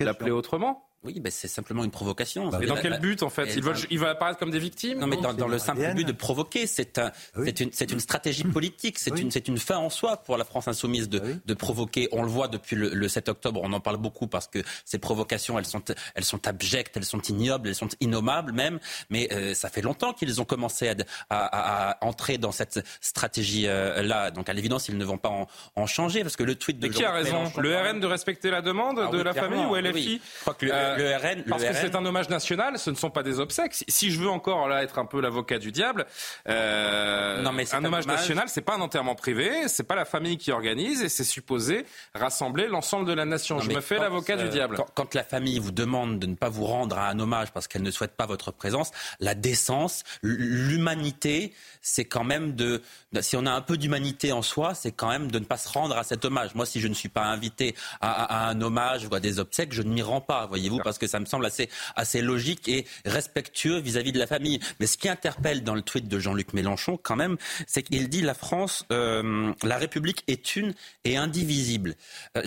l'appeler 0.00 0.30
autrement. 0.30 0.86
Oui, 1.04 1.20
ben 1.20 1.30
c'est 1.30 1.48
simplement 1.48 1.84
une 1.84 1.90
provocation. 1.90 2.50
Et 2.60 2.66
dans 2.66 2.76
quel 2.76 2.98
but, 2.98 3.22
en 3.22 3.28
fait? 3.28 3.54
ils 3.54 3.62
veulent, 3.62 3.76
il 3.90 3.98
va 3.98 4.10
apparaître 4.10 4.38
comme 4.38 4.50
des 4.50 4.58
victimes? 4.58 4.98
Non, 4.98 5.06
mais 5.06 5.16
dans, 5.16 5.48
le 5.48 5.58
simple 5.58 5.94
but 5.94 6.06
de 6.06 6.12
provoquer. 6.12 6.66
C'est 6.66 6.98
un, 6.98 7.12
une, 7.36 7.70
une, 7.90 8.00
stratégie 8.00 8.44
politique. 8.44 8.98
C'est 8.98 9.18
une, 9.18 9.30
une 9.46 9.58
fin 9.58 9.76
en 9.76 9.90
soi 9.90 10.16
pour 10.18 10.38
la 10.38 10.44
France 10.44 10.66
insoumise 10.66 11.08
de, 11.08 11.22
de 11.44 11.54
provoquer. 11.54 12.08
On 12.12 12.22
le 12.22 12.28
voit 12.28 12.48
depuis 12.48 12.76
le, 12.76 12.88
le, 12.88 13.08
7 13.08 13.28
octobre. 13.28 13.60
On 13.62 13.72
en 13.72 13.80
parle 13.80 13.98
beaucoup 13.98 14.26
parce 14.26 14.46
que 14.46 14.60
ces 14.84 14.98
provocations, 14.98 15.58
elles 15.58 15.66
sont, 15.66 15.82
elles 16.14 16.24
sont 16.24 16.46
abjectes, 16.48 16.96
elles 16.96 17.04
sont 17.04 17.20
ignobles, 17.20 17.68
elles 17.68 17.74
sont 17.74 17.88
innommables 18.00 18.52
même. 18.52 18.78
Mais 19.10 19.28
euh, 19.32 19.52
ça 19.54 19.68
fait 19.68 19.82
longtemps 19.82 20.14
qu'ils 20.14 20.40
ont 20.40 20.44
commencé 20.46 20.88
à, 20.88 20.94
à, 21.28 21.90
à, 21.90 22.04
entrer 22.04 22.38
dans 22.38 22.52
cette 22.52 22.82
stratégie-là. 23.00 24.30
Donc, 24.30 24.48
à 24.48 24.52
l'évidence, 24.52 24.88
ils 24.88 24.96
ne 24.96 25.04
vont 25.04 25.18
pas 25.18 25.28
en, 25.28 25.48
en, 25.76 25.86
changer 25.86 26.22
parce 26.22 26.36
que 26.36 26.44
le 26.44 26.54
tweet 26.54 26.78
de. 26.78 26.88
Mais 26.88 26.94
qui 26.94 27.04
a 27.04 27.12
raison? 27.12 27.52
Le 27.58 27.76
RN 27.76 28.00
de 28.00 28.06
respecter 28.06 28.50
la 28.50 28.62
demande 28.62 29.00
ah 29.02 29.10
de 29.10 29.20
la 29.20 29.34
famille 29.34 29.64
ou 29.66 29.76
LFI 29.76 30.20
Je 30.36 30.40
crois 30.40 30.54
que 30.54 30.66
le, 30.66 30.93
le 30.96 31.16
RN. 31.16 31.44
Parce 31.44 31.64
que 31.64 31.74
c'est 31.74 31.94
un 31.94 32.04
hommage 32.04 32.28
national, 32.28 32.78
ce 32.78 32.90
ne 32.90 32.96
sont 32.96 33.10
pas 33.10 33.22
des 33.22 33.40
obsèques. 33.40 33.84
Si, 33.88 34.10
je 34.10 34.20
veux 34.20 34.28
encore 34.28 34.68
là 34.68 34.82
être 34.82 34.98
un 34.98 35.06
peu 35.06 35.20
l'avocat 35.20 35.58
du 35.58 35.72
diable, 35.72 36.06
euh, 36.48 37.42
non, 37.42 37.52
mais 37.52 37.72
un 37.74 37.84
hommage 37.84 38.06
national, 38.06 38.48
c'est 38.48 38.62
pas 38.62 38.74
un 38.74 38.80
enterrement 38.80 39.14
privé, 39.14 39.68
c'est 39.68 39.82
pas 39.82 39.94
la 39.94 40.04
famille 40.04 40.36
qui 40.36 40.52
organise 40.52 41.02
et 41.02 41.08
c'est 41.08 41.24
supposé 41.24 41.86
rassembler 42.14 42.68
l'ensemble 42.68 43.06
de 43.06 43.12
la 43.12 43.24
nation. 43.24 43.60
je 43.60 43.70
me 43.70 43.80
fais 43.80 43.98
l'avocat 43.98 44.36
du 44.36 44.48
diable. 44.48 44.76
Quand, 44.94 45.14
la 45.14 45.24
famille 45.24 45.58
vous 45.58 45.70
demande 45.70 46.18
de 46.18 46.26
ne 46.26 46.34
pas 46.34 46.48
vous 46.48 46.64
rendre 46.64 46.98
à 46.98 47.08
un 47.08 47.18
hommage 47.20 47.52
parce 47.52 47.68
qu'elle 47.68 47.82
ne 47.82 47.90
souhaite 47.90 48.16
pas 48.16 48.26
votre 48.26 48.50
présence, 48.50 48.90
la 49.20 49.34
décence, 49.34 50.02
l'humanité, 50.22 51.52
c'est 51.82 52.04
quand 52.04 52.24
même 52.24 52.54
de, 52.54 52.82
si 53.20 53.36
on 53.36 53.46
a 53.46 53.52
un 53.52 53.60
peu 53.60 53.76
d'humanité 53.76 54.32
en 54.32 54.42
soi, 54.42 54.74
c'est 54.74 54.92
quand 54.92 55.08
même 55.08 55.30
de 55.30 55.38
ne 55.38 55.44
pas 55.44 55.56
se 55.56 55.68
rendre 55.68 55.96
à 55.96 56.02
cet 56.02 56.24
hommage. 56.24 56.54
Moi, 56.54 56.66
si 56.66 56.80
je 56.80 56.88
ne 56.88 56.94
suis 56.94 57.08
pas 57.08 57.24
invité 57.24 57.74
à, 58.00 58.48
un 58.48 58.60
hommage 58.60 59.06
ou 59.06 59.14
à 59.14 59.20
des 59.20 59.38
obsèques, 59.38 59.72
je 59.72 59.82
ne 59.82 59.92
m'y 59.92 60.02
rends 60.02 60.20
pas, 60.20 60.46
voyez-vous, 60.46 60.80
parce 60.84 60.98
que 60.98 61.06
ça 61.06 61.18
me 61.18 61.24
semble 61.24 61.46
assez, 61.46 61.68
assez 61.96 62.20
logique 62.20 62.68
et 62.68 62.86
respectueux 63.04 63.78
vis-à-vis 63.78 64.12
de 64.12 64.18
la 64.18 64.26
famille. 64.26 64.60
Mais 64.78 64.86
ce 64.86 64.96
qui 64.96 65.08
interpelle 65.08 65.64
dans 65.64 65.74
le 65.74 65.82
tweet 65.82 66.06
de 66.06 66.18
Jean-Luc 66.18 66.52
Mélenchon, 66.52 66.98
quand 67.02 67.16
même, 67.16 67.36
c'est 67.66 67.82
qu'il 67.82 68.08
dit 68.08 68.20
la 68.22 68.34
France, 68.34 68.84
euh, 68.92 69.52
la 69.62 69.78
République 69.78 70.22
est 70.28 70.56
une 70.56 70.74
et 71.04 71.16
indivisible. 71.16 71.94
Euh, 72.36 72.42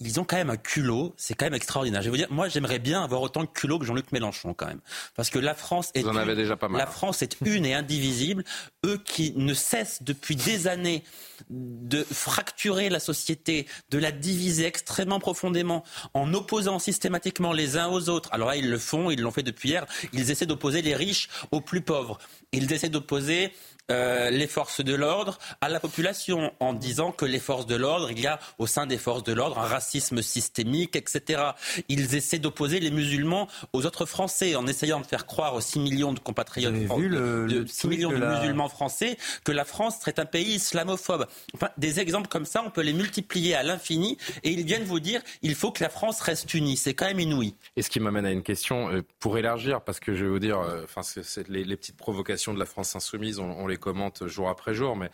ils 0.00 0.20
ont 0.20 0.24
quand 0.24 0.36
même 0.36 0.50
un 0.50 0.56
culot, 0.56 1.14
c'est 1.16 1.34
quand 1.34 1.46
même 1.46 1.54
extraordinaire. 1.54 2.02
Je 2.02 2.06
vais 2.06 2.10
vous 2.10 2.16
dire, 2.16 2.32
moi, 2.32 2.48
j'aimerais 2.48 2.78
bien 2.78 3.02
avoir 3.02 3.22
autant 3.22 3.42
de 3.42 3.48
culot 3.48 3.78
que 3.78 3.84
Jean-Luc 3.84 4.12
Mélenchon, 4.12 4.54
quand 4.54 4.66
même, 4.66 4.80
parce 5.14 5.30
que 5.30 5.38
la 5.38 5.54
France 5.54 5.90
est, 5.94 6.02
vous 6.02 6.08
en 6.08 6.16
avez 6.16 6.34
déjà 6.34 6.56
pas 6.56 6.68
mal. 6.68 6.78
la 6.78 6.86
France 6.86 7.22
est 7.22 7.36
une 7.44 7.66
et 7.66 7.74
indivisible. 7.74 8.44
Eux 8.84 8.98
qui 9.04 9.32
ne 9.36 9.54
cessent 9.54 10.02
depuis 10.02 10.34
des 10.34 10.66
années 10.66 11.04
de 11.50 12.02
fracturer 12.02 12.88
la 12.88 13.00
société, 13.00 13.66
de 13.90 13.98
la 13.98 14.10
diviser 14.10 14.66
extrêmement 14.66 15.20
profondément, 15.20 15.84
en 16.14 16.34
opposant 16.34 16.78
systématiquement 16.78 17.52
les 17.52 17.76
uns 17.76 17.88
aux 17.88 18.08
autres. 18.08 18.28
Alors 18.32 18.48
là, 18.48 18.56
ils 18.56 18.68
le 18.68 18.78
font, 18.78 19.10
ils 19.10 19.20
l'ont 19.20 19.30
fait 19.30 19.42
depuis 19.42 19.70
hier. 19.70 19.86
Ils 20.12 20.30
essaient 20.30 20.46
d'opposer 20.46 20.82
les 20.82 20.96
riches 20.96 21.28
aux 21.52 21.60
plus 21.60 21.80
pauvres. 21.80 22.18
Ils 22.52 22.72
essaient 22.72 22.88
d'opposer 22.88 23.52
euh, 23.92 24.30
les 24.30 24.46
forces 24.46 24.82
de 24.82 24.94
l'ordre 24.94 25.38
à 25.60 25.68
la 25.68 25.80
population 25.80 26.52
en 26.60 26.72
disant 26.72 27.12
que 27.12 27.24
les 27.24 27.38
forces 27.38 27.66
de 27.66 27.76
l'ordre, 27.76 28.10
il 28.10 28.20
y 28.20 28.26
a 28.26 28.38
au 28.58 28.66
sein 28.66 28.86
des 28.86 28.98
forces 28.98 29.22
de 29.22 29.32
l'ordre 29.32 29.58
un 29.58 29.66
racisme 29.66 30.22
systémique, 30.22 30.96
etc. 30.96 31.42
Ils 31.88 32.14
essaient 32.14 32.38
d'opposer 32.38 32.80
les 32.80 32.90
musulmans 32.90 33.48
aux 33.72 33.84
autres 33.86 34.06
Français 34.06 34.56
en 34.56 34.66
essayant 34.66 35.00
de 35.00 35.06
faire 35.06 35.26
croire 35.26 35.54
aux 35.54 35.60
6 35.60 35.80
millions 35.80 36.12
de 36.12 36.18
compatriotes, 36.18 36.72
de, 36.72 37.64
6 37.66 37.88
millions 37.88 38.10
de, 38.10 38.16
musulmans 38.16 38.68
français, 38.68 39.18
que 39.44 39.52
la 39.52 39.64
France 39.64 40.00
serait 40.00 40.18
un 40.18 40.24
pays 40.24 40.54
islamophobe. 40.54 41.26
Enfin, 41.54 41.68
des 41.76 42.00
exemples 42.00 42.28
comme 42.28 42.46
ça, 42.46 42.62
on 42.64 42.70
peut 42.70 42.82
les 42.82 42.92
multiplier 42.92 43.54
à 43.54 43.62
l'infini 43.62 44.16
et 44.42 44.50
ils 44.50 44.64
viennent 44.64 44.84
vous 44.84 45.00
dire 45.00 45.20
il 45.42 45.54
faut 45.54 45.70
que 45.70 45.82
la 45.82 45.90
France 45.90 46.20
reste 46.20 46.52
unie. 46.54 46.76
C'est 46.76 46.94
quand 46.94 47.06
même 47.06 47.20
inouï. 47.20 47.54
Et 47.76 47.82
ce 47.82 47.90
qui 47.90 48.00
m'amène 48.00 48.26
à 48.26 48.30
une 48.30 48.42
question 48.42 48.90
euh, 48.90 49.02
pour 49.20 49.38
élargir, 49.38 49.82
parce 49.82 50.00
que 50.00 50.14
je 50.14 50.24
vais 50.24 50.30
vous 50.30 50.38
dire, 50.38 50.58
euh, 50.60 50.84
enfin, 50.84 51.02
c'est 51.02 51.48
les, 51.48 51.76
petites 51.76 51.96
provocations 51.96 52.54
de 52.54 52.58
la 52.58 52.66
France 52.66 52.94
insoumise, 52.96 53.38
on, 53.38 53.50
on 53.50 53.66
les 53.66 53.76
commente 53.82 54.26
jour 54.26 54.48
après 54.48 54.72
jour. 54.72 54.96
Mais 54.96 55.10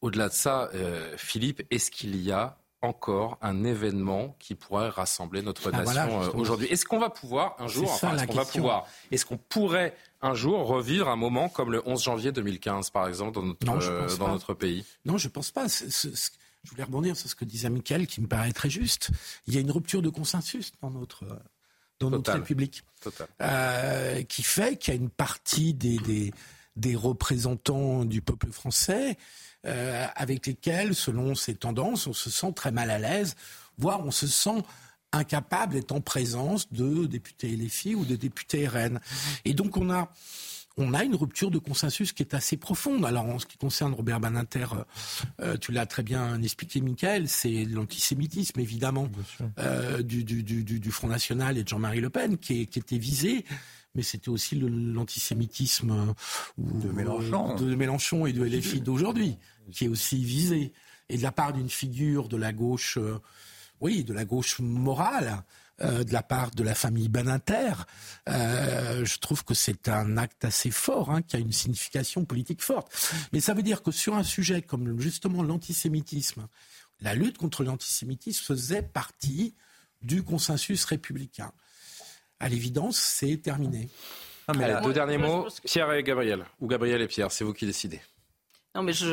au-delà 0.00 0.28
de 0.28 0.34
ça, 0.34 0.70
euh, 0.74 1.14
Philippe, 1.16 1.62
est-ce 1.70 1.90
qu'il 1.90 2.16
y 2.16 2.32
a 2.32 2.58
encore 2.82 3.38
un 3.42 3.64
événement 3.64 4.36
qui 4.38 4.54
pourrait 4.54 4.88
rassembler 4.88 5.42
notre 5.42 5.70
ah, 5.72 5.82
nation 5.82 6.22
euh, 6.22 6.30
aujourd'hui? 6.34 6.68
Est-ce 6.68 6.84
qu'on 6.84 6.98
va 6.98 7.10
pouvoir 7.10 7.56
un 7.58 7.66
jour, 7.66 7.84
est-ce 7.84 8.26
qu'on 8.26 8.34
va 8.34 8.44
pouvoir, 8.44 8.86
est-ce 9.10 9.26
qu'on 9.26 9.38
pourrait 9.38 9.96
un 10.22 10.34
jour 10.34 10.66
revivre 10.66 11.08
un 11.08 11.16
moment 11.16 11.48
comme 11.48 11.72
le 11.72 11.82
11 11.86 12.02
janvier 12.02 12.32
2015, 12.32 12.90
par 12.90 13.08
exemple, 13.08 13.32
dans 13.32 13.42
notre, 13.42 13.90
euh, 13.90 14.16
dans 14.16 14.28
notre 14.28 14.54
pays? 14.54 14.84
Non, 15.04 15.18
je 15.18 15.28
ne 15.28 15.32
pense 15.32 15.50
pas. 15.50 15.66
je 15.66 16.70
voulais 16.70 16.84
rebondir 16.84 17.16
sur 17.16 17.28
ce 17.28 17.34
que 17.34 17.44
disait 17.44 17.70
Michael, 17.70 18.06
qui 18.06 18.20
me 18.20 18.28
paraît 18.28 18.52
très 18.52 18.70
juste. 18.70 19.10
Il 19.46 19.54
y 19.54 19.56
a 19.56 19.60
une 19.60 19.70
rupture 19.70 20.02
de 20.02 20.10
consensus 20.10 20.72
dans 20.82 20.90
notre 20.90 21.24
dans 21.98 22.10
notre 22.10 22.30
République, 22.30 22.84
qui 24.28 24.42
fait 24.42 24.76
qu'il 24.76 24.92
y 24.92 24.96
a 24.98 25.00
une 25.00 25.08
partie 25.08 25.72
des, 25.72 25.96
des, 25.96 26.30
des 26.76 26.94
représentants 26.94 28.04
du 28.04 28.20
peuple 28.22 28.50
français 28.50 29.16
euh, 29.66 30.06
avec 30.14 30.46
lesquels, 30.46 30.94
selon 30.94 31.34
ces 31.34 31.54
tendances, 31.54 32.06
on 32.06 32.12
se 32.12 32.30
sent 32.30 32.52
très 32.54 32.70
mal 32.70 32.90
à 32.90 32.98
l'aise, 32.98 33.34
voire 33.78 34.04
on 34.04 34.10
se 34.10 34.26
sent 34.26 34.62
incapable 35.12 35.74
d'être 35.74 35.92
en 35.92 36.00
présence 36.00 36.72
de 36.72 37.06
députés 37.06 37.56
LFI 37.56 37.94
ou 37.94 38.04
de 38.04 38.16
députés 38.16 38.68
RN. 38.68 39.00
Et 39.44 39.54
donc 39.54 39.76
on 39.76 39.90
a 39.90 40.10
on 40.78 40.92
a 40.92 41.04
une 41.04 41.14
rupture 41.14 41.50
de 41.50 41.58
consensus 41.58 42.12
qui 42.12 42.22
est 42.22 42.34
assez 42.34 42.56
profonde. 42.56 43.04
Alors 43.04 43.24
en 43.24 43.38
ce 43.38 43.46
qui 43.46 43.56
concerne 43.56 43.94
Robert 43.94 44.20
Baninter, 44.20 44.66
euh, 44.72 44.84
euh, 45.40 45.56
tu 45.56 45.72
l'as 45.72 45.86
très 45.86 46.02
bien 46.02 46.40
expliqué, 46.42 46.80
Michael, 46.80 47.28
c'est 47.28 47.64
l'antisémitisme 47.64 48.60
évidemment 48.60 49.08
euh, 49.58 50.02
du, 50.02 50.24
du, 50.24 50.42
du, 50.42 50.62
du, 50.62 50.90
Front 50.90 51.08
National 51.08 51.56
et 51.56 51.62
de 51.62 51.68
Jean-Marie 51.68 52.00
Le 52.00 52.10
Pen 52.10 52.36
qui, 52.36 52.66
qui 52.66 52.78
était 52.78 52.98
visé 52.98 53.44
mais 53.96 54.02
c'était 54.02 54.28
aussi 54.28 54.54
l'antisémitisme 54.54 55.90
euh, 55.90 56.12
de 56.58 56.88
Mélenchon. 56.90 57.56
de 57.56 57.74
Mélenchon 57.74 58.26
et 58.26 58.32
de 58.32 58.44
LFI 58.44 58.80
d'aujourd'hui, 58.80 59.38
qui 59.72 59.86
est 59.86 59.88
aussi 59.88 60.22
visé. 60.22 60.72
Et 61.08 61.16
de 61.16 61.22
la 61.22 61.32
part 61.32 61.52
d'une 61.52 61.70
figure 61.70 62.28
de 62.28 62.36
la 62.36 62.52
gauche, 62.52 62.98
euh, 62.98 63.18
oui, 63.80 64.04
de 64.04 64.12
la 64.12 64.24
gauche 64.24 64.58
morale, 64.60 65.42
euh, 65.82 66.04
de 66.04 66.12
la 66.14 66.22
part 66.22 66.52
de 66.52 66.62
la 66.62 66.74
famille 66.74 67.10
Baninter. 67.10 67.74
Euh, 68.30 69.04
je 69.04 69.18
trouve 69.18 69.44
que 69.44 69.52
c'est 69.52 69.90
un 69.90 70.16
acte 70.16 70.42
assez 70.46 70.70
fort, 70.70 71.10
hein, 71.10 71.20
qui 71.20 71.36
a 71.36 71.38
une 71.38 71.52
signification 71.52 72.24
politique 72.24 72.62
forte. 72.62 72.90
Mais 73.34 73.40
ça 73.40 73.52
veut 73.52 73.62
dire 73.62 73.82
que 73.82 73.90
sur 73.90 74.14
un 74.14 74.22
sujet 74.22 74.62
comme 74.62 74.98
justement 74.98 75.42
l'antisémitisme, 75.42 76.48
la 77.02 77.14
lutte 77.14 77.36
contre 77.36 77.62
l'antisémitisme 77.62 78.42
faisait 78.42 78.80
partie 78.80 79.54
du 80.00 80.22
consensus 80.22 80.82
républicain. 80.86 81.52
À 82.40 82.48
l'évidence, 82.48 82.98
c'est 82.98 83.36
terminé. 83.38 83.88
Allez, 84.48 84.76
deux 84.82 84.92
derniers 84.92 85.18
mots, 85.18 85.48
Pierre 85.64 85.92
et 85.92 86.02
Gabriel, 86.02 86.44
ou 86.60 86.68
Gabriel 86.68 87.00
et 87.02 87.08
Pierre, 87.08 87.32
c'est 87.32 87.44
vous 87.44 87.52
qui 87.52 87.66
décidez. 87.66 88.00
Non, 88.76 88.82
mais 88.82 88.92
je. 88.92 89.06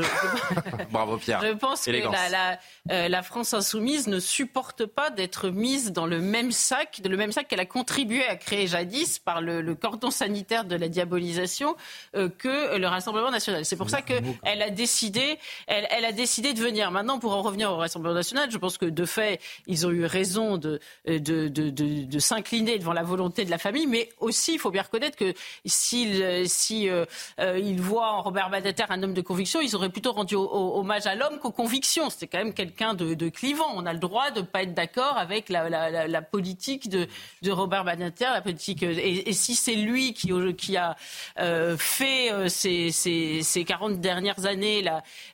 Bravo 0.91 1.15
Pierre. 1.15 1.41
Je 1.41 1.53
pense 1.53 1.85
que 1.85 1.91
la, 1.91 2.29
la, 2.29 2.59
euh, 2.91 3.07
la, 3.07 3.23
France 3.23 3.53
insoumise 3.53 4.07
ne 4.07 4.19
supporte 4.19 4.85
pas 4.85 5.09
d'être 5.09 5.49
mise 5.49 5.93
dans 5.93 6.05
le 6.05 6.19
même 6.19 6.51
sac, 6.51 6.99
le 7.03 7.15
même 7.15 7.31
sac 7.31 7.47
qu'elle 7.47 7.61
a 7.61 7.65
contribué 7.65 8.25
à 8.25 8.35
créer 8.35 8.67
jadis 8.67 9.19
par 9.19 9.41
le, 9.41 9.61
le 9.61 9.73
cordon 9.73 10.11
sanitaire 10.11 10.65
de 10.65 10.75
la 10.75 10.89
diabolisation 10.89 11.77
euh, 12.15 12.27
que 12.27 12.77
le 12.77 12.87
Rassemblement 12.87 13.31
national. 13.31 13.63
C'est 13.63 13.77
pour 13.77 13.89
ça 13.89 14.01
qu'elle 14.01 14.61
a 14.61 14.69
décidé, 14.69 15.39
elle, 15.67 15.87
elle, 15.91 16.03
a 16.03 16.11
décidé 16.11 16.51
de 16.51 16.59
venir. 16.59 16.91
Maintenant, 16.91 17.17
pour 17.17 17.33
en 17.33 17.41
revenir 17.41 17.71
au 17.71 17.77
Rassemblement 17.77 18.15
national, 18.15 18.51
je 18.51 18.57
pense 18.57 18.77
que 18.77 18.85
de 18.85 19.05
fait, 19.05 19.39
ils 19.65 19.87
ont 19.87 19.91
eu 19.91 20.03
raison 20.03 20.57
de, 20.57 20.81
de, 21.05 21.19
de, 21.19 21.47
de, 21.47 21.69
de 22.03 22.19
s'incliner 22.19 22.79
devant 22.79 22.93
la 22.93 23.03
volonté 23.03 23.45
de 23.45 23.49
la 23.49 23.57
famille, 23.57 23.87
mais 23.87 24.09
aussi, 24.19 24.55
il 24.55 24.59
faut 24.59 24.71
bien 24.71 24.81
reconnaître 24.81 25.17
que 25.17 25.33
s'ils 25.65 26.49
si, 26.49 26.89
euh, 26.89 27.05
ils 27.39 27.79
voient 27.79 28.11
en 28.11 28.23
Robert 28.23 28.49
Badinter 28.49 28.85
un 28.89 29.01
homme 29.03 29.13
de 29.13 29.21
conviction 29.21 29.52
ils 29.61 29.75
auraient 29.75 29.89
plutôt 29.89 30.11
rendu 30.11 30.35
hommage 30.35 31.05
à 31.05 31.15
l'homme 31.15 31.39
qu'aux 31.39 31.51
convictions. 31.51 32.09
C'était 32.09 32.27
quand 32.27 32.37
même 32.37 32.53
quelqu'un 32.53 32.93
de, 32.93 33.29
clivant. 33.29 33.71
On 33.75 33.85
a 33.85 33.93
le 33.93 33.99
droit 33.99 34.31
de 34.31 34.41
ne 34.41 34.45
pas 34.45 34.63
être 34.63 34.73
d'accord 34.73 35.17
avec 35.17 35.49
la, 35.49 36.21
politique 36.21 36.89
de, 36.89 37.07
Robert 37.49 37.83
Badinter, 37.83 38.29
la 38.33 38.41
politique. 38.41 38.83
Et, 38.83 39.33
si 39.33 39.55
c'est 39.55 39.75
lui 39.75 40.13
qui, 40.13 40.31
qui 40.57 40.77
a 40.77 40.95
euh, 41.39 41.77
fait 41.77 42.31
euh, 42.31 42.47
ces, 42.47 42.91
ces, 42.91 43.65
40 43.65 43.99
dernières 43.99 44.45
années 44.45 44.83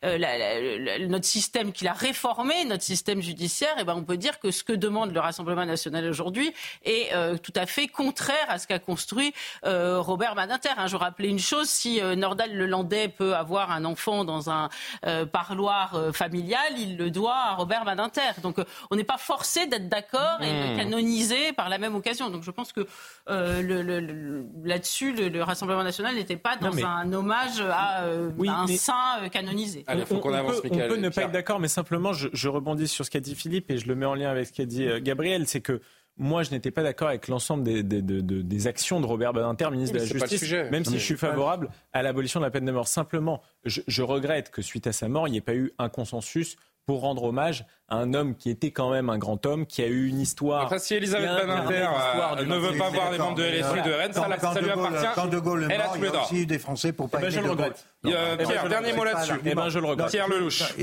euh, 0.04 1.08
notre 1.08 1.26
système, 1.26 1.72
qu'il 1.72 1.88
a 1.88 1.94
réformé, 1.94 2.66
notre 2.66 2.84
système 2.84 3.22
judiciaire, 3.22 3.78
et 3.78 3.82
eh 3.82 3.84
ben 3.84 3.96
on 3.96 4.04
peut 4.04 4.18
dire 4.18 4.40
que 4.40 4.52
ce 4.52 4.64
que 4.64 4.74
demande 4.74 5.14
le 5.14 5.20
Rassemblement 5.20 5.66
national 5.66 6.06
aujourd'hui 6.06 6.54
est 6.84 7.12
tout 7.42 7.54
à 7.56 7.66
fait 7.66 7.88
contraire 7.88 8.46
à 8.48 8.58
ce 8.58 8.68
qu'a 8.68 8.80
construit 8.80 9.34
Robert 9.64 10.36
Badinter. 10.36 10.70
Hein, 10.78 10.88
je 10.88 10.96
rappelais 10.96 11.30
une 11.30 11.40
chose, 11.40 11.70
si 11.70 12.02
Nordal 12.02 12.56
Lelandais 12.56 13.10
peut 13.10 13.36
avoir 13.36 13.72
un 13.72 13.86
enfant 13.86 13.99
dans 14.08 14.50
un 14.50 14.70
euh, 15.06 15.26
parloir 15.26 15.96
euh, 15.96 16.12
familial, 16.12 16.74
il 16.78 16.98
le 16.98 17.12
doit 17.12 17.36
à 17.36 17.56
Robert 17.56 17.86
Badinter. 17.86 18.42
Donc 18.42 18.60
euh, 18.60 18.64
on 18.92 18.96
n'est 18.96 19.04
pas 19.04 19.18
forcé 19.18 19.68
d'être 19.68 19.90
d'accord 19.90 20.42
et 20.42 20.52
de 20.52 20.74
hmm. 20.74 20.78
canoniser 20.78 21.54
par 21.54 21.70
la 21.70 21.78
même 21.78 21.96
occasion. 21.96 22.30
Donc 22.30 22.44
je 22.44 22.52
pense 22.52 22.74
que 22.74 22.88
là-dessus, 23.28 25.14
le, 25.14 25.40
Rassemblement 25.50 25.84
national 25.84 26.16
n'était 26.16 26.38
pas 26.38 26.58
dans 26.58 26.78
un 26.86 27.12
hommage 27.14 27.62
à, 27.62 28.04
un 28.04 28.68
saint 28.68 29.30
canonisé. 29.32 29.86
on, 29.88 30.20
peut, 30.20 30.98
ne 30.98 31.10
pas 31.10 31.24
être 31.24 31.32
d'accord, 31.32 31.60
mais 31.60 31.68
simplement, 31.68 32.14
je, 32.14 32.28
je, 32.34 32.50
rebondis 32.50 32.88
sur 32.88 33.06
ce 33.06 33.10
qu'a 33.10 33.20
dit 33.20 33.36
Philippe 33.36 33.72
et 33.72 33.78
je 33.78 33.88
le 33.88 33.96
mets 33.96 34.06
en 34.06 34.16
lien 34.16 34.30
avec 34.30 34.48
ce 34.48 34.54
qu'a 34.54 34.66
dit 34.66 34.88
Gabriel. 35.02 35.48
C'est 35.48 35.62
que 35.62 35.82
moi, 36.20 36.44
je 36.44 36.52
n'étais 36.52 36.70
pas 36.70 36.84
d'accord 36.84 37.08
avec 37.08 37.28
l'ensemble 37.30 37.64
des, 37.64 37.82
des, 37.82 38.02
des, 38.02 38.68
actions 38.68 39.00
de 39.00 39.06
Robert 39.06 39.34
Badinter, 39.34 39.72
ministre 39.72 39.96
de 39.96 40.00
la 40.02 40.06
Justice, 40.06 40.52
même 40.70 40.86
si 40.86 41.00
je 41.00 41.04
suis 41.04 41.18
favorable 41.18 41.70
à 41.94 42.04
l'abolition 42.04 42.40
de 42.40 42.46
la 42.46 42.52
peine 42.52 42.66
de 42.66 42.72
mort. 42.72 42.88
Simplement, 42.88 43.42
je, 43.64 43.82
je 43.88 44.04
regrette 44.04 44.52
que 44.52 44.62
suite 44.62 44.86
à 44.86 44.92
sa 44.92 45.08
mort, 45.08 45.28
il 45.28 45.32
n'y 45.32 45.38
ait 45.38 45.42
pas 45.42 45.56
eu 45.56 45.72
un 45.80 45.90
consensus 45.90 46.58
pour 46.90 47.02
rendre 47.02 47.26
hommage 47.26 47.66
à 47.88 47.98
un 47.98 48.16
homme 48.16 48.36
qui 48.36 48.50
était 48.50 48.72
quand 48.72 48.90
même 48.90 49.12
un 49.12 49.20
grand 49.20 49.46
homme, 49.46 49.68
qui 49.68 49.84
a 49.84 49.88
eu 49.88 50.08
une 50.08 50.20
histoire. 50.20 50.66
Enfin, 50.66 50.80
si 50.80 50.96
Elisabeth 50.96 51.30
Badinter 51.30 51.88
euh, 51.88 52.46
ne 52.46 52.58
veut 52.58 52.78
pas 52.80 52.90
voir 52.90 53.12
les 53.12 53.20
membres 53.20 53.38
de 53.38 53.44
LSU 53.44 53.82
de 53.84 53.92
Rennes, 53.92 54.14
ça, 54.14 54.28
ça 54.54 54.60
lui 54.60 54.72
appartient. 54.72 55.08
Quand 55.14 55.28
De 55.28 55.38
Gaulle 55.38 55.64
est 55.70 55.78
mort, 55.78 55.96
il 55.98 56.04
y 56.04 56.08
a 56.08 56.24
aussi 56.24 56.42
eu 56.42 56.46
des 56.48 56.58
Français 56.58 56.92
pour 56.92 57.08
pas 57.08 57.20
eh 57.20 57.26
ben, 57.26 57.30
je 57.30 57.40
le 57.42 57.52
regrette. 57.52 57.86
Euh, 58.06 58.38
Pierre, 58.38 58.68
dernier 58.68 58.94
mot 58.94 59.04
là-dessus. 59.04 59.40
Eh 59.46 59.54
ben, 59.54 59.70
je 59.70 59.78
le 59.78 59.86
regrette. 59.86 60.10
Pierre 60.10 60.28
Lelouch. 60.28 60.76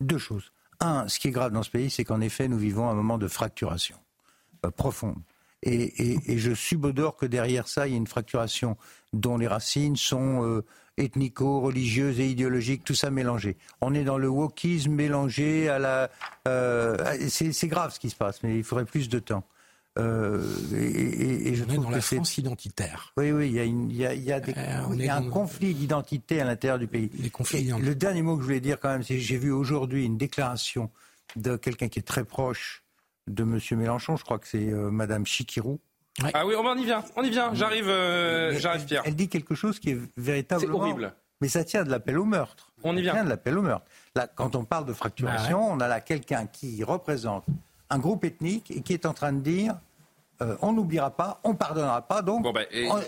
deux 0.00 0.18
choses. 0.18 0.52
Un, 0.80 1.06
ce 1.06 1.20
qui 1.20 1.28
est 1.28 1.30
grave 1.30 1.52
dans 1.52 1.62
ce 1.62 1.70
pays, 1.70 1.90
c'est 1.90 2.02
qu'en 2.02 2.20
effet, 2.20 2.48
nous 2.48 2.58
vivons 2.58 2.90
un 2.90 2.94
moment 2.94 3.16
de 3.16 3.28
fracturation. 3.28 3.96
Euh, 4.64 4.70
profonde. 4.70 5.16
Et, 5.66 6.18
je 6.36 6.52
subodore 6.52 7.16
que 7.16 7.24
derrière 7.24 7.68
ça, 7.68 7.86
il 7.86 7.92
y 7.92 7.94
a 7.94 7.96
une 7.96 8.06
fracturation 8.06 8.76
dont 9.14 9.38
les 9.38 9.46
racines 9.46 9.96
sont 9.96 10.44
euh, 10.44 10.62
ethnico-religieuses 10.98 12.20
et 12.20 12.28
idéologiques, 12.28 12.84
tout 12.84 12.94
ça 12.94 13.10
mélangé. 13.10 13.56
On 13.80 13.94
est 13.94 14.04
dans 14.04 14.18
le 14.18 14.28
wokisme 14.28 14.90
mélangé 14.92 15.70
à 15.70 15.78
la... 15.78 16.10
Euh, 16.48 17.16
c'est 17.28 17.68
grave 17.68 17.94
ce 17.94 17.98
qui 17.98 18.10
se 18.10 18.14
passe, 18.14 18.42
mais 18.42 18.58
il 18.58 18.62
faudrait 18.62 18.84
plus 18.84 19.08
de 19.08 19.18
temps. 19.18 19.44
et, 19.96 21.54
je 21.54 21.64
trouve 21.64 21.84
dans 21.84 21.90
la 21.90 22.02
France 22.02 22.36
identitaire. 22.36 23.14
Oui, 23.16 23.32
oui, 23.32 23.48
il 23.48 23.54
y 23.54 23.60
a, 23.60 23.64
il 23.64 23.96
y 23.96 24.04
a, 24.04 24.14
il 24.14 24.22
y 24.24 24.32
a, 24.32 24.40
des, 24.40 24.54
il 24.92 25.02
y 25.02 25.08
a 25.08 25.16
un 25.16 25.30
conflit 25.30 25.72
d'identité 25.72 26.42
à 26.42 26.44
l'intérieur 26.44 26.78
du 26.78 26.88
pays. 26.88 27.10
le 27.10 27.94
dernier 27.94 28.20
mot 28.20 28.36
que 28.36 28.42
je 28.42 28.46
voulais 28.48 28.60
dire 28.60 28.78
quand 28.78 28.90
même, 28.90 29.02
c'est 29.02 29.14
que 29.14 29.22
j'ai 29.22 29.38
vu 29.38 29.50
aujourd'hui 29.50 30.04
une 30.04 30.18
déclaration 30.18 30.90
de 31.36 31.56
quelqu'un 31.56 31.88
qui 31.88 32.00
est 32.00 32.02
très 32.02 32.24
proche 32.24 32.83
de 33.28 33.42
M. 33.42 33.58
Mélenchon. 33.78 34.16
Je 34.16 34.24
crois 34.24 34.38
que 34.38 34.48
c'est 34.48 34.70
euh, 34.70 34.90
Mme 34.90 35.26
Chikirou. 35.26 35.80
Ah 36.32 36.46
oui, 36.46 36.54
on 36.56 36.76
y 36.76 36.84
vient, 36.84 37.04
on 37.16 37.22
y 37.24 37.30
vient. 37.30 37.52
J'arrive, 37.54 37.88
euh, 37.88 38.56
j'arrive, 38.58 38.84
Pierre. 38.84 39.02
Elle 39.04 39.16
dit 39.16 39.28
quelque 39.28 39.54
chose 39.54 39.80
qui 39.80 39.90
est 39.90 39.98
véritablement. 40.16 40.72
C'est 40.72 40.80
horrible. 40.80 41.14
Mais 41.40 41.48
ça 41.48 41.64
tient 41.64 41.82
de 41.82 41.90
l'appel 41.90 42.18
au 42.18 42.24
meurtre. 42.24 42.72
On 42.84 42.96
y 42.96 43.02
vient. 43.02 43.12
Ça 43.12 43.18
tient 43.18 43.24
de 43.24 43.30
l'appel 43.30 43.58
au 43.58 43.62
meurtre. 43.62 43.86
Là, 44.14 44.28
quand 44.28 44.54
on 44.54 44.64
parle 44.64 44.86
de 44.86 44.92
fracturation, 44.92 45.58
bah 45.58 45.72
on 45.72 45.80
a 45.80 45.88
là 45.88 46.00
quelqu'un 46.00 46.46
qui 46.46 46.84
représente 46.84 47.44
un 47.90 47.98
groupe 47.98 48.24
ethnique 48.24 48.70
et 48.70 48.80
qui 48.82 48.92
est 48.92 49.06
en 49.06 49.12
train 49.12 49.32
de 49.32 49.40
dire 49.40 49.74
euh, 50.42 50.56
on 50.62 50.72
n'oubliera 50.72 51.10
pas, 51.10 51.40
on 51.44 51.54
pardonnera 51.54 52.02
pas. 52.02 52.20
Donc, 52.20 52.42
bon, 52.42 52.54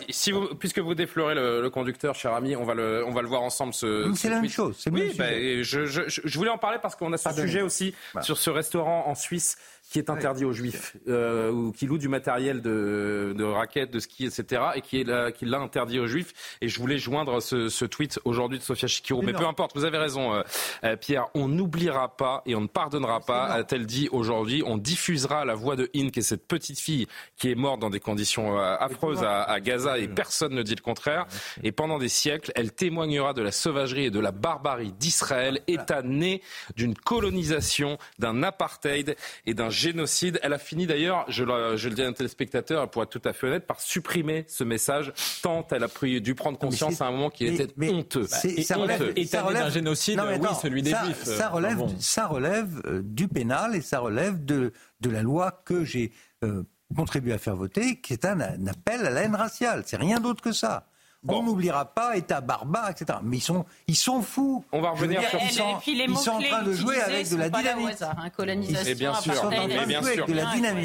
si 0.09 0.31
vous, 0.31 0.55
puisque 0.55 0.79
vous 0.79 0.95
déflorez 0.95 1.35
le, 1.35 1.69
conducteur, 1.71 2.15
cher 2.15 2.33
ami, 2.33 2.55
on 2.55 2.65
va 2.65 2.75
le, 2.75 3.05
on 3.05 3.13
va 3.13 3.21
le 3.21 3.27
voir 3.27 3.43
ensemble. 3.43 3.75
Ce, 3.75 4.13
c'est 4.15 4.31
la 4.31 4.41
même 4.41 4.51
chose. 4.51 4.85
Oui, 4.93 5.13
je, 5.13 5.87
je, 5.87 6.03
je, 6.07 6.39
voulais 6.39 6.51
en 6.51 6.59
parler 6.59 6.79
parce 6.81 6.95
qu'on 6.95 7.13
a 7.13 7.17
ce 7.17 7.33
sujet 7.33 7.63
aussi 7.63 7.95
sur 8.21 8.39
ce 8.39 8.51
restaurant 8.51 9.07
en 9.07 9.15
Suisse 9.17 9.59
qui 9.91 9.99
est 9.99 10.11
interdit 10.11 10.45
aux 10.45 10.53
juifs, 10.53 10.97
euh, 11.09 11.51
ou 11.51 11.73
qui 11.73 11.87
loue 11.87 11.99
du 11.99 12.09
matériel 12.09 12.61
de, 12.61 13.35
de 13.37 13.45
raquettes, 13.45 13.93
de 13.93 14.01
ski, 14.01 14.27
etc., 14.27 14.63
et 14.75 14.81
qui, 14.81 15.01
est 15.01 15.33
qui 15.33 15.45
l'a 15.45 15.59
interdit 15.59 16.01
aux 16.01 16.07
juifs. 16.07 16.33
Et 16.61 16.69
je 16.69 16.79
voulais 16.81 16.99
joindre 16.99 17.41
ce, 17.41 17.69
ce 17.69 17.85
tweet 17.85 18.19
aujourd'hui 18.25 18.59
de 18.59 18.65
Sofia 18.65 18.89
Chikirou. 18.89 19.23
Mais, 19.23 19.33
peu 19.33 19.47
importe, 19.47 19.77
vous 19.77 19.85
avez 19.85 19.99
raison, 19.99 20.35
euh, 20.35 20.43
euh, 20.85 20.97
Pierre. 20.97 21.27
On 21.35 21.49
n'oubliera 21.49 22.17
pas 22.17 22.43
et 22.47 22.55
on 22.55 22.63
ne 22.63 22.67
pardonnera 22.67 23.21
pas, 23.21 23.45
a-t-elle 23.47 23.87
dit 23.87 24.09
aujourd'hui. 24.11 24.63
On 24.67 24.77
diffusera 24.77 25.45
la 25.45 25.55
voix 25.55 25.77
de 25.77 25.89
In, 25.95 26.11
qui 26.11 26.19
est 26.19 26.23
cette 26.23 26.47
petite 26.47 26.81
fille 26.81 27.07
qui 27.37 27.51
est 27.51 27.55
morte 27.55 27.81
dans 27.81 27.91
des 27.91 28.01
conditions 28.01 28.59
euh, 28.59 28.77
affreuses 28.79 29.23
à, 29.23 29.43
à, 29.43 29.61
Gaza, 29.61 29.99
et 29.99 30.09
personne 30.09 30.55
ne 30.55 30.63
dit 30.63 30.75
le 30.75 30.83
contraire. 30.83 31.27
Et 31.63 31.73
pendant 31.73 31.99
des 31.99 32.09
siècles, 32.09 32.53
elle 32.55 32.73
témoignera 32.73 33.35
de 33.35 33.43
la 33.43 33.53
sauvagerie 33.53 34.07
et 34.07 34.11
de 34.11 34.21
la 34.21 34.33
barbarie 34.33 34.93
d'Israël, 34.93 35.61
État 35.67 36.03
né 36.03 36.43
d'une 36.75 36.95
colonisation, 36.95 37.99
d'un 38.19 38.43
apartheid 38.43 39.17
et 39.47 39.55
d'un 39.55 39.71
génocide. 39.77 40.41
Elle 40.43 40.53
a 40.53 40.59
fini 40.59 40.87
d'ailleurs, 40.87 41.25
je, 41.29 41.45
je, 41.77 41.89
le 41.89 41.95
dis 41.95 42.03
à 42.03 42.07
un 42.07 42.13
téléspectateur, 42.13 42.91
pour 42.91 43.03
être 43.03 43.11
tout 43.11 43.29
à 43.29 43.33
fait 43.33 43.47
honnête, 43.47 43.67
par 43.67 43.81
supprimer 43.81 44.45
ce 44.49 44.65
message, 44.65 45.13
tant 45.43 45.67
elle 45.71 45.85
a 45.85 45.89
pris, 45.89 46.21
dû 46.21 46.35
prendre 46.35 46.59
conscience 46.59 47.01
à 47.01 47.07
un 47.07 47.11
moment 47.11 47.31
qu'il 47.31 47.49
était 47.49 47.73
honteux. 47.91 48.27
Et, 48.45 48.63
ça 48.63 48.77
relève, 48.77 49.15
d'un 49.55 49.71
génocide, 49.71 50.21
oui, 50.21 50.49
celui 50.61 50.83
des 50.83 50.91
Juifs. 50.91 51.25
Ça 51.25 51.49
relève, 51.49 51.83
ça 51.99 52.27
relève 52.27 52.83
euh, 52.87 53.03
du 53.05 53.29
pénal 53.29 53.77
et 53.77 53.81
ça 53.81 54.01
relève 54.01 54.45
de, 54.45 54.73
de 55.01 55.11
la 55.11 55.23
loi 55.23 55.63
que 55.65 55.85
j'ai 55.85 56.13
euh, 56.45 56.63
contribué 56.95 57.33
à 57.33 57.39
faire 57.39 57.57
voter, 57.57 58.01
qui 58.01 58.13
est 58.13 58.25
un, 58.25 58.41
un 58.41 58.67
appel 58.67 59.05
à 59.05 59.11
la 59.11 59.23
haine 59.23 59.35
raciale. 59.35 59.83
C'est 59.87 59.97
rien 59.97 60.21
d'autre 60.21 60.43
que 60.43 60.53
ça. 60.53 60.87
On 61.29 61.43
n'oubliera 61.43 61.85
pas 61.85 62.17
État 62.17 62.41
barbare, 62.41 62.91
etc. 62.91 63.19
Mais 63.23 63.39
ils 63.39 63.43
sont, 63.43 63.65
ils 63.89 63.97
sont 63.97 64.23
fous. 64.23 64.65
On 64.73 64.81
va 64.81 64.91
revenir 64.91 65.23
sur 65.29 65.41
ils 65.43 65.51
sont, 65.51 65.79
ils 65.87 66.17
sont 66.17 66.31
en 66.31 66.41
train 66.41 66.63
de 66.63 66.73
jouer 66.73 67.01
avec 67.01 67.29
de 67.31 67.37
la 67.37 67.49
dynamite. 67.49 68.03
Hein, 68.03 68.31
colonisation, 68.31 68.91
et 68.91 68.95
bien 68.95 69.15
sûr. 69.15 69.49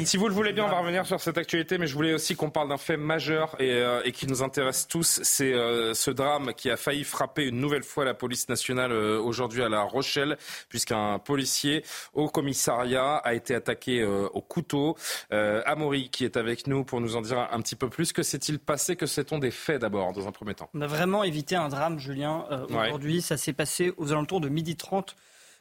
Si 0.04 0.16
vous 0.16 0.28
le 0.28 0.34
voulez 0.34 0.52
bien, 0.52 0.64
on 0.64 0.68
va 0.68 0.78
revenir 0.78 1.06
sur 1.06 1.20
cette 1.20 1.38
actualité, 1.38 1.78
mais 1.78 1.86
je 1.86 1.94
voulais 1.94 2.14
aussi 2.14 2.36
qu'on 2.36 2.50
parle 2.50 2.68
d'un 2.68 2.78
fait 2.78 2.96
majeur 2.96 3.56
et, 3.58 3.72
euh, 3.72 4.02
et, 4.04 4.12
qui 4.12 4.26
nous 4.26 4.42
intéresse 4.42 4.88
tous. 4.88 5.20
C'est 5.22 5.52
euh, 5.52 5.94
ce 5.94 6.10
drame 6.10 6.52
qui 6.54 6.70
a 6.70 6.76
failli 6.76 7.04
frapper 7.04 7.44
une 7.44 7.60
nouvelle 7.60 7.82
fois 7.82 8.04
la 8.04 8.14
police 8.14 8.48
nationale 8.48 8.92
euh, 8.92 9.20
aujourd'hui 9.20 9.62
à 9.62 9.68
La 9.68 9.82
Rochelle, 9.82 10.36
puisqu'un 10.68 11.18
policier 11.18 11.84
au 12.12 12.28
commissariat 12.28 13.16
a 13.16 13.34
été 13.34 13.54
attaqué 13.54 14.04
au 14.04 14.40
couteau. 14.40 14.96
Amaury, 15.30 16.10
qui 16.10 16.24
est 16.24 16.36
avec 16.36 16.66
nous 16.66 16.84
pour 16.84 17.00
nous 17.00 17.16
en 17.16 17.22
dire 17.22 17.48
un, 17.50 17.60
petit 17.60 17.76
peu 17.76 17.88
plus. 17.88 18.12
Que 18.12 18.22
s'est-il 18.22 18.58
passé? 18.58 18.96
Que 18.96 19.06
sait-on 19.06 19.38
des 19.38 19.50
faits 19.50 19.80
d'abord 19.80 20.12
dans 20.12 20.26
un 20.28 20.31
premier 20.32 20.54
temps. 20.54 20.70
On 20.74 20.80
a 20.80 20.86
vraiment 20.86 21.24
évité 21.24 21.56
un 21.56 21.68
drame, 21.68 21.98
Julien. 21.98 22.46
Euh, 22.50 22.66
aujourd'hui, 22.66 23.22
ça 23.22 23.36
s'est 23.36 23.52
passé 23.52 23.92
aux 23.96 24.12
alentours 24.12 24.40
de 24.40 24.48
midi 24.48 24.76
30 24.76 25.16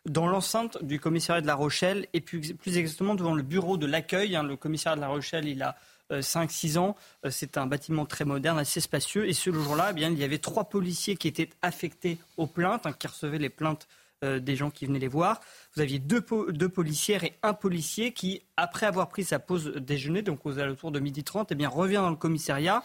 dans 0.05 0.27
l'enceinte 0.27 0.83
du 0.83 0.99
commissariat 0.99 1.41
de 1.41 1.47
La 1.47 1.55
Rochelle 1.55 2.07
et 2.13 2.21
plus, 2.21 2.53
plus 2.53 2.77
exactement 2.77 3.15
devant 3.15 3.33
le 3.33 3.43
bureau 3.43 3.77
de 3.77 3.85
l'accueil. 3.85 4.35
Hein. 4.35 4.43
le 4.43 4.55
commissariat 4.55 4.95
de 4.95 5.01
La 5.01 5.09
Rochelle, 5.09 5.47
il 5.47 5.61
a 5.61 5.75
5-6 6.11 6.75
euh, 6.75 6.79
ans. 6.79 6.95
Euh, 7.25 7.29
c'est 7.29 7.57
un 7.57 7.67
bâtiment 7.67 8.05
très 8.05 8.25
moderne, 8.25 8.57
assez 8.57 8.81
spacieux. 8.81 9.27
Et 9.27 9.33
ce 9.33 9.51
jour-là, 9.51 9.89
eh 9.91 9.93
bien, 9.93 10.09
il 10.09 10.17
y 10.17 10.23
avait 10.23 10.39
trois 10.39 10.65
policiers 10.65 11.15
qui 11.15 11.27
étaient 11.27 11.49
affectés 11.61 12.17
aux 12.37 12.47
plaintes, 12.47 12.85
hein, 12.85 12.93
qui 12.93 13.07
recevaient 13.07 13.39
les 13.39 13.49
plaintes 13.49 13.87
des 14.23 14.55
gens 14.55 14.69
qui 14.69 14.85
venaient 14.85 14.99
les 14.99 15.07
voir. 15.07 15.39
Vous 15.73 15.81
aviez 15.81 15.97
deux, 15.97 16.23
deux, 16.49 16.69
policières 16.69 17.23
et 17.23 17.33
un 17.41 17.53
policier 17.53 18.13
qui, 18.13 18.43
après 18.55 18.85
avoir 18.85 19.09
pris 19.09 19.23
sa 19.23 19.39
pause 19.39 19.73
déjeuner, 19.77 20.21
donc 20.21 20.45
aux 20.45 20.59
alentours 20.59 20.91
de 20.91 20.99
midi 20.99 21.23
30, 21.23 21.51
eh 21.51 21.55
bien, 21.55 21.67
revient 21.67 21.95
dans 21.95 22.11
le 22.11 22.15
commissariat, 22.15 22.83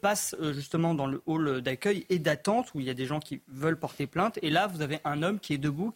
passe 0.00 0.34
justement 0.52 0.94
dans 0.94 1.06
le 1.06 1.22
hall 1.26 1.60
d'accueil 1.60 2.04
et 2.08 2.18
d'attente 2.18 2.74
où 2.74 2.80
il 2.80 2.86
y 2.86 2.90
a 2.90 2.94
des 2.94 3.06
gens 3.06 3.20
qui 3.20 3.42
veulent 3.48 3.78
porter 3.78 4.06
plainte. 4.06 4.38
Et 4.42 4.50
là, 4.50 4.66
vous 4.66 4.82
avez 4.82 4.98
un 5.04 5.22
homme 5.22 5.38
qui 5.38 5.54
est 5.54 5.58
debout 5.58 5.92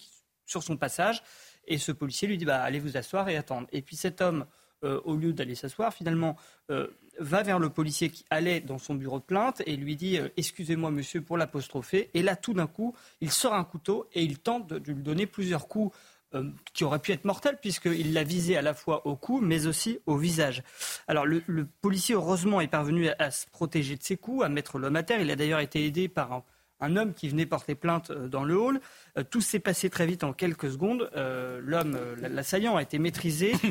sur 0.46 0.62
son 0.62 0.76
passage 0.76 1.22
et 1.66 1.78
ce 1.78 1.92
policier 1.92 2.28
lui 2.28 2.38
dit 2.38 2.44
bah, 2.44 2.62
allez 2.62 2.80
vous 2.80 2.96
asseoir 2.96 3.28
et 3.28 3.36
attendre. 3.36 3.68
Et 3.72 3.82
puis 3.82 3.96
cet 3.96 4.20
homme, 4.20 4.46
euh, 4.84 5.00
au 5.04 5.16
lieu 5.16 5.32
d'aller 5.32 5.54
s'asseoir, 5.54 5.94
finalement, 5.94 6.36
euh, 6.70 6.88
va 7.18 7.42
vers 7.42 7.58
le 7.58 7.70
policier 7.70 8.10
qui 8.10 8.24
allait 8.30 8.60
dans 8.60 8.78
son 8.78 8.94
bureau 8.94 9.18
de 9.18 9.24
plainte 9.24 9.62
et 9.66 9.76
lui 9.76 9.96
dit 9.96 10.18
euh, 10.18 10.28
Excusez-moi, 10.36 10.90
monsieur, 10.90 11.20
pour 11.20 11.36
l'apostropher. 11.36 12.10
Et 12.14 12.22
là, 12.22 12.36
tout 12.36 12.54
d'un 12.54 12.66
coup, 12.66 12.94
il 13.20 13.30
sort 13.30 13.54
un 13.54 13.64
couteau 13.64 14.08
et 14.12 14.22
il 14.22 14.38
tente 14.38 14.68
de, 14.68 14.92
lui 14.92 15.02
donner 15.02 15.26
plusieurs 15.26 15.68
coups 15.68 15.96
qui 16.72 16.84
auraient 16.84 16.98
pu 16.98 17.12
être 17.12 17.24
mortels, 17.24 17.58
puisqu'il 17.60 18.12
l'a 18.12 18.24
visé 18.24 18.56
à 18.56 18.62
la 18.62 18.74
fois 18.74 19.06
au 19.06 19.16
cou, 19.16 19.40
mais 19.40 19.66
aussi 19.66 19.98
au 20.06 20.16
visage. 20.16 20.62
Alors, 21.08 21.26
le, 21.26 21.42
policier, 21.80 22.14
heureusement, 22.14 22.60
est 22.60 22.68
parvenu 22.68 23.08
à, 23.18 23.30
se 23.30 23.46
protéger 23.46 23.96
de 23.96 24.02
ses 24.02 24.16
coups, 24.16 24.44
à 24.44 24.48
mettre 24.48 24.78
l'homme 24.78 24.96
à 24.96 25.02
terre. 25.02 25.20
Il 25.20 25.30
a 25.30 25.36
d'ailleurs 25.36 25.60
été 25.60 25.84
aidé 25.84 26.08
par 26.08 26.32
un, 26.32 26.44
un 26.80 26.96
homme 26.96 27.14
qui 27.14 27.28
venait 27.28 27.46
porter 27.46 27.74
plainte 27.74 28.12
dans 28.12 28.44
le 28.44 28.58
hall. 28.58 28.80
Tout 29.30 29.40
s'est 29.40 29.60
passé 29.60 29.90
très 29.90 30.06
vite 30.06 30.24
en 30.24 30.32
quelques 30.32 30.70
secondes. 30.70 31.10
L'homme, 31.14 31.98
l'assaillant, 32.20 32.76
a 32.76 32.82
été 32.82 32.98
maîtrisé. 32.98 33.52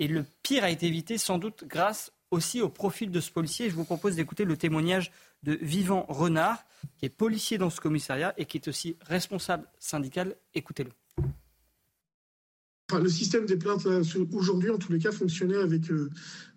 Et 0.00 0.06
le 0.06 0.24
pire 0.44 0.62
a 0.62 0.70
été 0.70 0.86
évité 0.86 1.18
sans 1.18 1.38
doute 1.38 1.64
grâce 1.66 2.12
aussi 2.30 2.60
au 2.60 2.68
profil 2.68 3.10
de 3.10 3.20
ce 3.20 3.30
policier. 3.30 3.70
Je 3.70 3.74
vous 3.74 3.84
propose 3.84 4.16
d'écouter 4.16 4.44
le 4.44 4.56
témoignage 4.56 5.10
de 5.42 5.58
Vivant 5.60 6.04
Renard, 6.08 6.64
qui 6.96 7.06
est 7.06 7.10
policier 7.10 7.58
dans 7.58 7.70
ce 7.70 7.80
commissariat 7.80 8.34
et 8.36 8.44
qui 8.44 8.58
est 8.58 8.68
aussi 8.68 8.96
responsable 9.02 9.66
syndical. 9.78 10.36
Écoutez-le 10.54 10.90
le 12.96 13.08
système 13.08 13.44
des 13.44 13.56
plaintes, 13.56 13.86
aujourd'hui, 14.32 14.70
en 14.70 14.78
tous 14.78 14.92
les 14.92 14.98
cas, 14.98 15.12
fonctionnait 15.12 15.58
avec 15.58 15.90
euh, 15.90 16.08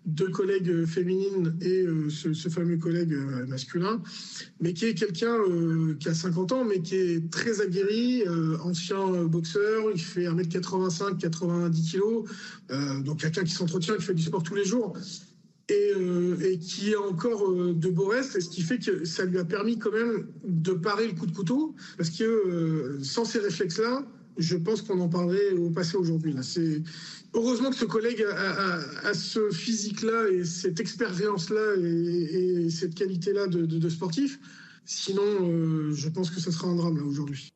deux 0.06 0.28
collègues 0.28 0.70
euh, 0.70 0.86
féminines 0.86 1.54
et 1.60 1.82
euh, 1.82 2.08
ce, 2.08 2.48
fameux 2.48 2.78
collègue 2.78 3.14
masculin, 3.48 4.00
mais 4.60 4.72
qui 4.72 4.86
est 4.86 4.94
quelqu'un 4.94 5.36
qui 6.00 6.08
a 6.08 6.14
50 6.14 6.52
ans, 6.52 6.64
mais 6.64 6.80
qui 6.80 6.96
est 6.96 7.30
très 7.30 7.60
aguerri, 7.60 8.24
ancien 8.62 9.24
boxeur, 9.24 9.90
il 9.94 10.00
fait 10.00 10.24
1m85, 10.24 11.18
90 11.18 11.92
kg, 11.92 13.04
donc 13.04 13.20
quelqu'un 13.20 13.44
qui 13.44 13.52
s'entretient, 13.52 13.96
qui 13.96 14.02
fait 14.02 14.14
du 14.14 14.22
sport 14.22 14.42
tous 14.42 14.54
les 14.54 14.64
jours. 14.64 14.94
Et, 15.68 15.92
et, 16.44 16.58
qui 16.58 16.90
est 16.90 16.96
encore 16.96 17.50
de 17.54 17.88
beau 17.88 18.06
reste, 18.06 18.38
ce 18.40 18.48
qui 18.48 18.62
fait 18.62 18.78
que 18.78 19.04
ça 19.04 19.24
lui 19.24 19.38
a 19.38 19.44
permis 19.44 19.78
quand 19.78 19.92
même 19.92 20.26
de 20.44 20.72
parer 20.72 21.06
le 21.06 21.14
coup 21.14 21.24
de 21.24 21.32
couteau, 21.32 21.74
parce 21.96 22.10
que 22.10 22.98
sans 23.00 23.24
ces 23.24 23.38
réflexes-là, 23.38 24.04
je 24.38 24.56
pense 24.56 24.82
qu'on 24.82 25.00
en 25.00 25.08
parlerait 25.08 25.52
au 25.52 25.70
passé 25.70 25.96
aujourd'hui. 25.96 26.34
Heureusement 27.34 27.70
que 27.70 27.76
ce 27.76 27.84
collègue 27.84 28.24
a, 28.24 29.14
ce 29.14 29.50
physique-là 29.50 30.28
et 30.30 30.44
cette 30.44 30.80
expérience-là 30.80 31.76
et, 31.76 32.68
cette 32.70 32.94
qualité-là 32.94 33.46
de, 33.46 33.88
sportif. 33.88 34.38
Sinon, 34.84 35.22
euh, 35.22 35.92
je 35.94 36.08
pense 36.08 36.30
que 36.30 36.40
ce 36.40 36.50
sera 36.50 36.68
un 36.68 36.74
drame 36.74 36.98
aujourd'hui. 37.06 37.52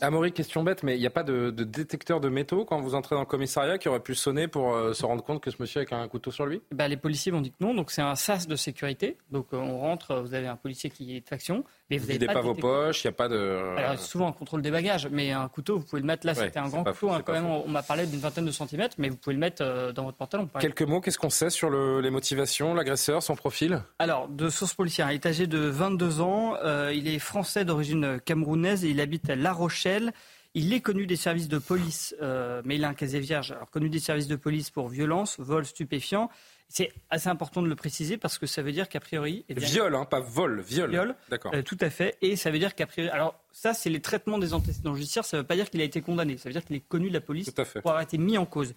Amaury, 0.00 0.32
question 0.32 0.62
bête, 0.62 0.82
mais 0.82 0.96
il 0.96 1.00
n'y 1.00 1.06
a 1.06 1.10
pas 1.10 1.22
de, 1.22 1.50
détecteur 1.50 2.20
de 2.20 2.28
métaux 2.28 2.64
quand 2.64 2.80
vous 2.80 2.94
entrez 2.94 3.14
dans 3.14 3.20
le 3.20 3.26
commissariat 3.26 3.78
qui 3.78 3.88
aurait 3.88 4.00
pu 4.00 4.14
sonner 4.14 4.48
pour 4.48 4.74
euh, 4.74 4.92
se 4.92 5.04
rendre 5.04 5.22
compte 5.24 5.42
que 5.42 5.50
ce 5.50 5.56
monsieur 5.60 5.84
a 5.90 5.96
un 5.96 6.08
couteau 6.08 6.30
sur 6.30 6.46
lui? 6.46 6.62
Bah, 6.72 6.88
Les 6.88 6.96
policiers 6.96 7.32
m'ont 7.32 7.40
dit 7.40 7.50
que 7.50 7.56
non, 7.60 7.74
donc 7.74 7.90
c'est 7.90 8.02
un 8.02 8.14
sas 8.14 8.46
de 8.46 8.56
sécurité. 8.56 9.16
Donc 9.30 9.48
euh, 9.52 9.58
on 9.58 9.78
rentre, 9.78 10.20
vous 10.20 10.34
avez 10.34 10.46
un 10.46 10.56
policier 10.56 10.90
qui 10.90 11.16
est 11.16 11.20
de 11.20 11.28
faction. 11.28 11.64
Mais 11.90 11.98
vous 11.98 12.06
n'avez 12.06 12.26
pas, 12.26 12.40
vos 12.40 12.54
poches, 12.54 13.04
il 13.04 13.08
n'y 13.08 13.10
a 13.10 13.12
pas 13.12 13.28
de. 13.28 13.76
Alors, 13.76 13.98
souvent 13.98 14.28
un 14.28 14.32
contrôle 14.32 14.62
des 14.62 14.70
bagages, 14.70 15.08
mais 15.10 15.32
un 15.32 15.48
couteau, 15.48 15.78
vous 15.78 15.84
pouvez 15.84 16.00
le 16.00 16.06
mettre 16.06 16.26
là. 16.26 16.34
C'était 16.34 16.58
un 16.58 16.68
grand 16.68 16.84
couteau, 16.84 17.10
hein, 17.10 17.22
quand 17.24 17.32
même. 17.32 17.46
On 17.46 17.68
m'a 17.68 17.82
parlé 17.82 18.06
d'une 18.06 18.20
vingtaine 18.20 18.46
de 18.46 18.50
centimètres, 18.50 18.96
mais 18.98 19.08
vous 19.08 19.16
pouvez 19.16 19.34
le 19.34 19.40
mettre 19.40 19.62
euh, 19.62 19.92
dans 19.92 20.04
votre 20.04 20.16
pantalon. 20.16 20.48
Quelques 20.60 20.82
mots, 20.82 21.00
qu'est-ce 21.00 21.18
qu'on 21.18 21.30
sait 21.30 21.50
sur 21.50 21.70
les 21.70 22.10
motivations, 22.10 22.74
l'agresseur, 22.74 23.22
son 23.22 23.36
profil? 23.36 23.82
Alors, 23.98 24.28
de 24.28 24.48
source 24.48 24.74
policière, 24.74 25.10
il 25.10 25.16
est 25.16 25.26
âgé 25.26 25.46
de 25.46 25.58
22 25.58 26.20
ans, 26.20 26.54
il 26.92 27.08
est 27.08 27.18
français 27.18 27.64
d'origine 27.64 28.20
camerounaise 28.24 28.84
et 28.84 28.88
il 28.88 29.00
habite 29.00 29.28
à 29.30 29.36
La 29.36 29.52
Rochelle. 29.64 30.12
Il 30.56 30.72
est 30.72 30.80
connu 30.80 31.06
des 31.06 31.16
services 31.16 31.48
de 31.48 31.58
police, 31.58 32.14
euh, 32.22 32.62
mais 32.64 32.76
il 32.76 32.84
a 32.84 32.88
un 32.88 32.94
casier 32.94 33.18
vierge. 33.18 33.50
Alors, 33.50 33.70
connu 33.70 33.88
des 33.88 33.98
services 33.98 34.28
de 34.28 34.36
police 34.36 34.70
pour 34.70 34.88
violence, 34.88 35.40
vol, 35.40 35.64
stupéfiant. 35.64 36.30
C'est 36.68 36.92
assez 37.10 37.28
important 37.28 37.60
de 37.60 37.66
le 37.66 37.74
préciser 37.74 38.18
parce 38.18 38.38
que 38.38 38.46
ça 38.46 38.62
veut 38.62 38.70
dire 38.70 38.88
qu'a 38.88 39.00
priori. 39.00 39.44
Eh 39.48 39.54
viol, 39.54 39.94
hein, 39.94 40.04
pas 40.04 40.20
vol, 40.20 40.60
viol. 40.60 40.90
Viol, 40.90 41.16
d'accord. 41.28 41.52
Euh, 41.54 41.62
tout 41.62 41.78
à 41.80 41.90
fait. 41.90 42.16
Et 42.20 42.36
ça 42.36 42.50
veut 42.50 42.60
dire 42.60 42.74
qu'a 42.74 42.86
priori. 42.86 43.10
Alors, 43.10 43.34
ça, 43.52 43.74
c'est 43.74 43.90
les 43.90 44.00
traitements 44.00 44.38
des 44.38 44.54
antécédents 44.54 44.94
judiciaires. 44.94 45.24
Ça 45.24 45.36
ne 45.38 45.42
veut 45.42 45.46
pas 45.46 45.56
dire 45.56 45.68
qu'il 45.70 45.80
a 45.80 45.84
été 45.84 46.02
condamné. 46.02 46.36
Ça 46.36 46.48
veut 46.48 46.52
dire 46.52 46.64
qu'il 46.64 46.76
est 46.76 46.86
connu 46.86 47.08
de 47.08 47.14
la 47.14 47.20
police 47.20 47.50
pour 47.50 47.90
avoir 47.90 48.02
été 48.02 48.18
mis 48.18 48.38
en 48.38 48.46
cause. 48.46 48.74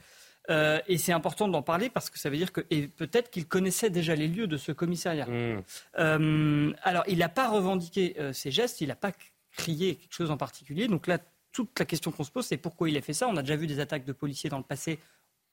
Euh, 0.49 0.79
et 0.87 0.97
c'est 0.97 1.11
important 1.11 1.47
d'en 1.47 1.61
parler 1.61 1.89
parce 1.89 2.09
que 2.09 2.17
ça 2.17 2.29
veut 2.29 2.37
dire 2.37 2.53
que 2.53 2.61
et 2.71 2.87
peut-être 2.87 3.29
qu'il 3.29 3.47
connaissait 3.47 3.89
déjà 3.89 4.15
les 4.15 4.29
lieux 4.29 4.47
de 4.47 4.57
ce 4.57 4.71
commissariat. 4.71 5.27
Mmh. 5.27 6.73
alors, 6.81 7.03
il 7.07 7.17
n'a 7.19 7.29
pas 7.29 7.49
revendiqué 7.49 8.15
ses 8.31 8.49
gestes, 8.49 8.81
il 8.81 8.87
n'a 8.87 8.95
pas 8.95 9.11
crié 9.57 9.95
quelque 9.95 10.13
chose 10.13 10.31
en 10.31 10.37
particulier. 10.37 10.87
Donc 10.87 11.07
là, 11.07 11.19
toute 11.51 11.77
la 11.79 11.85
question 11.85 12.11
qu'on 12.11 12.23
se 12.23 12.31
pose, 12.31 12.45
c'est 12.45 12.57
pourquoi 12.57 12.89
il 12.89 12.95
a 12.95 13.01
fait 13.01 13.13
ça. 13.13 13.27
On 13.27 13.35
a 13.35 13.41
déjà 13.41 13.55
vu 13.55 13.67
des 13.67 13.79
attaques 13.79 14.05
de 14.05 14.13
policiers 14.13 14.49
dans 14.49 14.57
le 14.57 14.63
passé, 14.63 14.99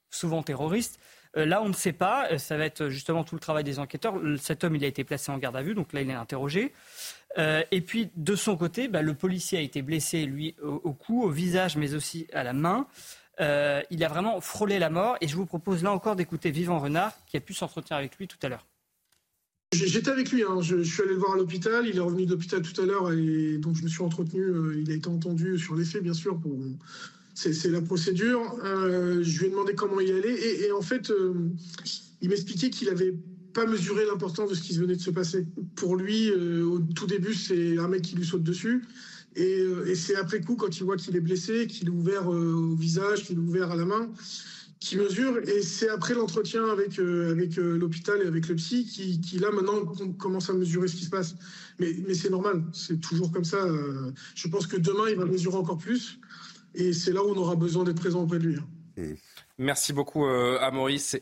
souvent 0.09 0.43
terroristes. 0.43 0.99
Euh, 1.35 1.45
là, 1.45 1.61
on 1.61 1.67
ne 1.67 1.73
sait 1.73 1.93
pas. 1.93 2.31
Euh, 2.31 2.37
ça 2.37 2.57
va 2.57 2.65
être 2.65 2.89
justement 2.89 3.23
tout 3.23 3.35
le 3.35 3.41
travail 3.41 3.63
des 3.63 3.79
enquêteurs. 3.79 4.15
Cet 4.39 4.63
homme, 4.63 4.75
il 4.75 4.83
a 4.83 4.87
été 4.87 5.03
placé 5.03 5.31
en 5.31 5.37
garde 5.37 5.55
à 5.57 5.61
vue, 5.61 5.73
donc 5.73 5.91
là, 5.93 6.01
il 6.01 6.09
est 6.09 6.13
interrogé. 6.13 6.73
Euh, 7.37 7.63
et 7.71 7.81
puis, 7.81 8.11
de 8.15 8.35
son 8.35 8.55
côté, 8.55 8.87
bah, 8.87 9.01
le 9.01 9.13
policier 9.13 9.57
a 9.57 9.61
été 9.61 9.81
blessé, 9.81 10.25
lui, 10.25 10.55
au, 10.61 10.93
cou, 10.93 11.23
au 11.23 11.29
visage, 11.29 11.75
mais 11.75 11.93
aussi 11.93 12.27
à 12.31 12.43
la 12.43 12.53
main. 12.53 12.87
il 13.39 14.03
a 14.03 14.07
vraiment 14.07 14.39
frôlé 14.39 14.79
la 14.79 14.89
mort. 14.89 15.17
Et 15.21 15.27
je 15.27 15.35
vous 15.35 15.45
propose 15.45 15.83
là 15.83 15.91
encore 15.91 16.15
d'écouter 16.15 16.51
Vivant 16.51 16.79
Renard, 16.79 17.13
qui 17.25 17.35
a 17.35 17.41
pu 17.41 17.53
s'entretenir 17.53 17.97
avec 17.97 18.17
lui 18.17 18.27
tout 18.27 18.39
à 18.43 18.49
l'heure. 18.49 18.65
J'étais 19.75 20.09
avec 20.09 20.31
lui, 20.31 20.43
hein. 20.43 20.61
je, 20.61 20.81
suis 20.83 21.01
allé 21.01 21.11
le 21.11 21.19
voir 21.19 21.33
à 21.33 21.37
l'hôpital, 21.37 21.85
il 21.87 21.97
est 21.97 22.01
revenu 22.01 22.25
de 22.25 22.31
l'hôpital 22.31 22.61
tout 22.61 22.79
à 22.81 22.85
l'heure 22.85 23.11
et 23.11 23.57
donc 23.57 23.75
je 23.75 23.83
me 23.83 23.89
suis 23.89 24.01
entretenu, 24.01 24.41
euh, 24.41 24.79
il 24.79 24.89
a 24.89 24.95
été 24.95 25.09
entendu 25.09 25.59
sur 25.59 25.75
les 25.75 25.83
faits 25.83 26.01
bien 26.01 26.13
sûr, 26.13 26.39
c'est 27.33 27.69
la 27.69 27.81
procédure. 27.81 28.57
Euh, 28.63 29.21
je 29.21 29.39
lui 29.39 29.47
ai 29.47 29.49
demandé 29.49 29.75
comment 29.75 29.99
il 29.99 30.11
allait 30.11 30.65
et, 30.65 30.71
en 30.71 30.81
fait 30.81 31.09
euh, 31.09 31.33
il 32.21 32.29
m'expliquait 32.29 32.69
qu'il 32.69 32.87
n'avait 32.87 33.13
pas 33.53 33.65
mesuré 33.65 34.05
l'importance 34.05 34.49
de 34.49 34.55
ce 34.55 34.61
qui 34.61 34.77
venait 34.77 34.95
de 34.95 35.01
se 35.01 35.11
passer. 35.11 35.45
Pour 35.75 35.95
lui, 35.95 36.31
au 36.31 36.79
tout 36.79 37.07
début, 37.07 37.33
c'est 37.33 37.77
un 37.77 37.87
mec 37.87 38.01
qui 38.01 38.15
lui 38.15 38.25
saute 38.25 38.43
dessus. 38.43 38.83
Et 39.37 39.95
c'est 39.95 40.15
après 40.15 40.41
coup, 40.41 40.55
quand 40.55 40.77
il 40.77 40.83
voit 40.83 40.97
qu'il 40.97 41.15
est 41.15 41.21
blessé, 41.21 41.67
qu'il 41.67 41.87
est 41.87 41.91
ouvert 41.91 42.27
au 42.27 42.75
visage, 42.75 43.23
qu'il 43.23 43.37
est 43.37 43.41
ouvert 43.41 43.71
à 43.71 43.75
la 43.77 43.85
main, 43.85 44.09
qui 44.79 44.97
mesure. 44.97 45.37
Et 45.47 45.61
c'est 45.61 45.89
après 45.89 46.13
l'entretien 46.13 46.65
avec, 46.67 46.99
euh, 46.99 47.31
avec 47.31 47.57
euh, 47.57 47.77
l'hôpital 47.77 48.21
et 48.21 48.27
avec 48.27 48.47
le 48.47 48.55
psy 48.55 48.85
qui, 48.85 49.21
qui, 49.21 49.39
là, 49.39 49.51
maintenant, 49.51 49.85
commence 50.13 50.49
à 50.49 50.53
mesurer 50.53 50.87
ce 50.87 50.95
qui 50.95 51.05
se 51.05 51.09
passe. 51.09 51.35
Mais, 51.79 51.93
mais 52.07 52.13
c'est 52.13 52.29
normal, 52.29 52.63
c'est 52.73 52.99
toujours 52.99 53.31
comme 53.31 53.45
ça. 53.45 53.57
Euh, 53.57 54.11
je 54.35 54.47
pense 54.47 54.67
que 54.67 54.77
demain, 54.77 55.09
il 55.09 55.15
va 55.15 55.25
mesurer 55.25 55.57
encore 55.57 55.77
plus. 55.77 56.19
Et 56.73 56.93
c'est 56.93 57.13
là 57.13 57.23
où 57.23 57.29
on 57.29 57.37
aura 57.37 57.55
besoin 57.55 57.83
d'être 57.83 57.99
présent 57.99 58.23
auprès 58.23 58.39
de 58.39 58.47
lui. 58.47 58.57
Hein. 58.57 59.15
Merci 59.57 59.93
beaucoup, 59.93 60.25
à 60.25 60.71
Maurice. 60.71 61.17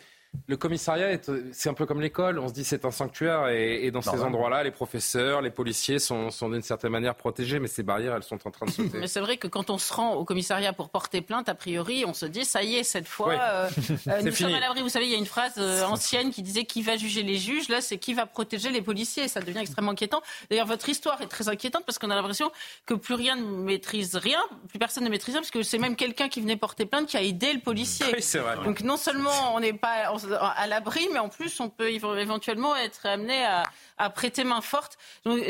Le 0.47 0.57
commissariat, 0.57 1.17
c'est 1.51 1.69
un 1.69 1.73
peu 1.73 1.85
comme 1.85 2.01
l'école. 2.01 2.37
On 2.37 2.47
se 2.49 2.53
dit 2.53 2.65
c'est 2.65 2.83
un 2.85 2.91
sanctuaire 2.91 3.47
et, 3.47 3.91
dans 3.91 4.01
ces 4.01 4.21
endroits-là, 4.21 4.63
les 4.63 4.71
professeurs, 4.71 5.41
les 5.41 5.51
policiers 5.51 5.99
sont, 5.99 6.31
sont 6.31 6.49
d'une 6.49 6.61
certaine 6.61 6.91
manière 6.91 7.15
protégés, 7.15 7.59
mais 7.59 7.67
ces 7.67 7.83
barrières, 7.83 8.15
elles 8.15 8.23
sont 8.23 8.39
en 8.45 8.51
train 8.51 8.65
de 8.65 8.71
sauter. 8.71 8.97
Mais 8.99 9.07
c'est 9.07 9.19
vrai 9.19 9.37
que 9.37 9.47
quand 9.47 9.69
on 9.69 9.77
se 9.77 9.93
rend 9.93 10.15
au 10.15 10.25
commissariat 10.25 10.73
pour 10.73 10.89
porter 10.89 11.21
plainte, 11.21 11.49
a 11.49 11.55
priori, 11.55 12.03
on 12.05 12.13
se 12.13 12.25
dit 12.25 12.45
ça 12.45 12.63
y 12.63 12.75
est, 12.75 12.83
cette 12.83 13.07
fois, 13.07 13.33
euh, 13.33 13.69
euh, 14.07 14.21
nous 14.21 14.31
sommes 14.31 14.53
à 14.53 14.59
l'abri. 14.59 14.81
Vous 14.81 14.89
savez, 14.89 15.05
il 15.05 15.11
y 15.11 15.15
a 15.15 15.17
une 15.17 15.25
phrase 15.25 15.53
euh, 15.57 15.83
ancienne 15.83 16.31
qui 16.31 16.41
disait 16.41 16.65
qui 16.65 16.81
va 16.81 16.97
juger 16.97 17.23
les 17.23 17.37
juges? 17.37 17.69
Là, 17.69 17.81
c'est 17.81 17.97
qui 17.97 18.13
va 18.13 18.25
protéger 18.25 18.69
les 18.69 18.81
policiers? 18.81 19.27
Ça 19.27 19.39
devient 19.39 19.59
extrêmement 19.59 19.91
inquiétant. 19.91 20.21
D'ailleurs, 20.49 20.67
votre 20.67 20.89
histoire 20.89 21.21
est 21.21 21.27
très 21.27 21.47
inquiétante 21.47 21.83
parce 21.85 21.99
qu'on 21.99 22.09
a 22.09 22.15
l'impression 22.15 22.51
que 22.85 22.93
plus 22.93 23.15
rien 23.15 23.35
ne 23.35 23.43
maîtrise 23.43 24.15
rien, 24.15 24.39
plus 24.67 24.79
personne 24.79 25.03
ne 25.03 25.09
maîtrise 25.09 25.35
rien, 25.35 25.41
parce 25.41 25.51
que 25.51 25.63
c'est 25.63 25.77
même 25.77 25.95
quelqu'un 25.95 26.27
qui 26.27 26.41
venait 26.41 26.57
porter 26.57 26.85
plainte 26.85 27.07
qui 27.07 27.17
a 27.17 27.21
aidé 27.21 27.53
le 27.53 27.59
policier. 27.59 28.07
Oui, 28.13 28.21
c'est 28.21 28.39
vrai. 28.39 28.55
Donc 28.63 28.81
non 28.81 28.97
seulement 28.97 29.55
on 29.55 29.59
n'est 29.59 29.73
pas 29.73 30.11
à 30.31 30.67
l'abri, 30.67 31.07
mais 31.11 31.19
en 31.19 31.29
plus, 31.29 31.59
on 31.59 31.69
peut 31.69 31.91
éventuellement 31.91 32.75
être 32.75 33.05
amené 33.05 33.43
à, 33.45 33.63
à 33.97 34.09
prêter 34.09 34.43
main 34.43 34.61
forte. 34.61 34.97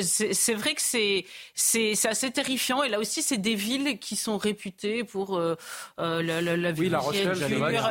C'est 0.01 0.53
vrai 0.53 0.74
que 0.76 0.82
c'est 0.82 2.07
assez 2.07 2.32
terrifiant. 2.32 2.84
Et 2.84 2.89
là 2.89 2.99
aussi, 2.99 3.21
c'est 3.21 3.38
des 3.38 3.55
villes 3.55 3.99
qui 3.99 4.15
sont 4.15 4.38
réputées 4.38 5.03
pour 5.03 5.38
euh, 5.38 5.55
euh 5.99 6.21
la, 6.21 6.41
la, 6.41 6.57
la, 6.57 6.71
oui, 6.71 6.89
la 6.89 6.99
Rochelle, 6.99 7.38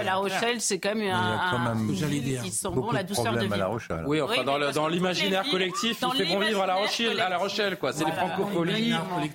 la 0.05 0.15
Rochelle, 0.15 0.61
c'est 0.61 0.79
quand 0.79 0.95
même 0.95 1.13
un, 1.13 1.73
un 1.73 2.43
qui 2.43 2.51
sent 2.51 2.69
bon 2.73 2.91
la 2.91 3.03
douceur 3.03 3.35
de 3.35 3.47
vie. 3.47 3.59
la 3.59 3.67
Rochelle. 3.67 4.05
Oui, 4.07 4.21
enfin, 4.21 4.45
dans, 4.45 4.59
dans 4.71 4.89
l'imaginaire 4.89 5.45
collectif, 5.51 5.99
il 6.15 6.25
fait 6.27 6.33
bon 6.33 6.41
vivre 6.41 6.63
à 6.63 6.67
la 6.67 6.75
Rochelle, 6.75 7.21
à 7.21 7.29
la 7.29 7.39
Rochelle, 7.39 7.77
quoi. 7.79 7.93
C'est 7.93 8.05
les 8.05 8.13
francopholies. 8.13 8.95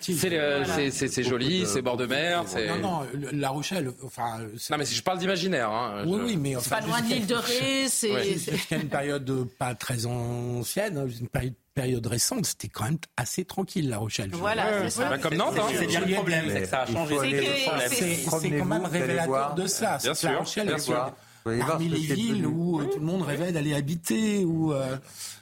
C'est 0.09 1.23
joli, 1.23 1.65
c'est 1.65 1.81
bord 1.81 1.97
de 1.97 2.05
mer. 2.05 2.43
Non, 2.67 2.77
non, 2.77 3.07
la 3.31 3.49
Rochelle. 3.49 3.91
Enfin, 4.03 4.39
non, 4.69 4.77
mais 4.77 4.85
si 4.85 4.95
je 4.95 5.03
parle 5.03 5.19
d'imaginaire. 5.19 5.69
Hein, 5.69 6.03
oui, 6.05 6.19
oui, 6.23 6.37
mais 6.37 6.55
c'est 6.59 6.69
pas 6.69 6.81
loin 6.81 7.01
de 7.01 7.07
l'île 7.07 7.27
de 7.27 7.35
pleurer. 7.41 7.87
C'est 7.89 8.71
une 8.71 8.89
période 8.89 9.47
pas 9.57 9.75
très 9.75 10.05
ancienne, 10.05 10.97
hein, 10.97 11.07
une 11.07 11.27
période 11.27 11.53
période 11.77 12.07
récente, 12.07 12.47
c'était 12.47 12.69
quand 12.69 12.85
même 12.85 12.97
assez 13.17 13.45
tranquille, 13.45 13.87
La 13.87 13.99
Rochelle. 13.99 14.31
Voilà, 14.33 14.81
c'est 14.89 15.01
ça. 15.01 15.09
Bah, 15.09 15.19
comme 15.19 15.35
Nantes, 15.35 15.57
hein. 15.59 15.67
C'est 15.77 15.85
bien 15.85 15.99
le 16.01 16.11
problème, 16.15 16.45
c'est 16.51 16.61
que 16.61 16.67
ça 16.67 16.81
a 16.81 16.85
changé. 16.87 17.15
C'est 17.87 18.25
quand 18.57 18.65
même 18.65 18.85
révélateur 18.85 19.53
de 19.53 19.67
ça. 19.67 19.99
Bien 20.01 20.15
sûr, 20.15 20.31
La 20.31 20.39
Rochelle, 20.39 20.67
bien 20.67 20.79
sûr. 20.79 21.13
Parmi 21.65 21.87
les 21.89 21.97
villes 21.99 22.45
où 22.45 22.79
euh, 22.79 22.85
tout 22.85 22.99
le 22.99 23.05
monde 23.05 23.21
rêvait 23.23 23.51
d'aller 23.51 23.73
habiter, 23.73 24.43
ou 24.45 24.73
euh, 24.73 24.95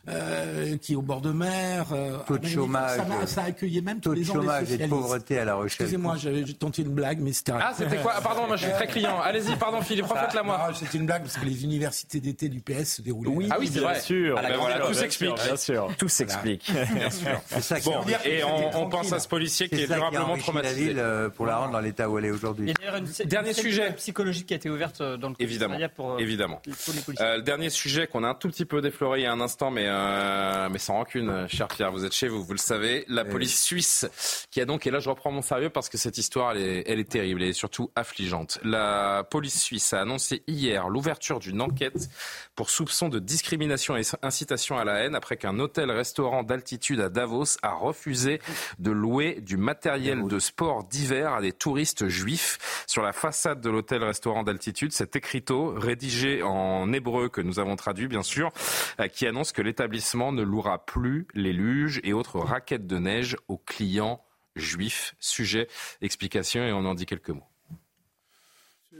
euh, 0.09 0.77
qui 0.77 0.93
est 0.93 0.95
au 0.95 1.01
bord 1.01 1.21
de 1.21 1.31
mer. 1.31 1.87
Euh, 1.91 2.17
Taux 2.27 2.37
de 2.37 2.47
chômage. 2.47 2.99
Ça, 3.25 3.43
accueillait 3.43 3.81
même 3.81 3.99
tous 3.99 4.09
Taux 4.09 4.15
de 4.15 4.19
les 4.19 4.29
ans 4.31 4.35
chômage 4.35 4.71
et 4.71 4.77
de 4.77 4.87
pauvreté 4.87 5.39
à 5.39 5.45
La 5.45 5.55
Rochelle. 5.55 5.85
Excusez-moi, 5.85 6.15
j'avais 6.17 6.45
j'ai 6.45 6.53
tenté 6.53 6.81
une 6.83 6.89
blague, 6.89 7.19
mais 7.19 7.33
c'était. 7.33 7.53
Ah, 7.53 7.73
c'était 7.75 7.97
quoi? 7.97 8.13
Ah, 8.15 8.21
Pardon, 8.21 8.47
moi 8.47 8.55
je 8.55 8.63
suis 8.65 8.73
très 8.73 8.87
client. 8.87 9.19
Allez-y, 9.21 9.55
pardon 9.55 9.81
Philippe, 9.81 10.05
refaites-la 10.05 10.43
moi. 10.43 10.69
C'était 10.73 10.97
une 10.97 11.05
blague 11.05 11.23
parce 11.23 11.37
que 11.37 11.45
les 11.45 11.63
universités 11.63 12.19
d'été 12.19 12.49
du 12.49 12.61
PS 12.61 12.95
se 12.97 13.01
déroulaient. 13.01 13.47
Ah 13.49 13.57
oui, 13.59 13.67
c'est 13.67 13.79
bien 13.79 13.89
vrai. 13.89 13.99
sûr. 13.99 14.35
Ah, 14.37 14.41
ben 14.47 14.57
voilà, 14.57 14.79
tout 14.79 14.91
Bien 14.91 14.93
s'explique. 15.01 15.35
Bien 15.43 15.57
sûr, 15.57 15.89
tout 15.97 16.07
s'explique. 16.09 16.71
Bien 16.93 17.09
sûr. 17.09 17.41
C'est 17.47 17.61
ça 17.61 17.79
qui 17.79 17.89
Bon, 17.89 18.01
et 18.25 18.43
on, 18.43 18.83
on 18.83 18.89
pense 18.89 19.11
à 19.13 19.19
ce 19.19 19.27
policier 19.27 19.69
qui 19.69 19.75
est 19.75 19.87
ça 19.87 19.93
qui 19.95 19.99
durablement 19.99 20.25
enrichi 20.33 20.39
la 20.39 20.43
traumatisé. 20.61 20.85
ville 20.93 21.03
pour 21.35 21.45
la 21.45 21.57
rendre 21.57 21.71
dans 21.71 21.79
l'état 21.79 22.09
où 22.09 22.17
elle 22.17 22.25
est 22.25 22.27
Il 22.29 22.31
y 22.31 22.35
aujourd'hui. 22.35 22.69
a 22.71 22.73
d'ailleurs 22.73 22.95
une, 22.97 23.05
Dernier 23.27 23.53
sujet. 23.53 23.93
psychologique 23.93 24.47
qui 24.47 24.53
a 24.53 24.57
été 24.57 24.69
ouverte 24.69 25.01
dans 25.01 25.29
le 25.29 25.35
Évidemment, 25.39 25.77
pour, 25.95 26.13
euh, 26.13 26.17
évidemment. 26.17 26.61
pour 26.85 26.93
les 26.93 27.01
policiers. 27.01 27.25
Euh, 27.25 27.37
le 27.37 27.41
dernier 27.41 27.69
sujet 27.69 28.07
qu'on 28.07 28.23
a 28.23 28.29
un 28.29 28.33
tout 28.35 28.49
petit 28.49 28.65
peu 28.65 28.81
défloré 28.81 29.19
il 29.21 29.23
y 29.23 29.25
a 29.25 29.31
un 29.31 29.41
instant, 29.41 29.71
mais, 29.71 29.85
euh, 29.87 30.69
mais 30.69 30.79
sans 30.79 30.93
rancune, 30.95 31.47
cher 31.47 31.67
Pierre, 31.67 31.91
vous 31.91 32.05
êtes 32.05 32.13
chez 32.13 32.27
vous, 32.27 32.43
vous 32.43 32.53
le 32.53 32.57
savez. 32.59 33.05
La 33.07 33.23
Oui. 33.23 33.29
police 33.31 33.61
suisse, 33.63 34.05
qui 34.51 34.61
a 34.61 34.65
donc, 34.65 34.85
et 34.87 34.91
là 34.91 34.99
je 34.99 35.09
reprends 35.09 35.31
mon 35.31 35.41
sérieux 35.41 35.69
parce 35.69 35.89
que 35.89 35.97
cette 35.97 36.17
histoire, 36.17 36.51
elle 36.51 36.61
est, 36.61 36.83
elle 36.87 36.99
est 36.99 37.09
terrible 37.09 37.43
et 37.43 37.53
surtout 37.53 37.91
affligeante. 37.95 38.59
La 38.63 39.25
police 39.29 39.61
suisse 39.61 39.93
a 39.93 40.01
annoncé 40.01 40.43
hier 40.47 40.89
l'ouverture 40.89 41.39
d'une 41.39 41.61
enquête 41.61 42.09
pour 42.55 42.69
soupçon 42.69 43.09
de 43.09 43.19
discrimination 43.19 43.97
et 43.97 44.01
incitation 44.21 44.77
à 44.77 44.83
la 44.85 44.95
haine 44.99 45.15
après 45.15 45.37
qu'un 45.37 45.59
hôtel-restaurant 45.59 46.43
d'altitude 46.43 46.99
à 46.99 47.09
Davos 47.09 47.57
a 47.61 47.73
refusé 47.73 48.39
de 48.79 48.91
louer 48.91 49.39
du 49.41 49.57
matériel 49.57 50.27
de 50.27 50.39
sport 50.39 50.83
d'hiver 50.83 51.33
à 51.33 51.41
des 51.41 51.51
touristes 51.51 52.07
juifs. 52.07 52.83
Sur 52.87 53.01
la 53.03 53.13
façade 53.13 53.61
de 53.61 53.69
l'hôtel-restaurant 53.69 54.43
d'altitude, 54.43 54.91
cet 54.91 55.15
écriteau, 55.15 55.73
rédigé 55.85 56.43
en 56.43 56.91
hébreu 56.91 57.29
que 57.29 57.41
nous 57.41 57.59
avons 57.59 57.75
traduit 57.75 58.07
bien 58.07 58.23
sûr, 58.23 58.51
euh, 58.99 59.07
qui 59.07 59.27
annonce 59.27 59.51
que 59.51 59.61
l'établissement 59.61 60.31
ne 60.31 60.43
louera 60.43 60.85
plus 60.85 61.27
les 61.33 61.53
luges 61.53 62.01
et 62.03 62.13
autres 62.13 62.39
raquettes 62.39 62.87
de 62.87 62.97
neige 62.97 63.37
aux 63.47 63.57
clients 63.57 64.23
juifs. 64.55 65.15
Sujet, 65.19 65.67
explication 66.01 66.63
et 66.63 66.73
on 66.73 66.85
en 66.85 66.95
dit 66.95 67.05
quelques 67.05 67.29
mots. 67.29 67.47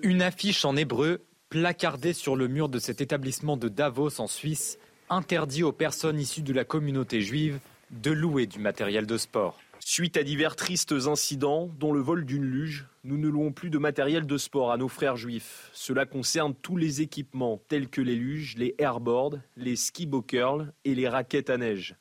Une 0.04 0.22
affiche 0.22 0.66
en 0.66 0.76
hébreu 0.76 1.26
placardée 1.50 2.14
sur 2.14 2.36
le 2.36 2.48
mur 2.48 2.70
de 2.70 2.80
cet 2.80 3.02
établissement 3.02 3.58
de 3.58 3.70
Davos 3.70 4.20
en 4.20 4.28
Suisse 4.28 4.78
interdit 5.10 5.64
aux 5.64 5.72
personnes 5.72 6.20
issues 6.20 6.42
de 6.42 6.54
la 6.54 6.66
communauté 6.66 7.22
juive 7.22 7.60
de 7.92 8.12
louer 8.12 8.48
du 8.48 8.60
matériel 8.60 9.06
de 9.06 9.18
sport. 9.18 9.60
Suite 9.88 10.18
à 10.18 10.24
divers 10.24 10.56
tristes 10.56 10.96
incidents, 11.06 11.70
dont 11.78 11.94
le 11.94 12.00
vol 12.00 12.26
d'une 12.26 12.44
luge, 12.44 12.88
nous 13.04 13.20
ne 13.20 13.28
louons 13.28 13.52
plus 13.52 13.70
de 13.70 13.78
matériel 13.78 14.26
de 14.26 14.36
sport 14.36 14.72
à 14.72 14.78
nos 14.78 14.88
frères 14.88 15.16
juifs. 15.16 15.70
Cela 15.74 16.08
concerne 16.08 16.56
tous 16.56 16.76
les 16.76 17.02
équipements 17.02 17.62
tels 17.68 17.88
que 17.88 18.02
les 18.02 18.16
luges, 18.16 18.56
les 18.58 18.74
airboards, 18.80 19.36
les 19.56 19.76
ski 19.76 20.10
curls 20.28 20.74
et 20.86 20.96
les 20.96 21.08
raquettes 21.08 21.52
à 21.52 21.58
neige. 21.58 21.96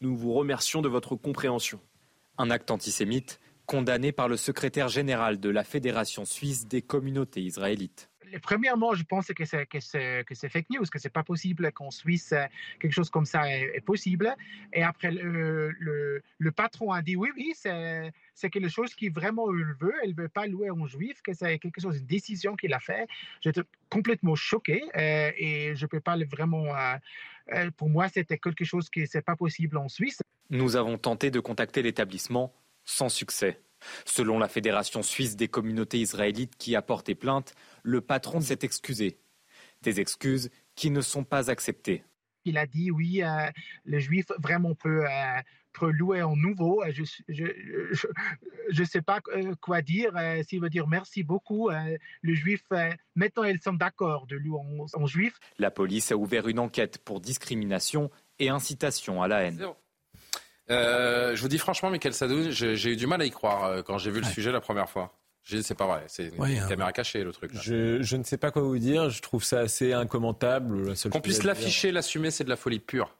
Nous 0.00 0.16
vous 0.16 0.32
remercions 0.32 0.80
de 0.80 0.88
votre 0.88 1.16
compréhension. 1.16 1.80
Un 2.38 2.50
acte 2.50 2.70
antisémite 2.70 3.40
condamné 3.66 4.12
par 4.12 4.28
le 4.28 4.36
secrétaire 4.36 4.88
général 4.88 5.40
de 5.40 5.48
la 5.48 5.64
Fédération 5.64 6.24
suisse 6.24 6.68
des 6.68 6.82
communautés 6.82 7.42
israélites. 7.42 8.10
Premièrement, 8.42 8.94
je 8.94 9.04
pense 9.04 9.28
que 9.28 9.44
c'est 9.44 10.48
fake 10.48 10.70
news, 10.70 10.84
que 10.84 10.98
c'est 10.98 11.12
pas 11.12 11.22
possible 11.22 11.70
qu'en 11.72 11.90
Suisse 11.90 12.32
euh, 12.32 12.46
quelque 12.80 12.92
chose 12.92 13.10
comme 13.10 13.24
ça 13.24 13.50
est, 13.50 13.80
possible. 13.84 14.34
Et 14.72 14.82
après, 14.82 15.10
le, 15.10 16.22
patron 16.54 16.92
a 16.92 17.02
dit 17.02 17.16
oui, 17.16 17.30
oui, 17.36 17.52
c'est 17.54 18.50
quelque 18.50 18.68
chose 18.68 18.94
qui 18.94 19.08
vraiment 19.08 19.52
il 19.52 19.74
veut. 19.80 19.94
Elle 20.02 20.14
veut 20.14 20.28
pas 20.28 20.46
louer 20.46 20.70
en 20.70 20.86
juif, 20.86 21.22
que 21.22 21.32
c'est 21.32 21.58
quelque 21.58 21.80
chose, 21.80 21.98
une 21.98 22.06
décision 22.06 22.56
qu'il 22.56 22.72
a 22.72 22.80
fait. 22.80 23.06
J'étais 23.40 23.62
complètement 23.88 24.34
choqué 24.34 24.82
euh, 24.96 25.30
et 25.36 25.74
je 25.74 25.86
peux 25.86 26.00
pas 26.00 26.16
vraiment. 26.16 26.66
euh, 27.52 27.70
pour 27.76 27.90
moi, 27.90 28.08
c'était 28.08 28.38
quelque 28.38 28.64
chose 28.64 28.88
qui 28.88 29.06
c'est 29.06 29.22
pas 29.22 29.36
possible 29.36 29.76
en 29.76 29.88
Suisse. 29.88 30.20
Nous 30.50 30.76
avons 30.76 30.98
tenté 30.98 31.30
de 31.30 31.40
contacter 31.40 31.82
l'établissement 31.82 32.54
sans 32.84 33.08
succès. 33.08 33.60
Selon 34.04 34.38
la 34.38 34.48
Fédération 34.48 35.02
suisse 35.02 35.36
des 35.36 35.48
communautés 35.48 35.98
israélites 35.98 36.56
qui 36.56 36.76
a 36.76 36.82
porté 36.82 37.14
plainte, 37.14 37.54
le 37.82 38.00
patron 38.00 38.40
s'est 38.40 38.60
excusé. 38.62 39.18
Des 39.82 40.00
excuses 40.00 40.50
qui 40.74 40.90
ne 40.90 41.00
sont 41.00 41.24
pas 41.24 41.50
acceptées. 41.50 42.04
Il 42.46 42.58
a 42.58 42.66
dit 42.66 42.90
oui, 42.90 43.22
euh, 43.22 43.50
le 43.84 43.98
juif 43.98 44.26
vraiment 44.38 44.74
peut, 44.74 45.04
euh, 45.06 45.40
peut 45.72 45.90
louer 45.90 46.22
en 46.22 46.36
nouveau. 46.36 46.82
Euh, 46.82 46.90
Je 46.92 47.04
je, 47.28 47.46
je, 47.92 48.06
je 48.68 48.84
sais 48.84 49.00
pas 49.00 49.20
euh, 49.34 49.54
quoi 49.62 49.80
dire. 49.80 50.14
euh, 50.16 50.42
S'il 50.42 50.60
veut 50.60 50.68
dire 50.68 50.86
merci 50.86 51.22
beaucoup, 51.22 51.70
le 51.70 52.34
juif, 52.34 52.62
maintenant 53.14 53.44
ils 53.44 53.60
sont 53.62 53.72
d'accord 53.72 54.26
de 54.26 54.36
louer 54.36 54.60
en, 54.60 55.00
en 55.00 55.06
juif. 55.06 55.38
La 55.58 55.70
police 55.70 56.12
a 56.12 56.16
ouvert 56.16 56.46
une 56.48 56.58
enquête 56.58 56.98
pour 56.98 57.20
discrimination 57.20 58.10
et 58.38 58.50
incitation 58.50 59.22
à 59.22 59.28
la 59.28 59.42
haine. 59.42 59.66
Euh, 60.70 61.36
je 61.36 61.42
vous 61.42 61.48
dis 61.48 61.58
franchement, 61.58 61.90
Michael 61.90 62.14
Sadou, 62.14 62.50
j'ai 62.50 62.88
eu 62.90 62.96
du 62.96 63.06
mal 63.06 63.20
à 63.20 63.24
y 63.26 63.30
croire 63.30 63.64
euh, 63.64 63.82
quand 63.82 63.98
j'ai 63.98 64.10
vu 64.10 64.20
le 64.20 64.26
sujet 64.26 64.50
la 64.52 64.60
première 64.60 64.88
fois. 64.88 65.12
J'ai 65.42 65.58
dit, 65.58 65.62
c'est 65.62 65.74
pas 65.74 65.86
vrai, 65.86 66.04
c'est 66.06 66.28
une 66.28 66.40
Ouais, 66.40 66.58
hein. 66.58 66.66
caméra 66.68 66.90
cachée 66.92 67.22
le 67.22 67.30
truc. 67.32 67.50
Je, 67.52 68.00
je 68.00 68.16
ne 68.16 68.22
sais 68.22 68.38
pas 68.38 68.50
quoi 68.50 68.62
vous 68.62 68.78
dire, 68.78 69.10
je 69.10 69.20
trouve 69.20 69.44
ça 69.44 69.60
assez 69.60 69.92
incommentable. 69.92 70.94
Qu'on 71.10 71.20
puisse 71.20 71.42
l'afficher, 71.42 71.92
l'assumer, 71.92 72.30
c'est 72.30 72.44
de 72.44 72.48
la 72.48 72.56
folie 72.56 72.78
pure. 72.78 73.14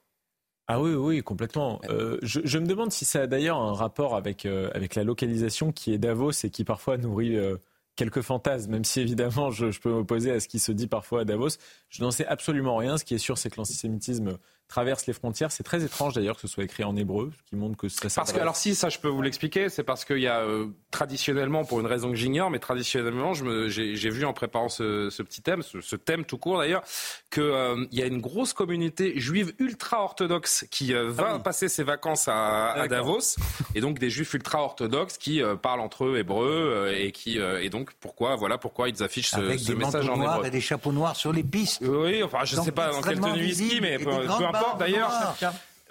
Ah 0.66 0.80
oui, 0.80 0.94
oui, 0.94 1.22
complètement. 1.22 1.82
Euh, 1.90 2.18
je, 2.22 2.40
je 2.42 2.58
me 2.58 2.66
demande 2.66 2.90
si 2.92 3.04
ça 3.04 3.20
a 3.20 3.26
d'ailleurs 3.26 3.58
un 3.58 3.74
rapport 3.74 4.16
avec, 4.16 4.46
euh, 4.46 4.70
avec 4.72 4.94
la 4.94 5.04
localisation 5.04 5.70
qui 5.72 5.92
est 5.92 5.98
Davos 5.98 6.30
et 6.44 6.48
qui 6.48 6.64
parfois 6.64 6.96
nourrit 6.96 7.36
euh, 7.36 7.58
quelques 7.96 8.22
fantasmes, 8.22 8.70
même 8.70 8.84
si 8.84 9.00
évidemment 9.02 9.50
je, 9.50 9.70
je 9.70 9.78
peux 9.78 9.90
m'opposer 9.90 10.30
à 10.32 10.40
ce 10.40 10.48
qui 10.48 10.58
se 10.58 10.72
dit 10.72 10.86
parfois 10.86 11.20
à 11.20 11.24
Davos. 11.26 11.50
Je 11.90 12.02
n'en 12.02 12.10
sais 12.10 12.24
absolument 12.24 12.76
rien. 12.76 12.96
Ce 12.96 13.04
qui 13.04 13.14
est 13.14 13.18
sûr, 13.18 13.36
c'est 13.36 13.50
que 13.50 13.56
l'antisémitisme 13.58 14.38
traverse 14.68 15.06
les 15.06 15.12
frontières. 15.12 15.52
C'est 15.52 15.62
très 15.62 15.84
étrange 15.84 16.14
d'ailleurs 16.14 16.34
que 16.36 16.40
ce 16.42 16.48
soit 16.48 16.64
écrit 16.64 16.84
en 16.84 16.96
hébreu, 16.96 17.30
ce 17.44 17.50
qui 17.50 17.56
montre 17.56 17.76
que 17.76 17.88
ça 17.88 18.08
Parce 18.14 18.32
que, 18.32 18.40
alors 18.40 18.56
si, 18.56 18.74
ça 18.74 18.88
je 18.88 18.98
peux 18.98 19.08
vous 19.08 19.22
l'expliquer, 19.22 19.68
c'est 19.68 19.82
parce 19.84 20.04
qu'il 20.04 20.18
y 20.18 20.26
a 20.26 20.40
euh, 20.40 20.66
traditionnellement, 20.90 21.64
pour 21.64 21.80
une 21.80 21.86
raison 21.86 22.08
que 22.10 22.16
j'ignore, 22.16 22.50
mais 22.50 22.58
traditionnellement, 22.58 23.34
je 23.34 23.44
me- 23.44 23.68
j'ai 23.68 24.10
vu 24.10 24.24
en 24.24 24.32
préparant 24.32 24.68
ce, 24.68 25.10
ce 25.10 25.22
petit 25.22 25.42
thème, 25.42 25.62
ce, 25.62 25.80
ce 25.80 25.96
thème 25.96 26.24
tout 26.24 26.38
court 26.38 26.58
d'ailleurs, 26.58 26.82
qu'il 27.30 27.88
y 27.92 28.02
a 28.02 28.06
une 28.06 28.20
grosse 28.20 28.52
communauté 28.52 29.18
juive 29.20 29.52
ultra-orthodoxe 29.58 30.66
qui 30.70 30.94
euh, 30.94 31.10
va 31.10 31.38
passer 31.38 31.68
ses 31.68 31.82
vacances 31.84 32.28
à, 32.28 32.72
à 32.72 32.88
Davos, 32.88 33.36
et 33.74 33.80
donc 33.80 33.98
des 33.98 34.10
juifs 34.10 34.34
ultra-orthodoxes 34.34 35.18
qui 35.18 35.42
euh, 35.42 35.56
parlent 35.56 35.80
entre 35.80 36.04
eux 36.06 36.18
hébreu, 36.18 36.48
euh, 36.50 36.96
et 36.98 37.12
qui 37.12 37.38
euh, 37.38 37.62
et 37.62 37.70
donc 37.70 37.92
pourquoi, 38.00 38.36
voilà 38.36 38.58
pourquoi 38.58 38.88
ils 38.88 39.02
affichent 39.02 39.30
ce, 39.30 39.36
Avec 39.36 39.60
ce 39.60 39.68
des 39.68 39.74
message 39.74 40.08
en 40.08 40.16
noirs 40.16 40.36
hébreu. 40.36 40.46
et 40.46 40.50
des 40.50 40.60
chapeaux 40.60 40.92
noirs 40.92 41.16
sur 41.16 41.32
les 41.32 41.42
pistes. 41.44 41.82
Oui, 41.82 42.22
enfin 42.22 42.38
je 42.44 42.56
Donc, 42.56 42.64
sais 42.64 42.72
pas 42.72 42.90
dans 42.90 43.00
quelle 43.02 43.20
tenue 43.20 43.44
ils 43.46 43.80
mais 43.80 43.98
peu, 43.98 44.04
peu 44.04 44.10
importe 44.30 44.53
d'ailleurs. 44.78 45.36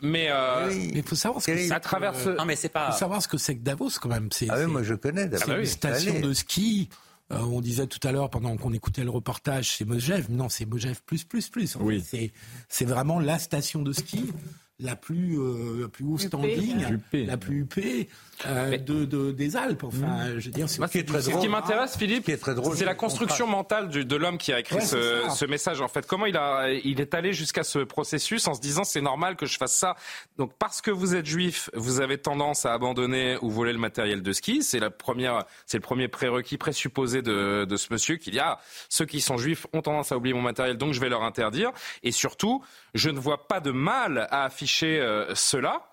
Mais 0.01 0.27
euh, 0.29 0.69
il 0.93 1.03
faut 1.03 1.15
savoir 1.15 1.41
ce 1.41 1.47
que 1.47 1.71
à 1.71 1.79
travers 1.79 2.13
ce... 2.15 2.29
Non, 2.31 2.43
mais 2.43 2.57
c'est 2.57 2.67
pas. 2.69 2.91
faut 2.91 2.97
savoir 2.97 3.21
ce 3.21 3.27
que 3.27 3.37
c'est 3.37 3.55
que 3.55 3.61
Davos 3.63 3.89
quand 4.01 4.09
même. 4.09 4.27
C'est 4.33 4.47
Ah 4.49 4.57
oui, 4.59 4.65
moi 4.65 4.83
je 4.83 4.95
connais. 4.95 5.23
c'est 5.31 5.39
d'abord. 5.39 5.55
une 5.57 5.65
station 5.65 6.11
Allez. 6.11 6.21
de 6.21 6.33
ski. 6.33 6.89
Euh, 7.31 7.37
on 7.39 7.61
disait 7.61 7.87
tout 7.87 8.05
à 8.05 8.11
l'heure 8.11 8.29
pendant 8.29 8.57
qu'on 8.57 8.73
écoutait 8.73 9.05
le 9.05 9.09
reportage, 9.09 9.77
c'est 9.77 9.85
Mojev. 9.85 10.25
Non, 10.29 10.49
c'est 10.49 10.65
Mojev 10.65 10.99
plus 11.05 11.23
plus 11.23 11.47
plus. 11.47 11.77
En 11.77 11.81
Oui. 11.81 12.01
fait. 12.01 12.17
C'est 12.17 12.31
c'est 12.67 12.85
vraiment 12.85 13.17
la 13.19 13.39
station 13.39 13.81
de 13.81 13.93
ski 13.93 14.33
la 14.79 14.95
plus 14.95 15.37
euh, 15.39 15.81
la 15.83 15.87
plus 15.87 16.03
haut 16.05 16.17
standing, 16.17 16.79
La 16.81 16.87
plus 16.87 16.95
huppée. 16.95 17.25
la 17.25 17.37
plus 17.37 17.59
huppée 17.59 18.09
euh, 18.47 18.75
de, 18.77 19.05
de- 19.05 19.31
des 19.31 19.55
Alpes. 19.55 19.83
Enfin, 19.83 20.31
je 20.39 20.45
veux 20.45 20.51
dire, 20.51 20.67
c'est 20.67 20.79
Moi, 20.79 20.87
ce 20.87 20.93
qui 20.93 20.97
est 20.97 21.03
très 21.03 21.21
drôle. 21.21 21.33
Ce 21.35 21.39
qui 21.39 21.47
m'intéresse, 21.47 21.95
Philippe, 21.95 22.39
très 22.41 22.55
drôle, 22.55 22.75
c'est 22.75 22.83
la 22.83 22.95
construction 22.95 23.45
mentale 23.47 23.87
du- 23.89 24.03
de 24.03 24.15
l'homme 24.15 24.39
qui 24.39 24.51
a 24.51 24.59
écrit 24.59 24.77
Ouais, 24.77 24.81
ce, 24.81 25.45
message. 25.45 25.79
En 25.79 25.87
fait, 25.87 26.07
comment 26.07 26.25
il 26.25 26.35
a, 26.35 26.71
il 26.71 26.99
est 26.99 27.13
allé 27.13 27.33
jusqu'à 27.33 27.63
ce 27.63 27.79
processus 27.79 28.47
en 28.47 28.55
se 28.55 28.61
disant 28.61 28.83
c'est 28.83 28.99
normal 28.99 29.35
que 29.35 29.45
je 29.45 29.57
fasse 29.57 29.77
ça. 29.77 29.95
Donc 30.37 30.53
parce 30.57 30.81
que 30.81 30.89
vous 30.89 31.13
êtes 31.15 31.27
juif, 31.27 31.69
vous 31.75 32.01
avez 32.01 32.17
tendance 32.17 32.65
à 32.65 32.73
abandonner 32.73 33.37
ou 33.43 33.51
voler 33.51 33.73
le 33.73 33.79
matériel 33.79 34.23
de 34.23 34.31
ski. 34.33 34.63
C'est 34.63 34.79
la 34.79 34.89
première, 34.89 35.45
c'est 35.67 35.77
le 35.77 35.81
premier 35.83 36.07
prérequis 36.07 36.57
présupposé 36.57 37.21
de, 37.21 37.65
de 37.65 37.77
ce 37.77 37.93
monsieur 37.93 38.15
qui 38.17 38.31
dit 38.31 38.39
ah 38.39 38.59
ceux 38.89 39.05
qui 39.05 39.21
sont 39.21 39.37
juifs 39.37 39.67
ont 39.71 39.81
tendance 39.83 40.11
à 40.11 40.17
oublier 40.17 40.33
mon 40.33 40.41
matériel, 40.41 40.77
donc 40.77 40.93
je 40.93 40.99
vais 40.99 41.09
leur 41.09 41.23
interdire. 41.23 41.71
Et 42.01 42.11
surtout, 42.11 42.63
je 42.95 43.11
ne 43.11 43.19
vois 43.19 43.47
pas 43.47 43.59
de 43.59 43.71
mal 43.71 44.27
à 44.31 44.49
afficher 44.63 44.99
euh, 44.99 45.33
cela. 45.35 45.83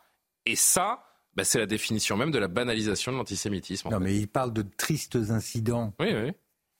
Et 0.46 0.56
ça. 0.56 1.02
bah, 1.36 1.44
c'est 1.44 1.58
la 1.58 1.66
définition 1.66 2.16
même 2.16 2.30
de 2.30 2.38
la 2.38 2.48
banalisation 2.48 3.12
de 3.12 3.16
l'antisémitisme. 3.18 3.88
Non, 3.90 3.98
fait. 3.98 4.04
mais 4.04 4.16
il 4.16 4.26
parle 4.28 4.52
de 4.52 4.62
tristes 4.62 5.16
incidents. 5.30 5.94
Oui, 6.00 6.08
oui. 6.14 6.32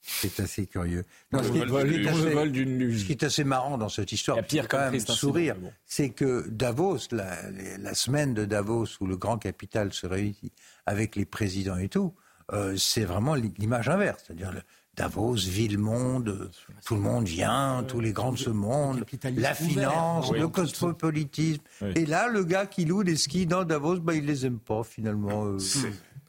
C'est 0.03 0.41
assez 0.41 0.67
curieux. 0.67 1.05
Non, 1.31 1.43
ce, 1.43 1.51
qui 1.53 1.59
est, 1.59 1.63
assez- 2.09 2.99
ce 2.99 3.05
qui 3.05 3.13
est 3.13 3.23
assez 3.23 3.45
marrant 3.45 3.77
dans 3.77 3.91
cette 3.91 4.13
histoire, 4.13 4.39
a 4.39 4.43
pire 4.43 4.63
c'est 4.63 4.69
quand 4.71 4.91
même 4.91 4.99
sourire, 4.99 5.57
c'est 5.85 6.09
que 6.09 6.49
Davos, 6.49 6.97
la, 7.13 7.37
la 7.79 7.93
semaine 7.93 8.33
de 8.33 8.47
Davos 8.47 8.87
où 9.01 9.07
le 9.07 9.19
grand 9.19 9.37
capital 9.37 9.93
se 9.93 10.07
réunit 10.07 10.53
avec 10.87 11.17
les 11.17 11.27
présidents 11.27 11.77
et 11.77 11.91
tout, 11.91 12.15
euh, 12.53 12.79
c'est 12.79 13.05
vraiment 13.05 13.35
l'image 13.35 13.91
inverse. 13.91 14.25
C'est-à-dire 14.27 14.53
le- 14.53 14.63
Davos, 14.97 15.37
ville-monde, 15.37 16.51
tout 16.85 16.95
le 16.95 17.01
monde 17.01 17.27
vient, 17.27 17.85
tous 17.89 18.01
les 18.01 18.13
grands 18.13 18.33
de 18.33 18.39
ce 18.39 18.51
monde, 18.51 19.05
la 19.37 19.55
finance, 19.55 20.31
le 20.33 20.49
cosmopolitisme. 20.49 21.63
Et 21.95 22.05
là, 22.05 22.29
le 22.29 22.45
gars 22.45 22.67
qui 22.67 22.85
loue 22.85 23.05
des 23.05 23.17
skis 23.17 23.47
dans 23.47 23.65
Davos, 23.65 24.01
bah, 24.01 24.15
il 24.15 24.27
les 24.27 24.45
aime 24.47 24.59
pas 24.59 24.83
finalement. 24.83 25.57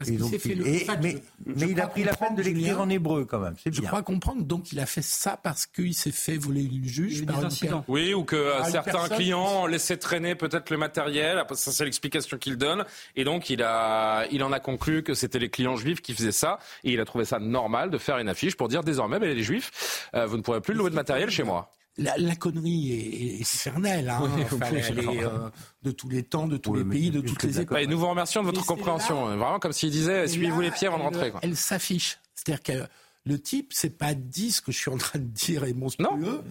Et 0.08 0.16
donc, 0.16 0.36
fait 0.38 0.48
il- 0.50 0.58
le- 0.58 0.66
et- 0.66 0.82
en 0.88 0.92
fait, 0.92 0.98
mais 1.02 1.10
je- 1.12 1.16
mais 1.54 1.66
je 1.66 1.66
il 1.72 1.80
a 1.80 1.86
pris 1.86 2.04
la 2.04 2.14
peine 2.14 2.34
de 2.34 2.42
l'écrire 2.42 2.80
en 2.80 2.88
hébreu 2.88 3.24
quand 3.24 3.38
même. 3.38 3.54
C'est 3.62 3.74
Je 3.74 3.80
bien. 3.80 3.88
crois 3.88 4.02
comprendre. 4.02 4.42
Donc, 4.42 4.72
il 4.72 4.80
a 4.80 4.86
fait 4.86 5.02
ça 5.02 5.38
parce 5.42 5.66
qu'il 5.66 5.94
s'est 5.94 6.12
fait 6.12 6.36
voler 6.36 6.62
le 6.62 6.86
juge 6.88 7.24
par 7.26 7.42
une 7.42 7.82
Oui, 7.88 8.14
ou 8.14 8.24
que 8.24 8.36
euh, 8.36 8.54
Ah, 8.60 8.66
une 8.66 8.72
certains 8.72 8.92
personne 8.92 9.16
clients 9.16 9.62
ont 9.62 9.66
laissé 9.66 9.98
traîner 9.98 10.34
peut-être 10.34 10.70
le 10.70 10.76
matériel. 10.76 11.38
Après, 11.38 11.56
Ça, 11.56 11.72
c'est 11.72 11.84
l'explication 11.84 12.38
qu'il 12.38 12.56
donne. 12.56 12.84
Et 13.16 13.24
donc, 13.24 13.50
il, 13.50 13.62
a, 13.62 14.26
il 14.30 14.42
en 14.42 14.52
a 14.52 14.60
conclu 14.60 15.02
que 15.02 15.14
c'était 15.14 15.38
les 15.38 15.48
clients 15.50 15.76
juifs 15.76 16.00
qui 16.02 16.14
faisaient 16.14 16.32
ça. 16.32 16.58
Et 16.84 16.92
il 16.92 17.00
a 17.00 17.04
trouvé 17.04 17.24
ça 17.24 17.38
normal 17.38 17.90
de 17.90 17.98
faire 17.98 18.18
une 18.18 18.28
affiche 18.28 18.56
pour 18.56 18.68
dire 18.68 18.82
désormais, 18.82 19.18
ben, 19.18 19.34
les 19.34 19.42
juifs, 19.42 20.08
euh, 20.14 20.26
vous 20.26 20.36
ne 20.36 20.42
pourrez 20.42 20.60
plus 20.60 20.74
louer 20.74 20.90
de 20.90 20.94
matériel 20.94 21.30
chez 21.30 21.42
moi. 21.42 21.70
La, 21.98 22.16
la 22.16 22.34
connerie 22.36 22.92
est, 22.92 23.40
est 23.40 23.40
éternelle. 23.40 24.08
Hein. 24.08 24.20
Oui, 24.22 24.42
Enfin, 24.44 24.56
oui, 24.72 24.78
elle 24.88 24.98
est 24.98 25.06
oui. 25.06 25.18
euh, 25.22 25.50
de 25.82 25.90
tous 25.90 26.08
les 26.08 26.22
temps, 26.22 26.46
de 26.46 26.56
tous 26.56 26.74
les 26.74 26.84
pays, 26.84 27.10
de 27.10 27.20
toutes 27.20 27.42
les 27.42 27.60
époques. 27.60 27.78
Et 27.78 27.86
nous 27.86 27.98
vous 27.98 28.08
remercions 28.08 28.40
de 28.40 28.46
votre 28.46 28.60
Mais 28.60 28.66
compréhension. 28.66 29.28
là- 29.28 29.36
Vraiment 29.36 29.58
comme 29.58 29.72
s'il 29.72 29.90
disait, 29.90 30.26
suivez-vous 30.26 30.60
les 30.62 30.70
pieds 30.70 30.86
avant 30.88 30.96
de 30.98 31.02
rentrer. 31.02 31.30
Quoi. 31.30 31.40
Elle 31.42 31.54
s'affiche. 31.56 32.18
C'est-à-dire 32.34 32.62
que 32.62 32.88
le 33.24 33.38
type, 33.40 33.70
c'est 33.72 33.96
pas 33.96 34.14
dit 34.14 34.50
ce 34.50 34.60
que 34.60 34.72
je 34.72 34.78
suis 34.78 34.90
en 34.90 34.96
train 34.98 35.18
de 35.20 35.24
dire 35.24 35.62
est 35.64 35.72
monstrueux. 35.74 36.42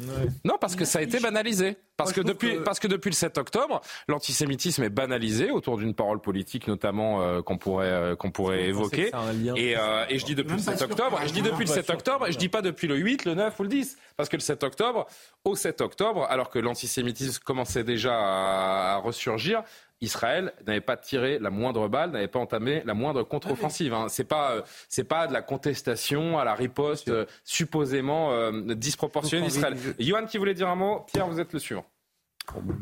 Non, 0.46 0.56
parce 0.60 0.76
que 0.78 0.86
ça 0.86 1.00
a 1.00 1.02
été 1.02 1.20
banalisé. 1.20 1.76
Parce 1.98 2.14
que 2.14 2.22
depuis, 2.22 2.54
que- 2.56 2.60
parce 2.64 2.80
que 2.80 2.88
depuis 2.88 3.10
le 3.10 3.16
7 3.16 3.38
octobre, 3.38 3.82
l'antisémitisme 4.08 4.82
est 4.84 4.90
banalisé 4.90 5.52
autour 5.52 5.78
d'une 5.78 5.94
parole 5.94 6.20
politique, 6.22 6.68
notamment 6.68 7.22
euh, 7.22 7.42
qu'on 7.42 7.58
pourrait 7.58 7.92
euh, 7.92 8.16
qu'on 8.16 8.32
pourrait 8.32 8.64
évoquer. 8.66 9.12
Et, 9.58 9.78
euh, 9.78 10.06
et 10.10 10.18
je 10.18 10.26
dis 10.26 10.34
depuis 10.34 10.52
le 10.58 10.64
pas 10.64 10.72
7 10.72 10.78
sûr 10.80 10.90
octobre. 10.90 11.20
que- 11.22 11.28
Je 11.28 11.34
dis 11.34 11.42
depuis 11.42 11.66
le 11.66 11.70
Pas 11.70 11.74
7 11.76 11.86
sûr. 11.86 11.94
octobre. 11.96 12.28
Et 12.28 12.32
je 12.32 12.38
dis 12.38 12.50
pas 12.50 12.62
depuis 12.62 12.88
le 12.88 12.96
8, 12.96 13.26
le 13.26 13.36
9 13.36 13.60
ou 13.60 13.64
le 13.64 13.70
10, 13.70 13.98
parce 14.18 14.30
que 14.30 14.38
le 14.38 14.42
7 14.42 14.64
octobre, 14.64 15.06
au 15.44 15.56
7 15.56 15.82
octobre, 15.82 16.26
alors 16.30 16.50
que 16.50 16.58
l'antisémitisme 16.58 17.44
commençait 17.44 17.84
déjà 17.84 18.14
à, 18.18 18.94
à 18.94 18.98
ressurgir. 18.98 19.62
Israël 20.02 20.54
n'avait 20.66 20.82
pas 20.82 20.98
tiré 20.98 21.38
la 21.40 21.50
moindre 21.52 21.88
balle, 21.88 22.12
n'avait 22.12 22.28
pas 22.28 22.40
entamé 22.40 22.82
la 22.86 22.94
moindre 22.94 23.24
contre-offensive. 23.24 23.94
Hein. 23.94 24.08
C'est 24.10 24.24
pas, 24.24 24.52
euh, 24.52 24.62
c'est 24.90 25.04
pas 25.04 25.28
de 25.28 25.34
la 25.34 25.42
contestation 25.42 26.40
à 26.40 26.44
la 26.44 26.56
riposte 26.56 27.10
euh, 27.10 27.26
supposément 27.44 28.32
euh, 28.32 28.52
disproportionnée 28.76 29.48
d'Israël. 29.48 29.78
Johan 30.00 30.26
qui 30.26 30.38
voulait 30.38 30.54
dire 30.56 30.70
un 30.70 30.76
mot, 30.76 31.06
Pierre, 31.12 31.28
vous 31.28 31.40
êtes 31.40 31.54
le 31.54 31.60
suivant. 31.60 31.86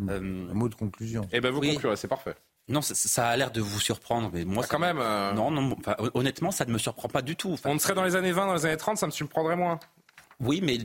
Un 0.08 0.20
mot 0.22 0.70
de 0.70 0.76
conclusion. 0.76 1.28
Eh 1.32 1.42
ben 1.42 1.52
vous 1.52 1.60
Oui. 1.60 1.74
conclurez, 1.74 1.98
c'est 1.98 2.08
parfait. 2.08 2.36
Non, 2.70 2.82
ça, 2.82 2.94
ça 2.96 3.28
a 3.28 3.36
l'air 3.36 3.52
de 3.52 3.62
vous 3.62 3.80
surprendre, 3.80 4.30
mais 4.32 4.46
moi, 4.46 4.64
Ah, 4.64 4.68
quand 4.70 4.80
même. 4.80 5.00
euh, 5.02 5.34
Non, 5.34 5.50
non, 5.52 5.76
enfin, 5.80 5.96
honnêtement, 6.14 6.52
ça 6.52 6.66
ne 6.66 6.72
me 6.72 6.78
surprend 6.78 7.08
pas 7.10 7.22
du 7.24 7.36
tout. 7.36 7.52
Enfin, 7.54 7.72
On 7.72 7.80
serait 7.80 7.96
dans 7.96 8.04
les 8.04 8.16
années 8.16 8.32
20, 8.32 8.46
dans 8.48 8.54
les 8.54 8.66
années 8.68 8.78
30, 8.78 8.98
ça 8.98 9.08
me 9.08 9.12
surprendrait 9.12 9.56
moins. 9.56 9.80
Oui, 10.42 10.62
mais 10.64 10.78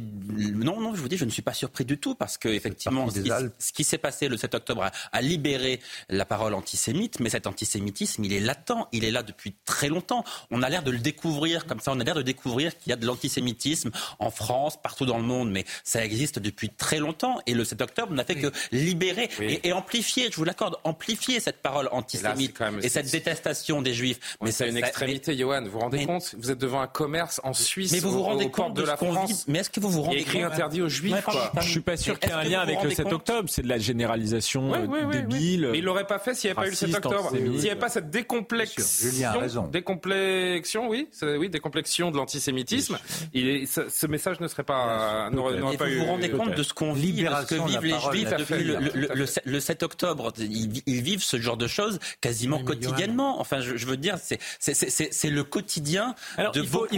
non, 0.52 0.80
non, 0.80 0.94
je 0.94 1.00
vous 1.00 1.08
dis, 1.08 1.16
je 1.16 1.24
ne 1.24 1.30
suis 1.30 1.42
pas 1.42 1.52
surpris 1.54 1.84
du 1.84 1.98
tout 1.98 2.14
parce 2.14 2.38
que 2.38 2.48
effectivement, 2.48 3.08
ce 3.08 3.20
qui, 3.20 3.30
ce 3.58 3.72
qui 3.72 3.84
s'est 3.84 3.98
passé 3.98 4.28
le 4.28 4.36
7 4.36 4.54
octobre 4.56 4.82
a, 4.82 4.90
a 5.12 5.20
libéré 5.22 5.80
la 6.08 6.24
parole 6.24 6.54
antisémite, 6.54 7.20
mais 7.20 7.30
cet 7.30 7.46
antisémitisme, 7.46 8.24
il 8.24 8.32
est 8.32 8.40
latent, 8.40 8.88
il 8.92 9.04
est 9.04 9.12
là 9.12 9.22
depuis 9.22 9.54
très 9.64 9.88
longtemps. 9.88 10.24
On 10.50 10.62
a 10.62 10.68
l'air 10.68 10.82
de 10.82 10.90
le 10.90 10.98
découvrir 10.98 11.66
comme 11.66 11.78
ça, 11.80 11.92
on 11.92 12.00
a 12.00 12.04
l'air 12.04 12.16
de 12.16 12.22
découvrir 12.22 12.76
qu'il 12.76 12.90
y 12.90 12.92
a 12.92 12.96
de 12.96 13.06
l'antisémitisme 13.06 13.90
en 14.18 14.30
France, 14.30 14.76
partout 14.82 15.06
dans 15.06 15.18
le 15.18 15.24
monde, 15.24 15.50
mais 15.52 15.64
ça 15.84 16.04
existe 16.04 16.38
depuis 16.40 16.70
très 16.70 16.98
longtemps. 16.98 17.38
Et 17.46 17.54
le 17.54 17.64
7 17.64 17.80
octobre 17.82 18.12
n'a 18.12 18.24
fait 18.24 18.34
que 18.36 18.50
libérer 18.72 19.28
et, 19.40 19.68
et 19.68 19.72
amplifier, 19.72 20.30
je 20.30 20.36
vous 20.36 20.44
l'accorde, 20.44 20.76
amplifier 20.84 21.38
cette 21.40 21.62
parole 21.62 21.88
antisémite 21.92 22.60
et 22.82 22.88
cette 22.88 23.10
détestation 23.10 23.82
des 23.82 23.94
juifs. 23.94 24.36
Mais 24.42 24.50
c'est 24.52 24.68
une 24.68 24.76
extrémité, 24.76 25.36
Johan. 25.38 25.62
Vous 25.64 25.70
vous 25.70 25.78
rendez 25.78 25.98
mais- 25.98 26.06
compte 26.06 26.34
Vous 26.38 26.50
êtes 26.50 26.58
devant 26.58 26.80
un 26.80 26.86
commerce 26.88 27.40
en 27.44 27.52
Suisse, 27.52 27.92
Mais 27.92 28.00
vous 28.00 28.10
vous 28.10 28.22
rendez 28.22 28.46
aux 28.46 28.50
compte 28.50 28.74
de 28.74 28.82
de 28.82 28.86
la 28.86 28.94
ce 28.96 29.00
qu'on 29.00 29.12
France. 29.44 29.48
Mais 29.52 29.58
est-ce 29.60 29.70
que 29.70 29.80
vous 29.80 29.90
vous 29.90 30.02
rendez 30.02 30.16
Il 30.16 30.20
y 30.20 30.24
a 30.24 30.26
écrit 30.26 30.42
compte 30.42 30.52
interdit 30.52 30.82
aux 30.82 30.88
juifs. 30.88 31.12
Ouais, 31.14 31.22
quoi. 31.22 31.52
Je 31.60 31.68
suis 31.70 31.80
pas 31.80 31.96
sûr 31.96 32.18
qu'il 32.18 32.30
y 32.30 32.32
ait 32.32 32.36
un 32.36 32.42
lien 32.44 32.60
avec 32.60 32.76
le 32.76 32.82
rendez 32.82 32.94
7 32.94 33.04
compte 33.04 33.12
octobre. 33.14 33.48
C'est 33.50 33.62
de 33.62 33.68
la 33.68 33.78
généralisation 33.78 34.70
Oui, 34.72 34.78
euh, 34.80 34.86
oui, 35.06 35.16
débile. 35.16 35.68
Mais 35.72 35.78
il 35.78 35.84
l'aurait 35.84 36.06
pas 36.06 36.18
fait 36.18 36.34
s'il 36.34 36.48
n'y 36.50 36.52
avait 36.56 36.62
pas 36.62 36.66
eu 36.66 36.70
le 36.70 36.76
7 36.76 36.88
raciste, 36.90 37.06
octobre. 37.06 37.30
S'il 37.32 37.50
n'y 37.52 37.70
avait 37.70 37.78
pas 37.78 37.88
cette 37.88 38.10
décomplexion, 38.10 38.84
Julien 39.10 39.30
a 39.30 39.38
raison. 39.38 39.66
décomplexion, 39.68 40.88
oui, 40.88 41.08
oui, 41.22 41.48
décomplexion 41.48 42.10
de 42.10 42.16
l'antisémitisme, 42.16 42.98
il 43.32 43.48
est- 43.48 43.66
ce, 43.66 43.88
ce 43.88 44.06
message 44.06 44.40
ne 44.40 44.48
serait 44.48 44.62
pas, 44.64 45.28
n'aurait 45.30 45.58
n'aurait 45.58 45.76
pas 45.76 45.84
vous 45.86 45.90
eu. 45.92 45.98
vous 45.98 46.04
rendez 46.06 46.30
compte 46.30 46.54
de 46.54 46.62
ce 46.62 46.72
qu'on 46.74 46.92
vit, 46.92 47.12
de 47.12 47.28
ce 47.28 47.46
que 47.46 47.66
vivent 47.66 47.82
les 47.84 47.98
juifs 48.12 48.30
depuis 48.36 48.64
le, 48.64 48.76
le- 48.78 48.90
tout 48.90 49.12
à 49.12 49.14
le- 49.14 49.52
le 49.52 49.60
7 49.60 49.82
octobre? 49.82 50.32
Ils, 50.38 51.02
vivent 51.02 51.22
ce 51.22 51.38
genre 51.40 51.56
de 51.56 51.66
choses 51.66 51.98
quasiment 52.20 52.62
quotidiennement. 52.62 53.40
Enfin, 53.40 53.60
je, 53.60 53.86
veux 53.86 53.96
dire, 53.96 54.16
c'est 54.18 55.30
le 55.30 55.44
quotidien 55.44 56.14
de 56.54 56.62
beaucoup 56.62 56.86
de 56.88 56.90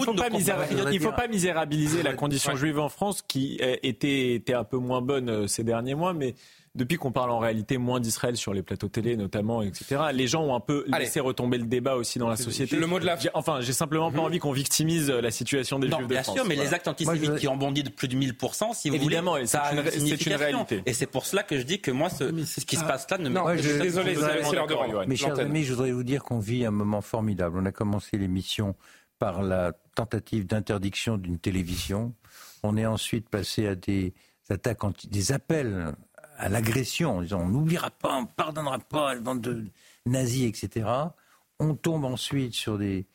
il 0.93 1.01
faut 1.01 1.12
pas 1.12 1.28
misérabiliser 1.28 2.02
la 2.02 2.12
condition 2.12 2.36
Ouais. 2.53 2.57
juive 2.57 2.79
en 2.79 2.89
France 2.89 3.23
qui 3.27 3.59
euh, 3.63 3.77
était, 3.83 4.35
était 4.35 4.55
un 4.55 4.65
peu 4.65 4.79
moins 4.79 5.01
bonne 5.03 5.29
euh, 5.29 5.47
ces 5.47 5.65
derniers 5.65 5.95
mois, 5.95 6.13
mais 6.15 6.35
depuis 6.75 6.99
qu'on 6.99 7.11
parle 7.11 7.31
en 7.31 7.39
réalité 7.39 7.79
moins 7.79 8.01
d'Israël 8.01 8.37
sur 8.37 8.53
les 8.53 8.63
plateaux 8.63 8.89
télé 8.89 9.17
notamment, 9.17 9.63
etc., 9.63 9.97
les 10.13 10.27
gens 10.27 10.43
ont 10.45 10.55
un 10.55 10.61
peu 10.61 10.85
Allez. 10.93 11.07
laissé 11.07 11.21
retomber 11.21 11.57
le 11.57 11.65
débat 11.65 11.95
aussi 11.97 12.19
dans 12.19 12.29
la 12.29 12.37
société. 12.37 12.77
Le 12.77 12.87
mot 12.87 13.01
de 13.01 13.07
la- 13.07 13.17
J'ai- 13.17 13.31
Enfin, 13.33 13.63
j'ai 13.63 13.73
simplement 13.73 14.13
pas 14.13 14.21
envie 14.21 14.39
qu'on 14.41 14.53
victimise 14.53 15.09
euh, 15.09 15.23
la 15.23 15.31
situation 15.31 15.79
des 15.79 15.89
Non, 15.89 15.97
juifs 15.97 16.09
de 16.09 16.13
bien 16.13 16.23
France. 16.23 16.35
sûr, 16.37 16.45
mais 16.47 16.55
Voilà. 16.55 16.69
les 16.69 16.75
actes 16.75 16.87
antisémites 16.89 17.37
qui 17.37 17.49
ont 17.49 17.57
bondi 17.57 17.83
de 17.83 17.89
plus 17.89 18.09
de 18.09 18.17
1000%, 18.17 18.75
si 18.75 18.91
vous 18.91 18.97
Évidemment, 18.97 19.33
voulez, 19.33 19.47
ça 19.47 19.61
a 19.61 19.73
une- 19.73 19.79
une, 19.81 20.35
réalité. 20.35 20.83
Et 20.85 20.93
c'est 20.93 21.07
pour 21.07 21.25
cela 21.25 21.43
que 21.45 21.57
je 21.59 21.63
dis 21.63 21.81
que 21.81 21.91
moi, 21.91 22.11
ce, 22.11 22.25
ce 22.45 22.61
qui 22.67 22.77
se 22.77 22.85
passe 22.85 23.07
là 23.11 23.17
ne 23.17 23.31
me... 23.31 23.35
Non, 23.35 23.43
Moi, 23.43 23.57
je 23.57 23.67
suis 23.71 23.79
désolé, 23.81 24.13
je 24.15 24.19
voudrais- 24.21 24.45
c'est 24.45 24.55
l'heure 24.55 24.67
de. 24.67 25.07
Mes 25.09 25.17
chers 25.17 25.39
amis, 25.39 25.63
je 25.65 25.73
voudrais 25.73 25.93
vous 25.93 26.05
dire 26.05 26.23
qu'on 26.25 26.41
vit 26.41 26.67
un 26.67 26.71
moment 26.71 27.01
formidable. 27.01 27.59
On 27.59 27.65
a 27.65 27.73
commencé 27.73 28.19
l'émission 28.19 28.75
par 29.19 29.43
la 29.43 29.73
tentative 29.95 30.47
d'interdiction 30.47 31.17
d'une 31.17 31.39
télévision. 31.39 32.13
On 32.67 32.77
est 32.77 32.87
ensuite 32.87 33.29
passé 33.29 33.67
à 33.67 33.75
des 33.75 34.13
attaques, 34.51 35.07
des 35.09 35.33
appels 35.33 35.95
à 36.37 36.49
l'agression 36.49 37.19
en 37.19 37.23
disant 37.23 37.41
on 37.43 37.49
n'oubliera 37.49 37.91
pas, 37.91 38.17
on 38.17 38.23
ne 38.23 38.27
pardonnera 38.27 38.79
pas, 38.79 39.15
la 39.15 39.21
bande 39.21 39.41
de 39.41 39.65
nazis, 40.05 40.47
etc. 40.47 40.89
On 41.59 41.75
tombe 41.75 42.05
ensuite 42.05 42.55
sur 42.55 42.79
des 42.79 43.07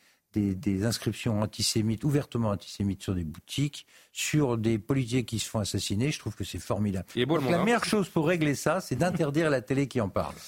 inscriptions 0.84 1.41
antisémites, 1.41 2.03
ouvertement 2.03 2.49
antisémites 2.49 3.03
sur 3.03 3.14
des 3.14 3.23
boutiques, 3.26 3.86
sur 4.11 4.57
des 4.57 4.77
policiers 4.77 5.23
qui 5.23 5.39
se 5.39 5.49
font 5.49 5.59
assassiner. 5.59 6.11
Je 6.11 6.19
trouve 6.19 6.35
que 6.35 6.43
c'est 6.43 6.59
formidable. 6.59 7.05
Beau 7.25 7.38
Donc, 7.38 7.49
la 7.49 7.59
hein. 7.59 7.63
meilleure 7.63 7.85
chose 7.85 8.09
pour 8.09 8.27
régler 8.27 8.55
ça, 8.55 8.81
c'est 8.81 8.95
d'interdire 8.95 9.49
la 9.49 9.61
télé 9.61 9.88
qui 9.88 10.01
en 10.01 10.09
parle. 10.09 10.35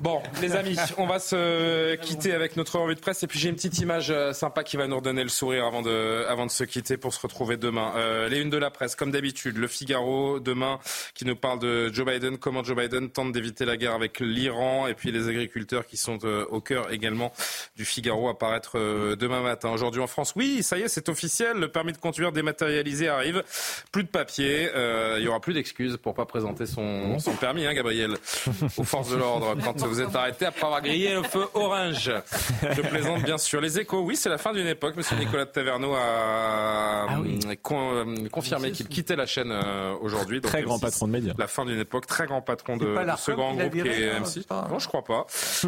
Bon, 0.00 0.22
les 0.42 0.54
amis, 0.54 0.76
on 0.98 1.06
va 1.06 1.18
se 1.18 1.96
quitter 1.96 2.32
avec 2.32 2.56
notre 2.56 2.78
revue 2.78 2.94
de 2.94 3.00
presse. 3.00 3.22
Et 3.22 3.26
puis 3.26 3.38
j'ai 3.38 3.48
une 3.48 3.54
petite 3.54 3.78
image 3.78 4.10
euh, 4.10 4.32
sympa 4.32 4.62
qui 4.62 4.76
va 4.76 4.86
nous 4.86 4.96
redonner 4.96 5.22
le 5.22 5.28
sourire 5.30 5.64
avant 5.64 5.80
de, 5.80 6.26
avant 6.28 6.44
de 6.44 6.50
se 6.50 6.62
quitter 6.64 6.96
pour 6.96 7.14
se 7.14 7.20
retrouver 7.20 7.56
demain. 7.56 7.92
Euh, 7.96 8.28
les 8.28 8.40
unes 8.40 8.50
de 8.50 8.58
la 8.58 8.70
presse, 8.70 8.94
comme 8.94 9.10
d'habitude, 9.10 9.56
le 9.56 9.66
Figaro 9.66 10.40
demain 10.40 10.78
qui 11.14 11.24
nous 11.24 11.36
parle 11.36 11.58
de 11.58 11.90
Joe 11.92 12.06
Biden, 12.06 12.38
comment 12.38 12.62
Joe 12.62 12.76
Biden 12.76 13.10
tente 13.10 13.32
d'éviter 13.32 13.64
la 13.64 13.76
guerre 13.76 13.94
avec 13.94 14.20
l'Iran, 14.20 14.86
et 14.86 14.94
puis 14.94 15.10
les 15.10 15.28
agriculteurs 15.28 15.86
qui 15.86 15.96
sont 15.96 16.18
euh, 16.24 16.44
au 16.50 16.60
cœur 16.60 16.92
également 16.92 17.32
du 17.76 17.84
Figaro 17.84 18.28
à 18.28 18.38
paraître 18.38 18.78
euh, 18.78 19.16
demain 19.16 19.42
matin. 19.42 19.70
Aujourd'hui 19.70 20.00
en 20.00 20.06
France, 20.06 20.34
oui, 20.36 20.62
ça 20.62 20.78
y 20.78 20.82
est, 20.82 20.88
c'est 20.88 21.08
officiel, 21.08 21.56
le 21.56 21.68
permis 21.68 21.92
de 21.92 21.98
conduire 21.98 22.32
dématérialisé 22.32 22.87
arrive. 23.08 23.42
Plus 23.92 24.02
de 24.04 24.08
papier, 24.08 24.68
euh, 24.74 25.16
il 25.18 25.24
y 25.24 25.28
aura 25.28 25.40
plus 25.40 25.54
d'excuses 25.54 25.96
pour 25.96 26.14
pas 26.14 26.24
présenter 26.26 26.66
son, 26.66 27.18
son 27.18 27.32
permis, 27.32 27.66
hein, 27.66 27.74
Gabriel, 27.74 28.14
aux 28.76 28.84
forces 28.84 29.10
de 29.10 29.16
l'ordre 29.16 29.56
quand 29.64 29.76
vous 29.86 30.00
êtes 30.00 30.14
arrêté 30.14 30.46
après 30.46 30.64
avoir 30.66 30.82
grillé 30.82 31.14
le 31.14 31.22
feu 31.22 31.44
orange. 31.54 32.10
Je 32.62 32.82
plaisante 32.82 33.22
bien 33.22 33.38
sûr. 33.38 33.60
Les 33.60 33.78
échos, 33.78 34.00
oui, 34.00 34.16
c'est 34.16 34.28
la 34.28 34.38
fin 34.38 34.52
d'une 34.52 34.66
époque. 34.66 34.96
Monsieur 34.96 35.16
Nicolas 35.16 35.44
de 35.44 35.50
Taverneau 35.50 35.94
a 35.94 37.06
euh, 37.24 37.54
con- 37.62 37.92
euh, 37.94 38.28
confirmé 38.28 38.72
qu'il 38.72 38.88
quittait 38.88 39.16
la 39.16 39.26
chaîne 39.26 39.50
euh, 39.52 39.94
aujourd'hui. 40.00 40.40
Très 40.40 40.62
grand 40.62 40.76
M6, 40.78 40.80
patron 40.80 41.06
de 41.06 41.12
médias. 41.12 41.34
La 41.38 41.46
fin 41.48 41.64
d'une 41.64 41.78
époque, 41.78 42.06
très 42.06 42.26
grand 42.26 42.42
patron 42.42 42.76
de, 42.76 42.94
ce 43.18 43.30
grand 43.32 43.54
groupe 43.54 43.72
qui 43.72 43.78
est 43.80 44.10
hein, 44.10 44.20
M6. 44.22 44.26
c'est 44.26 44.46
pas- 44.46 44.68
Non, 44.70 44.78
je 44.78 44.88
crois 44.88 45.04
pas. 45.04 45.26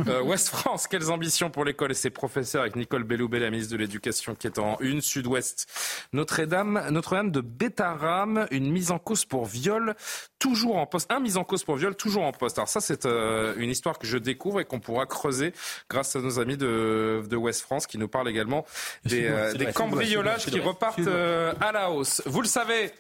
Euh, 0.09 0.23
Ouest 0.23 0.49
France, 0.49 0.87
quelles 0.89 1.11
ambitions 1.11 1.51
pour 1.51 1.65
l'école 1.65 1.91
et 1.91 1.95
ses 1.95 2.11
professeurs 2.11 2.63
avec 2.63 2.77
Nicole 2.77 3.05
Belloubet, 3.05 3.39
la 3.41 3.51
ministre 3.51 3.73
de 3.73 3.79
l'Éducation 3.79 4.35
qui 4.35 4.47
est 4.47 4.59
en 4.59 4.77
une. 4.81 5.01
Sud-Ouest, 5.01 5.67
Notre-Dame, 6.13 6.87
Notre-Dame 7.11 7.31
de 7.33 7.41
Bétarame, 7.41 8.47
une 8.53 8.71
mise 8.71 8.93
en 8.93 8.99
cause 8.99 9.25
pour 9.25 9.45
viol, 9.45 9.97
toujours 10.39 10.77
en 10.77 10.87
poste. 10.87 11.11
Un 11.11 11.19
mise 11.19 11.37
en 11.37 11.45
cause 11.45 11.65
pour 11.65 11.75
viol, 11.75 11.97
toujours 11.97 12.23
en 12.23 12.31
poste. 12.31 12.59
Alors 12.59 12.69
ça, 12.69 12.81
c'est 12.81 13.05
euh, 13.05 13.55
une 13.57 13.69
histoire 13.69 13.99
que 13.99 14.07
je 14.07 14.17
découvre 14.17 14.61
et 14.61 14.65
qu'on 14.65 14.79
pourra 14.79 15.07
creuser 15.07 15.53
grâce 15.89 16.15
à 16.15 16.21
nos 16.21 16.39
amis 16.39 16.57
de, 16.57 17.25
de 17.29 17.37
Ouest 17.37 17.63
France 17.63 17.89
qui 17.89 17.99
nous 17.99 18.07
parlent 18.07 18.29
également 18.29 18.65
des, 19.05 19.27
euh, 19.27 19.53
des 19.55 19.73
cambriolages 19.73 20.47
qui 20.47 20.61
repartent 20.61 21.01
euh, 21.01 21.53
à 21.61 21.73
la 21.73 21.91
hausse. 21.91 22.23
Vous 22.27 22.43
le 22.43 22.49
savez, 22.49 22.93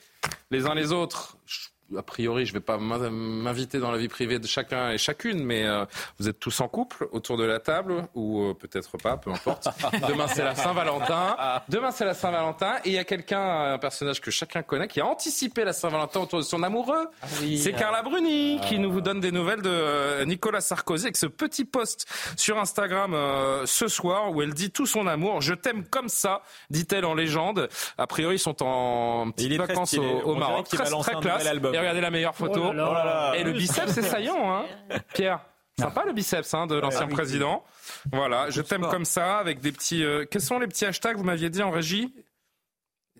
les 0.50 0.66
uns 0.66 0.74
les 0.74 0.90
autres. 0.90 1.36
A 1.96 2.02
priori, 2.02 2.46
je 2.46 2.52
ne 2.52 2.58
vais 2.58 2.64
pas 2.64 2.78
m'inviter 2.78 3.78
dans 3.78 3.90
la 3.90 3.98
vie 3.98 4.08
privée 4.08 4.38
de 4.38 4.46
chacun 4.46 4.90
et 4.90 4.98
chacune, 4.98 5.44
mais 5.44 5.64
euh, 5.64 5.84
vous 6.18 6.28
êtes 6.28 6.38
tous 6.38 6.60
en 6.60 6.68
couple 6.68 7.08
autour 7.12 7.36
de 7.36 7.44
la 7.44 7.58
table, 7.58 8.06
ou 8.14 8.42
euh, 8.42 8.54
peut-être 8.54 8.96
pas, 8.98 9.16
peu 9.16 9.30
importe. 9.30 9.68
Demain, 10.08 10.26
c'est 10.28 10.44
la 10.44 10.54
Saint-Valentin. 10.54 11.36
Demain, 11.68 11.90
c'est 11.90 12.04
la 12.04 12.14
Saint-Valentin. 12.14 12.76
Et 12.84 12.90
il 12.90 12.92
y 12.92 12.98
a 12.98 13.04
quelqu'un, 13.04 13.72
un 13.72 13.78
personnage 13.78 14.20
que 14.20 14.30
chacun 14.30 14.62
connaît, 14.62 14.88
qui 14.88 15.00
a 15.00 15.06
anticipé 15.06 15.64
la 15.64 15.72
Saint-Valentin 15.72 16.20
autour 16.20 16.38
de 16.38 16.44
son 16.44 16.62
amoureux. 16.62 17.06
Ah 17.22 17.26
c'est 17.56 17.72
Carla 17.72 18.02
Bruni 18.02 18.60
qui 18.68 18.78
nous 18.78 18.92
vous 18.92 19.00
donne 19.00 19.20
des 19.20 19.32
nouvelles 19.32 19.62
de 19.62 19.70
euh, 19.70 20.24
Nicolas 20.24 20.60
Sarkozy 20.60 21.06
avec 21.06 21.16
ce 21.16 21.26
petit 21.26 21.64
post 21.64 22.06
sur 22.36 22.58
Instagram 22.58 23.16
ce 23.64 23.88
soir 23.88 24.30
où 24.30 24.42
elle 24.42 24.54
dit 24.54 24.70
tout 24.70 24.86
son 24.86 25.06
amour. 25.06 25.40
Je 25.40 25.54
t'aime 25.54 25.84
comme 25.84 26.08
ça, 26.08 26.42
dit-elle 26.70 27.04
en 27.04 27.14
légende. 27.14 27.68
A 27.98 28.06
priori, 28.06 28.36
ils 28.36 28.40
sont 28.40 28.62
en 28.62 29.30
petites 29.30 29.54
vacances 29.54 29.94
au, 29.94 30.02
au 30.02 30.34
Maroc. 30.34 30.68
Très, 30.68 30.84
très 30.84 31.14
classe. 31.20 31.44
Regardez 31.80 32.00
la 32.00 32.10
meilleure 32.10 32.34
photo. 32.34 32.66
Oh 32.70 32.72
là 32.72 33.04
là. 33.04 33.32
Et 33.36 33.44
le 33.44 33.52
biceps, 33.52 33.92
c'est 33.92 34.02
saillant, 34.02 34.52
hein 34.52 34.64
Pierre 35.14 35.40
Sympa 35.78 36.04
le 36.04 36.12
biceps 36.12 36.52
hein, 36.52 36.66
de 36.66 36.74
l'ancien 36.76 37.06
oui, 37.06 37.12
président. 37.14 37.64
Voilà, 38.12 38.50
je 38.50 38.60
t'aime 38.60 38.86
comme 38.88 39.04
ça, 39.06 39.38
avec 39.38 39.60
des 39.60 39.72
petits. 39.72 40.04
euh, 40.04 40.26
quels 40.30 40.42
sont 40.42 40.58
les 40.58 40.66
petits 40.66 40.84
hashtags 40.84 41.16
Vous 41.16 41.24
m'aviez 41.24 41.48
dit 41.48 41.62
en 41.62 41.70
régie? 41.70 42.14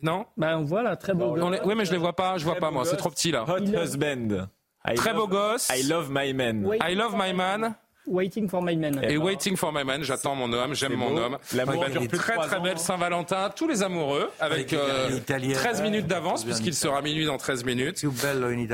Non? 0.02 0.26
Ben 0.36 0.58
on 0.58 0.64
voit 0.64 0.82
là, 0.82 0.96
très 0.96 1.14
beau. 1.14 1.36
On 1.38 1.48
les- 1.50 1.60
Oui, 1.64 1.74
mais 1.74 1.84
je 1.84 1.92
les 1.92 1.98
vois 1.98 2.14
pas. 2.14 2.36
Je 2.38 2.44
vois 2.44 2.56
pas 2.56 2.70
moi. 2.70 2.84
C'est 2.84 2.96
trop 2.96 3.10
petit 3.10 3.30
là. 3.32 3.44
Hot 3.48 3.60
husband. 3.60 4.46
I 4.86 4.94
Très 4.94 5.12
love- 5.12 5.16
beau 5.20 5.28
gosse. 5.28 5.68
I 5.74 5.82
love 5.88 6.08
my 6.10 6.32
man. 6.32 6.70
I 6.86 6.94
love 6.94 7.14
my 7.16 7.32
man. 7.34 7.74
Waiting 8.10 8.48
for 8.48 8.60
my 8.60 8.76
man. 8.76 9.00
Et 9.04 9.16
waiting 9.16 9.56
for 9.56 9.72
my 9.72 9.84
man, 9.84 10.02
j'attends 10.02 10.34
mon 10.34 10.52
homme, 10.52 10.74
j'aime 10.74 10.94
mon 10.94 11.16
homme. 11.16 11.38
L'amour 11.54 11.84
dure 11.88 12.08
plus 12.08 12.18
très 12.18 12.36
très 12.36 12.58
belle 12.60 12.78
Saint-Valentin, 12.78 13.50
tous 13.54 13.68
les 13.68 13.84
amoureux, 13.84 14.28
avec 14.40 14.72
Avec 14.72 14.72
une 14.72 14.78
euh, 15.14 15.16
italienne. 15.16 15.54
13 15.54 15.82
minutes 15.82 16.06
d'avance, 16.08 16.44
puisqu'il 16.44 16.74
sera 16.74 17.02
minuit 17.02 17.24
dans 17.24 17.38
13 17.38 17.64
minutes. 17.64 18.04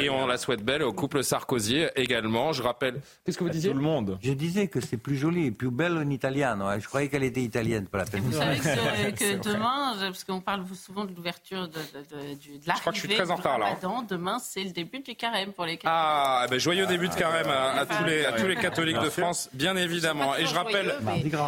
Et 0.01 0.09
on 0.09 0.27
la 0.27 0.39
souhaite 0.39 0.63
belle 0.65 0.83
au 0.83 0.93
couple 0.95 1.23
Sarkozy 1.23 1.85
également. 1.97 2.53
Je 2.55 2.63
rappelle. 2.63 3.01
Qu'est-ce 3.25 3.37
que 3.37 3.45
vous 3.45 3.51
disiez 3.51 3.71
Tout 3.71 3.77
le 3.77 3.83
monde. 3.83 4.19
Je 4.23 4.33
disais 4.33 4.69
que 4.69 4.81
c'est 4.81 4.97
plus 4.97 5.17
joli, 5.17 5.51
più 5.51 5.71
bello 5.71 6.01
in 6.01 6.11
italiano. 6.11 6.65
hein. 6.65 6.79
Je 6.79 6.87
croyais 6.89 7.09
qu'elle 7.09 7.25
était 7.25 7.43
italienne, 7.43 7.87
pas 7.87 7.99
la 7.99 8.05
peine. 8.07 8.23
Vous 8.23 8.33
savez 8.33 8.57
que, 8.59 9.11
que 9.11 9.49
demain, 9.49 9.95
parce 10.01 10.25
qu'on 10.25 10.41
parle 10.41 10.65
souvent 10.75 11.05
de 11.05 11.15
l'ouverture 11.15 11.69
de, 11.69 11.75
de, 11.75 12.33
de, 12.33 12.59
de 12.59 12.81
crois 12.81 12.93
que 12.93 12.99
je 12.99 13.07
suis 13.07 13.15
très 13.15 13.31
en 13.31 13.37
retard, 13.37 13.59
là. 13.59 13.77
Demain, 14.09 14.39
c'est 14.39 14.63
le 14.65 14.71
début 14.71 15.01
du 15.01 15.15
carême 15.15 15.53
pour 15.53 15.67
les 15.67 15.79
Ah, 15.85 16.45
eh 16.47 16.51
ben, 16.51 16.59
joyeux 16.59 16.87
début 16.87 17.09
de 17.09 17.15
carême 17.15 17.49
à, 17.49 17.81
à 17.81 17.87
tous 17.87 18.05
les, 18.05 18.25
à 18.25 18.33
tous 18.33 18.47
les 18.47 18.57
catholiques 18.57 18.99
de 18.99 19.11
sûr. 19.11 19.26
France, 19.27 19.49
bien 19.53 19.77
évidemment. 19.77 20.37
Et 20.37 20.47
je 20.47 20.55
rappelle 20.55 20.95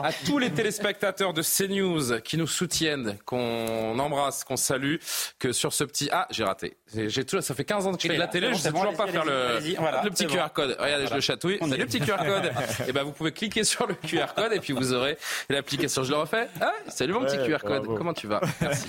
à 0.03 0.11
tous 0.27 0.39
les 0.39 0.51
téléspectateurs 0.51 1.33
de 1.33 1.43
CNews 1.43 2.21
qui 2.23 2.37
nous 2.37 2.47
soutiennent, 2.49 3.17
qu'on 3.25 3.97
embrasse, 4.01 4.43
qu'on 4.43 4.57
salue, 4.57 4.97
que 5.39 5.53
sur 5.53 5.73
ce 5.73 5.85
petit... 5.85 6.09
Ah, 6.13 6.27
j'ai 6.31 6.43
raté. 6.43 6.77
J'ai 6.93 7.25
tout... 7.25 7.41
Ça 7.41 7.55
fait 7.55 7.65
15 7.65 7.87
ans 7.87 7.93
que 7.95 8.03
je 8.03 8.09
fais 8.09 8.15
de 8.15 8.19
la 8.19 8.27
télé, 8.27 8.49
je 8.53 8.59
sais 8.59 8.73
toujours 8.73 8.95
pas 8.97 9.07
faire 9.07 9.25
le, 9.25 9.57
allez-y, 9.59 9.75
voilà, 9.77 10.03
le 10.03 10.11
petit. 10.11 10.27
QR 10.27 10.49
code. 10.53 10.77
Regardez, 10.81 11.07
je 11.07 11.15
le 11.15 11.21
chatouille. 11.21 11.59
Le 11.61 11.85
petit 11.87 12.01
QR 12.01 12.17
code. 12.17 12.51
Et 12.89 12.93
ben, 12.93 13.05
vous 13.05 13.13
pouvez 13.13 13.31
cliquer 13.31 13.63
sur 13.63 13.87
le 13.87 13.95
QR 13.95 14.35
code 14.35 14.53
et 14.53 14.59
puis 14.61 14.73
vous 14.73 14.93
aurez 14.93 15.17
l'application. 15.49 16.03
Je 16.03 16.11
le 16.11 16.17
refais. 16.17 16.49
Ah, 16.61 16.73
salut 16.89 17.13
mon 17.13 17.21
petit 17.21 17.37
Ouais, 17.39 17.47
QR 17.47 17.59
code. 17.61 17.85
bravo. 17.85 17.97
Comment 17.97 18.15
tu 18.15 18.27
vas? 18.27 18.41
Merci. 18.61 18.87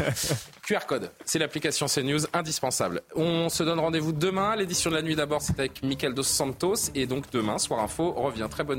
QR 0.65 0.85
code, 0.87 1.11
c'est 1.25 1.37
l'application 1.39 1.85
CNews 1.87 2.21
indispensable. 2.33 3.01
On 3.15 3.49
se 3.49 3.61
donne 3.63 3.79
rendez-vous 3.79 4.13
demain. 4.13 4.55
L'édition 4.55 4.89
de 4.89 4.95
la 4.95 5.01
nuit 5.01 5.15
d'abord, 5.15 5.41
c'est 5.41 5.59
avec 5.59 5.83
Michael 5.83 6.13
Dos 6.15 6.23
Santos. 6.23 6.89
Et 6.95 7.05
donc 7.05 7.29
demain, 7.31 7.57
Soir 7.59 7.81
Info 7.81 8.11
revient. 8.13 8.47
Très 8.49 8.63
bonne 8.63 8.78